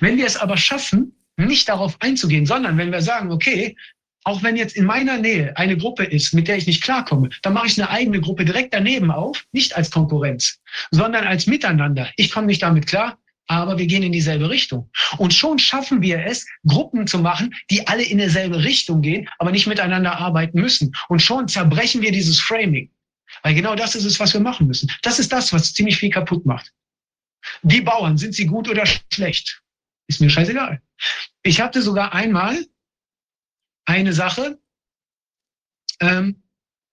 [0.01, 3.77] Wenn wir es aber schaffen, nicht darauf einzugehen, sondern wenn wir sagen, okay,
[4.25, 7.55] auch wenn jetzt in meiner Nähe eine Gruppe ist, mit der ich nicht klarkomme, dann
[7.55, 10.61] mache ich eine eigene Gruppe direkt daneben auf, nicht als Konkurrenz,
[10.91, 12.11] sondern als Miteinander.
[12.17, 13.19] Ich komme nicht damit klar,
[13.53, 14.91] aber wir gehen in dieselbe Richtung.
[15.19, 19.51] Und schon schaffen wir es, Gruppen zu machen, die alle in dieselbe Richtung gehen, aber
[19.53, 20.93] nicht miteinander arbeiten müssen.
[21.09, 22.91] Und schon zerbrechen wir dieses Framing.
[23.43, 24.91] Weil genau das ist es, was wir machen müssen.
[25.03, 26.73] Das ist das, was ziemlich viel kaputt macht.
[27.63, 29.63] Die Bauern, sind sie gut oder schlecht?
[30.07, 30.81] Ist mir scheißegal.
[31.43, 32.65] Ich hatte sogar einmal
[33.85, 34.59] eine Sache,
[36.01, 36.43] ähm,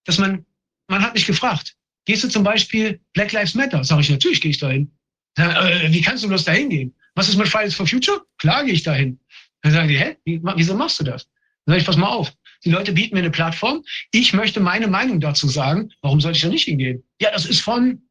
[0.06, 0.45] dass man,
[0.88, 1.76] man hat mich gefragt,
[2.06, 3.84] gehst du zum Beispiel Black Lives Matter?
[3.84, 4.91] Sag ich, natürlich gehe ich dahin.
[5.40, 6.95] Äh, wie kannst du bloß dahin gehen?
[7.16, 8.22] Was ist mit Fridays for Future?
[8.38, 9.20] Klar gehe ich dahin.
[9.61, 11.26] Dann sagen die, hä, wieso machst du das?
[11.66, 12.34] Dann sage ich, pass mal auf.
[12.66, 13.84] Die Leute bieten mir eine Plattform.
[14.11, 15.91] Ich möchte meine Meinung dazu sagen.
[16.02, 17.03] Warum soll ich da nicht hingehen?
[17.22, 18.02] Ja, das ist von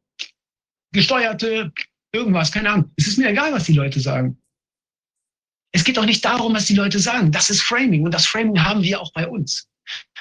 [0.91, 1.71] gesteuerte
[2.11, 2.91] irgendwas, keine Ahnung.
[2.97, 4.41] Es ist mir egal, was die Leute sagen.
[5.71, 7.31] Es geht doch nicht darum, was die Leute sagen.
[7.31, 9.67] Das ist Framing und das Framing haben wir auch bei uns.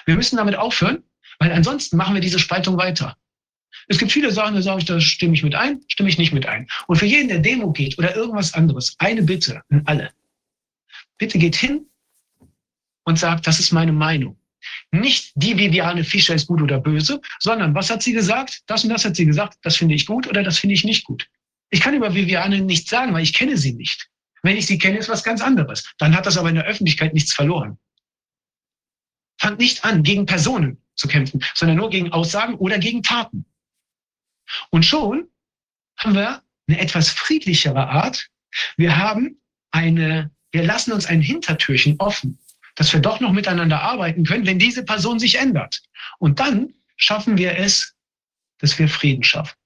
[0.04, 1.02] Wir müssen damit aufhören,
[1.38, 3.16] weil ansonsten machen wir diese Spaltung weiter.
[3.88, 6.32] Es gibt viele Sachen, da sage ich, da stimme ich mit ein, stimme ich nicht
[6.32, 6.68] mit ein.
[6.86, 10.10] Und für jeden, der Demo geht oder irgendwas anderes, eine Bitte an alle.
[11.16, 11.86] Bitte geht hin
[13.04, 14.38] und sagt, das ist meine Meinung.
[14.90, 18.60] Nicht die Viviane Fischer ist gut oder böse, sondern was hat sie gesagt?
[18.66, 21.04] Das und das hat sie gesagt, das finde ich gut oder das finde ich nicht
[21.04, 21.26] gut.
[21.70, 24.08] Ich kann über Viviane nichts sagen, weil ich kenne sie nicht.
[24.42, 25.90] Wenn ich sie kenne, ist was ganz anderes.
[25.98, 27.78] Dann hat das aber in der Öffentlichkeit nichts verloren.
[29.40, 33.46] Fangt nicht an, gegen Personen zu kämpfen, sondern nur gegen Aussagen oder gegen Taten.
[34.70, 35.28] Und schon
[35.98, 38.28] haben wir eine etwas friedlichere Art.
[38.76, 42.38] Wir haben eine, wir lassen uns ein Hintertürchen offen,
[42.74, 45.82] dass wir doch noch miteinander arbeiten können, wenn diese Person sich ändert.
[46.18, 47.94] Und dann schaffen wir es,
[48.58, 49.56] dass wir Frieden schaffen.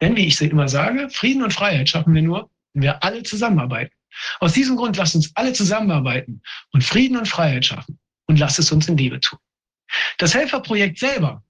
[0.00, 3.94] Denn, wie ich immer sage, Frieden und Freiheit schaffen wir nur, wenn wir alle zusammenarbeiten.
[4.40, 6.42] Aus diesem Grund lasst uns alle zusammenarbeiten
[6.72, 9.38] und Frieden und Freiheit schaffen und lasst es uns in Liebe tun.
[10.18, 11.44] Das Helferprojekt selber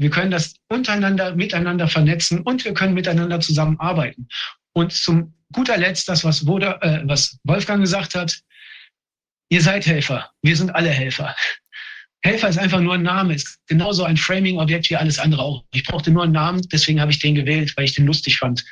[0.00, 4.28] wir können das untereinander, miteinander vernetzen und wir können miteinander zusammenarbeiten.
[4.72, 8.40] Und zum guter Letzt das, was, Woda, äh, was Wolfgang gesagt hat.
[9.50, 10.30] Ihr seid Helfer.
[10.40, 11.36] Wir sind alle Helfer.
[12.22, 15.64] Helfer ist einfach nur ein Name, ist genauso ein Framing-Objekt wie alles andere auch.
[15.74, 18.64] Ich brauchte nur einen Namen, deswegen habe ich den gewählt, weil ich den lustig fand.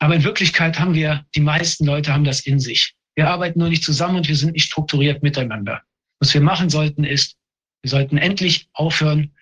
[0.00, 2.94] Aber in Wirklichkeit haben wir, die meisten Leute haben das in sich.
[3.14, 5.82] Wir arbeiten nur nicht zusammen und wir sind nicht strukturiert miteinander.
[6.18, 7.36] Was wir machen sollten, ist
[7.82, 9.32] Wir sollten endlich aufhören,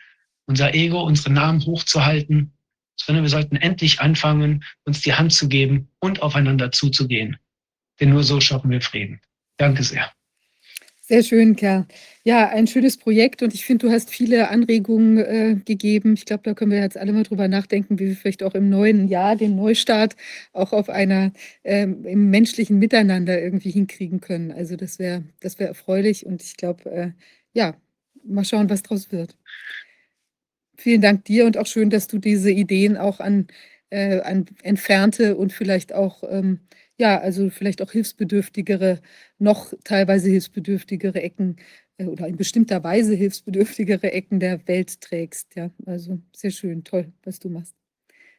[0.49, 2.53] unser Ego, unsere Namen hochzuhalten,
[2.97, 7.37] sondern wir sollten endlich anfangen, uns die Hand zu geben und aufeinander zuzugehen.
[8.01, 9.21] Denn nur so schaffen wir Frieden.
[9.57, 10.11] Danke sehr.
[11.03, 11.87] Sehr schön, Kerl.
[12.23, 16.13] Ja, ein schönes Projekt und ich finde, du hast viele Anregungen äh, gegeben.
[16.13, 18.69] Ich glaube, da können wir jetzt alle mal drüber nachdenken, wie wir vielleicht auch im
[18.69, 20.17] neuen Jahr den Neustart
[20.53, 21.33] auch auf einer
[21.65, 24.53] ähm, im menschlichen Miteinander irgendwie hinkriegen können.
[24.53, 27.11] Also das wäre das wäre erfreulich und ich glaube, äh,
[27.55, 27.75] ja,
[28.23, 29.35] mal schauen, was draus wird.
[30.79, 33.49] Vielen Dank dir und auch schön, dass du diese Ideen auch an,
[33.91, 36.61] äh, an entfernte und vielleicht auch ähm,
[36.99, 39.01] ja, also vielleicht auch hilfsbedürftigere,
[39.39, 41.57] noch teilweise hilfsbedürftigere Ecken
[41.97, 45.55] äh, oder in bestimmter Weise hilfsbedürftigere Ecken der Welt trägst.
[45.55, 47.75] Ja, also sehr schön, toll, was du machst.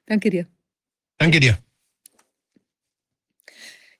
[0.05, 0.47] Danke dir.
[1.17, 1.57] Danke dir.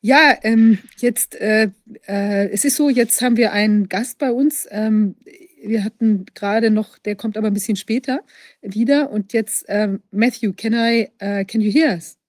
[0.02, 1.72] Ja, ähm, jetzt, äh,
[2.08, 4.68] äh, es ist so, jetzt haben wir einen Gast bei uns.
[4.72, 5.16] Ähm,
[5.62, 8.22] wir hatten gerade noch, der kommt aber ein bisschen später
[8.62, 9.10] wieder.
[9.12, 12.20] Und jetzt, ähm, Matthew, can I, uh, can you hear us?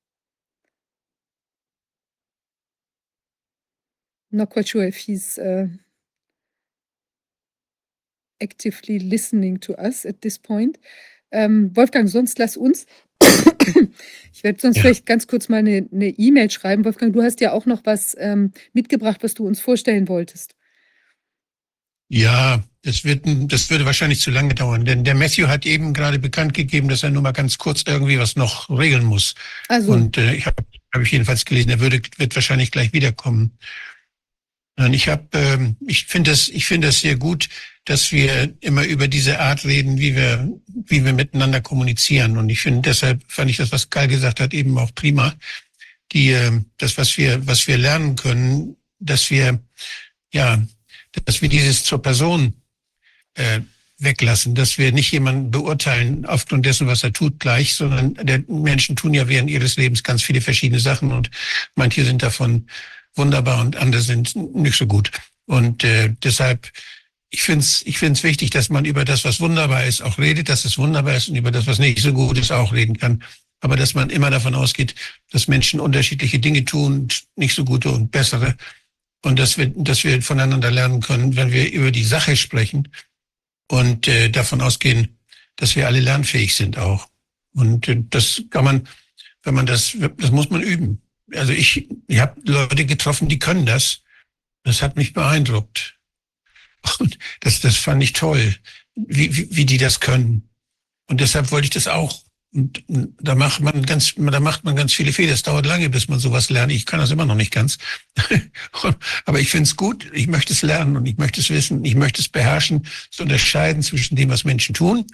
[4.30, 5.66] not quite sure if he's uh,
[8.40, 10.78] actively listening to us at this point.
[11.32, 12.86] Ähm, Wolfgang, sonst lass uns.
[14.32, 14.82] ich werde sonst ja.
[14.82, 16.84] vielleicht ganz kurz mal eine E-Mail e schreiben.
[16.84, 20.54] Wolfgang, du hast ja auch noch was ähm, mitgebracht, was du uns vorstellen wolltest.
[22.12, 26.18] Ja, das, wird, das würde wahrscheinlich zu lange dauern, denn der Matthew hat eben gerade
[26.18, 29.36] bekannt gegeben, dass er nur mal ganz kurz irgendwie was noch regeln muss.
[29.68, 29.92] Also.
[29.92, 33.52] Und äh, ich habe hab ich jedenfalls gelesen, er würde, wird wahrscheinlich gleich wiederkommen.
[34.76, 37.48] Und ich habe, ähm, ich finde das, ich finde das sehr gut,
[37.84, 42.38] dass wir immer über diese Art reden, wie wir, wie wir miteinander kommunizieren.
[42.38, 45.34] Und ich finde deshalb fand ich das, was Karl gesagt hat, eben auch prima.
[46.10, 49.60] Die, äh, das, was wir, was wir lernen können, dass wir,
[50.32, 50.60] ja,
[51.24, 52.54] dass wir dieses zur Person
[53.34, 53.60] äh,
[54.00, 58.96] weglassen, dass wir nicht jemanden beurteilen aufgrund dessen, was er tut, gleich, sondern der Menschen
[58.96, 61.30] tun ja während ihres Lebens ganz viele verschiedene Sachen und
[61.74, 62.66] manche sind davon
[63.14, 65.10] wunderbar und andere sind nicht so gut.
[65.46, 66.70] Und äh, deshalb,
[67.28, 70.48] ich finde es ich find's wichtig, dass man über das, was wunderbar ist, auch redet,
[70.48, 73.22] dass es wunderbar ist und über das, was nicht so gut ist, auch reden kann.
[73.60, 74.94] Aber dass man immer davon ausgeht,
[75.30, 78.56] dass Menschen unterschiedliche Dinge tun, nicht so gute und bessere.
[79.22, 82.88] Und dass wir, dass wir voneinander lernen können, wenn wir über die Sache sprechen
[83.68, 85.18] und äh, davon ausgehen,
[85.56, 87.08] dass wir alle lernfähig sind auch.
[87.54, 88.88] Und äh, das kann man,
[89.42, 91.02] wenn man das, das muss man üben
[91.36, 94.02] also ich, ich habe Leute getroffen, die können das.
[94.62, 95.98] Das hat mich beeindruckt.
[96.98, 98.56] Und das, das fand ich toll,
[98.94, 100.48] wie, wie, wie die das können.
[101.06, 102.22] Und deshalb wollte ich das auch.
[102.52, 105.32] Und da macht man ganz, da macht man ganz viele Fehler.
[105.32, 106.72] Es dauert lange, bis man sowas lernt.
[106.72, 107.78] Ich kann das immer noch nicht ganz.
[109.24, 110.10] Aber ich finde es gut.
[110.12, 111.84] Ich möchte es lernen und ich möchte es wissen.
[111.84, 115.06] Ich möchte es beherrschen, zu unterscheiden zwischen dem, was Menschen tun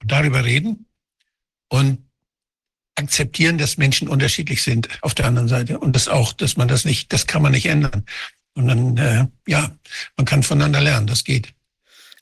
[0.00, 0.86] und darüber reden
[1.68, 1.98] und
[2.94, 6.84] akzeptieren, dass Menschen unterschiedlich sind auf der anderen Seite und das auch, dass man das
[6.84, 8.04] nicht, das kann man nicht ändern.
[8.54, 9.70] Und dann, äh, ja,
[10.16, 11.54] man kann voneinander lernen, das geht.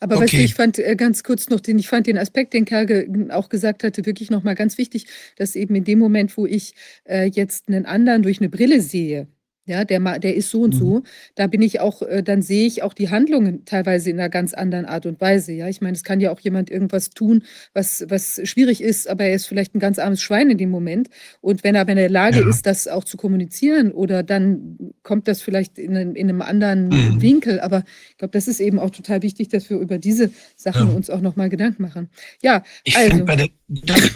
[0.01, 0.25] Aber okay.
[0.25, 3.09] weißt du, ich fand äh, ganz kurz noch den, ich fand den Aspekt, den Kerge
[3.31, 5.07] auch gesagt hatte, wirklich nochmal ganz wichtig,
[5.37, 9.29] dass eben in dem Moment, wo ich äh, jetzt einen anderen durch eine Brille sehe,
[9.69, 10.79] ja, der, der ist so und mhm.
[10.79, 11.03] so.
[11.35, 14.55] Da bin ich auch, äh, dann sehe ich auch die Handlungen teilweise in einer ganz
[14.55, 15.53] anderen Art und Weise.
[15.53, 19.25] Ja, ich meine, es kann ja auch jemand irgendwas tun, was, was schwierig ist, aber
[19.25, 21.11] er ist vielleicht ein ganz armes Schwein in dem Moment.
[21.43, 22.49] Und wenn er aber in der Lage ja.
[22.49, 26.89] ist, das auch zu kommunizieren, oder dann kommt das vielleicht in, einem, in einem anderen
[26.89, 27.21] mhm.
[27.21, 27.61] Winkel.
[27.61, 30.95] Aber ich glaube, das ist eben auch total wichtig, dass wir über diese Sachen ja.
[30.95, 32.09] uns auch nochmal Gedanken machen.
[32.43, 33.25] Ja, ich also.
[33.25, 33.49] Der,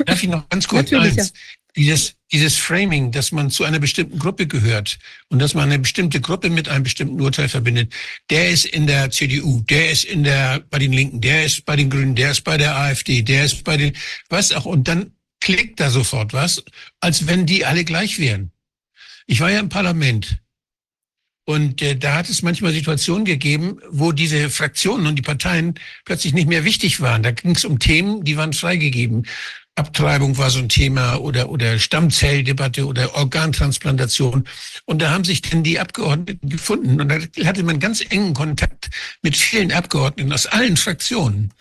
[0.07, 0.91] darf ich noch ganz kurz?
[0.91, 1.03] Ja
[1.77, 6.21] dieses, dieses Framing, dass man zu einer bestimmten Gruppe gehört und dass man eine bestimmte
[6.21, 7.93] Gruppe mit einem bestimmten Urteil verbindet,
[8.31, 11.77] der ist in der CDU, der ist in der, bei den Linken, der ist bei
[11.77, 13.97] den Grünen, der ist bei der AfD, der ist bei den,
[14.29, 16.63] was auch, und dann klickt da sofort was,
[17.01, 18.53] als wenn die alle gleich wären.
[19.27, 20.43] Ich war ja im Parlament
[21.45, 25.75] und äh, da hat es manchmal Situationen gegeben, wo diese Fraktionen und die Parteien
[26.05, 27.23] plötzlich nicht mehr wichtig waren.
[27.23, 29.27] Da ging es um Themen, die waren freigegeben.
[29.75, 34.45] Abtreibung war so ein Thema oder, oder Stammzelldebatte oder Organtransplantation.
[34.85, 37.01] Und da haben sich dann die Abgeordneten gefunden.
[37.01, 38.91] Und da hatte man ganz engen Kontakt
[39.23, 41.53] mit vielen Abgeordneten aus allen Fraktionen.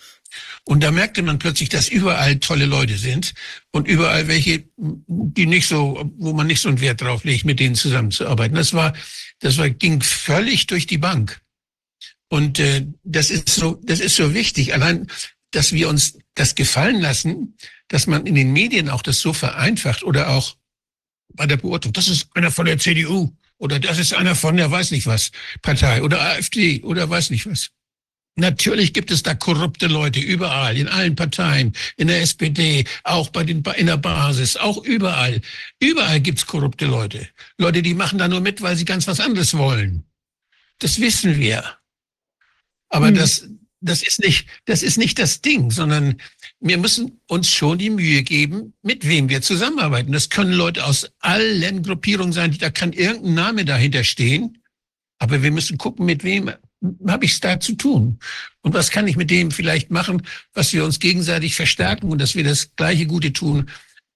[0.65, 3.33] Und da merkte man plötzlich, dass überall tolle Leute sind
[3.71, 7.59] und überall welche, die nicht so, wo man nicht so einen Wert drauf legt, mit
[7.59, 8.55] denen zusammenzuarbeiten.
[8.55, 8.93] Das war,
[9.39, 11.41] das war, ging völlig durch die Bank.
[12.29, 14.73] Und äh, das ist so, das ist so wichtig.
[14.73, 15.07] Allein,
[15.51, 17.57] dass wir uns das gefallen lassen,
[17.91, 20.55] dass man in den Medien auch das so vereinfacht oder auch
[21.33, 24.71] bei der Beurteilung, das ist einer von der CDU oder das ist einer von der
[24.71, 25.31] weiß nicht was
[25.61, 27.69] Partei oder AfD oder weiß nicht was.
[28.37, 33.43] Natürlich gibt es da korrupte Leute überall, in allen Parteien, in der SPD, auch bei
[33.43, 35.41] den, in der Basis, auch überall.
[35.81, 37.27] Überall gibt's korrupte Leute.
[37.57, 40.05] Leute, die machen da nur mit, weil sie ganz was anderes wollen.
[40.79, 41.77] Das wissen wir.
[42.87, 43.15] Aber hm.
[43.15, 43.49] das,
[43.81, 46.21] das ist nicht, das ist nicht das Ding, sondern
[46.59, 50.11] wir müssen uns schon die Mühe geben, mit wem wir zusammenarbeiten.
[50.11, 54.59] Das können Leute aus allen Gruppierungen sein, da kann irgendein Name dahinter stehen.
[55.17, 56.51] Aber wir müssen gucken, mit wem
[57.07, 58.19] habe ich es da zu tun?
[58.61, 62.35] Und was kann ich mit dem vielleicht machen, was wir uns gegenseitig verstärken und dass
[62.35, 63.69] wir das gleiche Gute tun?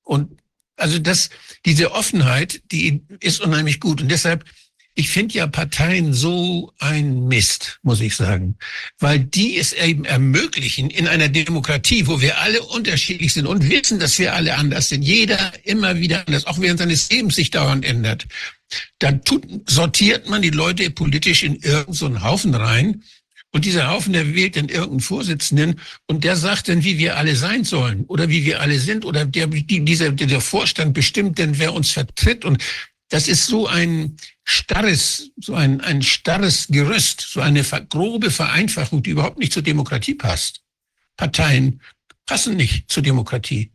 [0.03, 0.39] Und
[0.77, 1.29] also das,
[1.65, 4.01] diese Offenheit, die ist unheimlich gut.
[4.01, 4.45] Und deshalb
[4.97, 8.55] ich finde ja Parteien so ein Mist, muss ich sagen,
[8.97, 13.99] weil die es eben ermöglichen in einer Demokratie, wo wir alle unterschiedlich sind und wissen,
[13.99, 17.83] dass wir alle anders sind, jeder immer wieder anders, auch während seines Lebens sich dauernd
[17.83, 18.25] ändert,
[18.99, 23.03] dann tut, sortiert man die Leute politisch in irgendeinen so Haufen rein.
[23.51, 27.37] Und dieser Haufen, der wählt dann irgendeinen Vorsitzenden und der sagt dann, wie wir alle
[27.37, 31.57] sein sollen oder wie wir alle sind oder der, die, dieser, der Vorstand bestimmt denn,
[31.57, 32.61] wer uns vertritt und
[33.09, 39.11] das ist so ein starres, so ein, ein starres Gerüst, so eine grobe Vereinfachung, die
[39.11, 40.61] überhaupt nicht zur Demokratie passt.
[41.17, 41.81] Parteien
[42.25, 43.71] passen nicht zur Demokratie.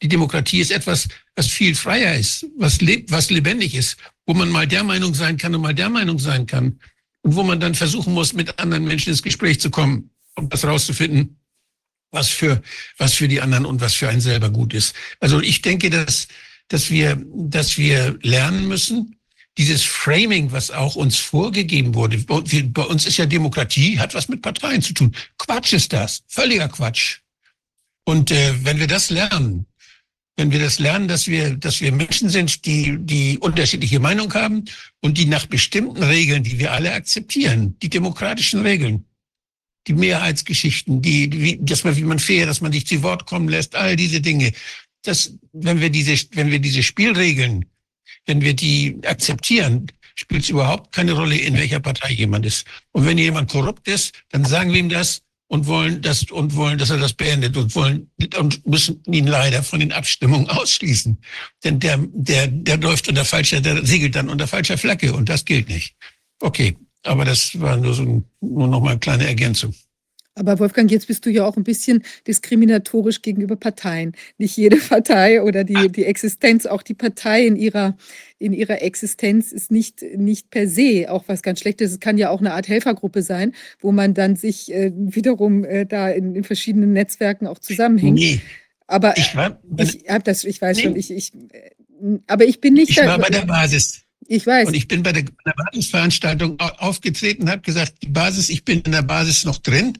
[0.00, 3.96] Die Demokratie ist etwas, was viel freier ist, was lebt, was lebendig ist,
[4.26, 6.78] wo man mal der Meinung sein kann und mal der Meinung sein kann
[7.22, 10.64] und wo man dann versuchen muss, mit anderen Menschen ins Gespräch zu kommen, um das
[10.64, 11.40] rauszufinden,
[12.12, 12.62] was für,
[12.96, 14.94] was für die anderen und was für einen selber gut ist.
[15.18, 16.28] Also ich denke, dass
[16.68, 19.16] dass wir, dass wir lernen müssen,
[19.56, 22.18] dieses Framing, was auch uns vorgegeben wurde.
[22.18, 25.14] Bei uns ist ja Demokratie, hat was mit Parteien zu tun.
[25.36, 27.18] Quatsch ist das, völliger Quatsch.
[28.04, 29.66] Und äh, wenn wir das lernen,
[30.36, 34.64] wenn wir das lernen, dass wir, dass wir Menschen sind, die, die unterschiedliche Meinung haben
[35.00, 39.04] und die nach bestimmten Regeln, die wir alle akzeptieren, die demokratischen Regeln,
[39.88, 43.48] die Mehrheitsgeschichten, die, wie, dass man, wie man fair, dass man sich zu Wort kommen
[43.48, 44.52] lässt, all diese Dinge,
[45.08, 47.64] dass wenn wir diese, wenn wir diese Spielregeln,
[48.26, 52.66] wenn wir die akzeptieren, spielt es überhaupt keine Rolle, in welcher Partei jemand ist.
[52.92, 56.76] Und wenn jemand korrupt ist, dann sagen wir ihm das und wollen das und wollen,
[56.76, 61.16] dass er das beendet und wollen und müssen ihn leider von den Abstimmungen ausschließen.
[61.64, 65.44] Denn der, der, der läuft unter falscher, der segelt dann unter falscher Flagge und das
[65.44, 65.94] gilt nicht.
[66.40, 69.74] Okay, aber das war nur so ein, nur noch mal eine kleine Ergänzung.
[70.38, 74.12] Aber Wolfgang, jetzt bist du ja auch ein bisschen diskriminatorisch gegenüber Parteien.
[74.38, 77.96] Nicht jede Partei oder die, die Existenz, auch die Partei in ihrer,
[78.38, 81.92] in ihrer Existenz ist nicht, nicht per se auch was ganz Schlechtes.
[81.92, 85.84] Es kann ja auch eine Art Helfergruppe sein, wo man dann sich äh, wiederum äh,
[85.86, 88.18] da in, in, verschiedenen Netzwerken auch zusammenhängt.
[88.18, 88.40] Nee.
[88.86, 90.82] Aber ich, war, ich hab das, ich weiß nee.
[90.84, 92.90] schon, ich, ich, äh, aber ich bin nicht.
[92.90, 94.02] Ich war bei der Basis.
[94.30, 94.68] Ich weiß.
[94.68, 98.64] Und ich bin bei der, bei der Basisveranstaltung aufgetreten und habe gesagt, die Basis, ich
[98.64, 99.96] bin in der Basis noch drin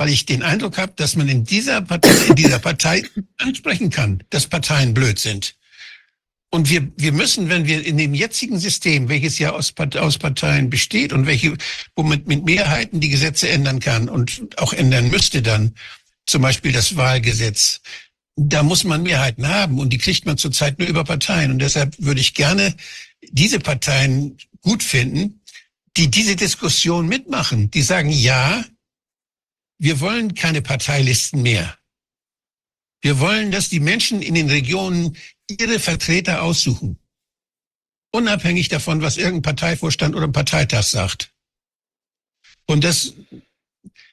[0.00, 3.02] weil ich den Eindruck habe, dass man in dieser Partei, in dieser Partei
[3.36, 5.56] ansprechen kann, dass Parteien blöd sind.
[6.48, 10.70] Und wir, wir müssen, wenn wir in dem jetzigen System, welches ja aus, aus Parteien
[10.70, 11.54] besteht und welche,
[11.96, 15.74] womit mit Mehrheiten die Gesetze ändern kann und auch ändern müsste dann,
[16.24, 17.82] zum Beispiel das Wahlgesetz,
[18.36, 21.50] da muss man Mehrheiten haben und die kriegt man zurzeit nur über Parteien.
[21.50, 22.74] Und deshalb würde ich gerne
[23.32, 25.42] diese Parteien gut finden,
[25.98, 28.64] die diese Diskussion mitmachen, die sagen, ja,
[29.80, 31.76] wir wollen keine Parteilisten mehr.
[33.00, 35.16] Wir wollen, dass die Menschen in den Regionen
[35.48, 36.98] ihre Vertreter aussuchen.
[38.12, 41.32] Unabhängig davon, was irgendein Parteivorstand oder ein Parteitag sagt.
[42.66, 43.14] Und das,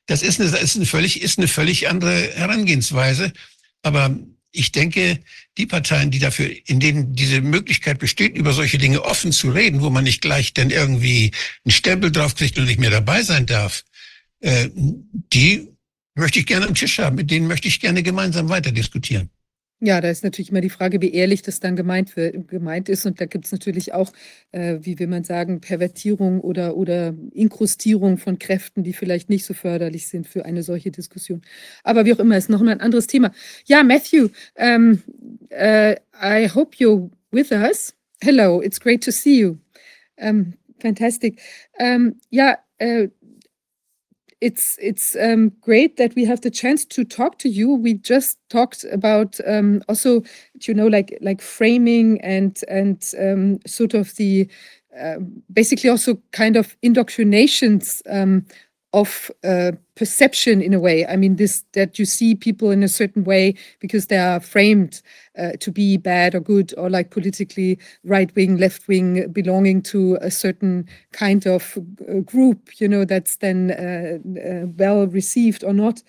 [0.06, 3.34] das ist eine, ist eine völlig, ist eine völlig andere Herangehensweise.
[3.82, 4.18] Aber
[4.54, 5.20] ich denke,
[5.58, 9.82] die Parteien, die dafür, in denen diese Möglichkeit besteht, über solche Dinge offen zu reden,
[9.82, 11.32] wo man nicht gleich dann irgendwie
[11.66, 13.84] einen Stempel draufkriegt und nicht mehr dabei sein darf,
[14.40, 15.70] äh, die
[16.16, 17.16] möchte ich gerne am Tisch haben.
[17.16, 19.30] Mit denen möchte ich gerne gemeinsam weiter diskutieren.
[19.80, 23.06] Ja, da ist natürlich immer die Frage, wie ehrlich das dann gemeint, wird, gemeint ist.
[23.06, 24.12] Und da gibt es natürlich auch,
[24.52, 29.54] äh, wie will man sagen, Pervertierung oder, oder Inkrustierung von Kräften, die vielleicht nicht so
[29.54, 31.44] förderlich sind für eine solche Diskussion.
[31.84, 33.32] Aber wie auch immer, ist noch ein anderes Thema.
[33.66, 35.04] Ja, Matthew, um,
[35.52, 37.94] uh, I hope you're with us.
[38.20, 39.58] Hello, it's great to see you.
[40.20, 41.40] Um, fantastic.
[41.80, 43.10] Um, ja, uh,
[44.42, 47.74] it's it's um, great that we have the chance to talk to you.
[47.74, 50.24] We just talked about um, also,
[50.68, 54.48] you know, like like framing and and um, sort of the
[55.00, 55.18] uh,
[55.52, 58.46] basically also kind of indoctrinations um,
[58.98, 61.06] of uh, perception in a way.
[61.06, 65.02] I mean, this that you see people in a certain way because they are framed
[65.38, 70.18] uh, to be bad or good or like politically right wing, left wing, belonging to
[70.22, 71.78] a certain kind of
[72.10, 76.02] uh, group, you know, that's then uh, uh well received or not.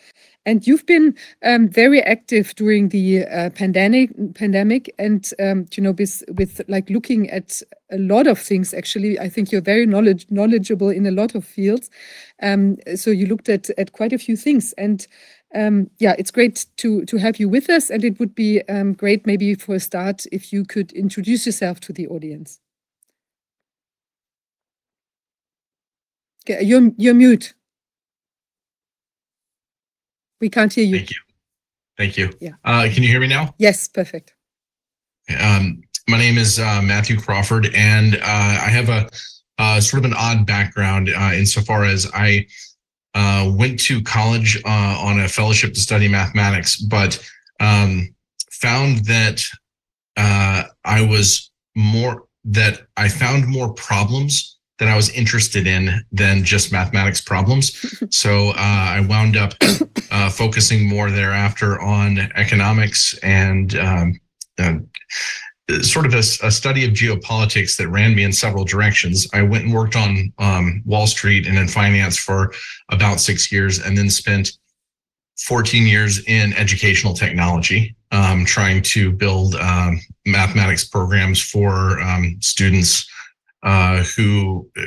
[0.49, 1.15] And you've been
[1.45, 7.29] um, very active during the uh, pandemic, pandemic, and um, you know, with like looking
[7.29, 7.61] at
[7.93, 8.73] a lot of things.
[8.73, 11.91] Actually, I think you're very knowledge knowledgeable in a lot of fields.
[12.41, 15.07] Um, so you looked at at quite a few things, and
[15.99, 17.91] yeah, it's great to to have you with us.
[17.91, 18.62] And it would be
[18.97, 22.59] great, maybe for a start, if you could introduce yourself to the audience.
[26.49, 27.53] You're mute.
[30.40, 30.97] We can't hear you.
[30.97, 31.16] Thank you.
[31.97, 32.31] Thank you.
[32.40, 32.52] Yeah.
[32.65, 33.55] Uh, can you hear me now?
[33.59, 34.35] Yes, perfect.
[35.40, 39.09] Um, my name is uh, Matthew Crawford, and uh, I have a
[39.59, 42.47] uh, sort of an odd background uh, insofar as I
[43.15, 47.23] uh, went to college uh, on a fellowship to study mathematics, but
[47.59, 48.15] um,
[48.52, 49.43] found that
[50.16, 56.73] I was more that I found more problems that I was interested in than just
[56.73, 57.95] mathematics problems.
[58.15, 59.55] so uh, I wound up
[60.11, 64.21] uh, focusing more thereafter on economics and um,
[64.59, 64.75] uh,
[65.83, 69.29] sort of a, a, study of geopolitics that ran me in several directions.
[69.35, 72.53] I went and worked on um, Wall Street and in finance for
[72.91, 74.53] about six years, and then spent
[75.39, 83.07] 14 years in educational technology, um, trying to build um, mathematics programs for um, students
[83.62, 84.82] uh, who uh,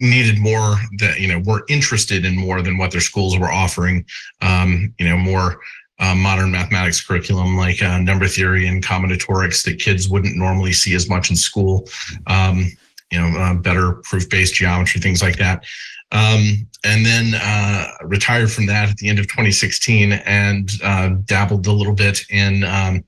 [0.00, 4.04] needed more that you know were interested in more than what their schools were offering
[4.42, 5.60] um, you know more
[6.00, 10.94] uh, modern mathematics curriculum like uh, number theory and combinatorics that kids wouldn't normally see
[10.94, 11.88] as much in school
[12.26, 12.70] um,
[13.10, 15.64] you know uh, better proof-based geometry things like that.
[16.12, 21.66] Um, and then uh, retired from that at the end of 2016 and uh, dabbled
[21.66, 23.04] a little bit in um,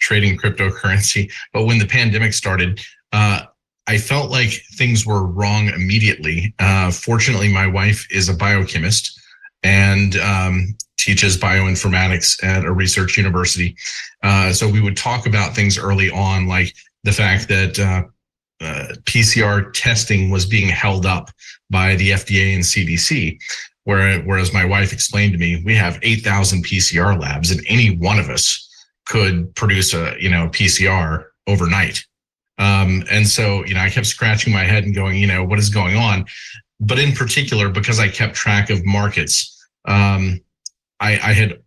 [0.00, 1.30] trading cryptocurrency.
[1.52, 2.80] But when the pandemic started
[3.88, 6.54] I felt like things were wrong immediately.
[6.58, 9.18] Uh, fortunately, my wife is a biochemist
[9.62, 13.74] and um, teaches bioinformatics at a research university.
[14.22, 18.02] Uh, so we would talk about things early on, like the fact that uh,
[18.60, 21.30] uh PCR testing was being held up
[21.70, 23.38] by the FDA and CDC.
[23.84, 28.28] Whereas my wife explained to me, we have 8,000 PCR labs, and any one of
[28.28, 28.68] us
[29.06, 32.04] could produce a you know PCR overnight.
[32.58, 35.58] Um, and so, you know, I kept scratching my head and going, you know, what
[35.58, 36.26] is going on?
[36.80, 40.40] But in particular, because I kept track of markets, um,
[41.00, 41.58] I, I had,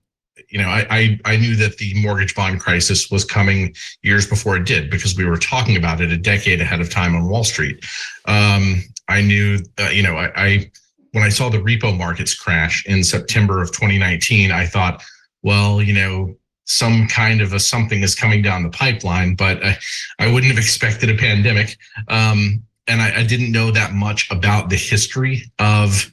[0.50, 3.74] you know, I, I, I knew that the mortgage bond crisis was coming
[4.04, 7.16] years before it did because we were talking about it a decade ahead of time
[7.16, 7.84] on Wall Street.
[8.26, 10.72] Um, I knew, uh, you know, I, I
[11.14, 15.04] when I saw the repo markets crash in September of 2019, I thought,
[15.44, 16.36] well, you know,
[16.72, 19.78] some kind of a something is coming down the pipeline, but I,
[20.20, 21.78] I wouldn't have expected a pandemic.
[22.08, 26.12] Um, and I, I, didn't know that much about the history of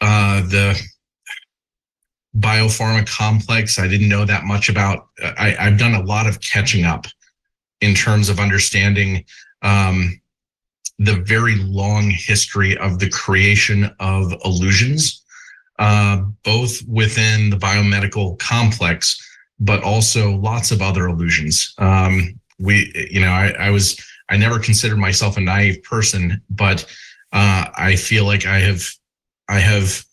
[0.00, 0.80] uh, the
[2.36, 3.78] biopharma complex.
[3.78, 5.06] I didn't know that much about.
[5.22, 7.06] I, have done a lot of catching up
[7.80, 9.24] in terms of understanding
[9.62, 10.20] um,
[10.98, 15.22] the very long history of the creation of illusions,
[15.78, 19.16] uh, both within the biomedical complex
[19.62, 21.72] but also lots of other illusions.
[21.78, 23.98] Um, we, you know, I, I, was,
[24.28, 26.84] I never considered myself a naive person, but
[27.32, 28.82] uh, I feel like I have,
[29.48, 30.04] I have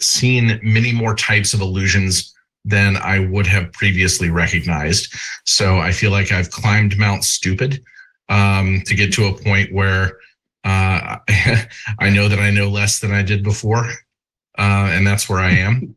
[0.00, 2.34] seen many more types of illusions
[2.64, 5.14] than I would have previously recognized.
[5.44, 7.82] So I feel like I've climbed Mount Stupid
[8.28, 10.18] um, to get to a point where
[10.64, 13.84] uh, I know that I know less than I did before,
[14.58, 15.96] uh, and that's where I am.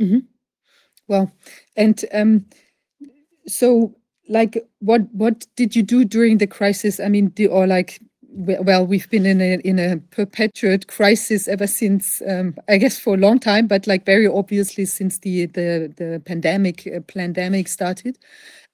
[0.00, 0.18] Mm-hmm.
[1.12, 1.30] Well,
[1.76, 2.46] and um,
[3.46, 3.94] so
[4.30, 6.98] like what what did you do during the crisis?
[6.98, 11.66] I mean, the, or like well, we've been in a in a perpetuate crisis ever
[11.66, 15.92] since um, I guess for a long time, but like very obviously since the the
[15.98, 18.16] the pandemic uh, pandemic started.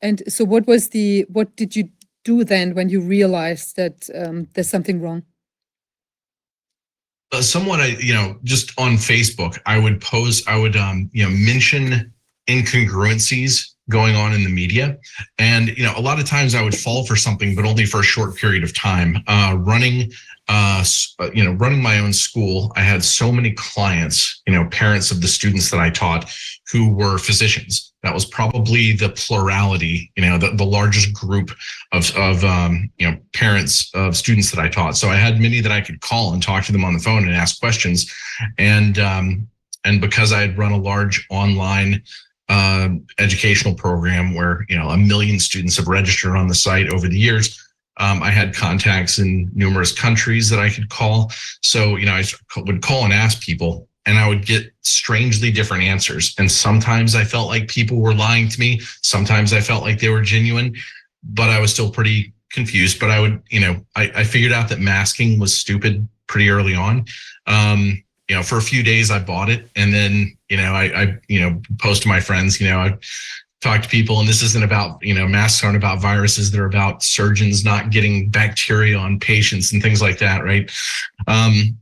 [0.01, 1.89] And so, what was the what did you
[2.25, 5.25] do then when you realized that um, there's something wrong?
[7.33, 11.25] Uh, someone I you know just on Facebook, I would post, I would um you
[11.25, 12.13] know mention
[12.49, 14.99] incongruencies going on in the media.
[15.39, 18.01] And, you know, a lot of times I would fall for something, but only for
[18.01, 19.23] a short period of time.
[19.27, 20.13] Uh, running,
[20.49, 20.85] uh,
[21.19, 25.11] uh, you know, running my own school, I had so many clients, you know, parents
[25.11, 26.31] of the students that I taught
[26.71, 27.93] who were physicians.
[28.03, 31.51] That was probably the plurality, you know, the, the largest group
[31.93, 34.97] of, of um, you know, parents of students that I taught.
[34.97, 37.25] So I had many that I could call and talk to them on the phone
[37.25, 38.13] and ask questions.
[38.59, 39.49] And, um,
[39.85, 42.03] and because I had run a large online
[42.49, 42.89] uh,
[43.19, 47.19] educational program where you know a million students have registered on the site over the
[47.19, 47.63] years,
[47.99, 51.31] um, I had contacts in numerous countries that I could call.
[51.63, 52.25] So you know I
[52.57, 56.35] would call and ask people, and I would get strangely different answers.
[56.39, 58.81] And sometimes I felt like people were lying to me.
[59.03, 60.75] Sometimes I felt like they were genuine,
[61.23, 62.99] but I was still pretty confused.
[62.99, 66.75] But I would, you know, I, I figured out that masking was stupid pretty early
[66.75, 67.05] on.
[67.47, 71.03] Um, you know, for a few days I bought it, and then you know, I,
[71.03, 72.99] I you know, post to my friends, you know, I
[73.61, 77.03] talk to people, and this isn't about you know, masks aren't about viruses; they're about
[77.03, 80.71] surgeons not getting bacteria on patients and things like that, right?
[81.27, 81.79] Um,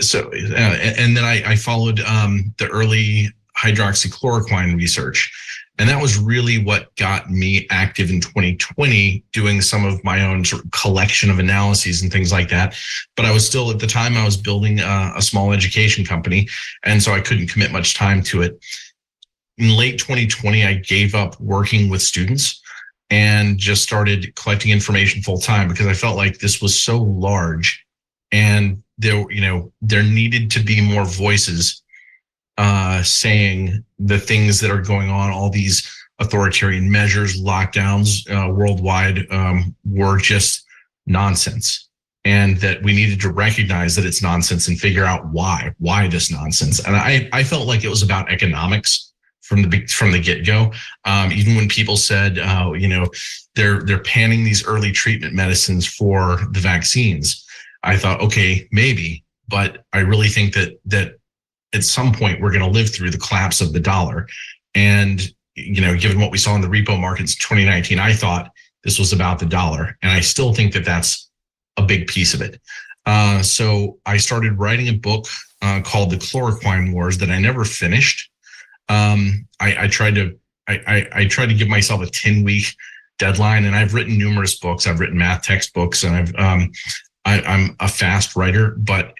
[0.00, 5.32] so, uh, and then I, I followed um, the early hydroxychloroquine research.
[5.78, 10.44] And that was really what got me active in 2020, doing some of my own
[10.44, 12.76] sort of collection of analyses and things like that.
[13.16, 16.48] But I was still at the time, I was building a, a small education company.
[16.84, 18.58] And so I couldn't commit much time to it.
[19.58, 22.60] In late 2020, I gave up working with students
[23.10, 27.84] and just started collecting information full time because I felt like this was so large
[28.32, 31.83] and there, you know, there needed to be more voices
[32.58, 35.88] uh, saying the things that are going on, all these
[36.20, 40.64] authoritarian measures, lockdowns uh, worldwide um, were just
[41.06, 41.88] nonsense.
[42.26, 46.30] And that we needed to recognize that it's nonsense and figure out why, why this
[46.30, 46.82] nonsense.
[46.86, 49.12] And I, I felt like it was about economics
[49.42, 50.72] from the from the get go.
[51.04, 53.06] Um, even when people said, uh, you know,
[53.54, 57.46] they're they're panning these early treatment medicines for the vaccines,
[57.82, 61.16] I thought, okay, maybe, but I really think that that
[61.74, 64.28] at some point we're going to live through the collapse of the dollar.
[64.74, 65.20] And,
[65.54, 68.50] you know, given what we saw in the repo markets 2019, I thought
[68.82, 69.98] this was about the dollar.
[70.02, 71.30] And I still think that that's
[71.76, 72.60] a big piece of it.
[73.06, 75.26] Uh, so I started writing a book
[75.60, 78.30] uh, called The Chloroquine Wars that I never finished.
[78.88, 80.38] Um, I, I, tried to
[80.68, 82.66] I, I, I tried to give myself a 10 week
[83.18, 84.86] deadline and I've written numerous books.
[84.86, 86.72] I've written math textbooks and I've um,
[87.24, 89.14] I, I'm a fast writer, but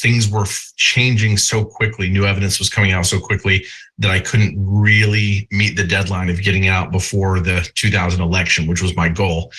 [0.00, 0.46] things were
[0.76, 3.64] changing so quickly, new evidence was coming out so quickly
[3.98, 8.82] that I couldn't really meet the deadline of getting out before the 2000 election, which
[8.82, 9.52] was my goal.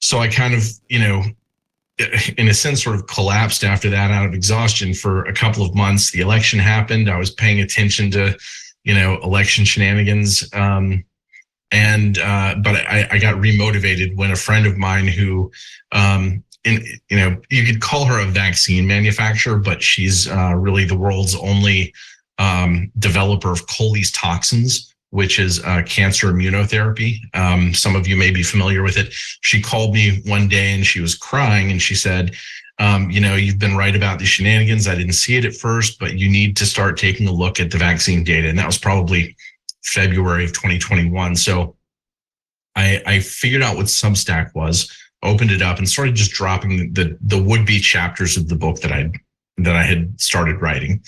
[0.00, 1.24] So I kind of, you know,
[2.36, 5.74] in a sense, sort of collapsed after that out of exhaustion for a couple of
[5.74, 6.10] months.
[6.10, 7.10] The election happened.
[7.10, 8.36] I was paying attention to,
[8.84, 10.48] you know, election shenanigans.
[10.52, 11.04] Um,
[11.72, 15.50] and, uh, but I, I got remotivated when a friend of mine who,
[15.90, 20.84] um, in, you know, you could call her a vaccine manufacturer, but she's uh, really
[20.84, 21.92] the world's only
[22.38, 27.18] um, developer of Coley's toxins, which is uh, cancer immunotherapy.
[27.34, 29.12] Um, some of you may be familiar with it.
[29.42, 32.34] She called me one day and she was crying and she said,
[32.80, 34.88] um, you know, you've been right about the shenanigans.
[34.88, 37.70] I didn't see it at first, but you need to start taking a look at
[37.70, 38.48] the vaccine data.
[38.48, 39.36] And that was probably
[39.84, 41.36] February of 2021.
[41.36, 41.76] So
[42.74, 44.90] I, I figured out what Substack was
[45.24, 48.80] opened it up and started just dropping the the would be chapters of the book
[48.80, 49.10] that I
[49.58, 51.02] that I had started writing.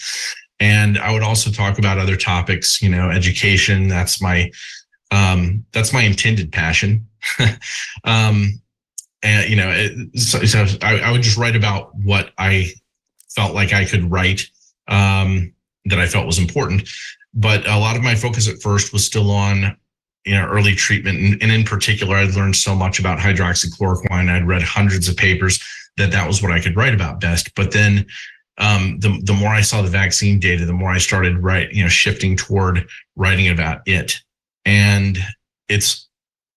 [0.58, 3.88] And I would also talk about other topics, you know, education.
[3.88, 4.50] That's my
[5.10, 7.06] um, that's my intended passion.
[8.04, 8.60] um,
[9.22, 12.72] and you know, it, so, so I, I, would just write about what I
[13.34, 14.48] felt like I could write
[14.88, 15.52] um,
[15.84, 16.88] that I felt was important.
[17.34, 19.76] But a lot of my focus at first was still on
[20.26, 21.18] you know early treatment.
[21.18, 24.28] And, and in particular i'd learned so much about hydroxychloroquine.
[24.28, 25.62] I'd read hundreds of papers
[25.96, 27.54] that that was what i could write about best.
[27.54, 28.06] But then
[28.58, 31.82] um, the, the more i saw the vaccine data the more i started write you
[31.82, 34.20] know shifting toward writing about it.
[34.64, 35.18] And
[35.68, 36.08] it's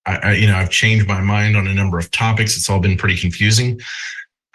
[0.06, 2.58] I, I you know i've changed my mind on a number of topics.
[2.58, 3.80] It's all been pretty confusing.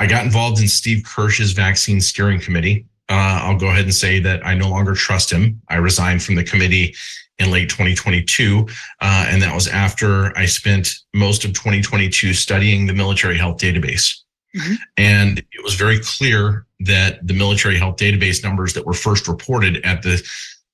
[0.01, 4.19] I got involved in steve kirsch's vaccine steering committee uh, i'll go ahead and say
[4.19, 6.95] that i no longer trust him i resigned from the committee
[7.39, 8.67] in late 2022.
[9.01, 14.19] Uh, and that was after I spent most of 2022 studying the military health database.
[14.57, 14.75] Mm-hmm.
[14.97, 19.85] And it was very clear that the military health database numbers that were first reported
[19.85, 20.23] at the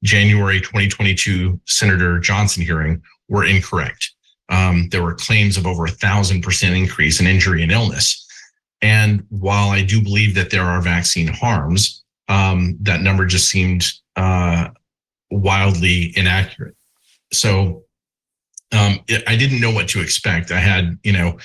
[0.03, 4.13] January 2022 Senator Johnson hearing were incorrect.
[4.51, 8.27] Um, there were claims of over a thousand percent increase in injury and illness.
[8.83, 12.00] And while I do believe that there are vaccine harms,
[12.31, 13.85] um, that number just seemed
[14.17, 14.69] uh,
[15.31, 16.77] wildly inaccurate.
[17.33, 17.85] So
[18.73, 20.53] um, I didn't know what to expect.
[20.53, 21.39] I had, you know,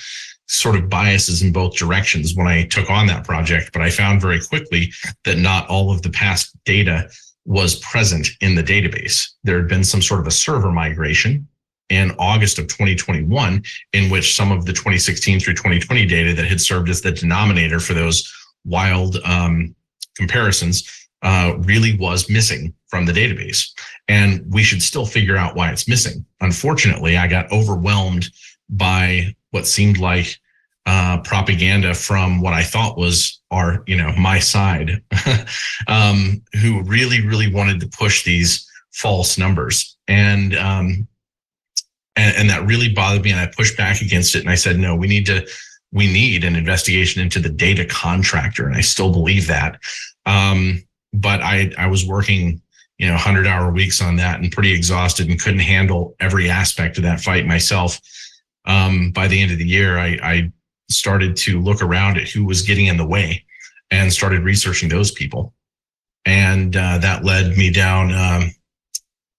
[0.46, 4.20] sort of biases in both directions when I took on that project, but I found
[4.20, 4.92] very quickly
[5.24, 7.10] that not all of the past data
[7.44, 9.28] was present in the database.
[9.42, 11.48] There had been some sort of a server migration
[11.88, 16.60] in August of 2021, in which some of the 2016 through 2020 data that had
[16.60, 18.32] served as the denominator for those
[18.64, 19.75] wild um,
[20.16, 23.70] comparisons uh, really was missing from the database.
[24.08, 26.24] And we should still figure out why it's missing.
[26.40, 28.30] Unfortunately, I got overwhelmed
[28.68, 30.38] by what seemed like
[30.86, 35.02] uh, propaganda from what I thought was our, you know, my side,
[35.88, 39.96] um, who really, really wanted to push these false numbers.
[40.06, 41.08] And, um,
[42.14, 43.32] and, and that really bothered me.
[43.32, 44.40] And I pushed back against it.
[44.40, 45.46] And I said, no, we need to,
[45.96, 48.66] we need an investigation into the data contractor.
[48.66, 49.80] And I still believe that.
[50.26, 52.60] Um, but I, I was working,
[52.98, 56.98] you know, hundred hour weeks on that and pretty exhausted and couldn't handle every aspect
[56.98, 57.98] of that fight myself.
[58.66, 60.52] Um, by the end of the year, I, I
[60.90, 63.42] started to look around at who was getting in the way
[63.90, 65.54] and started researching those people.
[66.26, 68.50] And uh, that led me down um,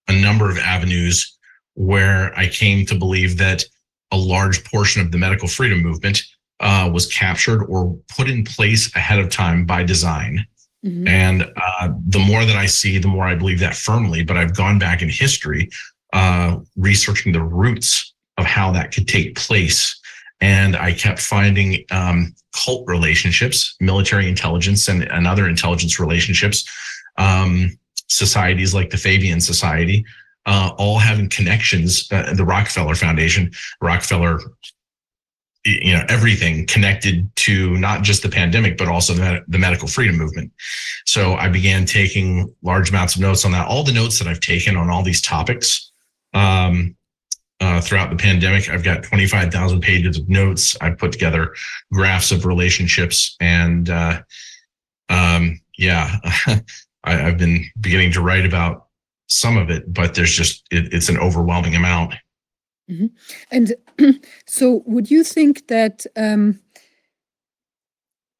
[0.07, 1.37] a number of avenues
[1.75, 3.63] where I came to believe that
[4.11, 6.23] a large portion of the medical freedom movement
[6.59, 10.45] uh, was captured or put in place ahead of time by design.
[10.85, 11.07] Mm-hmm.
[11.07, 14.23] And uh, the more that I see, the more I believe that firmly.
[14.23, 15.69] But I've gone back in history,
[16.13, 19.99] uh, researching the roots of how that could take place
[20.39, 26.65] and I kept finding um, cult relationships, military intelligence, and, and other intelligence relationships,
[27.17, 27.77] um,
[28.07, 30.05] societies like the Fabian Society,
[30.45, 32.07] uh, all having connections.
[32.11, 33.51] Uh, the Rockefeller Foundation,
[33.81, 34.39] Rockefeller,
[35.67, 40.17] you know, everything connected to not just the pandemic, but also the, the medical freedom
[40.17, 40.51] movement.
[41.05, 43.67] So I began taking large amounts of notes on that.
[43.67, 45.91] All the notes that I've taken on all these topics.
[46.33, 46.95] Um,
[47.59, 48.69] uh, throughout the pandemic.
[48.69, 50.77] I've got 25,000 pages of notes.
[50.79, 51.55] I put together
[51.91, 54.21] graphs of relationships and, uh,
[55.09, 56.17] um, yeah,
[57.03, 58.87] I, have been beginning to write about
[59.27, 62.13] some of it, but there's just, it, it's an overwhelming amount.
[62.89, 63.07] Mm-hmm.
[63.51, 63.75] And
[64.45, 66.59] so would you think that, um,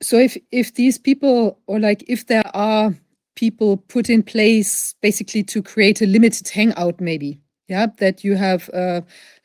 [0.02, 2.94] so if, if these people or like, if there are
[3.38, 8.70] people put in place basically to create a limited hangout maybe yeah that you have
[8.74, 9.00] uh,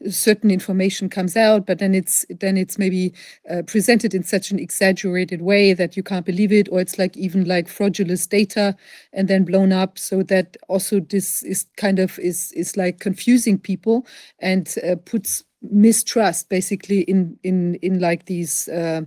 [0.08, 3.12] certain information comes out but then it's then it's maybe
[3.50, 7.16] uh, presented in such an exaggerated way that you can't believe it or it's like
[7.16, 8.76] even like fraudulent data
[9.12, 9.98] and then blown up.
[9.98, 14.06] So that also this is kind of is is like confusing people
[14.38, 19.02] and uh, puts mistrust basically in in in like these uh,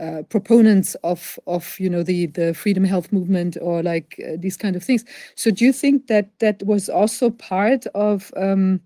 [0.00, 4.56] uh, proponents of of you know the the freedom health movement or like uh, these
[4.56, 5.04] kind of things.
[5.34, 8.80] So do you think that that was also part of um,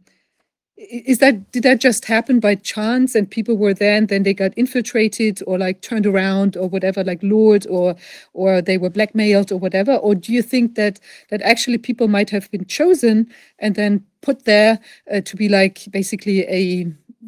[0.78, 4.34] is that did that just happen by chance and people were there and then they
[4.34, 7.96] got infiltrated or like turned around or whatever like lured or
[8.34, 11.00] or they were blackmailed or whatever or do you think that
[11.30, 13.26] that actually people might have been chosen
[13.58, 14.78] and then put there
[15.10, 16.86] uh, to be like basically a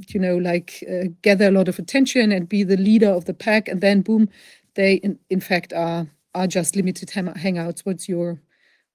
[0.09, 3.35] you know, like uh, gather a lot of attention and be the leader of the
[3.35, 4.29] pack, and then boom,
[4.75, 7.81] they in, in fact are are just limited hangouts.
[7.81, 8.41] What's your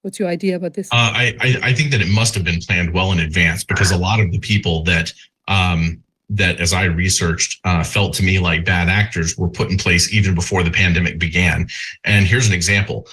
[0.04, 0.88] what's your idea about this?
[0.92, 3.96] Uh, I, I think that it must have been planned well in advance because a
[3.96, 5.12] lot of the people that
[5.48, 9.78] um, that, as I researched, uh, felt to me like bad actors were put in
[9.78, 11.66] place even before the pandemic began.
[12.04, 13.08] And here's an example: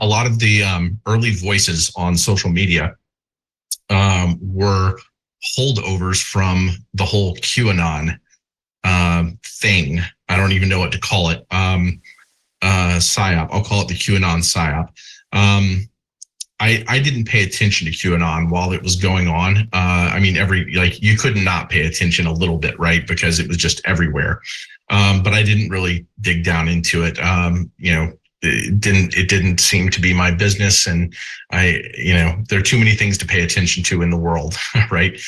[0.00, 2.96] a lot of the um, early voices on social media
[3.90, 4.98] um, were
[5.56, 8.18] holdovers from the whole QAnon
[8.82, 10.00] uh, thing.
[10.28, 11.46] I don't even know what to call it.
[11.52, 12.00] Um,
[12.60, 13.48] uh, psyop.
[13.52, 14.88] I'll call it the QAnon psyop.
[15.32, 15.88] Um,
[16.60, 19.58] I, I didn't pay attention to QAnon while it was going on.
[19.72, 23.06] Uh, I mean, every like you could not pay attention a little bit, right?
[23.06, 24.40] Because it was just everywhere.
[24.90, 27.18] Um, but I didn't really dig down into it.
[27.22, 31.14] Um, you know, it didn't it didn't seem to be my business and
[31.50, 34.54] i you know there are too many things to pay attention to in the world
[34.90, 35.20] right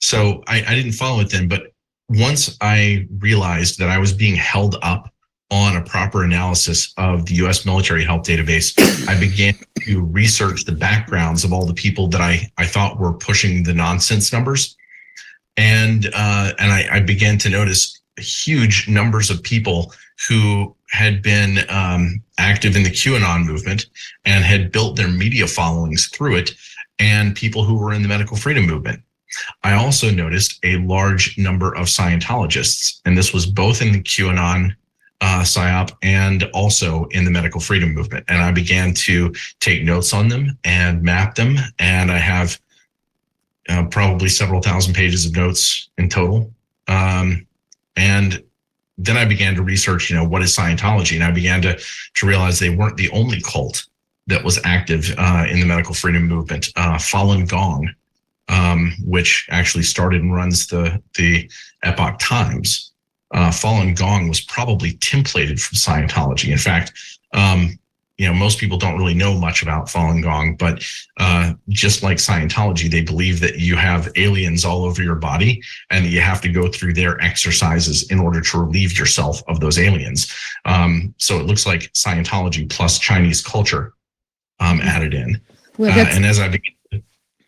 [0.00, 1.72] so I, I didn't follow it then but
[2.08, 5.12] once i realized that i was being held up
[5.50, 8.76] on a proper analysis of the us military health database
[9.08, 13.12] i began to research the backgrounds of all the people that i i thought were
[13.12, 14.76] pushing the nonsense numbers
[15.56, 19.92] and uh, and I, I began to notice huge numbers of people
[20.28, 23.86] who had been um, active in the QAnon movement
[24.24, 26.52] and had built their media followings through it,
[26.98, 29.02] and people who were in the medical freedom movement.
[29.64, 34.74] I also noticed a large number of Scientologists, and this was both in the QAnon
[35.20, 38.24] uh, PSYOP and also in the medical freedom movement.
[38.28, 41.56] And I began to take notes on them and map them.
[41.78, 42.60] And I have
[43.68, 46.52] uh, probably several thousand pages of notes in total.
[46.88, 47.46] Um,
[47.96, 48.42] and
[48.98, 51.14] then I began to research, you know, what is Scientology?
[51.14, 51.78] And I began to,
[52.14, 53.86] to realize they weren't the only cult
[54.26, 56.68] that was active uh, in the medical freedom movement.
[56.76, 57.92] Uh, Falun Gong,
[58.48, 61.50] um, which actually started and runs the, the
[61.82, 62.92] Epoch Times.
[63.34, 66.50] Uh, Falun Gong was probably templated from Scientology.
[66.52, 66.92] In fact,
[67.34, 67.78] um,
[68.18, 70.82] you know, most people don't really know much about Falun Gong, but
[71.20, 76.04] uh, just like Scientology, they believe that you have aliens all over your body and
[76.04, 79.78] that you have to go through their exercises in order to relieve yourself of those
[79.78, 80.32] aliens.
[80.64, 83.92] Um, so it looks like Scientology plus Chinese culture
[84.60, 85.38] um, added in.
[85.76, 86.75] Well, Uh, and as I began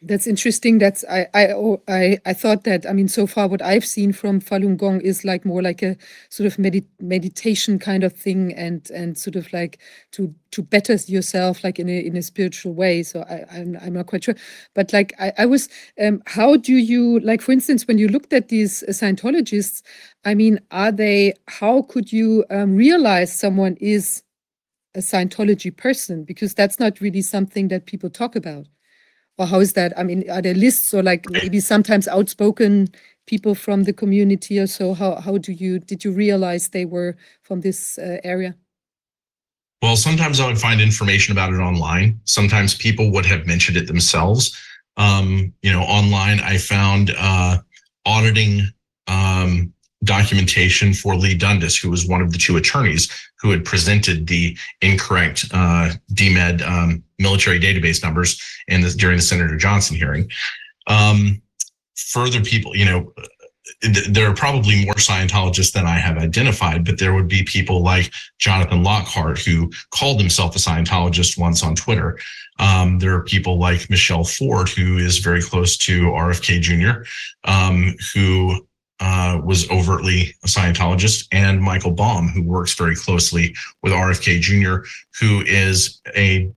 [0.02, 0.78] that's interesting.
[0.78, 4.12] That's I, I oh, I I thought that I mean so far what I've seen
[4.12, 5.96] from Falun Gong is like more like a
[6.28, 9.80] sort of medi- meditation kind of thing and and sort of like
[10.12, 13.02] to to better yourself like in a in a spiritual way.
[13.02, 14.36] So I I'm, I'm not quite sure,
[14.74, 15.68] but like I, I was
[16.00, 19.82] um, how do you like for instance when you looked at these Scientologists,
[20.24, 24.22] I mean are they how could you um, realize someone is
[24.94, 28.66] a Scientology person because that's not really something that people talk about.
[29.38, 29.96] Or how is that?
[29.96, 32.88] I mean, are there lists or like maybe sometimes outspoken
[33.26, 34.94] people from the community or so?
[34.94, 38.56] How how do you did you realize they were from this uh, area?
[39.80, 42.20] Well, sometimes I would find information about it online.
[42.24, 44.58] Sometimes people would have mentioned it themselves.
[44.96, 47.58] Um, you know, online, I found uh,
[48.04, 48.62] auditing
[49.06, 49.72] um,
[50.08, 53.08] documentation for Lee Dundas, who was one of the two attorneys
[53.40, 59.22] who had presented the incorrect uh, DMED um, military database numbers in the, during the
[59.22, 60.28] Senator Johnson hearing.
[60.86, 61.40] Um,
[61.94, 63.12] further people, you know,
[63.82, 67.82] th- there are probably more Scientologists than I have identified, but there would be people
[67.82, 72.18] like Jonathan Lockhart, who called himself a Scientologist once on Twitter.
[72.58, 77.04] Um, there are people like Michelle Ford, who is very close to RFK Jr.,
[77.44, 78.66] um, who
[79.00, 84.86] uh, was overtly a Scientologist, and Michael Baum, who works very closely with RFK Jr.,
[85.20, 86.50] who is a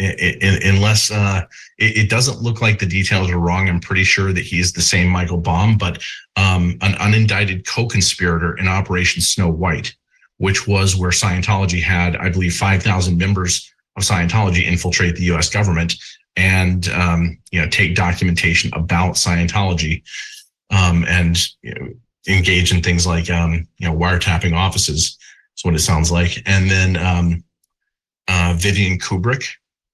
[0.00, 1.42] unless uh,
[1.78, 4.72] it, it doesn't look like the details are wrong, I'm pretty sure that he is
[4.72, 6.00] the same Michael Baum, but
[6.36, 9.96] um, an unindicted co-conspirator in Operation Snow White,
[10.36, 15.50] which was where Scientology had, I believe, 5,000 members of Scientology infiltrate the U.S.
[15.50, 15.94] government
[16.36, 20.02] and um, you know take documentation about Scientology
[20.70, 21.88] um, and you know,
[22.28, 25.18] engage in things like um, you know wiretapping offices.
[25.56, 26.40] Is what it sounds like.
[26.46, 27.42] And then um,
[28.28, 29.44] uh, Vivian Kubrick,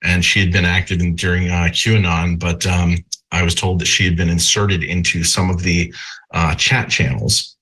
[0.03, 2.99] and she had been active in, during uh, QAnon, but um,
[3.33, 5.95] I was told that she had been inserted into some of the
[6.33, 7.57] uh, chat channels.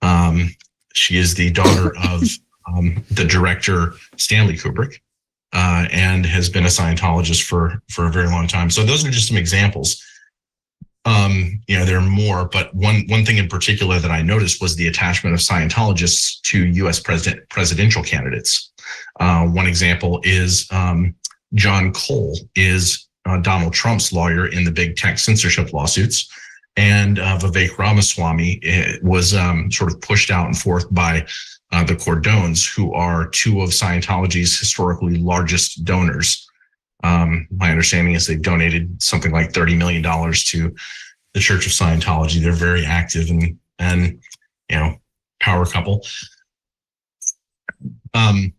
[0.00, 0.54] Um,
[0.94, 2.22] she is the daughter of
[2.66, 5.00] um, the director Stanley Kubrick,
[5.52, 8.70] uh, and has been a Scientologist for for a very long time.
[8.70, 10.02] So those are just some examples.
[11.04, 14.62] Um, you know, there are more, but one one thing in particular that I noticed
[14.62, 17.00] was the attachment of Scientologists to U.S.
[17.00, 18.70] president presidential candidates.
[19.18, 21.14] Uh, one example is um,
[21.54, 26.28] John Cole is uh, Donald Trump's lawyer in the big tech censorship lawsuits.
[26.76, 31.26] And uh, Vivek Ramaswamy eh, was um, sort of pushed out and forth by
[31.70, 36.48] uh, the Cordones, who are two of Scientology's historically largest donors.
[37.02, 40.74] Um, my understanding is they've donated something like $30 million to
[41.34, 42.40] the Church of Scientology.
[42.40, 44.20] They're very active and, and
[44.68, 44.96] you know,
[45.40, 46.04] power couple.
[48.14, 48.52] Um,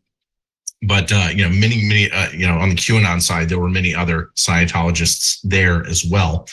[0.83, 3.69] but uh, you know, many, many, uh, you know, on the QAnon side, there were
[3.69, 6.47] many other Scientologists there as well.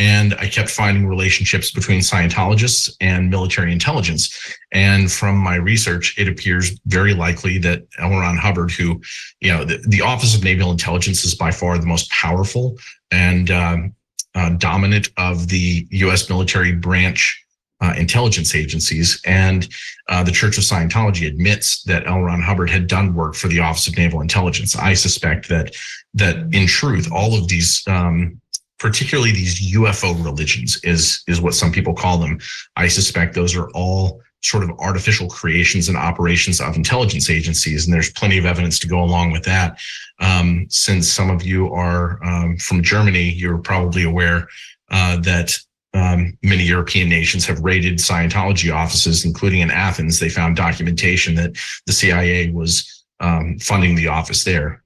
[0.00, 4.56] And I kept finding relationships between Scientologists and military intelligence.
[4.72, 8.08] And from my research, it appears very likely that L.
[8.08, 9.02] Ron Hubbard, who,
[9.40, 12.78] you know, the, the Office of Naval Intelligence is by far the most powerful
[13.10, 13.94] and um,
[14.34, 16.30] uh, dominant of the U.S.
[16.30, 17.44] military branch
[17.82, 19.20] uh, intelligence agencies.
[19.26, 19.68] And
[20.08, 22.22] uh, the Church of Scientology admits that L.
[22.22, 24.74] Ron Hubbard had done work for the Office of Naval Intelligence.
[24.76, 25.76] I suspect that
[26.14, 28.40] that in truth, all of these, um,
[28.80, 32.40] particularly these UFO religions, is is what some people call them.
[32.76, 37.94] I suspect those are all sort of artificial creations and operations of intelligence agencies, and
[37.94, 39.78] there's plenty of evidence to go along with that.
[40.18, 44.48] Um, since some of you are um, from Germany, you're probably aware
[44.90, 45.56] uh, that
[45.92, 50.18] um, many European nations have raided Scientology offices, including in Athens.
[50.18, 51.52] They found documentation that
[51.86, 54.82] the CIA was um, funding the office there.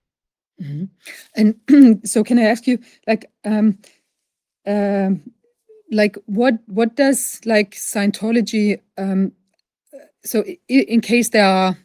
[0.60, 0.88] Mhm.
[1.36, 3.78] And so can I ask you like um
[4.66, 5.22] um
[5.92, 9.32] like what what does like Scientology um
[10.24, 11.78] so i- in case there are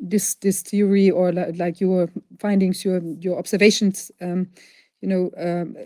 [0.00, 2.08] this this theory or li- like your
[2.40, 4.48] findings your your observations um
[5.02, 5.76] you know um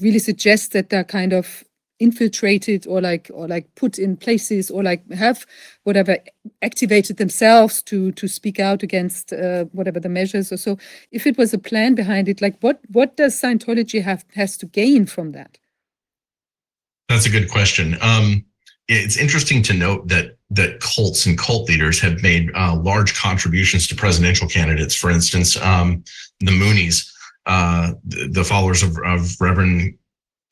[0.00, 1.64] really suggest that they're kind of
[1.98, 5.46] infiltrated or like or like put in places or like have
[5.84, 6.16] whatever
[6.62, 10.76] activated themselves to to speak out against uh, whatever the measures or so
[11.12, 14.66] if it was a plan behind it like what what does scientology have has to
[14.66, 15.58] gain from that
[17.08, 17.96] That's a good question.
[18.00, 18.44] Um,
[18.88, 23.86] it's interesting to note that that cults and cult leaders have made uh, large contributions
[23.88, 24.94] to presidential candidates.
[24.94, 26.04] For instance, um,
[26.40, 27.10] the Moonies,
[27.46, 29.96] uh, the, the, followers of, of Reverend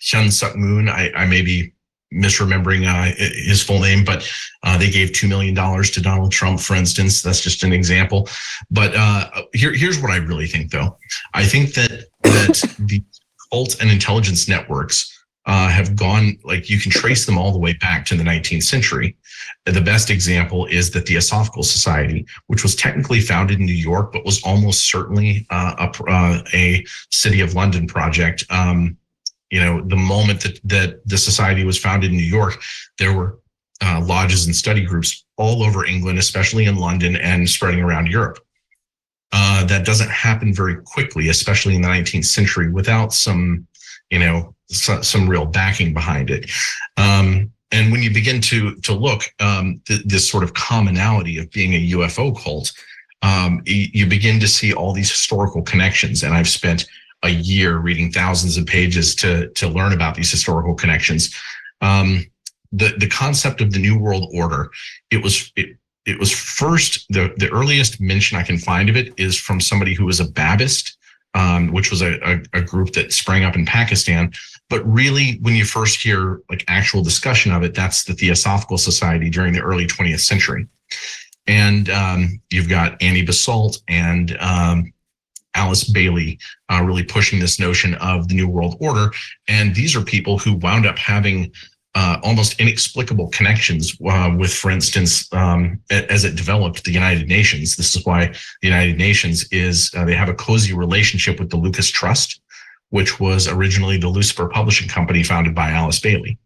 [0.01, 0.89] Hyun Suk Moon.
[0.89, 1.73] I, I may be
[2.13, 4.29] misremembering uh, his full name, but
[4.65, 7.23] uh, they gave $2 million to Donald Trump, for instance.
[7.23, 8.29] That's just an example.
[8.71, 10.97] But uh, here, here's what I really think, though.
[11.35, 13.03] I think that, that the
[13.53, 15.17] cult and intelligence networks
[15.47, 18.63] uh, have gone, like you can trace them all the way back to the 19th
[18.63, 19.17] century.
[19.65, 24.13] The best example is that the Theosophical Society, which was technically founded in New York,
[24.13, 28.45] but was almost certainly uh, a, uh, a, City of London project.
[28.51, 28.97] Um,
[29.51, 32.61] you know, the moment that, that the society was founded in New York,
[32.99, 33.39] there were
[33.83, 38.39] uh, lodges and study groups all over England, especially in London and spreading around Europe.
[39.33, 43.67] Uh, that doesn't happen very quickly, especially in the 19th century, without some,
[44.11, 46.51] you know, so, some real backing behind it.
[46.97, 51.51] Um, and when you begin to to look, um, th- this sort of commonality of
[51.53, 52.73] being a UFO cult,
[53.23, 56.25] um, you begin to see all these historical connections.
[56.25, 56.87] And I've spent
[57.23, 61.35] a year reading thousands of pages to to learn about these historical connections.
[61.81, 62.27] Um,
[62.73, 64.71] the the concept of the New World Order,
[65.11, 65.77] it was it
[66.07, 69.95] it was first the the earliest mention I can find of it is from somebody
[69.95, 70.97] who was a Babist,
[71.35, 74.33] um, which was a, a, a group that sprang up in Pakistan.
[74.69, 79.29] But really, when you first hear like actual discussion of it, that's the Theosophical Society
[79.29, 80.67] during the early 20th century.
[81.47, 84.93] And um, you've got Annie Basalt and um,
[85.55, 89.13] Alice Bailey uh, really pushing this notion of the New World Order.
[89.49, 91.53] And these are people who wound up having
[91.95, 97.75] uh, almost inexplicable connections uh, with, for instance, um, as it developed the United Nations.
[97.75, 101.57] This is why the United Nations is, uh, they have a cozy relationship with the
[101.57, 102.41] Lucas Trust,
[102.91, 106.39] which was originally the Lucifer Publishing Company founded by Alice Bailey.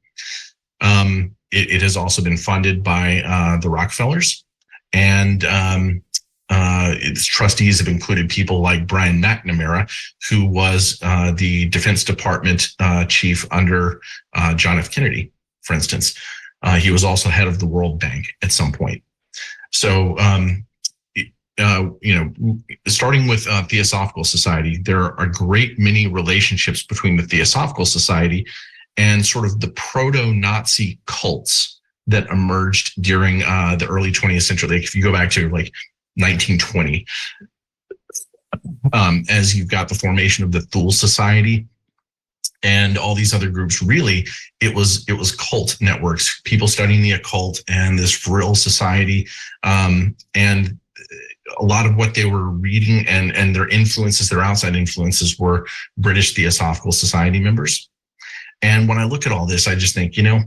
[0.81, 4.45] Um, it, it, has also been funded by uh, the Rockefellers.
[4.93, 6.03] And um,
[6.55, 9.91] uh, its trustees have included people like Brian McNamara,
[10.31, 14.01] who was uh, the Defense Department uh, chief under
[14.35, 14.89] uh, John F.
[14.89, 15.33] Kennedy,
[15.63, 16.17] for instance.
[16.63, 19.03] Uh, he was also head of the World Bank at some point.
[19.73, 20.65] So, um,
[21.59, 27.25] uh, you know, starting with Theosophical Society, there are a great many relationships between the
[27.25, 28.47] Theosophical Society
[28.97, 34.69] and sort of the proto-Nazi cults that emerged during the early 20th century.
[34.69, 35.73] Like if you go back to like
[36.17, 37.05] 1920
[38.93, 41.67] um, as you've got the formation of the Thule Society
[42.63, 43.83] and all these other groups.
[43.83, 44.27] Really,
[44.61, 49.29] it was it was cult networks, people studying the occult and this Vril Society,
[49.63, 50.79] um, and
[51.59, 55.67] a lot of what they were reading and and their influences, their outside influences, were
[55.99, 57.89] British Theosophical Society members.
[58.63, 60.41] And when I look at all this, I just think, you know,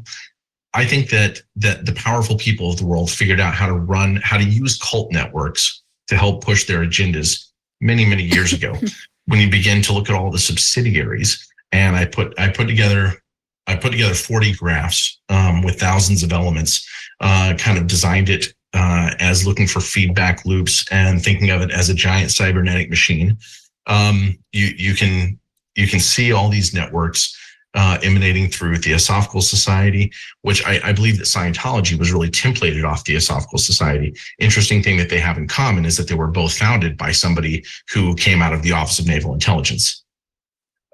[0.74, 4.18] I think that that the powerful people of the world figured out how to run,
[4.24, 7.48] how to use cult networks to help push their agendas
[7.82, 8.76] many, many years ago.
[9.28, 13.22] when you begin to look at all the subsidiaries, and I put I put together
[13.68, 16.88] I put together 40 graphs um, with thousands of elements,
[17.20, 21.72] uh, kind of designed it uh, as looking for feedback loops and thinking of it
[21.72, 23.38] as a giant cybernetic machine.
[23.88, 25.40] Um, you you can
[25.76, 27.36] you can see all these networks
[27.74, 30.12] uh, emanating through Theosophical Society,
[30.42, 34.16] which I, I, believe that Scientology was really templated off Theosophical Society.
[34.40, 37.64] Interesting thing that they have in common is that they were both founded by somebody
[37.94, 40.04] who came out of the Office of Naval Intelligence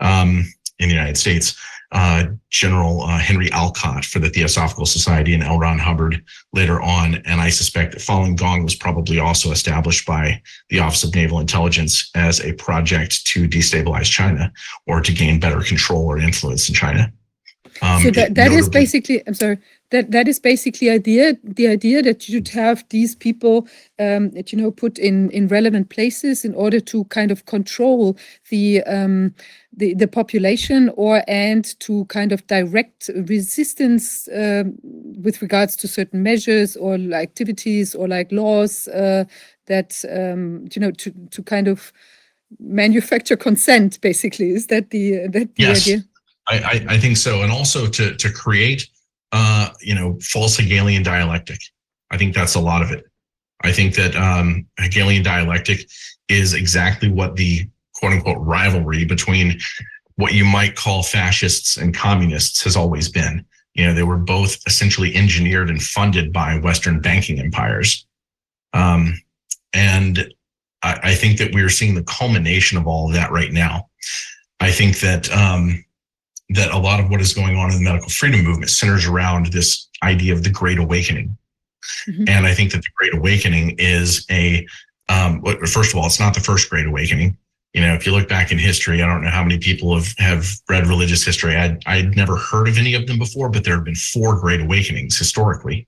[0.02, 0.46] um,
[0.80, 1.56] in the United States
[1.94, 5.60] uh, General uh, Henry Alcott for the Theosophical Society and L.
[5.60, 7.16] Ron Hubbard later on.
[7.26, 11.40] And I suspect that Falun Gong was probably also established by the Office of Naval
[11.40, 14.52] Intelligence as a project to destabilize China
[14.88, 17.14] or to gain better control or influence in China.
[17.82, 19.58] Um, so that, that is basically, I'm sorry,
[19.92, 23.68] that that is basically idea the idea that you should have these people
[24.00, 28.18] um, that you know put in in relevant places in order to kind of control
[28.50, 29.34] the um,
[29.76, 36.22] the, the population or and to kind of direct resistance uh, with regards to certain
[36.22, 39.24] measures or activities or like laws uh,
[39.66, 41.92] that um, you know to to kind of
[42.60, 45.88] manufacture consent basically is that the that the yes.
[45.88, 46.04] idea
[46.48, 48.88] I, I, I think so and also to to create
[49.34, 51.60] uh, you know, false Hegelian dialectic.
[52.12, 53.04] I think that's a lot of it.
[53.62, 55.90] I think that um, Hegelian dialectic
[56.30, 57.68] is exactly what the
[58.04, 59.58] quote unquote rivalry between
[60.16, 63.46] what you might call fascists and communists has always been.
[63.76, 68.06] You know, they were both essentially engineered and funded by Western banking empires.
[68.74, 69.22] Um,
[69.74, 70.34] and
[70.84, 73.88] I, I, think that we are seeing the culmination of all of that right now.
[74.60, 75.86] I think that um,
[76.50, 79.48] that a lot of what is going on in the medical freedom movement centers around
[79.48, 81.38] this idea of the great awakening.
[82.10, 82.28] Mhm.
[82.28, 84.66] And I think that the Great Awakening is a,
[85.08, 87.38] um, first of all, it's not the first Great Awakening.
[87.74, 90.14] You know, if you look back in history, I don't know how many people have,
[90.20, 91.56] have read religious history.
[91.56, 94.62] I'd, I'd never heard of any of them before, but there have been four Great
[94.62, 95.88] Awakenings historically,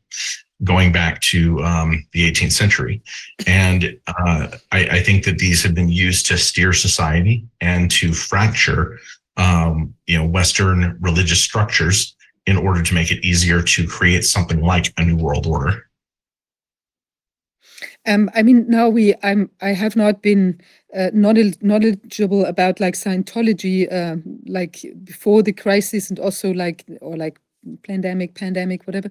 [0.64, 3.03] going back to um, the 18th century.
[3.45, 8.14] And uh, I, I think that these have been used to steer society and to
[8.14, 8.98] fracture,
[9.38, 12.16] um, you know, Western religious structures
[12.48, 15.86] in order to make it easier to create something like a new world order.
[18.07, 20.62] Um, I mean, now we, I'm, I have not been
[20.95, 27.17] uh, knowledge, knowledgeable about like Scientology, um, like before the crisis, and also like or
[27.17, 27.39] like
[27.84, 29.09] pandemic, pandemic, whatever,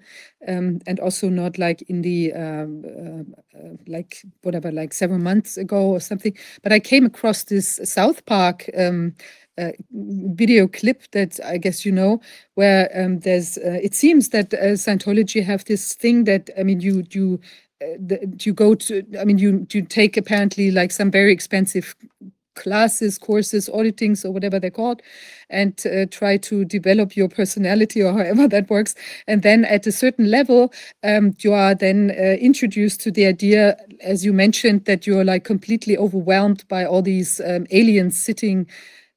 [0.48, 5.56] um, and also not like in the um, uh, uh, like whatever, like several months
[5.56, 6.36] ago or something.
[6.62, 8.68] But I came across this South Park.
[8.76, 9.14] Um,
[9.56, 12.20] uh, video clip that I guess you know,
[12.54, 13.56] where um, there's.
[13.56, 17.40] Uh, it seems that uh, Scientology have this thing that I mean, you you
[17.73, 21.94] uh, the, you go to i mean you you take apparently like some very expensive
[22.54, 25.02] classes courses auditings or whatever they're called
[25.50, 28.94] and uh, try to develop your personality or however that works.
[29.26, 30.72] And then at a certain level
[31.02, 35.44] um, you are then uh, introduced to the idea as you mentioned that you're like
[35.44, 38.66] completely overwhelmed by all these um, aliens sitting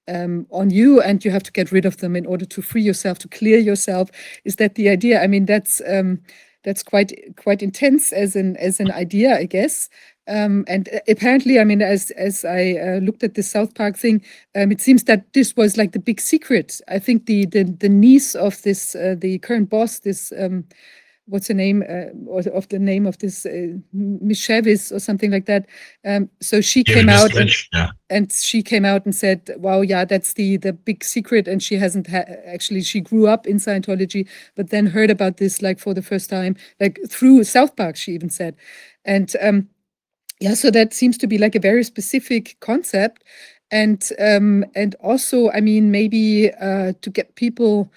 [0.09, 2.81] um, on you and you have to get rid of them in order to free
[2.81, 4.09] yourself to clear yourself.
[4.45, 5.21] Is that the idea?
[5.21, 6.19] I mean that's um,
[6.63, 9.89] that's quite quite intense as an as an idea, I guess.
[10.27, 13.97] Um, and uh, apparently, I mean, as as I uh, looked at the South Park
[13.97, 14.21] thing,
[14.55, 16.81] um, it seems that this was like the big secret.
[16.87, 20.65] I think the the, the niece of this uh, the current boss, this um,
[21.27, 25.45] what's the name uh, of the name of this uh, Miss Chavis or something like
[25.45, 25.65] that.
[26.05, 27.35] Um, so she Yeah, came out.
[27.35, 27.89] and- yeah.
[28.09, 31.75] and she came out and said, "Wow, yeah, that's the the big secret." And she
[31.75, 35.93] hasn't ha- actually she grew up in Scientology, but then heard about this like for
[35.93, 37.95] the first time, like through South Park.
[37.97, 38.55] She even said,
[39.05, 39.67] and um,
[40.39, 43.23] yeah, so that seems to be like a very specific concept,
[43.71, 47.91] and um, and also, I mean, maybe uh, to get people.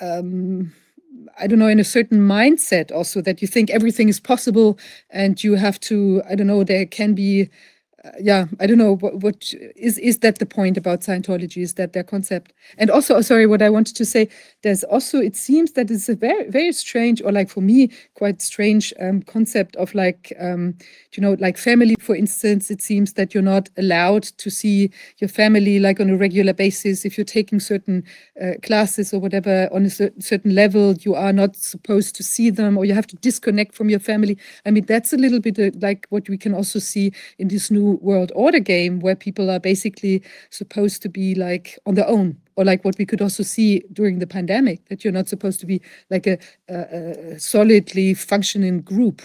[0.00, 0.72] Um,
[1.38, 4.78] I don't know, in a certain mindset also that you think everything is possible
[5.10, 7.48] and you have to, I don't know, there can be
[8.20, 11.62] yeah, I don't know what, what is is that the point about Scientology?
[11.62, 12.52] Is that their concept?
[12.78, 14.28] And also, oh, sorry, what I wanted to say,
[14.62, 18.42] there's also it seems that it's a very very strange, or like for me, quite
[18.42, 20.74] strange um, concept of like um,
[21.12, 21.96] you know like family.
[22.00, 26.16] For instance, it seems that you're not allowed to see your family like on a
[26.16, 28.04] regular basis if you're taking certain
[28.42, 30.94] uh, classes or whatever on a cer- certain level.
[31.00, 34.38] You are not supposed to see them, or you have to disconnect from your family.
[34.64, 37.70] I mean, that's a little bit uh, like what we can also see in this
[37.70, 42.36] new world order game where people are basically supposed to be like on their own
[42.56, 45.66] or like what we could also see during the pandemic that you're not supposed to
[45.66, 46.76] be like a, a,
[47.34, 49.22] a solidly functioning group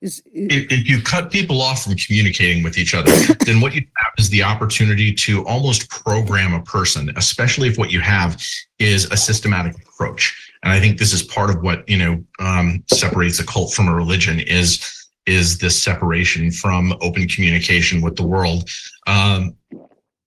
[0.00, 3.10] is i- if, if you cut people off from communicating with each other,
[3.46, 7.90] then what you have is the opportunity to almost program a person, especially if what
[7.90, 8.40] you have
[8.78, 10.52] is a systematic approach.
[10.62, 13.88] And I think this is part of what you know um, separates a cult from
[13.88, 14.97] a religion is
[15.28, 18.68] is this separation from open communication with the world.
[19.06, 19.56] Um,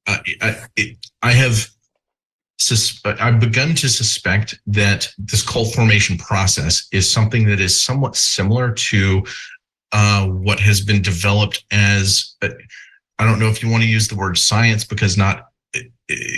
[0.08, 1.68] I, I, it, I have
[3.06, 8.72] I've begun to suspect that this cult formation process is something that is somewhat similar
[8.72, 9.24] to
[9.92, 12.50] uh, what has been developed as uh,
[13.18, 15.48] I don't know if you want to use the word science because not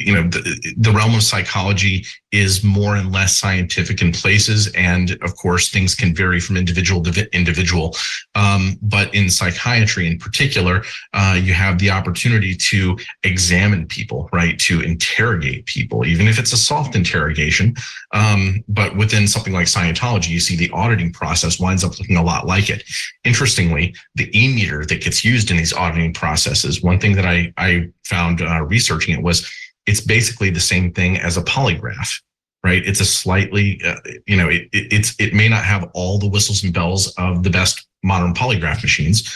[0.05, 5.11] you know the, the realm of psychology is more and less scientific in places and
[5.21, 7.95] of course things can vary from individual to individual.
[8.35, 10.83] Um, but in psychiatry in particular
[11.13, 14.57] uh, you have the opportunity to examine people right?
[14.59, 17.75] To interrogate people even if it's a soft interrogation.
[18.13, 22.23] Um, but within something like scientology you see the auditing process winds up looking a
[22.23, 22.83] lot like it.
[23.23, 27.53] Interestingly the e meter that gets used in these auditing processes one thing that i
[27.57, 29.49] i found uh, researching it was
[29.85, 32.22] it's basically the same thing as a polygraph
[32.64, 32.85] right?
[32.85, 33.95] It's a slightly uh,
[34.26, 37.43] you know it, it, it's it may not have all the whistles and bells of
[37.43, 39.31] the best modern polygraph machines.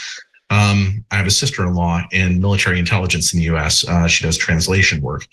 [0.50, 5.02] Um, i have a sister-in-law in military intelligence in the us uh, she does translation
[5.02, 5.28] work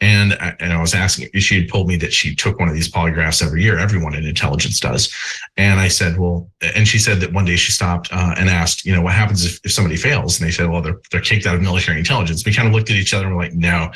[0.00, 2.74] and I, and I was asking she had told me that she took one of
[2.74, 5.12] these polygraphs every year everyone in intelligence does.
[5.56, 8.84] And i said well and she said that one day she stopped uh, and asked
[8.84, 10.38] you know what happens if, if somebody fails?
[10.38, 12.44] And they said well they're, they're kicked out of military intelligence.
[12.44, 13.90] We kind of looked at each other and we're like no.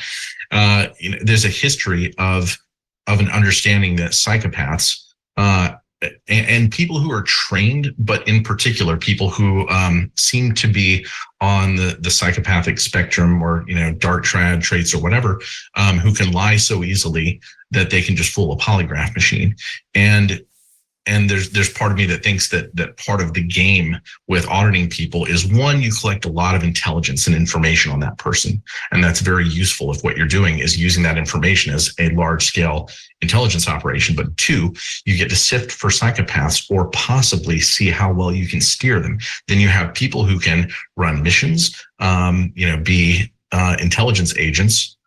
[0.51, 2.57] Uh, you know, there's a history of
[3.07, 5.03] of an understanding that psychopaths
[5.37, 5.73] uh,
[6.27, 11.05] and, people who are trained, but in particular people who um, seem to be
[11.41, 15.39] on the the psychopathic spectrum or you know dark trad traits or whatever,
[15.75, 17.39] um, who can lie so easily
[17.71, 19.55] that they can just fool a polygraph machine.
[19.93, 20.43] And
[21.05, 24.47] and there's there's part of me that thinks that that part of the game with
[24.47, 28.61] auditing people is one you collect a lot of intelligence and information on that person.
[28.91, 32.45] And that's very useful if what you're doing is using that information as a large
[32.45, 32.89] scale
[33.21, 34.15] intelligence operation.
[34.15, 34.73] But two
[35.05, 39.17] you get to sift for psychopaths or possibly see how well you can steer them.
[39.47, 44.97] Then you have people who can run missions um, you know be uh, intelligence agents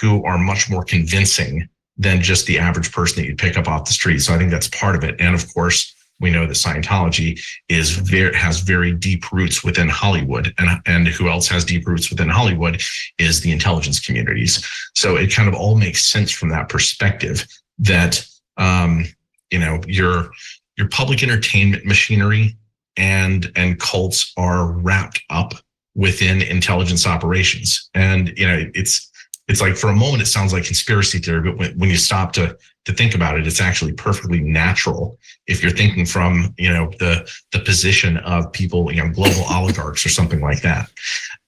[0.00, 3.86] who are much more convincing than just the average person that you'd pick up off
[3.86, 4.18] the street.
[4.18, 5.16] So I think that's part of it.
[5.18, 10.54] And of course, we know that Scientology is very has very deep roots within Hollywood,
[10.58, 12.82] and and who else has deep roots within Hollywood
[13.18, 14.66] is the intelligence communities.
[14.94, 17.46] So it kind of all makes sense from that perspective
[17.78, 19.04] that um,
[19.50, 20.30] you know your
[20.76, 22.56] your public entertainment machinery
[22.96, 25.54] and and cults are wrapped up
[25.94, 29.10] within intelligence operations, and you know it's
[29.48, 32.32] it's like for a moment it sounds like conspiracy theory, but when, when you stop
[32.34, 36.90] to to think about it, it's actually perfectly natural if you're thinking from you know
[36.98, 40.90] the the position of people, you know, global oligarchs or something like that.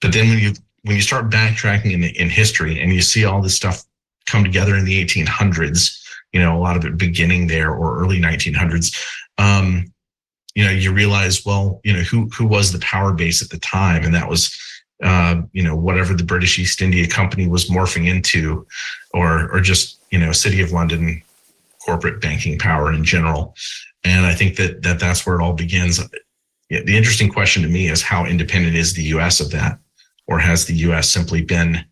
[0.01, 0.53] But then when you
[0.83, 3.83] when you start backtracking in in history and you see all this stuff
[4.25, 5.99] come together in the 1800s,
[6.31, 8.95] you know, a lot of it beginning there or early 1900s.
[9.37, 9.91] Um,
[10.55, 13.59] you know, you realize, well, you know, who who was the power base at the
[13.59, 14.55] time, and that was
[15.03, 18.65] uh, you know, whatever the British East India Company was morphing into,
[19.13, 21.21] or or just you know, City of London
[21.85, 23.55] corporate banking power in general.
[24.03, 25.99] And I think that that that's where it all begins.
[26.69, 29.39] The interesting question to me is how independent is the U.S.
[29.39, 29.79] of that,
[30.27, 31.09] or has the U.S.
[31.09, 31.83] simply been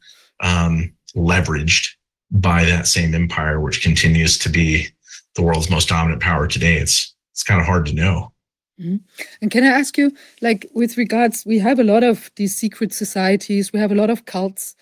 [0.42, 1.90] um, leveraged
[2.30, 4.88] by that same empire, which continues to be
[5.36, 6.76] the world's most dominant power today?
[6.76, 8.32] It's it's kind of hard to know.
[8.80, 9.02] Mhm.
[9.42, 12.94] And can I ask you, like, with regards, we have a lot of these secret
[12.94, 14.76] societies, we have a lot of cults.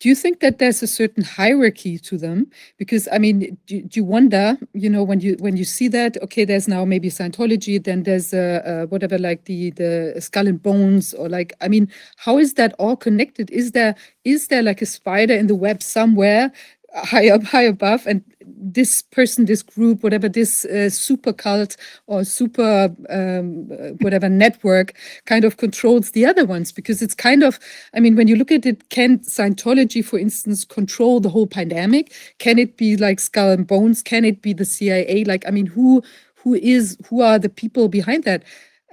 [0.00, 2.50] Do you think that there's a certain hierarchy to them?
[2.78, 6.16] Because I mean, do, do you wonder, you know, when you when you see that,
[6.22, 10.60] okay, there's now maybe Scientology, then there's uh, uh, whatever, like the the Skull and
[10.62, 13.50] Bones, or like, I mean, how is that all connected?
[13.52, 13.94] Is there
[14.24, 16.52] is there like a spider in the web somewhere
[16.94, 18.22] high up, high above, and
[18.62, 21.76] this person, this group, whatever this uh, super cult
[22.06, 23.66] or super um,
[24.00, 24.94] whatever network
[25.26, 27.58] kind of controls the other ones because it's kind of,
[27.94, 32.12] I mean, when you look at it, can Scientology, for instance, control the whole pandemic?
[32.38, 34.02] Can it be like Skull and Bones?
[34.02, 35.24] Can it be the CIA?
[35.24, 36.02] Like, I mean, who
[36.36, 38.44] who is who are the people behind that?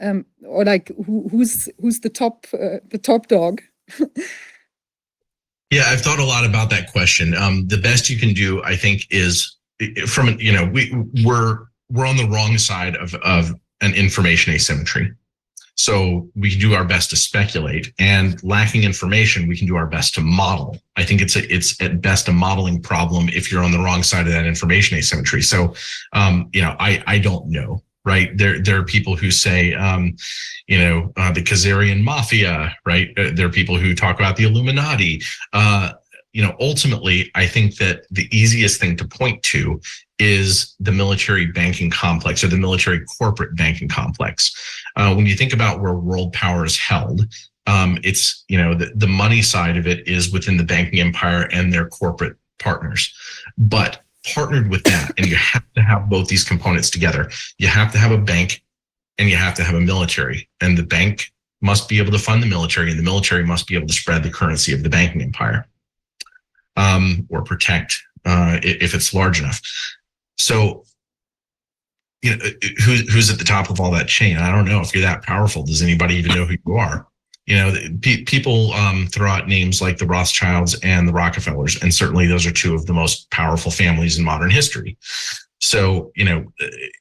[0.01, 3.61] Um, or like who, who's who's the top uh, the top dog?
[5.71, 7.35] Yeah, I've thought a lot about that question.
[7.35, 9.55] Um, the best you can do, I think, is
[10.07, 10.93] from you know we
[11.23, 15.13] we're we're on the wrong side of of an information asymmetry.
[15.75, 20.13] So we do our best to speculate, and lacking information, we can do our best
[20.15, 20.77] to model.
[20.97, 24.03] I think it's a, it's at best a modeling problem if you're on the wrong
[24.03, 25.41] side of that information asymmetry.
[25.41, 25.73] So,
[26.11, 28.35] um, you know, I I don't know right?
[28.37, 30.15] There, there are people who say, um,
[30.67, 33.09] you know, uh, the Khazarian mafia, right?
[33.17, 35.21] Uh, there are people who talk about the Illuminati.
[35.53, 35.93] Uh,
[36.33, 39.81] you know, ultimately, I think that the easiest thing to point to
[40.19, 44.53] is the military banking complex or the military corporate banking complex.
[44.95, 47.25] Uh, when you think about where world power is held,
[47.67, 51.47] um, it's you know the, the money side of it is within the banking empire
[51.51, 53.13] and their corporate partners,
[53.57, 54.01] but
[54.33, 57.29] partnered with that, and you have to have both these components together.
[57.57, 58.61] You have to have a bank
[59.17, 60.47] and you have to have a military.
[60.61, 61.31] And the bank
[61.61, 64.23] must be able to fund the military, and the military must be able to spread
[64.23, 65.65] the currency of the banking empire
[66.79, 69.61] um, or protect uh, if it's large enough.
[70.37, 70.83] So,
[72.21, 72.45] you know,
[72.85, 74.37] who, who's at the top of all that chain?
[74.37, 75.63] I don't know if you're that powerful.
[75.63, 77.07] Does anybody even know who you are?
[77.49, 81.93] you know, pe- people um, throw out names like the Rothschilds and the Rockefellers, and
[81.93, 84.97] certainly those are two of the most powerful families in modern history.
[85.57, 86.45] So, you know,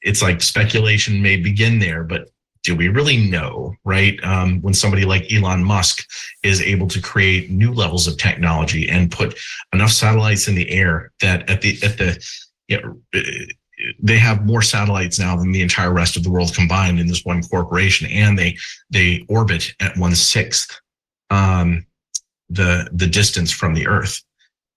[0.01, 2.29] it's like speculation may begin there, but
[2.69, 4.23] do we really know, right?
[4.23, 6.07] Um, when somebody like Elon Musk
[6.43, 9.35] is able to create new levels of technology and put
[9.73, 12.23] enough satellites in the air that at the at the
[12.67, 12.95] you know,
[13.97, 17.25] they have more satellites now than the entire rest of the world combined in this
[17.25, 18.55] one corporation, and they
[18.91, 20.79] they orbit at one sixth
[21.31, 21.87] um,
[22.49, 24.21] the the distance from the Earth.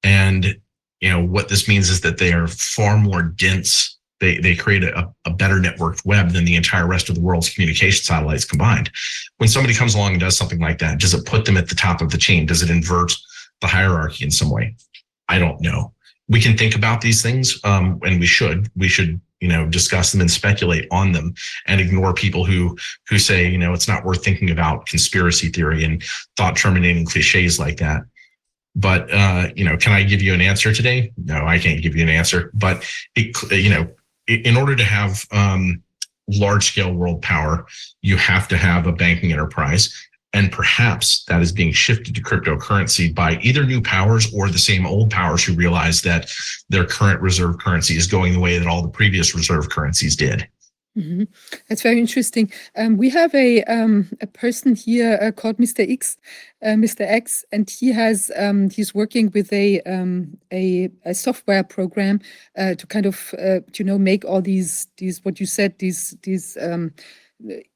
[0.02, 0.58] And
[1.02, 3.98] you know what this means is that they are far more dense.
[4.22, 7.50] They they create a, a better networked web than the entire rest of the world's
[7.52, 8.90] communication satellites combined.
[9.36, 11.74] When somebody comes along and does something like that, does it put them at the
[11.74, 12.46] top of the chain?
[12.46, 13.12] Does it invert
[13.60, 14.76] the hierarchy in some way?
[15.28, 15.92] I don't know
[16.28, 20.12] we can think about these things um, and we should we should you know discuss
[20.12, 21.34] them and speculate on them
[21.66, 22.76] and ignore people who
[23.08, 26.02] who say you know it's not worth thinking about conspiracy theory and
[26.36, 28.02] thought terminating cliches like that
[28.74, 31.94] but uh, you know can i give you an answer today no i can't give
[31.94, 32.84] you an answer but
[33.14, 33.86] it, you know
[34.26, 35.82] in order to have um,
[36.28, 37.66] large scale world power,
[38.02, 39.94] you have to have a banking enterprise.
[40.34, 44.86] And perhaps that is being shifted to cryptocurrency by either new powers or the same
[44.86, 46.30] old powers who realize that
[46.70, 50.48] their current reserve currency is going the way that all the previous reserve currencies did.
[50.96, 51.26] Mhm.
[51.68, 52.52] That's very interesting.
[52.76, 55.90] Um, we have a um, a person here uh, called Mr.
[55.90, 56.18] X,
[56.62, 57.06] uh, Mr.
[57.06, 62.20] X, and he has um, he's working with a um, a, a software program
[62.58, 66.14] uh, to kind of uh, you know make all these these what you said these
[66.24, 66.92] these um,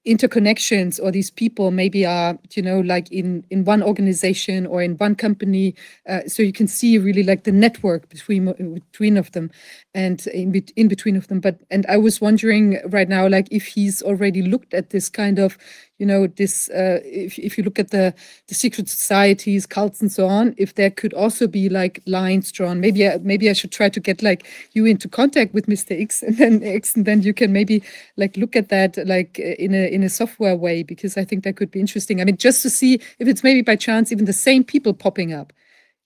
[0.07, 4.95] interconnections or these people maybe are you know like in in one organization or in
[4.99, 5.75] one company
[6.09, 9.51] uh, so you can see really like the network between between of them
[9.95, 11.41] and in, bet- in between of them.
[11.41, 15.39] But and i was wondering right now like if he's already looked at this kind
[15.39, 15.59] of
[15.99, 18.15] you know this uh, if, if you look at the
[18.49, 22.81] the secret societies cults and so on if there could also be like lines drawn.
[22.81, 26.23] Maybe I, maybe i should try to get like you into contact with mr x
[26.23, 27.83] and then x and then you can maybe
[28.17, 31.43] like look at that like uh, in a in a software way because i think
[31.43, 34.27] that could be interesting i mean just to see if it's maybe by chance even
[34.27, 35.53] the same people popping up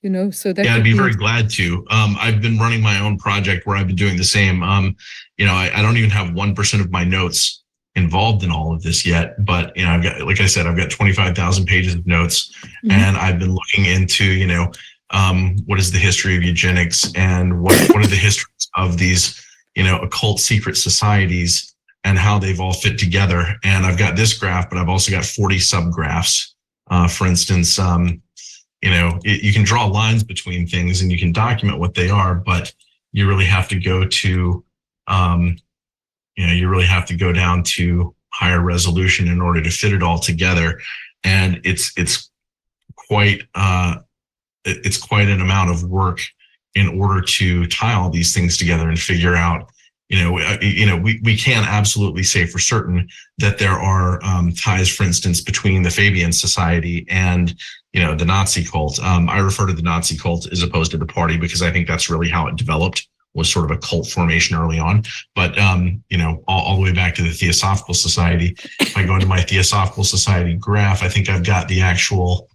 [0.03, 1.85] you know so that yeah, I'd could be very glad to.
[1.91, 4.63] Um, I've been running my own project where I've been doing the same.
[4.63, 4.97] Um,
[5.37, 7.63] you know, I, I don't even have one percent of my notes
[7.97, 10.77] involved in all of this yet, but you know, I've got, like I said, I've
[10.77, 12.51] got twenty five thousand pages of notes,
[12.83, 12.93] Mhm.
[12.93, 14.73] and I've been looking into, you know,
[15.11, 19.23] um, what is the history of eugenics and what what are the histories of these,
[19.77, 21.70] you know, occult secret societies
[22.05, 23.47] and how they've all fit together.
[23.65, 26.53] And I've got this graph, but I've also got forty subgraphs.
[26.91, 28.21] Uh, for instance, um,
[28.83, 32.09] you know it, you can draw lines between things and you can document what they
[32.09, 32.73] are but
[33.13, 34.65] you really have to go to
[35.07, 35.57] um,
[36.37, 39.93] you know you really have to go down to higher resolution in order to fit
[39.93, 40.81] it all together
[41.25, 42.31] and it's it's
[42.97, 43.97] quite uh
[44.65, 46.21] it's quite an amount of work
[46.75, 49.71] in order to tie all these things together and figure out
[50.11, 53.09] you know uh, you know we, we can absolutely say for certain
[53.39, 57.55] that there are um, ties for instance between the fabian society and
[57.93, 59.01] you know the nazi cult.
[59.01, 61.87] Um, i refer to the nazi cult as opposed to the party because i think
[61.89, 65.05] that's really how it developed was sort of a cult formation early on.
[65.37, 68.57] But um, you know all, all the way back to the theosophical society.
[68.81, 72.49] If i go into my theosophical society graph i think i've got the actual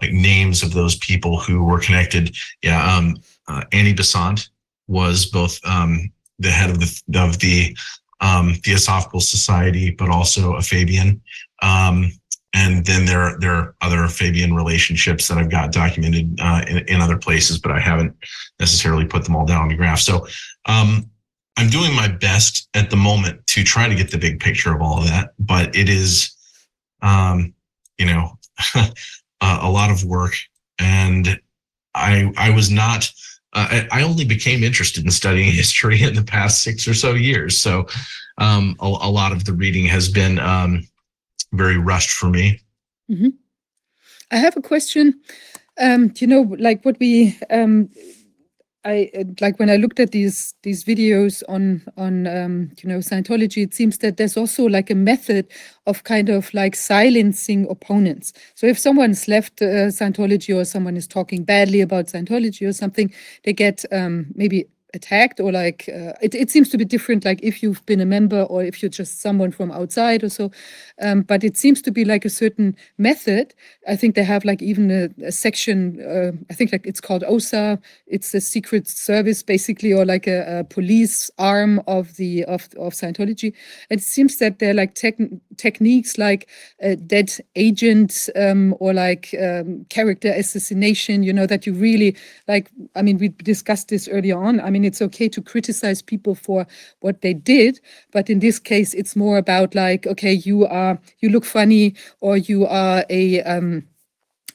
[0.00, 2.34] like names of those people who were connected.
[2.62, 3.16] Yeah um,
[3.46, 4.48] uh, annie besant
[4.88, 6.10] was both um,
[6.42, 7.76] the head of the of the
[8.20, 11.20] um, Theosophical Society, but also a Fabian.
[11.62, 12.12] Um,
[12.54, 17.00] and then there there are other Fabian relationships that I've got documented uh, in, in
[17.00, 18.14] other places, but I haven't
[18.60, 20.00] necessarily put them all down on the graph.
[20.00, 20.26] So
[20.66, 21.10] um,
[21.56, 24.82] I'm doing my best at the moment to try to get the big picture of
[24.82, 26.34] all of that, but it is,
[27.00, 27.54] um,
[27.98, 28.38] you know,
[28.74, 28.90] a,
[29.40, 30.34] a lot of work,
[30.78, 31.40] and
[31.94, 33.10] I I was not
[33.52, 37.58] uh, I only became interested in studying history in the past six or so years.
[37.58, 37.86] So
[38.38, 40.82] um, a, a lot of the reading has been um,
[41.52, 42.60] very rushed for me.
[44.30, 45.20] I have a question.
[45.80, 47.90] Um, you know, like what we, um,
[48.84, 52.98] I uh, like when I looked at these these videos on on um, you know
[52.98, 53.62] Scientology.
[53.62, 55.46] It seems that there's also like a method
[55.86, 58.32] of kind of like silencing opponents.
[58.56, 63.12] So if someone's left uh, Scientology or someone is talking badly about Scientology or something,
[63.44, 67.40] they get um, maybe attacked or like uh, it, it seems to be different like
[67.42, 70.50] if you've been a member or if you're just someone from outside or so.
[71.00, 73.54] Um, but it seems to be like a certain method.
[73.88, 77.24] I think they have like even a, a section uh, i think like it's called
[77.24, 82.68] osa it's a secret service basically or like a, a police arm of the of,
[82.78, 83.52] of scientology.
[83.90, 85.16] It seems that they're like tech,
[85.56, 86.48] techniques like
[87.06, 92.16] dead agent um, or like um, character assassination you know that you really
[92.48, 94.60] like i mean we discussed this earlier on.
[94.60, 96.66] I mean it's okay to criticize people for
[97.00, 97.80] what they did
[98.12, 102.36] but in this case it's more about like okay you are you look funny or
[102.36, 103.86] you are a um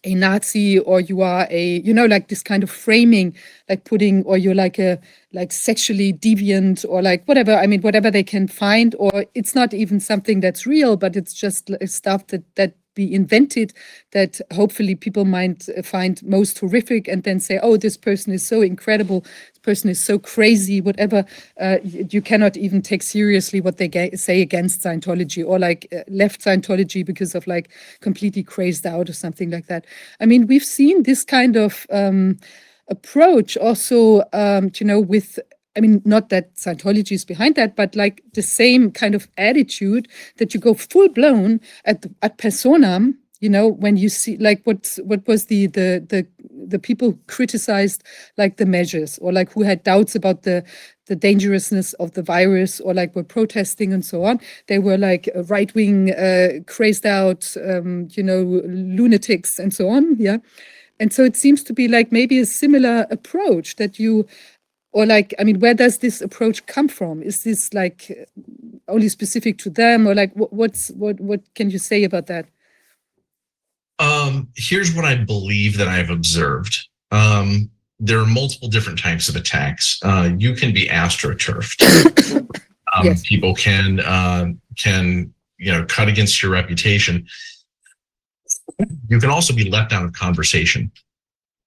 [0.03, 3.35] a Nazi or you are a you know like this kind of framing
[3.67, 4.99] like putting or you're like a
[5.33, 9.73] like sexually deviant or like whatever I mean whatever they can find or it's not
[9.73, 13.73] even something that's real but it's just stuff that that be invented
[14.11, 18.45] that hopefully people might uh, find most horrific and then say oh this person is
[18.45, 19.21] so incredible.
[19.21, 21.23] This person is so crazy whatever.
[21.61, 26.41] Uh, you cannot even take seriously what they say against scientology or like uh, left
[26.43, 27.69] scientology because of like
[28.01, 29.85] completely crazed out or something like that.
[30.19, 32.39] I mean we've seen this kind of um,
[32.89, 35.39] approach also um, you know with
[35.77, 40.07] I mean, not that Scientology is behind that, but like the same kind of attitude
[40.37, 43.15] that you go full blown at the- at personam.
[43.39, 46.25] You know, when you see like what what was the the the
[46.67, 48.03] the people criticized
[48.37, 50.63] like the measures or like who had doubts about the
[51.05, 54.39] the dangerousness of the virus or like were protesting and so on.
[54.67, 60.17] They were like right wing, uh, crazed out, um, you know, lunatics and so on.
[60.17, 60.37] Yeah.
[60.99, 64.25] And so it seems to be like maybe a similar approach that you,
[64.97, 67.21] or like, I mean, where does this approach come from?
[67.21, 68.11] Is this like
[68.87, 72.47] only specific to them or like what, what's, what, what can you say about that?
[73.99, 76.87] Um, here's what I believe that I've observed.
[77.11, 77.69] Um,
[77.99, 79.99] there are multiple different types of attacks.
[80.03, 82.33] Uh, you can be astroturfed.
[82.95, 83.21] um, Yes.
[83.21, 84.47] People can uh,
[84.79, 87.27] can you know cut against your reputation.
[89.07, 90.91] You can also be left out of conversation.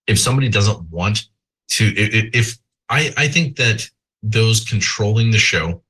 [0.09, 1.29] If somebody doesn't want
[1.71, 2.59] to, if
[2.91, 3.89] I I think that
[4.23, 5.83] those controlling the show,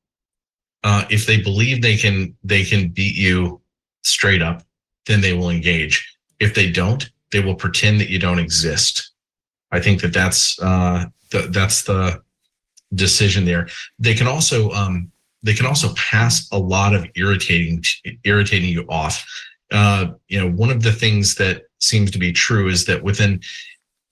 [0.84, 3.60] uh, if they believe they can they can beat you
[4.02, 4.62] straight up,
[5.06, 6.16] then they will engage.
[6.38, 9.12] If they don't, they will pretend that you don't exist.
[9.72, 12.22] I think that that's uh, the, that's the
[12.94, 13.68] decision there.
[13.98, 15.10] They can also um,
[15.42, 17.84] they can also pass a lot of irritating
[18.24, 19.26] irritating you off.
[19.72, 23.40] Uh, you know, one of the things that seems to be true is that within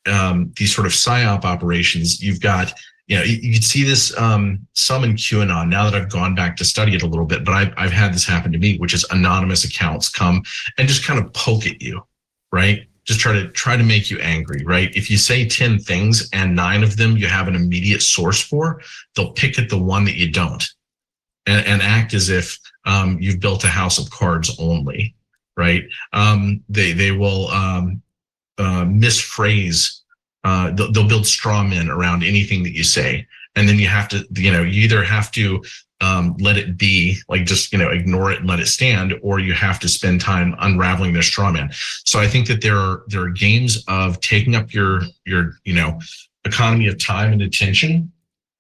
[0.09, 2.73] um, these sort of psyop operations, you've got
[3.07, 5.69] you know you, you can see this um, some in QAnon.
[5.69, 8.15] Now that I've gone back to study it a little bit, but I've I've had
[8.15, 10.43] this happen to me, which is anonymous accounts come
[10.77, 12.03] and just kind of poke at you,
[12.53, 12.87] right?
[13.05, 14.95] Just try to try to make you angry, right?
[14.95, 18.83] If you say 10 things and nine of them you have an immediate source for,
[19.15, 20.63] they'll pick at the one that you don't
[21.49, 25.15] and, and act as if um, you've built a house of cards only,
[25.57, 25.85] right?
[26.13, 28.03] Um, they they will um,
[28.59, 29.98] uh, misphrase.
[30.45, 33.27] Uh, they'll, they'll build straw men around anything that you say,
[33.57, 35.63] and then you have to, you know, you either have to
[36.01, 39.41] um, let it be, like just you know, ignore it and let it stand, or
[39.41, 41.71] you have to spend time unraveling their straw man.
[42.05, 45.75] So I think that there are there are games of taking up your your you
[45.75, 46.01] know
[46.45, 48.13] economy of time and attention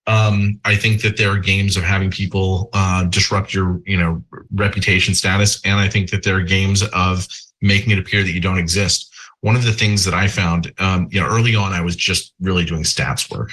[0.08, 4.24] um, I think that there are games of having people uh, disrupt your, you know,
[4.54, 7.28] reputation status, and I think that there are games of
[7.60, 9.12] making it appear that you don't exist.
[9.40, 12.34] One of the things that I found, um, you know, early on, I was just
[12.40, 13.50] really doing stats work,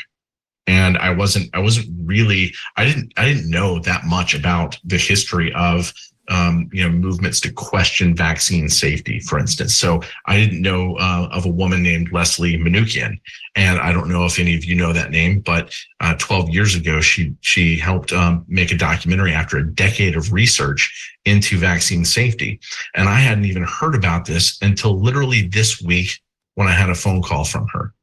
[0.68, 4.98] and I wasn't, I wasn't really, I didn't, I didn't know that much about the
[4.98, 5.94] history of,
[6.30, 9.76] um, you know, movements to question vaccine safety, for instance.
[9.76, 13.20] So I didn't know uh, of a woman named Leslie Manukian,
[13.56, 16.76] and I don't know if any of you know that name, but uh, 12 years
[16.76, 22.06] ago, she she helped um, make a documentary after a decade of research into vaccine
[22.06, 22.60] safety,
[22.96, 26.22] and I hadn't even heard about this until literally this week
[26.56, 27.94] when I had a phone call from her.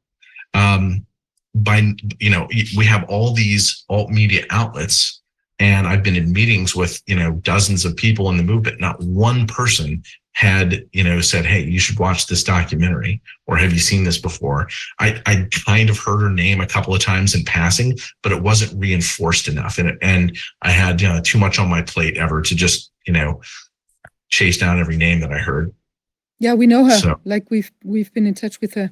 [0.55, 1.07] Um,
[1.55, 5.22] by you know, we have all these alt media outlets,
[5.59, 8.81] and I've been in meetings with you know dozens of people in the movement.
[8.81, 10.03] Not one person
[10.35, 14.19] had you know said, "Hey, you should watch this documentary," or "Have you seen this
[14.19, 18.33] before?" I I kind of heard her name a couple of times in passing, but
[18.33, 22.17] it wasn't reinforced enough, and and I had you know, too much on my plate
[22.17, 23.41] ever to just you know
[24.31, 25.75] chase down every name that I heard.
[26.39, 26.97] Yeah, we know her.
[26.99, 28.91] So- Like we've we've been in touch with her,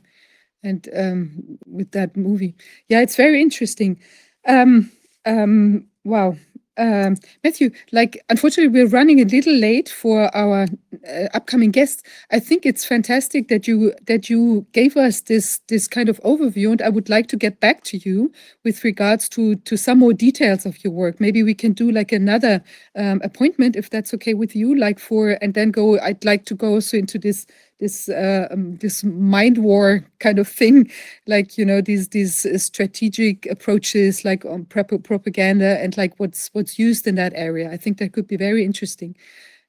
[0.63, 2.55] and um, with that movie.
[2.89, 3.99] Yeah, it's very interesting.
[4.47, 4.91] Um,
[5.25, 6.37] um, wow,
[6.81, 7.71] um, Matthew.
[7.93, 10.67] Like, unfortunately, we're running a little late for our
[11.09, 12.03] uh, upcoming guests.
[12.33, 16.73] I think it's fantastic that you that you gave us this this kind of overview,
[16.73, 18.33] and I would like to get back to you
[18.65, 21.21] with regards to to some more details of your work.
[21.21, 22.63] Maybe we can do like another
[22.97, 24.75] um, appointment if that's okay with you.
[24.75, 25.99] Like for and then go.
[26.01, 27.47] I'd like to go also into this
[27.81, 30.91] this uh, um, this mind war kind of thing,
[31.27, 36.51] like you know these these uh, strategic approaches, like on prep- propaganda and like what's
[36.53, 37.71] what's used in that area.
[37.71, 39.17] I think that could be very interesting.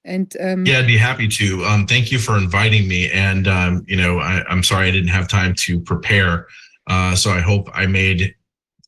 [0.04, 1.64] And um, Yeah, I'd be happy to.
[1.66, 3.10] Um, thank you for inviting me.
[3.12, 6.48] And um, you know, I, I'm sorry I didn't have time to prepare.
[6.88, 8.36] Uh, so I hope I made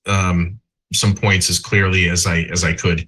[0.08, 0.60] um,
[0.94, 3.08] some points as clearly as I as I could.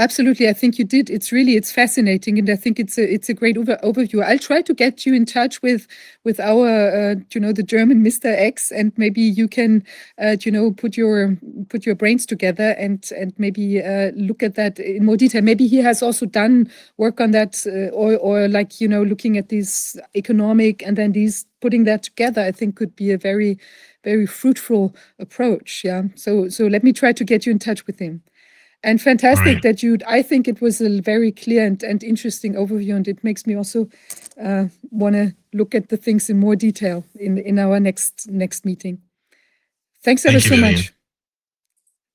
[0.00, 1.10] Absolutely, I think you did.
[1.10, 4.24] It's really it's fascinating, and I think it's a it's a great over, overview.
[4.24, 5.86] I'll try to get you in touch with
[6.24, 8.28] with our uh, you know the German Mr.
[8.28, 9.84] X, and maybe you can
[10.18, 11.36] uh, you know put your
[11.68, 15.42] put your brains together and and maybe uh, look at that in more detail.
[15.42, 19.36] Maybe he has also done work on that, uh, or or like you know looking
[19.36, 22.40] at these economic and then these putting that together.
[22.40, 23.58] I think could be a very
[24.02, 25.82] very fruitful approach.
[25.84, 26.04] Yeah.
[26.14, 28.22] So so let me try to get you in touch with him.
[28.82, 29.62] And fantastic Right.
[29.62, 33.22] that you, I think it was a very clear and, and interesting overview, and it
[33.22, 33.88] makes me also
[34.42, 38.64] uh, want to look at the things in more detail in, in our next next
[38.64, 38.98] meeting.
[40.02, 40.92] Thanks ever Thank so much.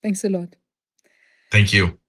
[0.02, 0.56] Thanks a lot.
[1.52, 2.00] Thank you.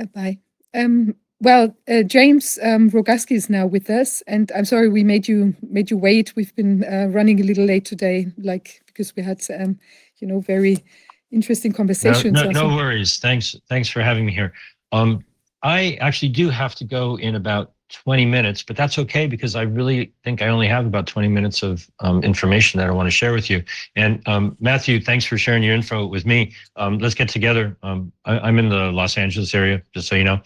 [0.00, 0.38] Uh, bye.
[0.74, 5.28] Um, Well, uh, James um, Rogaski is now with us, and I'm sorry we made
[5.28, 6.34] you made you wait.
[6.36, 9.78] We've been uh, running a little late today, like because we had um,
[10.20, 10.84] you know very
[11.30, 12.32] interesting No, conversations.
[12.32, 13.18] no, no worries.
[13.18, 13.56] Thanks.
[13.68, 14.52] Thanks for having me here.
[14.92, 15.24] Um,
[15.62, 19.62] I actually do have to go in about 20 minutes, but that's okay because I
[19.62, 23.10] really think I only have about 20 minutes of um, information that I want to
[23.10, 23.62] share with you.
[23.96, 26.52] And um, Matthew, thanks for sharing your info with me.
[26.76, 27.76] Um, let's get together.
[27.82, 30.40] Um, I, I'm in the Los Angeles area, just so you know.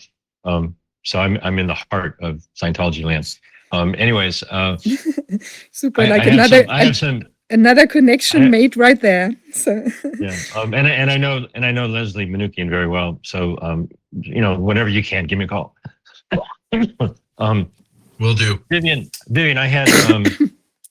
[0.45, 3.39] Um, so I'm I'm in the heart of Scientology land.
[3.73, 4.77] Um, anyways, uh,
[5.73, 9.01] Super, I, like I have another some, I have some another connection I- made right
[9.01, 9.35] there.
[9.53, 9.85] So
[10.19, 13.59] yeah um and I- and i know and i know leslie Manukian very well so
[13.61, 15.75] um you know whenever you can give me a call
[17.39, 17.71] um
[18.19, 18.59] Will do.
[18.71, 20.25] vivian vivian i had um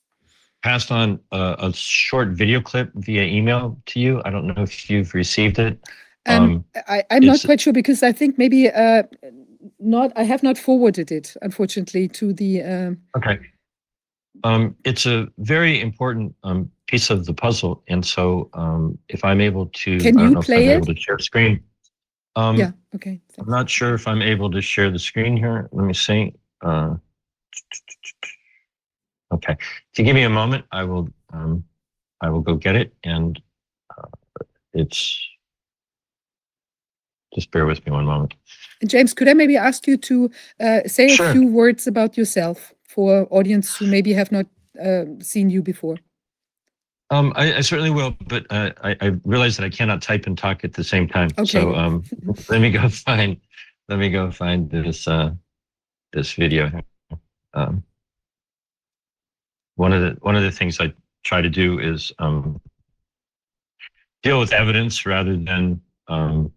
[0.62, 4.88] passed on a, a short video clip via email to you i don't know if
[4.88, 5.78] you've received it
[6.26, 9.02] um, um I, I'm not quite sure because I think maybe uh,
[9.80, 10.12] not.
[10.14, 12.62] I have not forwarded it, unfortunately, to the.
[12.62, 13.40] Um, okay
[14.44, 19.40] um it's a very important um piece of the puzzle and so um if i'm
[19.40, 20.76] able to Can I don't you know if play I'm it?
[20.76, 21.62] able to share screen
[22.36, 22.72] um yeah.
[22.94, 23.20] Okay.
[23.38, 25.68] I'm not sure if I'm able to share the screen here.
[25.72, 26.34] Let me see.
[26.60, 26.96] Uh,
[29.32, 29.56] okay,
[29.92, 31.08] if you give me a moment, I will.
[31.32, 31.64] Um,
[32.20, 33.40] I will go get it, and
[33.96, 34.08] uh,
[34.74, 35.18] it's.
[37.34, 38.34] Just bear with me one moment.
[38.82, 40.30] And James, could I maybe ask you to
[40.60, 44.46] uh, say a few words about yourself for audience who maybe have not
[44.82, 45.96] uh, seen you before?
[47.10, 50.36] Um, I, I certainly will, but uh, I, I realize that I cannot type and
[50.36, 51.28] talk at the same time.
[51.30, 51.78] So Okay.
[51.78, 52.04] um,
[52.48, 53.36] let me go find.
[53.88, 55.32] Let me go find this uh,
[56.12, 56.70] this video.
[57.52, 57.84] Um,
[59.76, 62.60] one of the one of the things I try to do is um,
[64.22, 66.50] deal with evidence rather than um,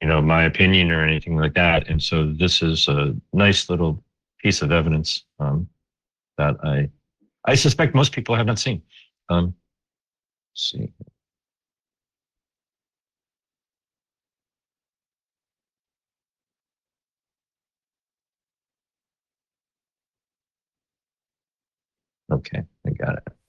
[0.00, 1.88] you know my opinion or anything like that.
[1.88, 4.03] And so this is a nice little
[4.44, 5.68] piece of evidence um,
[6.38, 6.90] that I
[7.46, 8.82] I suspect most people have not seen.
[9.30, 9.54] Um,
[10.54, 10.92] see.
[22.32, 23.43] Okay, I got it.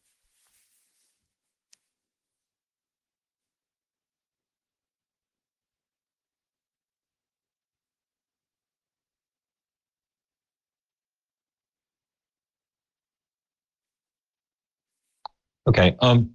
[15.67, 15.95] Okay.
[15.99, 16.31] Um,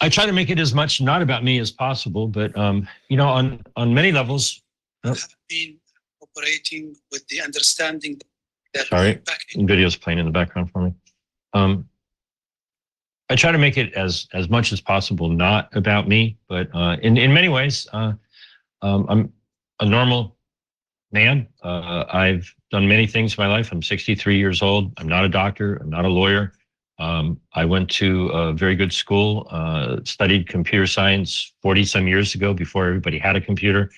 [0.00, 3.16] I try to make it as much not about me as possible, but um, you
[3.16, 4.62] know, on on many levels.
[5.04, 5.16] Yep.
[5.16, 5.76] have been
[6.20, 8.20] operating with the understanding
[8.74, 9.14] that Sorry.
[9.14, 10.94] back in videos playing in the background for me.
[11.54, 11.88] Um,
[13.28, 16.96] I try to make it as as much as possible not about me, but uh,
[17.02, 18.12] in in many ways, uh,
[18.82, 19.32] um, I'm
[19.80, 20.36] a normal
[21.12, 21.46] man.
[21.62, 23.70] Uh, I've done many things in my life.
[23.70, 24.92] I'm 63 years old.
[24.96, 25.76] I'm not a doctor.
[25.76, 26.52] I'm not a lawyer.
[26.98, 32.34] Um, I went to a very good school, uh, studied computer science 40 some years
[32.34, 33.90] ago before everybody had a computer,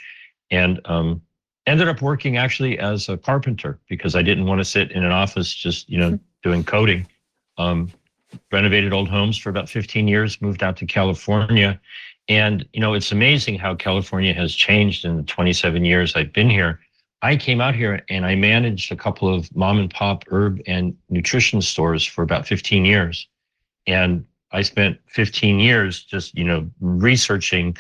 [0.51, 1.21] and um,
[1.67, 5.13] ended up working actually as a carpenter because I didn't want to sit in an
[5.13, 7.07] office just, you know, doing coding.
[7.59, 7.91] Um,
[8.51, 11.81] renovated old homes for about 15 years, moved out to California.
[12.29, 16.51] And, you know, it's amazing how California has changed in the 27 years I've been
[16.51, 16.81] here.
[17.25, 20.95] I came out here and I managed a couple of mom and pop herb and
[21.09, 23.27] nutrition stores for about 15 years.
[23.87, 27.79] And I spent 15 years just, you know, researching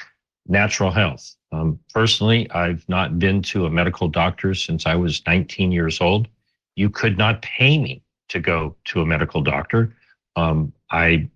[0.49, 1.37] natural health.
[1.53, 6.27] Um, personally, I've not been to a medical doctor since I was 19 years old.
[6.75, 9.95] You could not pay me to go to a medical doctor.
[10.37, 11.29] Um, I,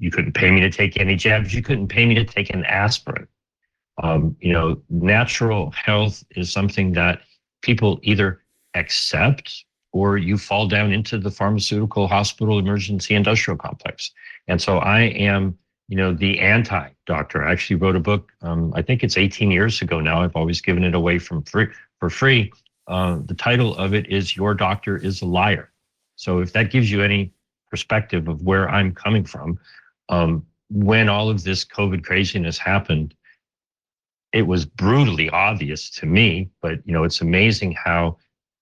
[0.00, 1.54] you couldn't pay me to take any jabs.
[1.54, 3.28] You couldn't pay me to take an aspirin.
[4.02, 7.20] Um, you know, natural health is something that
[7.62, 8.42] people either
[8.74, 14.10] accept or you fall down into the pharmaceutical hospital emergency industrial complex.
[14.48, 15.56] And so I am,
[15.88, 17.44] you know, the anti doctor.
[17.44, 18.32] I actually wrote a book.
[18.40, 20.22] Um, I think it's 18 years ago now.
[20.22, 21.68] I've always given it away from free
[22.00, 22.52] for free.
[22.88, 25.70] Uh, the title of it is "Your Doctor Is a Liar."
[26.16, 27.32] So if that gives you any
[27.70, 29.58] perspective of where I'm coming from,
[30.08, 33.14] um, when all of this COVID craziness happened,
[34.32, 36.50] it was brutally obvious to me.
[36.60, 38.16] But you know, it's amazing how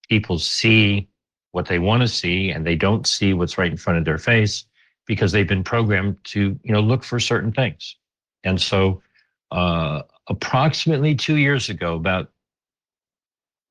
[0.09, 1.09] people see
[1.53, 4.19] what they want to see and they don't see what's right in front of their
[4.19, 4.65] face
[5.07, 7.97] because they've been programmed to you know look for certain things
[8.45, 9.03] and so
[9.51, 12.31] uh, approximately two years ago about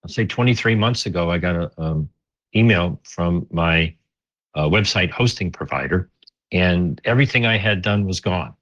[0.04, 2.10] I'll say 23 months ago i got a um,
[2.56, 3.94] email from my
[4.56, 6.10] uh, website hosting provider
[6.52, 8.54] and everything i had done was gone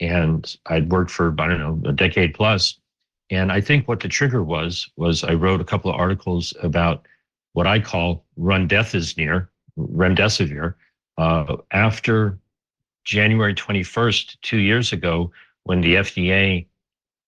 [0.00, 2.78] and i'd worked for i don't know a decade plus
[3.30, 7.06] And I think what the trigger was, was I wrote a couple of articles about
[7.54, 9.48] what I call run death is near,
[9.78, 10.74] remdesivir,
[11.16, 12.38] uh, after
[13.04, 15.32] January 21st, two years ago,
[15.64, 16.66] when the FDA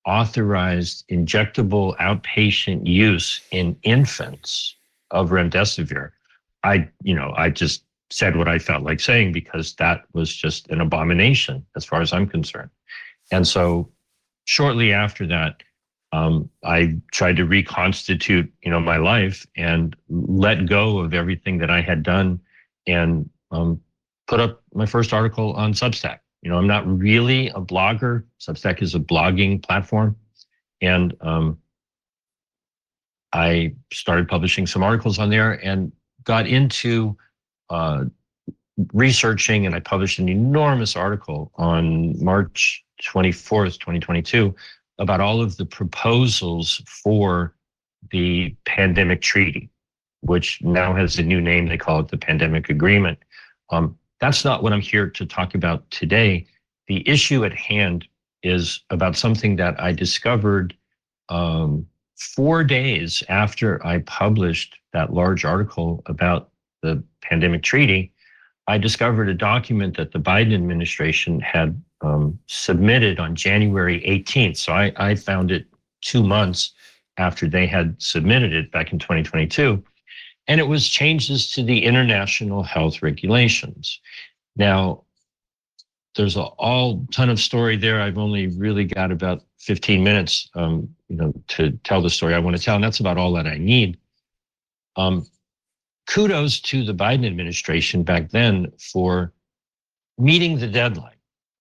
[0.06, 4.76] authorized injectable outpatient use in infants
[5.10, 6.10] of remdesivir.
[6.64, 7.82] I, you know, I just
[8.14, 12.12] said what I felt like saying because that was just an abomination as far as
[12.12, 12.70] I'm concerned.
[13.32, 13.90] And so
[14.44, 15.64] shortly after that,
[16.12, 21.70] um, I tried to reconstitute, you know, my life and let go of everything that
[21.70, 22.40] I had done
[22.86, 23.80] and um,
[24.28, 26.20] put up my first article on Substack.
[26.42, 28.22] You know, I'm not really a blogger.
[28.40, 30.14] Substack is a blogging platform.
[30.80, 31.58] And um,
[33.32, 35.90] I started publishing some articles on there and
[36.22, 37.16] got into
[37.74, 38.04] uh,
[38.92, 44.54] researching, and I published an enormous article on March 24th, 2022,
[44.98, 47.54] about all of the proposals for
[48.10, 49.70] the pandemic treaty,
[50.20, 51.66] which now has a new name.
[51.66, 53.18] They call it the pandemic agreement.
[53.70, 56.46] Um, that's not what I'm here to talk about today.
[56.86, 58.06] The issue at hand
[58.42, 60.76] is about something that I discovered
[61.28, 61.86] um,
[62.16, 66.50] four days after I published that large article about
[66.84, 68.12] the pandemic treaty.
[68.68, 74.58] I discovered a document that the Biden administration had um, submitted on January 18th.
[74.58, 75.66] So I, I found it
[76.02, 76.72] two months
[77.16, 79.82] after they had submitted it back in 2022.
[80.46, 84.00] And it was changes to the international health regulations.
[84.56, 85.04] Now,
[86.16, 88.00] there's a all ton of story there.
[88.00, 92.38] I've only really got about 15 minutes, um, you know, to tell the story I
[92.38, 93.98] want to tell, and that's about all that I need.
[94.96, 95.26] Um,
[96.06, 99.32] kudos to the Biden administration back then for
[100.18, 101.10] meeting the deadline.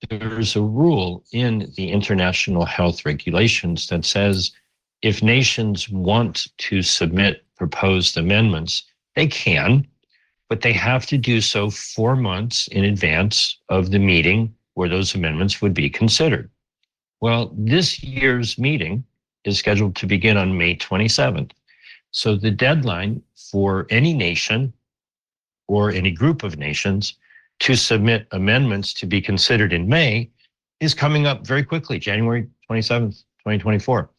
[0.09, 4.51] There's a rule in the international health regulations that says
[5.01, 8.83] if nations want to submit proposed amendments,
[9.15, 9.88] they can,
[10.49, 15.15] but they have to do so four months in advance of the meeting where those
[15.15, 16.49] amendments would be considered.
[17.22, 19.05] Well, this year's meeting
[19.45, 21.51] is scheduled to begin on May 27th.
[22.14, 24.72] So the deadline for any nation
[25.67, 27.16] or any group of nations
[27.61, 30.30] to submit amendments to be considered in May
[30.80, 34.11] is coming up very quickly, January 27th, 2024.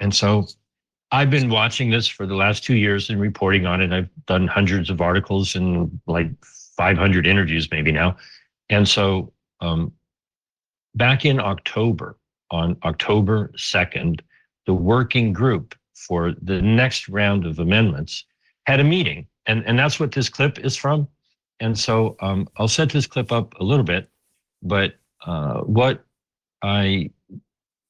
[0.00, 0.46] And so
[1.12, 3.92] I've been watching this for the last two years and reporting on it.
[3.92, 8.16] I've done hundreds of articles and like 500 interviews maybe now.
[8.70, 9.92] And so um,
[10.96, 12.16] back in October,
[12.50, 14.20] on October 2nd,
[14.66, 15.76] the working group
[16.06, 18.24] for the next round of amendments
[18.66, 19.26] had a meeting.
[19.46, 21.08] And, and that's what this clip is from.
[21.60, 24.08] And so um, I'll set this clip up a little bit,
[24.62, 24.94] but
[25.26, 26.04] uh, what
[26.62, 27.10] I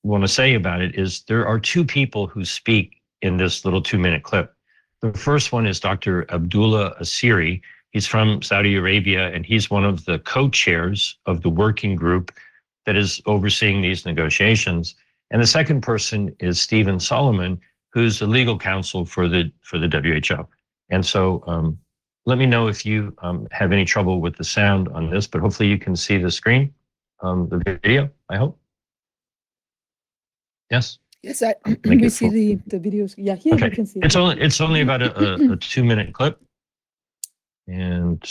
[0.02, 3.83] want to say about it is there are two people who speak in this little
[3.83, 4.55] two minute clip.
[5.01, 6.31] The first one is Dr.
[6.31, 7.60] Abdullah Asiri.
[7.91, 12.33] He's from Saudi Arabia and he's one of the co chairs of the working group
[12.86, 14.94] that is overseeing these negotiations.
[15.31, 17.60] And the second person is Stephen Solomon,
[17.94, 20.47] who's the legal counsel for the for the WHO.
[20.90, 21.78] And so um,
[22.26, 25.40] let me know if you um, have any trouble with the sound on this, but
[25.40, 26.74] hopefully you can see the screen,
[27.23, 28.58] um, the video, I hope.
[30.70, 32.32] Yes, Yes, I, Make we it see full.
[32.34, 33.14] the, the videos.
[33.16, 33.74] Yeah, here you Okay.
[33.74, 34.00] can see.
[34.00, 34.05] it.
[34.06, 35.10] it's only, it's only about a,
[35.47, 36.39] a, a two minute clip.
[37.66, 38.23] And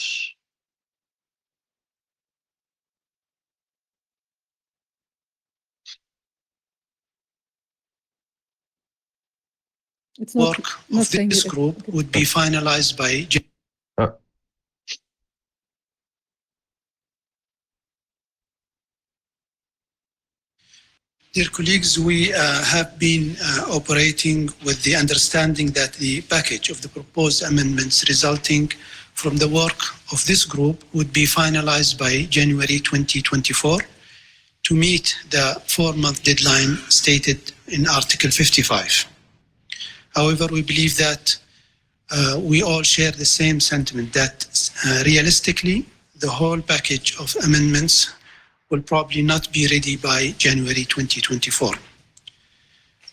[10.23, 11.91] It's not, Work not of saying this it- group okay.
[11.91, 13.43] would be finalized by Jan-
[13.97, 14.11] uh,
[21.33, 26.81] Dear colleagues, we uh, have been uh, operating with the understanding that the package of
[26.81, 28.71] the proposed amendments resulting
[29.15, 29.79] from the work
[30.11, 33.79] of this group would be finalized by January 2024
[34.63, 39.07] to meet the four-month deadline stated in Article 55.
[40.15, 41.37] However, we believe that
[42.11, 44.45] uh, we all share the same sentiment that
[44.85, 45.85] uh, realistically,
[46.19, 48.13] the whole package of amendments
[48.69, 51.71] will probably not be ready by January 2024.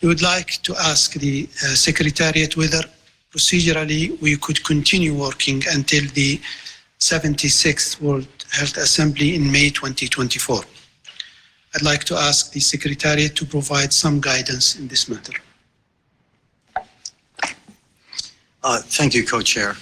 [0.02, 2.82] We would like to ask the uh, Secretariat whether
[3.32, 6.40] procedurally we could continue working until the
[6.98, 10.62] 76th World Health Assembly in May 2024.
[11.74, 15.34] I'd like to ask the Secretariat to provide some guidance in this matter.
[18.62, 19.74] Uh, Thank you, Co-Chair.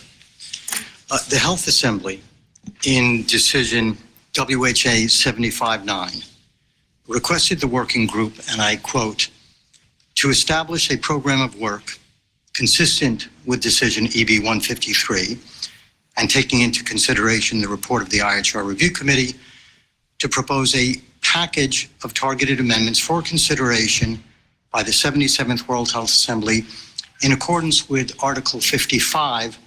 [1.11, 2.23] Uh, The Health Assembly,
[2.85, 3.99] in decision
[4.37, 6.25] WHA 75-9,
[7.09, 9.31] requested the working group, and I quote,
[10.17, 11.99] to establish a program of work
[12.55, 15.39] consistent with decision EB 153
[16.17, 19.35] and taking into consideration the report of the IHR Review Committee
[20.19, 24.23] to propose a package of targeted amendments for consideration
[24.73, 26.65] by the 77th World Health Assembly
[27.23, 29.59] in accordance with Article 55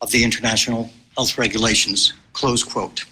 [0.00, 3.04] of the International Health Regulations, close quote.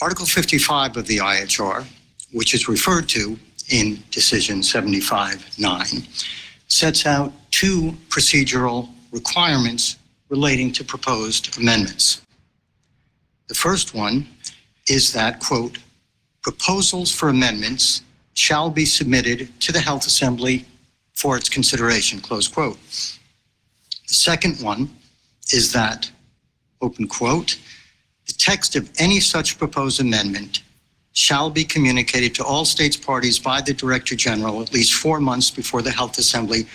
[0.00, 1.86] Article 55 of the IHR,
[2.32, 3.38] which is referred to
[3.70, 6.26] in Decision 75-9,
[6.68, 9.96] sets out two procedural requirements
[10.28, 12.22] relating to proposed amendments.
[13.48, 14.26] The first one
[14.88, 15.78] is that, quote,
[16.42, 18.02] proposals for amendments
[18.34, 20.66] shall be submitted to the Health Assembly
[21.14, 22.78] for its consideration, close quote.
[24.06, 24.90] The second one
[25.52, 26.10] is that,
[26.80, 27.58] open quote,
[28.26, 30.62] the text of any such proposed amendment
[31.12, 35.50] shall be communicated to all states parties by the Director General at least four months
[35.50, 36.66] before the Health Assembly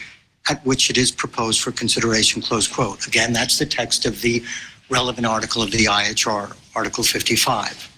[0.50, 3.06] at which it is proposed for consideration, close quote.
[3.06, 4.42] Again, that's the text of the
[4.90, 7.98] relevant article of the IHR, Article 55.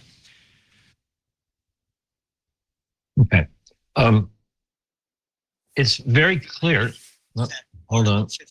[3.21, 3.47] Okay.
[3.95, 4.30] Um,
[5.75, 6.91] it's very clear.
[7.35, 7.47] No,
[7.89, 8.27] hold on.
[8.27, 8.47] 55,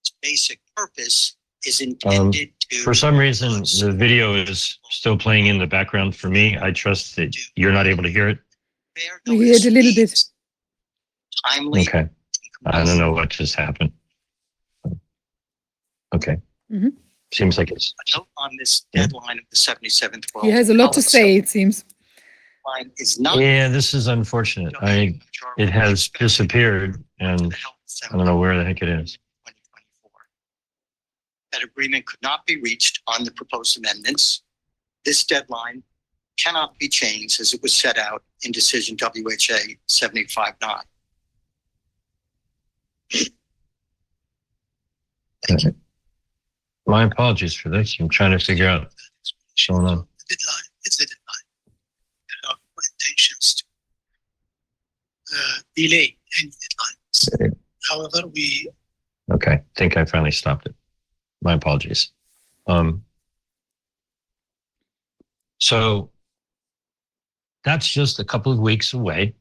[0.00, 2.76] Its basic purpose is intended to.
[2.82, 6.58] For some reason, the video is still playing in the background for me.
[6.58, 8.38] I trust that you're not able to hear it.
[8.96, 9.96] Fair We heard notice a little bit.
[10.10, 10.32] needs
[11.46, 11.82] Timely.
[11.82, 12.08] Okay.
[12.66, 13.92] I don't know what just happened.
[16.14, 16.36] Okay.
[16.70, 16.92] Mhm.
[17.32, 19.02] Seems like it's, A note on this Yeah.
[19.06, 20.44] deadline of the 77th World.
[20.46, 21.84] He has a lot to Health say, it seems.
[22.96, 23.38] Is not.
[23.38, 24.74] yeah, this is unfortunate.
[24.80, 25.18] I,
[25.58, 27.54] it has disappeared and
[28.10, 29.18] I don't know where the heck it is.
[31.52, 34.42] That agreement could not be reached on the proposed amendments.
[35.04, 35.82] This deadline
[36.38, 40.82] cannot be changed as it was set out in decision WHA 75-9.
[46.86, 47.96] My apologies for this.
[48.00, 50.06] I'm trying to figure out what's going on.
[50.28, 51.44] deadline.
[52.28, 53.64] There are no intentions to
[55.32, 57.56] uh, delay any deadlines.
[57.88, 58.70] However, we
[59.30, 60.74] Okay, I think I finally stopped it.
[61.42, 62.10] My apologies.
[62.66, 63.04] Um,
[65.58, 66.10] so
[67.64, 69.34] that's just a couple of weeks away.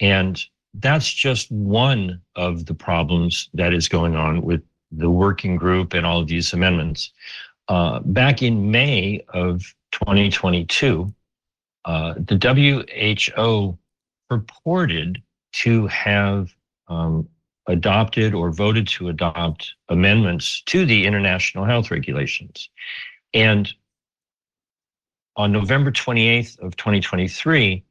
[0.00, 0.40] And
[0.74, 6.06] that's just one of the problems that is going on with the working group and
[6.06, 7.10] all of these amendments.
[7.68, 9.60] Uh, back in May of
[9.92, 11.12] 2022,
[11.84, 13.78] uh, the WHO
[14.28, 16.54] purported to have
[16.88, 17.28] um,
[17.66, 22.70] adopted or voted to adopt amendments to the international health regulations.
[23.34, 23.72] And
[25.36, 27.84] on November 28th of 2023,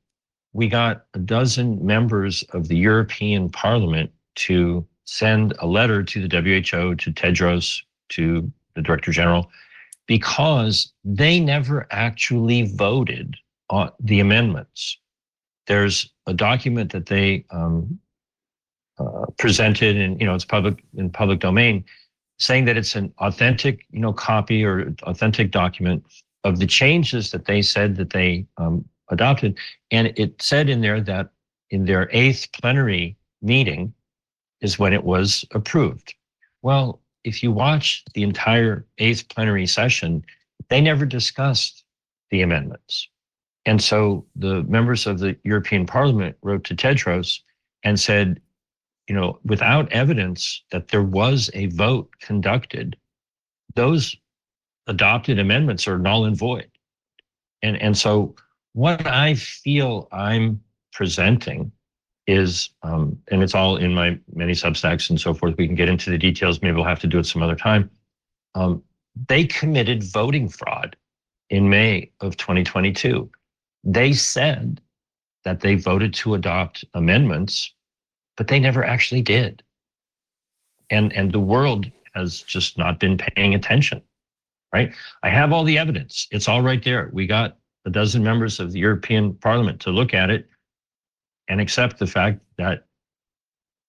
[0.53, 6.35] we got a dozen members of the European Parliament to send a letter to the
[6.35, 9.49] WHO, to Tedros, to the Director General,
[10.07, 13.35] because they never actually voted
[13.69, 14.98] on the amendments.
[15.68, 18.00] There's a document that they um,
[19.00, 21.86] uh, presented and you know it's public in public domain
[22.40, 26.04] saying that it's an authentic you know copy or authentic document
[26.44, 29.58] of the changes that they said that they um, adopted.
[29.92, 31.30] And it said in there that
[31.70, 33.94] in their eighth plenary meeting
[34.62, 36.16] is when it was approved.
[36.62, 40.24] Well if you watch the entire eighth plenary session
[40.70, 41.84] they never discussed
[42.32, 43.10] the amendments
[43.68, 47.40] and so the members of the european parliament wrote to tedros
[47.84, 48.42] and said
[49.08, 52.98] you know, without evidence that there was a vote conducted,
[53.76, 54.16] those
[54.88, 56.70] adopted amendments are null and void.
[57.62, 58.36] And, and so
[58.74, 61.72] what I feel I'm presenting
[62.28, 65.56] is, um, and it's all in my many substacks and so forth.
[65.58, 66.62] We can get into the details.
[66.62, 67.90] Maybe we'll have to do it some other time.
[68.56, 68.84] Um,
[69.30, 70.98] they committed voting fraud
[71.50, 73.30] in May of 2022.
[73.83, 74.81] They said
[75.43, 77.73] that they voted to adopt amendments
[78.38, 79.64] but they never actually did.
[80.89, 84.01] And and the world has just not been paying attention,
[84.73, 84.93] right?
[85.23, 86.27] I have all the evidence.
[86.31, 87.09] It's all right there.
[87.11, 90.47] We got a dozen members of the European Parliament to look at it
[91.49, 92.85] and accept the fact that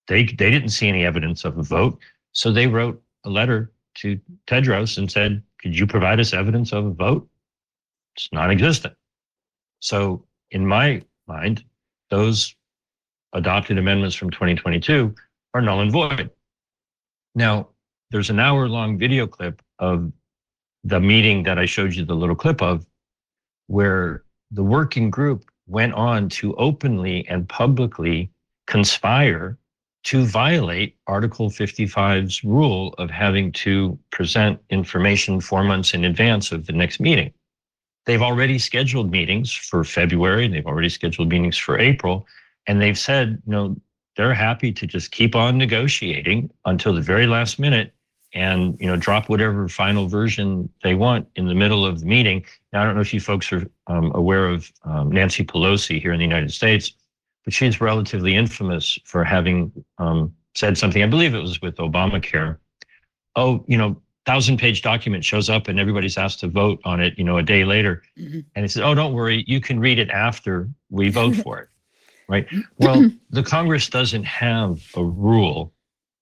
[0.08, 1.99] they they didn't see any evidence of a vote.
[2.33, 6.86] So they wrote a letter to Tedros and said, "Could you provide us evidence of
[6.86, 7.28] a vote?"
[8.17, 8.94] It's non-existent.
[9.81, 11.65] So in my mind,
[12.11, 12.55] those
[13.33, 15.15] adopted amendments from 2022
[15.55, 16.31] are null and void.
[17.35, 17.69] Now,
[18.11, 20.13] there's an hour long video clip of
[20.85, 22.87] the meeting that I showed you the little clip of,
[23.67, 28.31] where the working group went on to openly and publicly
[28.67, 29.59] conspire
[30.05, 36.67] to violate Article 55's rule of having to present information four months in advance of
[36.67, 37.33] the next meeting.
[38.09, 42.27] They've already scheduled meetings for February, they've already scheduled meetings for April,
[42.67, 43.77] and they've said, you know,
[44.17, 47.93] they're happy to just keep on negotiating until the very last minute
[48.33, 52.47] and you know drop whatever final version they want in the middle of the meeting.
[52.73, 56.15] Now, I don't know if you folks are um, aware of um, Nancy Pelosi here
[56.15, 56.95] in the United States,
[57.45, 61.03] but she's relatively infamous for having um, said something.
[61.03, 62.57] I believe it was with Obamacare.
[63.37, 67.19] Oh, you know, thousand page document shows up and everybody's asked to vote on it.
[67.19, 68.45] You know, a day later, Mhm.
[68.55, 71.69] and it says, "Oh, don't worry, you can read it after we vote for it."
[72.29, 72.47] Right.
[72.79, 75.73] Well, the Congress doesn't have a rule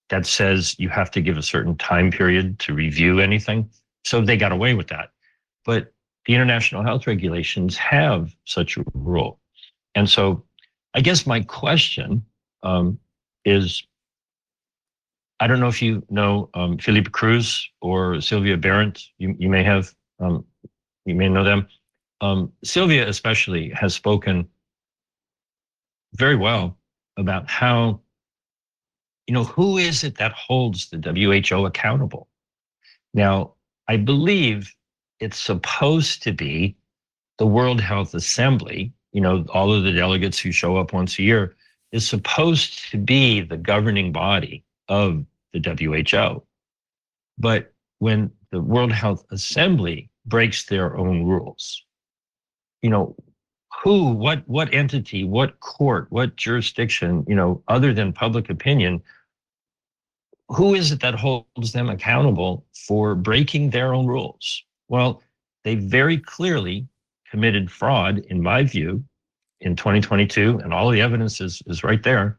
[0.08, 3.68] that says you have to give a certain time period to review anything.
[4.04, 5.10] So they got away with that.
[5.64, 5.92] But
[6.26, 9.40] the international health regulations have such a rule.
[9.96, 10.44] And so
[10.94, 12.24] I guess my question
[12.62, 13.00] um,
[13.44, 13.82] is
[15.40, 19.02] I don't know if you know um, Felipe Cruz or Sylvia Barrett.
[19.18, 20.44] You, you may have, um,
[21.04, 21.68] you may know them.
[22.20, 24.48] Um, Sylvia, especially, has spoken
[26.14, 26.78] very well
[27.18, 28.00] about how
[29.26, 32.28] you know, who is it that holds the WHO accountable?
[33.12, 33.54] Now,
[33.88, 34.72] I believe
[35.20, 36.76] it's supposed to be
[37.38, 41.22] the World Health Assembly, you know, all of the delegates who show up once a
[41.22, 41.56] year
[41.92, 46.42] is supposed to be the governing body of the WHO.
[47.38, 51.82] But when the World Health Assembly breaks their own rules,
[52.82, 53.16] you know,
[53.82, 59.02] who, what, what entity, what court, what jurisdiction, you know, other than public opinion,
[60.48, 64.62] who is it that holds them accountable for breaking their own rules?
[64.88, 65.22] Well,
[65.64, 66.86] they very clearly
[67.28, 69.04] committed fraud, in my view,
[69.60, 72.38] in 2022, and all the evidence is, is right there.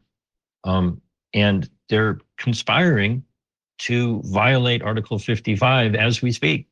[0.64, 1.00] Um,
[1.34, 3.24] and they're conspiring
[3.78, 6.68] to violate Article 55 as we speak.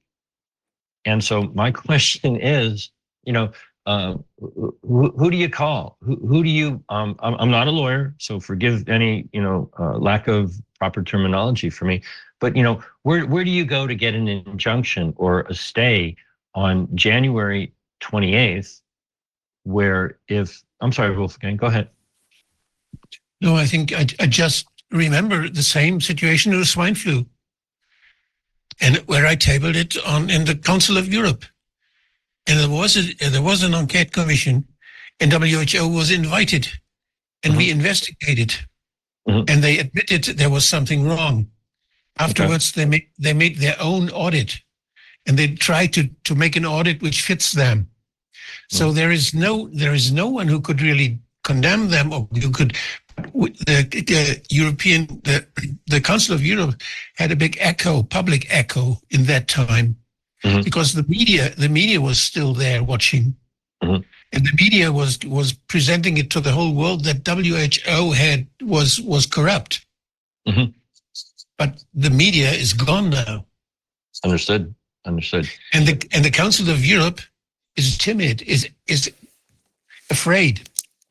[1.04, 2.90] And so my question is,
[3.24, 3.50] you know,
[3.86, 5.96] uh, who, who do you call?
[6.02, 6.82] Who, who do you?
[6.88, 11.04] Um, I'm, I'm not a lawyer, so forgive any you know uh, lack of proper
[11.04, 12.02] terminology for me.
[12.40, 16.16] But you know, where where do you go to get an injunction or a stay
[16.56, 18.80] on January 28th?
[19.62, 21.88] Where if I'm sorry, Wolfgang, go ahead.
[23.40, 27.26] No, I think I, I just remember the same situation with swine flu,
[28.80, 31.44] and where I tabled it on in the Council of Europe,
[32.46, 34.64] and there was a there was an enquete commission,
[35.20, 36.68] and WHO was invited,
[37.42, 38.54] and we investigated,
[39.28, 39.50] Mhm.
[39.50, 41.50] and they admitted there was something wrong.
[42.18, 44.60] Afterwards, they made they made their own audit,
[45.26, 47.90] and they tried to to make an audit which fits them.
[48.70, 51.18] So there is no there is no one who could really
[51.50, 52.70] condemn them or you could
[53.68, 53.78] the,
[54.12, 54.22] the
[54.60, 55.36] European the
[55.94, 56.74] the Council of Europe
[57.20, 58.84] had a big echo public echo
[59.16, 59.88] in that time
[60.44, 60.62] Mhm.
[60.68, 63.24] because the media the media was still there watching
[63.82, 64.00] Mhm.
[64.32, 68.40] and the media was was presenting it to the whole world that WHO had
[68.74, 69.72] was was corrupt
[70.52, 70.66] Mhm.
[71.60, 71.70] but
[72.04, 73.36] the media is gone now
[74.26, 74.62] Understood.
[75.10, 75.44] Understood.
[75.74, 77.20] and the and the Council of Europe
[77.80, 78.60] is timid, is
[78.94, 79.02] is
[80.16, 80.54] afraid,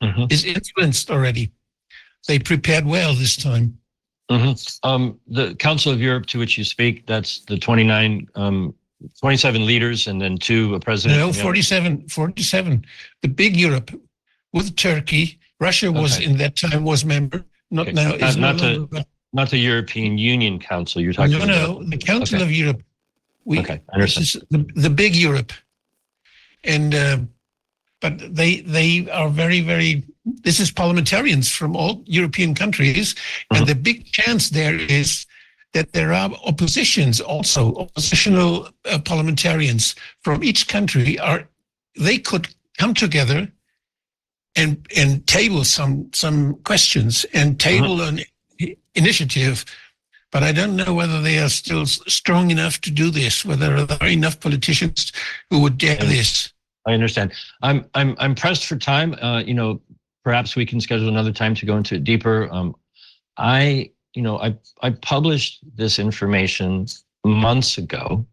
[0.06, 0.32] Mhm.
[0.32, 1.50] is influenced already.
[2.28, 3.78] They prepared well this time.
[4.30, 4.78] Mhm.
[4.82, 8.74] Um, the Council of Europe, to which you speak, that's the 29, um,
[9.20, 11.20] 27 leaders, and then two a president.
[11.20, 11.42] No, Yeah.
[11.42, 12.84] 47, 47.
[13.22, 13.90] The big Europe
[14.52, 16.24] with Turkey, Russia was Okay.
[16.26, 17.92] in that time was member, not Okay.
[17.92, 18.08] now.
[18.16, 21.02] Not- is no not the- longer, but- Not the European Union Council.
[21.02, 21.82] You're talking no, about.
[21.82, 22.44] no, the Council Okay.
[22.44, 22.82] of Europe.
[23.44, 24.24] We, Okay, I understand.
[24.26, 25.52] This is the, the big Europe,
[26.64, 27.18] and uh,
[28.08, 30.02] but they they are very very.
[30.24, 33.14] This is parliamentarians from all European countries,
[33.50, 35.26] and the big chance there is
[35.72, 41.48] that there are oppositions also oppositional uh, parliamentarians from each country are
[41.98, 43.48] they could come together
[44.54, 48.20] and and table some some questions and table an
[48.94, 49.64] initiative
[50.32, 53.44] but I don't know whether they are still strong enough to do this.
[53.44, 55.12] Whether there are enough politicians
[55.50, 56.52] who would dare this.
[56.86, 57.32] I understand.
[57.62, 59.14] I'm I'm I'm pressed for time.
[59.14, 59.80] Uh, you know,
[60.24, 62.48] perhaps we can schedule another time to go into it deeper.
[62.52, 62.74] Um,
[63.36, 66.86] I you know I I published this information
[67.24, 68.24] months ago,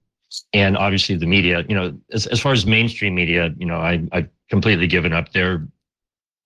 [0.53, 1.65] and obviously the media.
[1.67, 5.31] You know, as as far as mainstream media, you know, I I've completely given up.
[5.31, 5.67] They're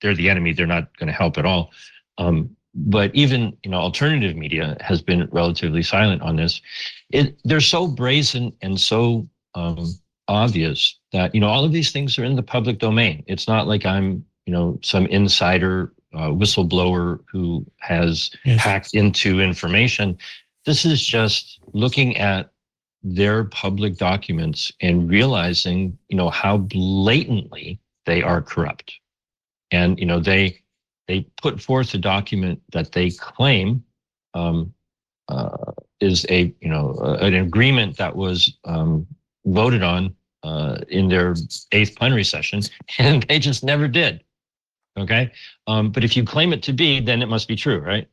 [0.02, 0.54] they're the enemy.
[0.54, 1.72] They're not going to help at all.
[2.18, 6.62] Um, but even you know alternative media has been relatively silent on this.
[7.10, 9.94] It they're so brazen and so um,
[10.28, 13.24] obvious that you know all of these things are in the public domain.
[13.28, 18.62] It's not like I'm you know some insider uh, whistleblower who has Yes.
[18.62, 20.18] hacked into information.
[20.66, 22.52] This is just looking at
[23.04, 28.94] their public documents and realizing, you know, how blatantly they are corrupt.
[29.72, 30.60] And, you know, they,
[31.08, 33.84] they put forth a document that they claim,
[34.34, 34.74] um,
[35.30, 39.06] uh, is a, you know, uh, an agreement that was, um,
[39.48, 41.36] voted on, uh, in their
[41.72, 42.62] eighth plenary session,
[42.98, 44.24] and they just never did.
[44.98, 45.32] Okay.
[45.68, 48.08] Um, but if you claim it to be, then it must be true, right?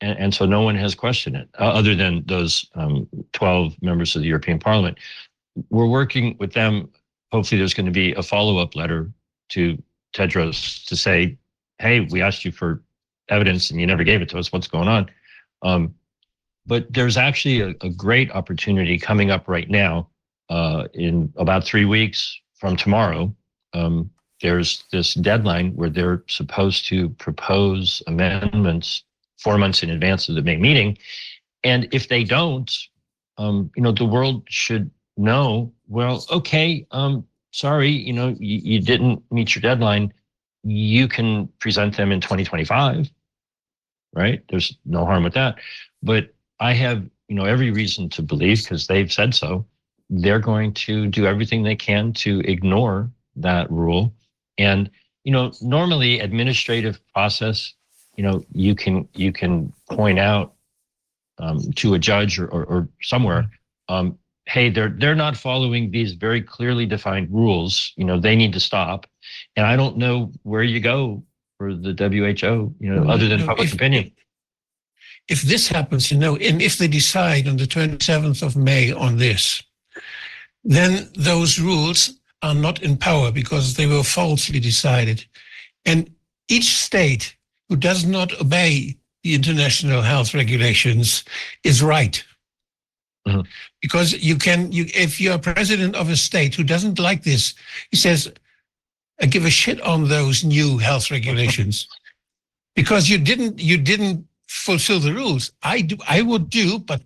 [0.00, 4.16] And, and so no one has questioned it, uh, other than those um, 12 members
[4.16, 4.98] of the European Parliament.
[5.68, 6.88] We're working with them.
[7.32, 9.10] Hopefully, there's going to be a follow up letter
[9.50, 9.80] to
[10.14, 11.36] Tedros to say,
[11.78, 12.82] hey, we asked you for
[13.28, 14.52] evidence and you never gave it to us.
[14.52, 15.10] What's going on?
[15.62, 15.94] Um,
[16.66, 20.08] but there's actually a, a great opportunity coming up right now
[20.50, 23.34] uh, in about three weeks from tomorrow.
[23.72, 24.10] Um,
[24.42, 29.04] there's this deadline where they're supposed to propose amendments
[29.38, 30.98] four months in advance of the May meeting.
[31.64, 32.70] And if they don't,
[33.38, 38.80] um, you know, the world should know, well, okay, um, sorry, you know, you, you
[38.80, 40.12] didn't meet your deadline.
[40.62, 43.10] You can present them in 2025,
[44.14, 44.42] right?
[44.50, 45.56] There's no harm with that.
[46.02, 49.64] But I have, you know, every reason to believe, because they've said so,
[50.10, 54.12] they're going to do everything they can to ignore that rule.
[54.58, 54.90] And,
[55.24, 57.72] you know, normally administrative process
[58.20, 60.52] you know you can you can point out
[61.38, 63.50] um, to a judge or, or, or somewhere
[63.88, 67.94] um, hey they're they're not following these very clearly defined rules.
[67.96, 69.06] You know they need to stop.
[69.56, 71.22] And i don't know where you go
[71.56, 74.12] for the who you know other than public if- opinion.
[75.28, 79.16] If this happens, you know, and if they decide on the 27th of May on
[79.16, 79.62] this,
[80.64, 85.24] then those rules are not in power because they were falsely decided.
[85.84, 86.10] And
[86.48, 87.36] each state
[87.68, 91.24] who does not obey the international health regulations
[91.64, 92.22] is right.
[93.26, 93.46] Mhm.
[93.80, 97.54] Because you can, you, if you're president of a state who doesn't like this,
[97.90, 98.32] he says,
[99.20, 101.86] I give a shit on those new health regulations
[102.74, 105.52] because you didn't, you didn't fulfill the rules.
[105.62, 107.02] I do, I would do, but.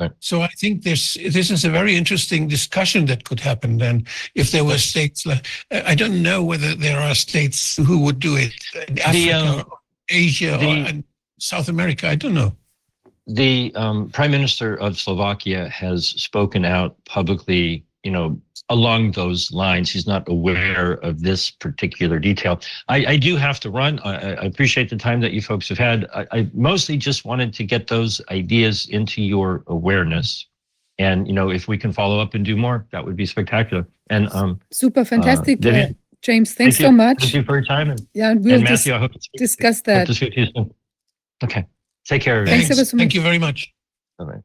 [0.00, 0.10] Right.
[0.20, 4.50] So I think this, this is a very interesting discussion that could happen then if
[4.50, 8.54] there were states like, I don't know whether there are states who would do it
[8.88, 11.02] in Africa, um, or Asia, the- or
[11.38, 12.08] South America.
[12.08, 12.52] I don't know.
[13.26, 19.90] the um, prime minister of Slovakia has spoken out publicly, you know, along those lines.
[19.90, 22.60] He's not aware of this particular detail.
[22.88, 23.98] I, I do have to run.
[24.00, 26.06] I, I appreciate the time that you folks have had.
[26.14, 30.46] I, I mostly just wanted to get those ideas into your awareness.
[30.98, 33.86] And, you know, if we can follow up and do more, that would be spectacular.
[34.10, 35.58] And um, Super fantastic.
[35.60, 36.96] Vivian, uh, James, thanks thank so you.
[36.96, 37.20] much.
[37.20, 37.90] thank you for your time.
[37.90, 40.06] And, Yeah, and we'll and dis- Matthew, I hope to speak, discuss hope that.
[40.06, 40.74] to speak to you soon.
[41.42, 41.66] Okay.
[42.06, 42.34] Take care.
[42.36, 42.58] everybody.
[42.58, 43.72] Thanks ever so Thank you very much.
[44.18, 44.40] Bye-bye.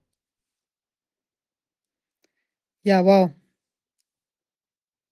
[2.84, 3.34] Ja, wow.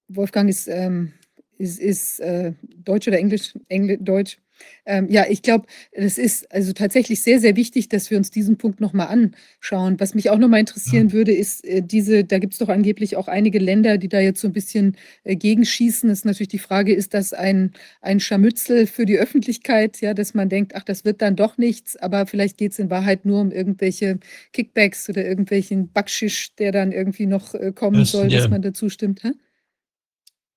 [0.07, 1.13] Wolfgang ist, ähm,
[1.57, 3.53] ist, ist äh, Deutsch oder Englisch?
[3.69, 4.37] Engl Deutsch.
[4.85, 8.57] Ähm, ja, ich glaube, es ist also tatsächlich sehr, sehr wichtig, dass wir uns diesen
[8.57, 9.99] Punkt nochmal anschauen.
[9.99, 13.27] Was mich auch nochmal interessieren würde, ist äh, diese, da gibt es doch angeblich auch
[13.27, 16.07] einige Länder, die da jetzt so ein bisschen äh, gegenschießen.
[16.07, 20.33] Das ist natürlich die Frage, ist das ein, ein Scharmützel für die Öffentlichkeit, ja, dass
[20.33, 23.41] man denkt, ach, das wird dann doch nichts, aber vielleicht geht es in Wahrheit nur
[23.41, 24.19] um irgendwelche
[24.53, 28.39] Kickbacks oder irgendwelchen Backschisch, der dann irgendwie noch äh, kommen Das- soll, ja.
[28.39, 29.23] dass man dazu stimmt.
[29.23, 29.31] Hä?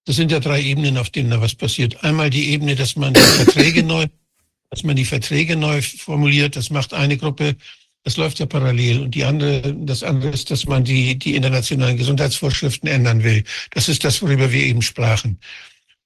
[0.06, 2.02] Das sind ja drei Ebenen, auf denen da was passiert.
[2.04, 4.06] Einmal die Ebene, dass man die Verträge neu,
[4.70, 6.54] dass man die Verträge neu formuliert.
[6.54, 7.56] Das macht eine Gruppe.
[8.04, 9.00] Das läuft ja parallel.
[9.00, 13.42] Und die andere, das andere ist, dass man die, die internationalen Gesundheitsvorschriften ändern will.
[13.72, 15.40] Das ist das, worüber wir eben sprachen.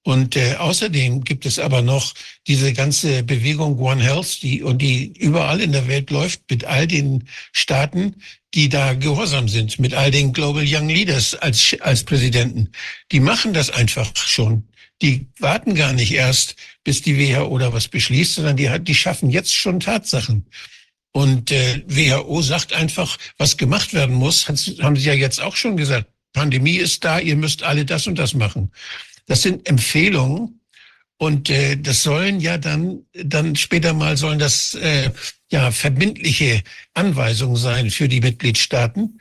[0.03, 2.15] Und äh, außerdem gibt es aber noch
[2.47, 6.87] diese ganze Bewegung One Health, die und die überall in der Welt läuft mit all
[6.87, 8.17] den Staaten,
[8.55, 12.71] die da gehorsam sind, mit all den Global Young Leaders als als Präsidenten.
[13.13, 14.65] Die machen das einfach schon.
[15.03, 19.31] Die warten gar nicht erst, bis die WHO da was beschließt, sondern die, die schaffen
[19.31, 20.47] jetzt schon Tatsachen.
[21.13, 25.77] Und äh, WHO sagt einfach, was gemacht werden muss, haben sie ja jetzt auch schon
[25.77, 26.07] gesagt.
[26.33, 28.71] Pandemie ist da, ihr müsst alle das und das machen.
[29.31, 30.61] Das sind Empfehlungen
[31.17, 35.13] und äh, das sollen ja dann dann später mal sollen das äh,
[35.53, 39.21] ja verbindliche Anweisungen sein für die Mitgliedstaaten.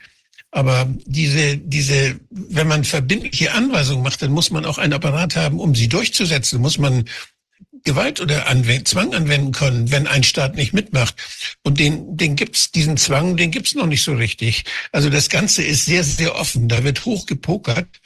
[0.50, 5.60] Aber diese diese wenn man verbindliche Anweisungen macht, dann muss man auch einen Apparat haben,
[5.60, 6.60] um sie durchzusetzen.
[6.60, 7.04] Muss man
[7.84, 11.14] Gewalt oder anwenden, Zwang anwenden können, wenn ein Staat nicht mitmacht.
[11.62, 14.64] Und den, den gibt's, diesen Zwang, den gibt's noch nicht so richtig.
[14.90, 16.68] Also das Ganze ist sehr, sehr offen.
[16.68, 18.00] Da wird hoch gepokert.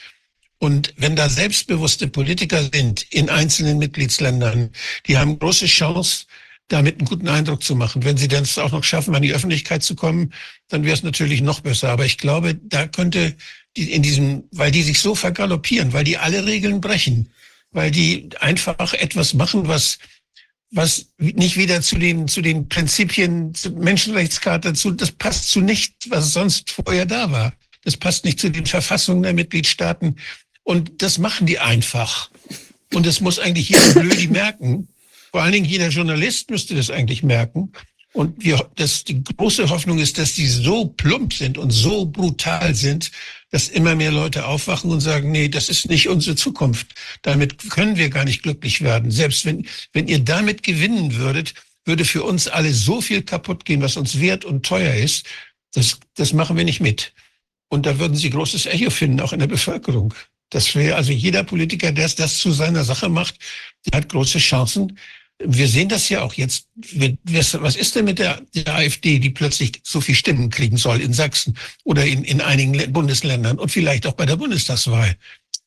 [0.65, 4.71] Und wenn da selbstbewusste Politiker sind in einzelnen Mitgliedsländern,
[5.07, 6.25] die haben große Chance,
[6.69, 8.03] damit einen guten Eindruck zu machen.
[8.03, 10.33] Wenn sie dann es auch noch schaffen, an die Öffentlichkeit zu kommen,
[10.69, 11.91] dann wäre es natürlich noch besser.
[11.91, 13.37] Aber ich glaube, da könnte
[13.77, 17.29] die in diesem, weil die sich so vergaloppieren, weil die alle Regeln brechen,
[17.71, 19.99] weil die einfach etwas machen, was
[20.71, 25.95] was nicht wieder zu den zu den Prinzipien zur Menschenrechtscharta zu, das passt zu nicht,
[26.09, 27.53] was sonst vorher da war.
[27.85, 30.17] Das passt nicht zu den Verfassungen der Mitgliedstaaten.
[30.65, 32.31] Und das machen die einfach.
[32.93, 34.89] Und das muss eigentlich jeder Blödi merken.
[35.31, 37.73] Vor allen Dingen jeder Journalist müsste das eigentlich merken.
[38.13, 42.75] Und wir, das, die große Hoffnung ist, dass die so plump sind und so brutal
[42.75, 43.11] sind,
[43.51, 46.95] dass immer mehr Leute aufwachen und sagen, nee, das ist nicht unsere Zukunft.
[47.23, 49.11] Damit können wir gar nicht glücklich werden.
[49.11, 53.83] Selbst wenn, wenn ihr damit gewinnen würdet, würde für uns alle so viel kaputt gehen,
[53.83, 55.27] was uns wert und teuer ist.
[55.75, 57.13] Das, das machen wir nicht mit.
[57.69, 60.15] Und da würden sie großes Echo finden, auch in der Bevölkerung.
[60.55, 63.35] Das wäre also jeder Politiker, der das zu seiner Sache macht,
[63.87, 64.97] der hat große Chancen,
[65.41, 66.69] wir sehen das ja auch jetzt.
[67.25, 71.13] Was ist denn mit der, der AfD, die plötzlich so viel Stimmen kriegen soll in
[71.13, 75.17] Sachsen oder in, in einigen Bundesländern und vielleicht auch bei der Bundestagswahl?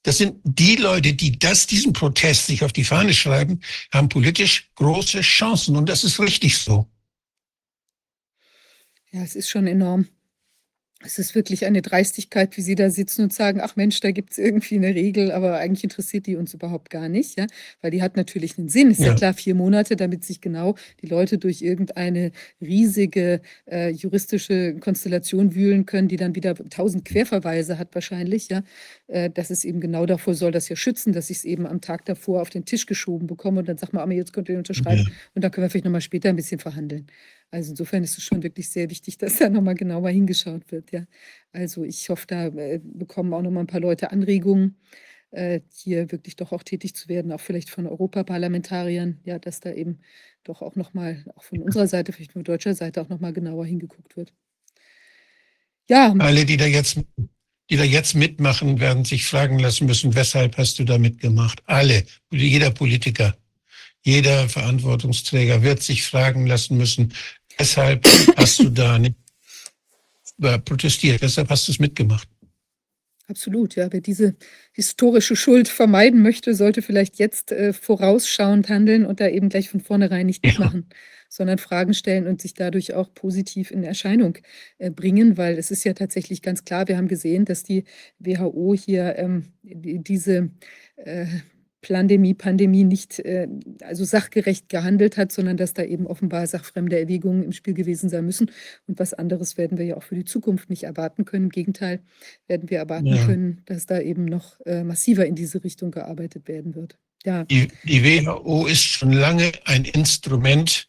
[0.03, 3.59] Das sind die Leute, die das, diesen Protest sich auf die Fahne schreiben,
[3.91, 5.75] haben politisch große Chancen.
[5.75, 6.87] Und das ist richtig so.
[9.11, 10.07] Ja, es ist schon enorm.
[11.05, 14.31] Es ist wirklich eine Dreistigkeit, wie Sie da sitzen und sagen: „Ach Mensch, da gibt
[14.31, 17.45] es irgendwie eine Regel, aber eigentlich interessiert die uns überhaupt gar nicht“, ja?
[17.81, 18.89] Weil die hat natürlich einen Sinn.
[18.89, 19.15] Ist ja Ja.
[19.15, 25.85] klar, 4 Monate, damit sich genau die Leute durch irgendeine riesige, äh, juristische Konstellation wühlen
[25.85, 28.63] können, die dann wieder 1.000 Querverweise hat wahrscheinlich, ja?
[29.05, 31.79] Äh, dass es eben genau davor soll das ja schützen, dass ich es eben am
[31.79, 34.57] Tag davor auf den Tisch geschoben bekomme und dann sagt man: „Ah, jetzt könnt ihr
[34.57, 35.11] unterschreiben Ja.
[35.35, 37.05] und dann können wir vielleicht noch mal später ein bisschen verhandeln.“
[37.53, 40.91] Also, insofern ist es schon wirklich sehr wichtig, dass da noch mal genauer hingeschaut wird,
[40.91, 41.05] ja.
[41.53, 44.75] Also, ich hoffe, da, äh, bekommen auch noch mal 'n paar Leute Anregungen,
[45.31, 49.71] äh, hier wirklich doch auch tätig zu werden, auch vielleicht von Europaparlamentariern, ja, dass da
[49.73, 49.99] eben
[50.43, 53.33] doch auch noch mal auch von unserer Seite, vielleicht von deutscher Seite auch noch mal
[53.33, 54.31] genauer hingeguckt wird.
[55.89, 56.13] Ja.
[56.19, 56.99] Alle, die da jetzt,
[57.69, 61.61] die da jetzt mitmachen, werden sich fragen lassen müssen, weshalb hast du da mitgemacht?
[61.65, 63.37] Alle, jeder Politiker,
[64.03, 67.13] jeder Verantwortungsträger wird sich fragen lassen müssen,
[67.57, 68.05] weshalb
[68.37, 69.15] hast du da nicht
[70.41, 71.21] äh, protestiert?
[71.21, 72.27] Weshalb hast du es mitgemacht?
[73.29, 73.91] Absolut, ja.
[73.91, 74.35] Wer diese
[74.71, 79.81] historische Schuld vermeiden möchte, sollte vielleicht jetzt, äh, vorausschauend handeln und da eben gleich von
[79.81, 80.51] vornherein nicht Ja.
[80.51, 80.85] mitmachen,
[81.27, 84.37] sondern Fragen stellen und sich dadurch auch positiv in Erscheinung,
[84.77, 87.83] äh, bringen, weil es ist ja tatsächlich ganz klar, wir haben gesehen, dass die
[88.19, 90.51] WHO hier, ähm, die diese,
[90.95, 91.25] äh,
[91.81, 93.47] Plandemie, Pandemie nicht, äh,
[93.81, 98.25] also sachgerecht gehandelt hat, sondern dass da eben offenbar sachfremde Erwägungen im Spiel gewesen sein
[98.25, 98.51] müssen.
[98.87, 101.45] Und was anderes werden wir ja auch für die Zukunft nicht erwarten können.
[101.45, 102.01] Im Gegenteil
[102.47, 103.25] werden wir erwarten Ja.
[103.25, 106.97] können, dass da eben noch, äh, massiver in diese Richtung gearbeitet werden wird.
[107.25, 107.43] Ja.
[107.45, 110.87] Die, die WHO ist schon lange ein Instrument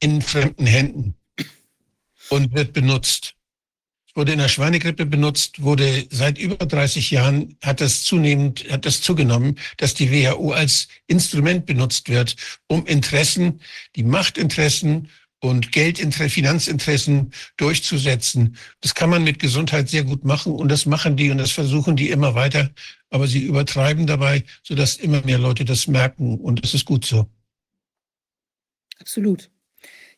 [0.00, 1.14] in fremden Händen
[2.30, 3.34] und wird benutzt.
[4.18, 9.00] Wurde in der Schweinegrippe benutzt, wurde seit über 30 Jahren, hat das zunehmend, hat das
[9.00, 12.34] zugenommen, dass die WHO als Instrument benutzt wird,
[12.66, 13.60] um Interessen,
[13.94, 18.56] die Machtinteressen und Geldinteressen, Finanzinteressen durchzusetzen.
[18.80, 21.94] Das kann man mit Gesundheit sehr gut machen und das machen die und das versuchen
[21.94, 22.70] die immer weiter,
[23.10, 27.30] aber sie übertreiben dabei, sodass immer mehr Leute das merken und das ist gut so.
[28.98, 29.48] Absolut.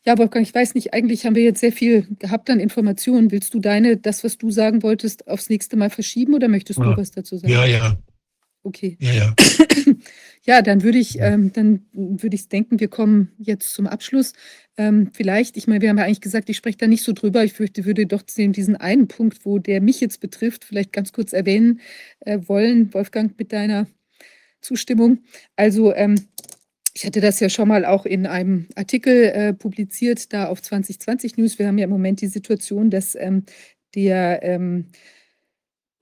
[0.03, 3.31] Ja, Wolfgang, ich weiß nicht, eigentlich haben wir jetzt sehr viel gehabt an Informationen.
[3.31, 6.83] Willst du deine das, was du sagen wolltest, aufs nächste Mal verschieben oder möchtest du
[6.83, 6.97] Ja.
[6.97, 7.53] was dazu sagen?
[7.53, 7.97] Ja, ja,
[8.63, 8.97] Okay.
[8.99, 9.35] ja, ja.
[10.43, 14.33] Ja, dann würde ich, ähm, dann würde ich denken, wir kommen jetzt zum Abschluss.
[14.75, 17.43] Ähm, vielleicht, ich meine, wir haben ja eigentlich gesagt, ich spreche da nicht so drüber.
[17.43, 21.31] Ich fürchte, würde doch diesen einen Punkt, wo der mich jetzt betrifft, vielleicht ganz kurz
[21.33, 21.79] erwähnen
[22.21, 23.85] äh, wollen, Wolfgang, mit deiner
[24.61, 25.19] Zustimmung.
[25.55, 26.15] Also, ähm,
[26.93, 31.37] ich hatte das ja schon mal auch in einem Artikel äh, publiziert, da auf 2020
[31.37, 31.59] News.
[31.59, 33.45] Wir haben ja im Moment die Situation, dass ähm,
[33.95, 34.87] der ähm,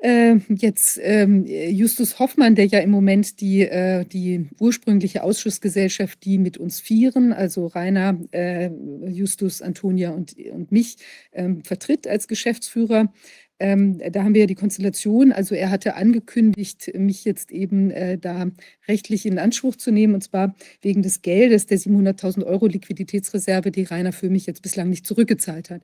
[0.01, 6.38] äh, jetzt ähm, Justus Hoffmann, der ja im Moment die, äh, die ursprüngliche Ausschussgesellschaft, die
[6.38, 8.69] mit uns vieren, also Rainer, äh,
[9.08, 10.98] Justus, Antonia und, und mich,
[11.34, 13.11] ähm, vertritt als Geschäftsführer.
[13.60, 18.18] Ähm, da haben wir ja die Konstellation, also er hatte angekündigt, mich jetzt eben äh,
[18.18, 18.50] da
[18.88, 23.84] rechtlich in Anspruch zu nehmen, und zwar wegen des Geldes, der 700.000 Euro Liquiditätsreserve, die
[23.84, 25.82] Rainer für mich jetzt bislang nicht zurückgezahlt hat.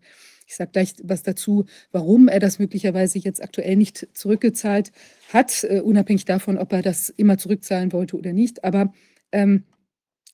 [0.47, 4.91] Ich sage gleich was dazu, warum er das möglicherweise jetzt aktuell nicht zurückgezahlt
[5.33, 8.63] hat, äh, unabhängig davon, ob er das immer zurückzahlen wollte oder nicht.
[8.63, 8.93] Aber
[9.31, 9.63] ähm,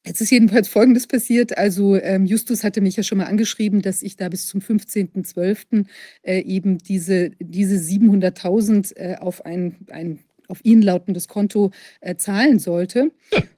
[0.06, 1.58] Jetzt ist jedenfalls Folgendes passiert.
[1.58, 5.86] Also ähm, Justus hatte mich ja schon mal angeschrieben, dass ich da bis zum 15.12.
[6.24, 11.72] Äh, eben diese, diese 700.000 äh, auf ein, ein auf ihn lautendes Konto
[12.02, 13.12] äh, zahlen sollte.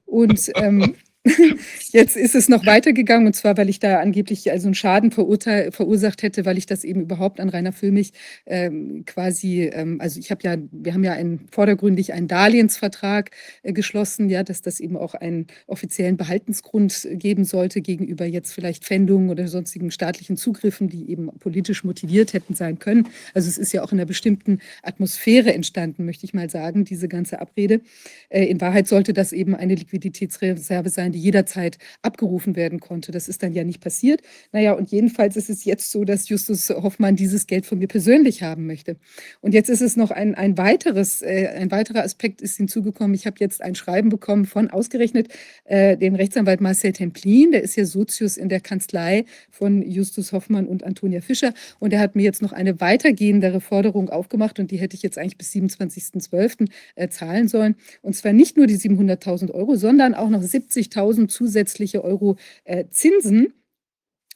[0.06, 0.96] Und ähm,
[1.92, 6.22] Jetzt ist es noch weitergegangen und zwar, weil ich da angeblich also einen Schaden verursacht
[6.22, 8.12] hätte, weil ich das eben überhaupt an Rainer Füllmich
[8.46, 13.72] ähm, quasi, ähm, also ich habe ja, wir haben ja einen, vordergründig einen Darlehensvertrag äh,
[13.72, 19.30] geschlossen, ja, dass das eben auch einen offiziellen Behaltensgrund geben sollte gegenüber jetzt vielleicht Pfändungen
[19.30, 23.08] oder sonstigen staatlichen Zugriffen, die eben politisch motiviert hätten sein können.
[23.34, 27.08] Also es ist ja auch in einer bestimmten Atmosphäre entstanden, möchte ich mal sagen, diese
[27.08, 27.80] ganze Abrede.
[28.28, 33.12] Äh, in Wahrheit sollte das eben eine Liquiditätsreserve sein, die jederzeit abgerufen werden konnte.
[33.12, 34.22] Das ist dann ja nicht passiert.
[34.52, 38.44] Naja, und jedenfalls ist es jetzt so, dass Justus Hoffmann dieses Geld von mir persönlich
[38.44, 38.98] haben möchte.
[39.42, 43.14] Und jetzt ist es noch ein, ein weiteres, äh, ein weiterer Aspekt ist hinzugekommen.
[43.14, 45.30] Ich habe jetzt ein Schreiben bekommen von ausgerechnet
[45.66, 47.52] äh, dem Rechtsanwalt Marcel Templin.
[47.52, 51.54] Der ist ja Sozius in der Kanzlei von Justus Hoffmann und Antonia Fischer.
[51.80, 55.18] Und er hat mir jetzt noch eine weitergehendere Forderung aufgemacht und die hätte ich jetzt
[55.18, 56.70] eigentlich bis 27.12.
[56.96, 57.76] Äh, zahlen sollen.
[58.02, 62.86] Und zwar nicht nur die 700.000 Euro, sondern auch noch 70.000 1000 zusätzliche Euro äh,
[62.90, 63.54] Zinsen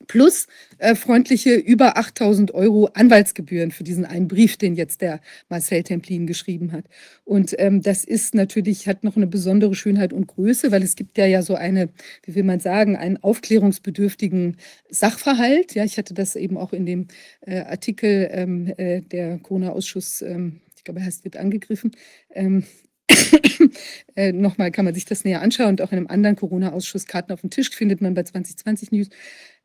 [0.05, 0.47] plus
[0.77, 6.27] äh, freundliche über 8000 Euro Anwaltsgebühren für diesen einen Brief, den jetzt der Marcel Templin
[6.27, 6.85] geschrieben hat.
[7.23, 11.17] Und ähm, das ist natürlich, hat noch eine besondere Schönheit und Größe, weil es gibt
[11.17, 11.89] ja ja so eine,
[12.23, 14.57] wie will man sagen, einen aufklärungsbedürftigen
[14.89, 15.73] Sachverhalt.
[15.73, 17.07] Ja, ich hatte das eben auch in dem
[17.41, 21.91] äh, Artikel ähm, äh, der Corona-Ausschuss, ähm, ich glaube, er heißt, wird angegriffen,
[22.33, 22.63] ähm,
[24.15, 27.31] äh, nochmal kann man sich das näher anschauen und auch in einem anderen Corona-Ausschuss Karten
[27.31, 29.09] auf dem Tisch findet man bei 2020 News.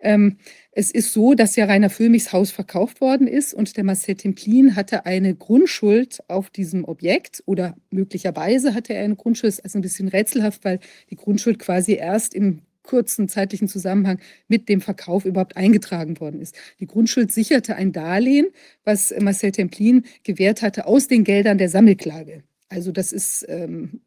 [0.00, 0.38] Ähm,
[0.72, 4.74] es ist so, dass ja Rainer Füllmichs Haus verkauft worden ist und der Marcel Templin
[4.74, 9.82] hatte eine Grundschuld auf diesem Objekt oder möglicherweise hatte er eine Grundschuld, ist also ein
[9.82, 10.80] bisschen rätselhaft, weil
[11.10, 16.56] die Grundschuld quasi erst im kurzen zeitlichen Zusammenhang mit dem Verkauf überhaupt eingetragen worden ist.
[16.80, 18.48] Die Grundschuld sicherte ein Darlehen,
[18.84, 22.42] was Marcel Templin gewährt hatte aus den Geldern der Sammelklage.
[22.72, 24.00] Also das ist ähm,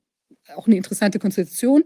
[0.56, 1.84] auch eine interessante Konstellation.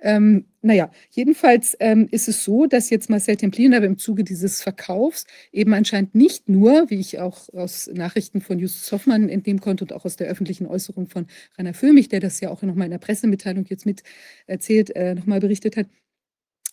[0.00, 4.62] Ähm, naja, jedenfalls ähm, ist es so, dass jetzt Marcel Templin aber im Zuge dieses
[4.62, 9.84] Verkaufs eben anscheinend nicht nur, wie ich auch aus Nachrichten von Justus Hoffmann entnehmen konnte
[9.84, 12.92] und auch aus der öffentlichen Äußerung von Rainer Föhmich, der das ja auch nochmal in
[12.92, 14.02] der Pressemitteilung jetzt mit
[14.46, 15.86] erzählt, äh, nochmal berichtet hat,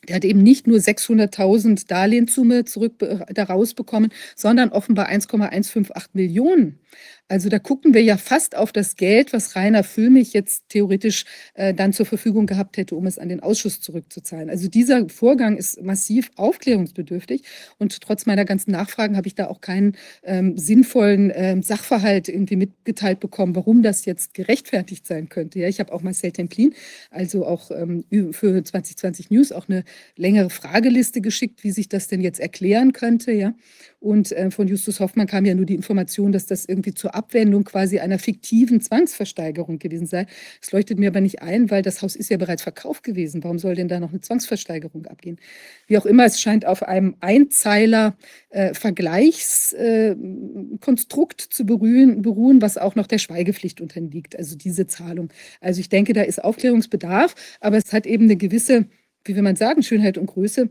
[0.08, 6.80] der hat eben nicht nur 600.000 Darlehenssumme zurück äh, daraus bekommen, sondern offenbar 1,158 Millionen.
[7.30, 11.76] Also da gucken wir ja fast auf das Geld, was Rainer Füllmich jetzt theoretisch äh,
[11.76, 14.50] dann zur Verfügung gehabt hätte, um es an den Ausschuss zurückzuzahlen.
[14.50, 17.44] Also dieser Vorgang ist massiv aufklärungsbedürftig
[17.78, 22.56] und trotz meiner ganzen Nachfragen habe ich da auch keinen ähm, sinnvollen ähm, Sachverhalt irgendwie
[22.56, 25.60] mitgeteilt bekommen, warum das jetzt gerechtfertigt sein könnte.
[25.60, 26.74] Ja, ich habe auch Marcel Templin,
[27.12, 29.84] also auch ähm, für 2020 News auch eine
[30.16, 33.32] längere Frageliste geschickt, wie sich das denn jetzt erklären könnte.
[33.32, 33.54] Ja,
[34.00, 37.66] und äh, von Justus Hoffmann kam ja nur die Information, dass das irgendwie zur Abwendung
[37.66, 40.26] quasi einer fiktiven Zwangsversteigerung gewesen sei.
[40.62, 43.44] Es leuchtet mir aber nicht ein, weil das Haus ist ja bereits verkauft gewesen.
[43.44, 45.38] Warum soll denn da noch eine Zwangsversteigerung abgehen?
[45.88, 48.16] Wie auch immer, es scheint auf einem Einzeiler
[48.50, 55.28] äh, Vergleichskonstrukt äh, zu beruhen, beruhen, was auch noch der Schweigepflicht unterliegt, also diese Zahlung.
[55.60, 58.86] Also ich denke, da ist Aufklärungsbedarf, aber es hat eben eine gewisse,
[59.26, 60.70] wie will man sagen, Schönheit und Größe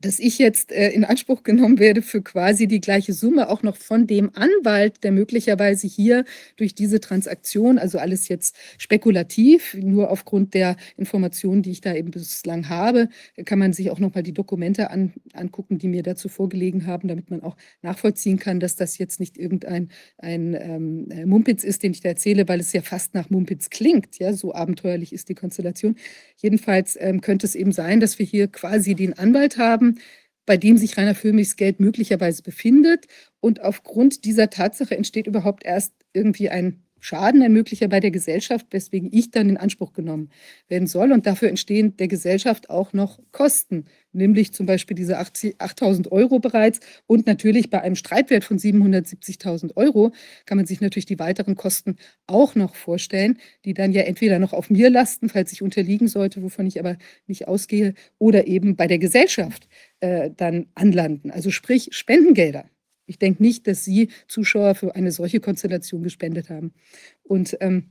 [0.00, 3.76] dass ich jetzt äh, in Anspruch genommen werde für quasi die gleiche Summe, auch noch
[3.76, 6.24] von dem Anwalt, der möglicherweise hier
[6.56, 12.10] durch diese Transaktion, also alles jetzt spekulativ, nur aufgrund der Informationen, die ich da eben
[12.10, 13.08] bislang habe,
[13.44, 17.08] kann man sich auch noch mal die Dokumente an, angucken, die mir dazu vorgelegen haben,
[17.08, 21.82] damit man auch nachvollziehen kann, dass das jetzt nicht irgendein ein, ähm, äh, Mumpitz ist,
[21.82, 24.18] den ich da erzähle, weil es ja fast nach Mumpitz klingt.
[24.18, 25.96] Ja, so abenteuerlich ist die Konstellation.
[26.36, 30.00] Jedenfalls ähm, könnte es eben sein, dass wir hier quasi den Anwalt haben, haben,
[30.46, 33.06] bei dem sich Rainer Füllmichs Geld möglicherweise befindet.
[33.40, 38.66] Und aufgrund dieser Tatsache entsteht überhaupt erst irgendwie ein Schaden, ein möglicher bei der Gesellschaft,
[38.70, 40.30] weswegen ich dann in Anspruch genommen
[40.68, 41.12] werden soll.
[41.12, 46.80] Und dafür entstehen der Gesellschaft auch noch Kosten, nämlich zum Beispiel diese 8.000 Euro bereits.
[47.06, 50.12] Und natürlich bei einem Streitwert von 770.000 Euro
[50.46, 51.96] kann man sich natürlich die weiteren Kosten
[52.26, 56.42] auch noch vorstellen, die dann ja entweder noch auf mir lasten, falls ich unterliegen sollte,
[56.42, 56.96] wovon ich aber
[57.26, 59.68] nicht ausgehe, oder eben bei der Gesellschaft
[60.00, 61.30] äh, dann anlanden.
[61.30, 62.68] Also sprich Spendengelder.
[63.08, 66.72] Ich denke nicht, dass Sie Zuschauer für eine solche Konstellation gespendet haben.
[67.24, 67.90] Und ähm,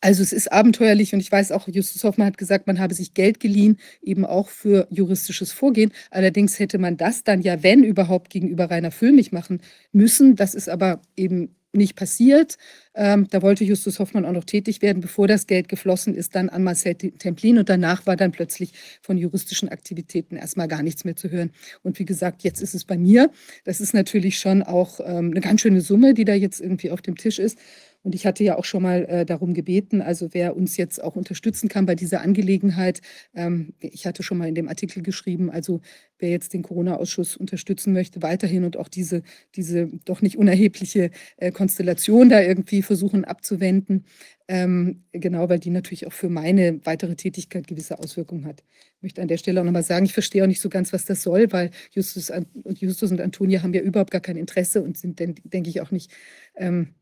[0.00, 3.12] also es ist abenteuerlich und ich weiß auch, Justus Hoffmann hat gesagt, man habe sich
[3.12, 5.92] Geld geliehen, eben auch für juristisches Vorgehen.
[6.10, 9.60] Allerdings hätte man das dann ja, wenn überhaupt, gegenüber Rainer Füllmich machen
[9.92, 10.36] müssen.
[10.36, 12.56] Das ist aber eben nicht passiert.
[12.94, 16.48] Ähm, da wollte Justus Hoffmann auch noch tätig werden, bevor das Geld geflossen ist, dann
[16.48, 21.16] an Marcel Templin und danach war dann plötzlich von juristischen Aktivitäten erstmal gar nichts mehr
[21.16, 21.52] zu hören.
[21.82, 23.30] Und wie gesagt, jetzt ist es bei mir.
[23.64, 27.02] Das ist natürlich schon auch ähm, eine ganz schöne Summe, die da jetzt irgendwie auf
[27.02, 27.58] dem Tisch ist.
[28.02, 31.16] Und ich hatte ja auch schon mal äh, darum gebeten, also wer uns jetzt auch
[31.16, 33.02] unterstützen kann bei dieser Angelegenheit.
[33.34, 35.80] Ähm, ich hatte schon mal in dem Artikel geschrieben, also
[36.18, 39.22] wer jetzt den Corona-Ausschuss unterstützen möchte, weiterhin und auch diese,
[39.54, 44.06] diese doch nicht unerhebliche äh, Konstellation da irgendwie versuchen abzuwenden.
[44.48, 48.64] Ähm, genau, weil die natürlich auch für meine weitere Tätigkeit gewisse Auswirkungen hat.
[48.96, 51.04] Ich möchte an der Stelle auch nochmal sagen, ich verstehe auch nicht so ganz, was
[51.04, 52.30] das soll, weil Justus
[52.64, 55.90] und, Justus und Antonia haben ja überhaupt gar kein Interesse und sind, denke ich, auch
[55.90, 56.10] nicht
[56.56, 56.94] ähm,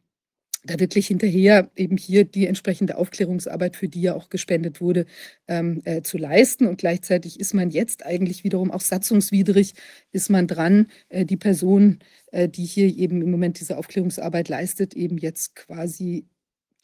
[0.69, 5.07] da wirklich hinterher eben hier die entsprechende Aufklärungsarbeit, für die ja auch gespendet wurde,
[5.49, 6.67] ähm, äh, zu leisten.
[6.67, 9.75] Und gleichzeitig ist man jetzt eigentlich wiederum auch satzungswidrig,
[10.13, 11.99] ist man dran, äh, die Person,
[12.33, 16.27] äh, die hier eben im Moment diese Aufklärungsarbeit leistet, eben jetzt quasi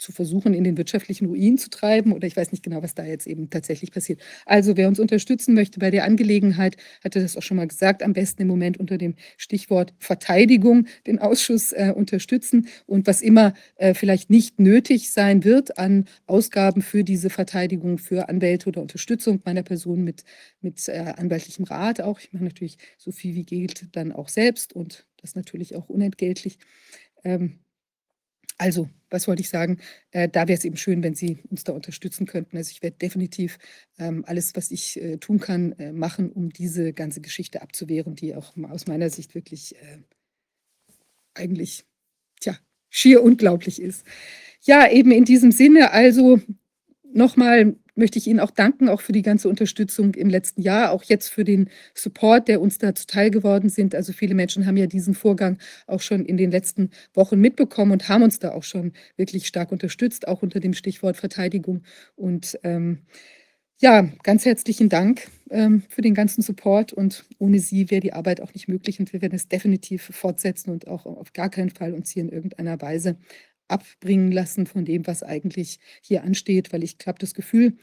[0.04, 2.12] zu versuchen, in den wirtschaftlichen Ruin zu treiben.
[2.12, 4.20] Oder ich weiß nicht genau, was da jetzt eben tatsächlich passiert.
[4.44, 8.12] Also wer uns unterstützen möchte bei der Angelegenheit, hatte das auch schon mal gesagt, am
[8.12, 12.68] besten im Moment unter dem Stichwort Verteidigung den Ausschuss äh, unterstützen.
[12.86, 18.28] Und was immer äh, vielleicht nicht nötig sein wird an Ausgaben für diese Verteidigung, für
[18.28, 20.24] Anwälte oder Unterstützung meiner Person mit,
[20.60, 22.20] mit äh, anwaltlichem Rat auch.
[22.20, 26.58] Ich mache natürlich so viel wie geht dann auch selbst und das natürlich auch unentgeltlich.
[27.24, 27.63] Ähm,
[28.58, 29.78] also, was wollte ich sagen?
[30.12, 32.56] Äh, da wäre es eben schön, wenn Sie uns da unterstützen könnten.
[32.56, 33.58] Also ich werde definitiv
[33.98, 38.34] ähm, alles, was ich äh, tun kann, äh, machen, um diese ganze Geschichte abzuwehren, die
[38.34, 39.98] auch aus meiner Sicht wirklich äh,
[41.34, 41.84] eigentlich,
[42.40, 42.56] tja,
[42.90, 44.06] schier unglaublich ist.
[44.62, 46.40] Ja, eben in diesem Sinne, also
[47.12, 51.02] nochmal möchte ich Ihnen auch danken, auch für die ganze Unterstützung im letzten Jahr, auch
[51.04, 53.94] jetzt für den Support, der uns da zuteil geworden sind.
[53.94, 58.08] Also viele Menschen haben ja diesen Vorgang auch schon in den letzten Wochen mitbekommen und
[58.08, 61.82] haben uns da auch schon wirklich stark unterstützt, auch unter dem Stichwort Verteidigung.
[62.16, 62.98] Und ähm,
[63.80, 68.40] ja, ganz herzlichen Dank ähm, für den ganzen Support und ohne Sie wäre die Arbeit
[68.40, 71.92] auch nicht möglich und wir werden es definitiv fortsetzen und auch auf gar keinen Fall
[71.92, 73.16] uns hier in irgendeiner Weise
[73.74, 77.76] abbringen lassen von dem, was eigentlich hier ansteht, weil ich habe das Gefühl,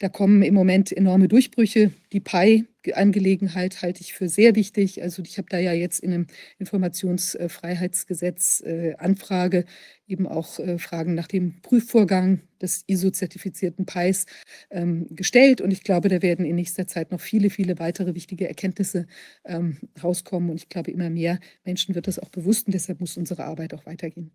[0.00, 1.92] da kommen im Moment enorme Durchbrüche.
[2.12, 5.02] Die PI-Angelegenheit halte ich für sehr wichtig.
[5.02, 6.26] Also ich habe da ja jetzt in einem
[6.58, 9.64] Informationsfreiheitsgesetz äh, Anfrage
[10.08, 14.26] eben auch äh, Fragen nach dem Prüfvorgang des ISO-zertifizierten PIs
[14.70, 15.60] ähm, gestellt.
[15.60, 19.06] Und ich glaube, da werden in nächster Zeit noch viele, viele weitere wichtige Erkenntnisse
[19.44, 20.50] ähm, rauskommen.
[20.50, 22.66] Und ich glaube, immer mehr Menschen wird das auch bewusst.
[22.66, 24.32] Und deshalb muss unsere Arbeit auch weitergehen.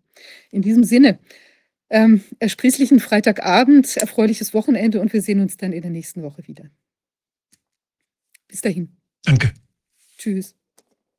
[0.50, 1.18] In diesem Sinne,
[1.90, 6.70] ähm, ersprießlichen Freitagabend, erfreuliches Wochenende und wir sehen uns dann in der nächsten Woche wieder.
[8.48, 8.96] Bis dahin.
[9.24, 9.52] Danke.
[10.18, 10.59] Tschüss.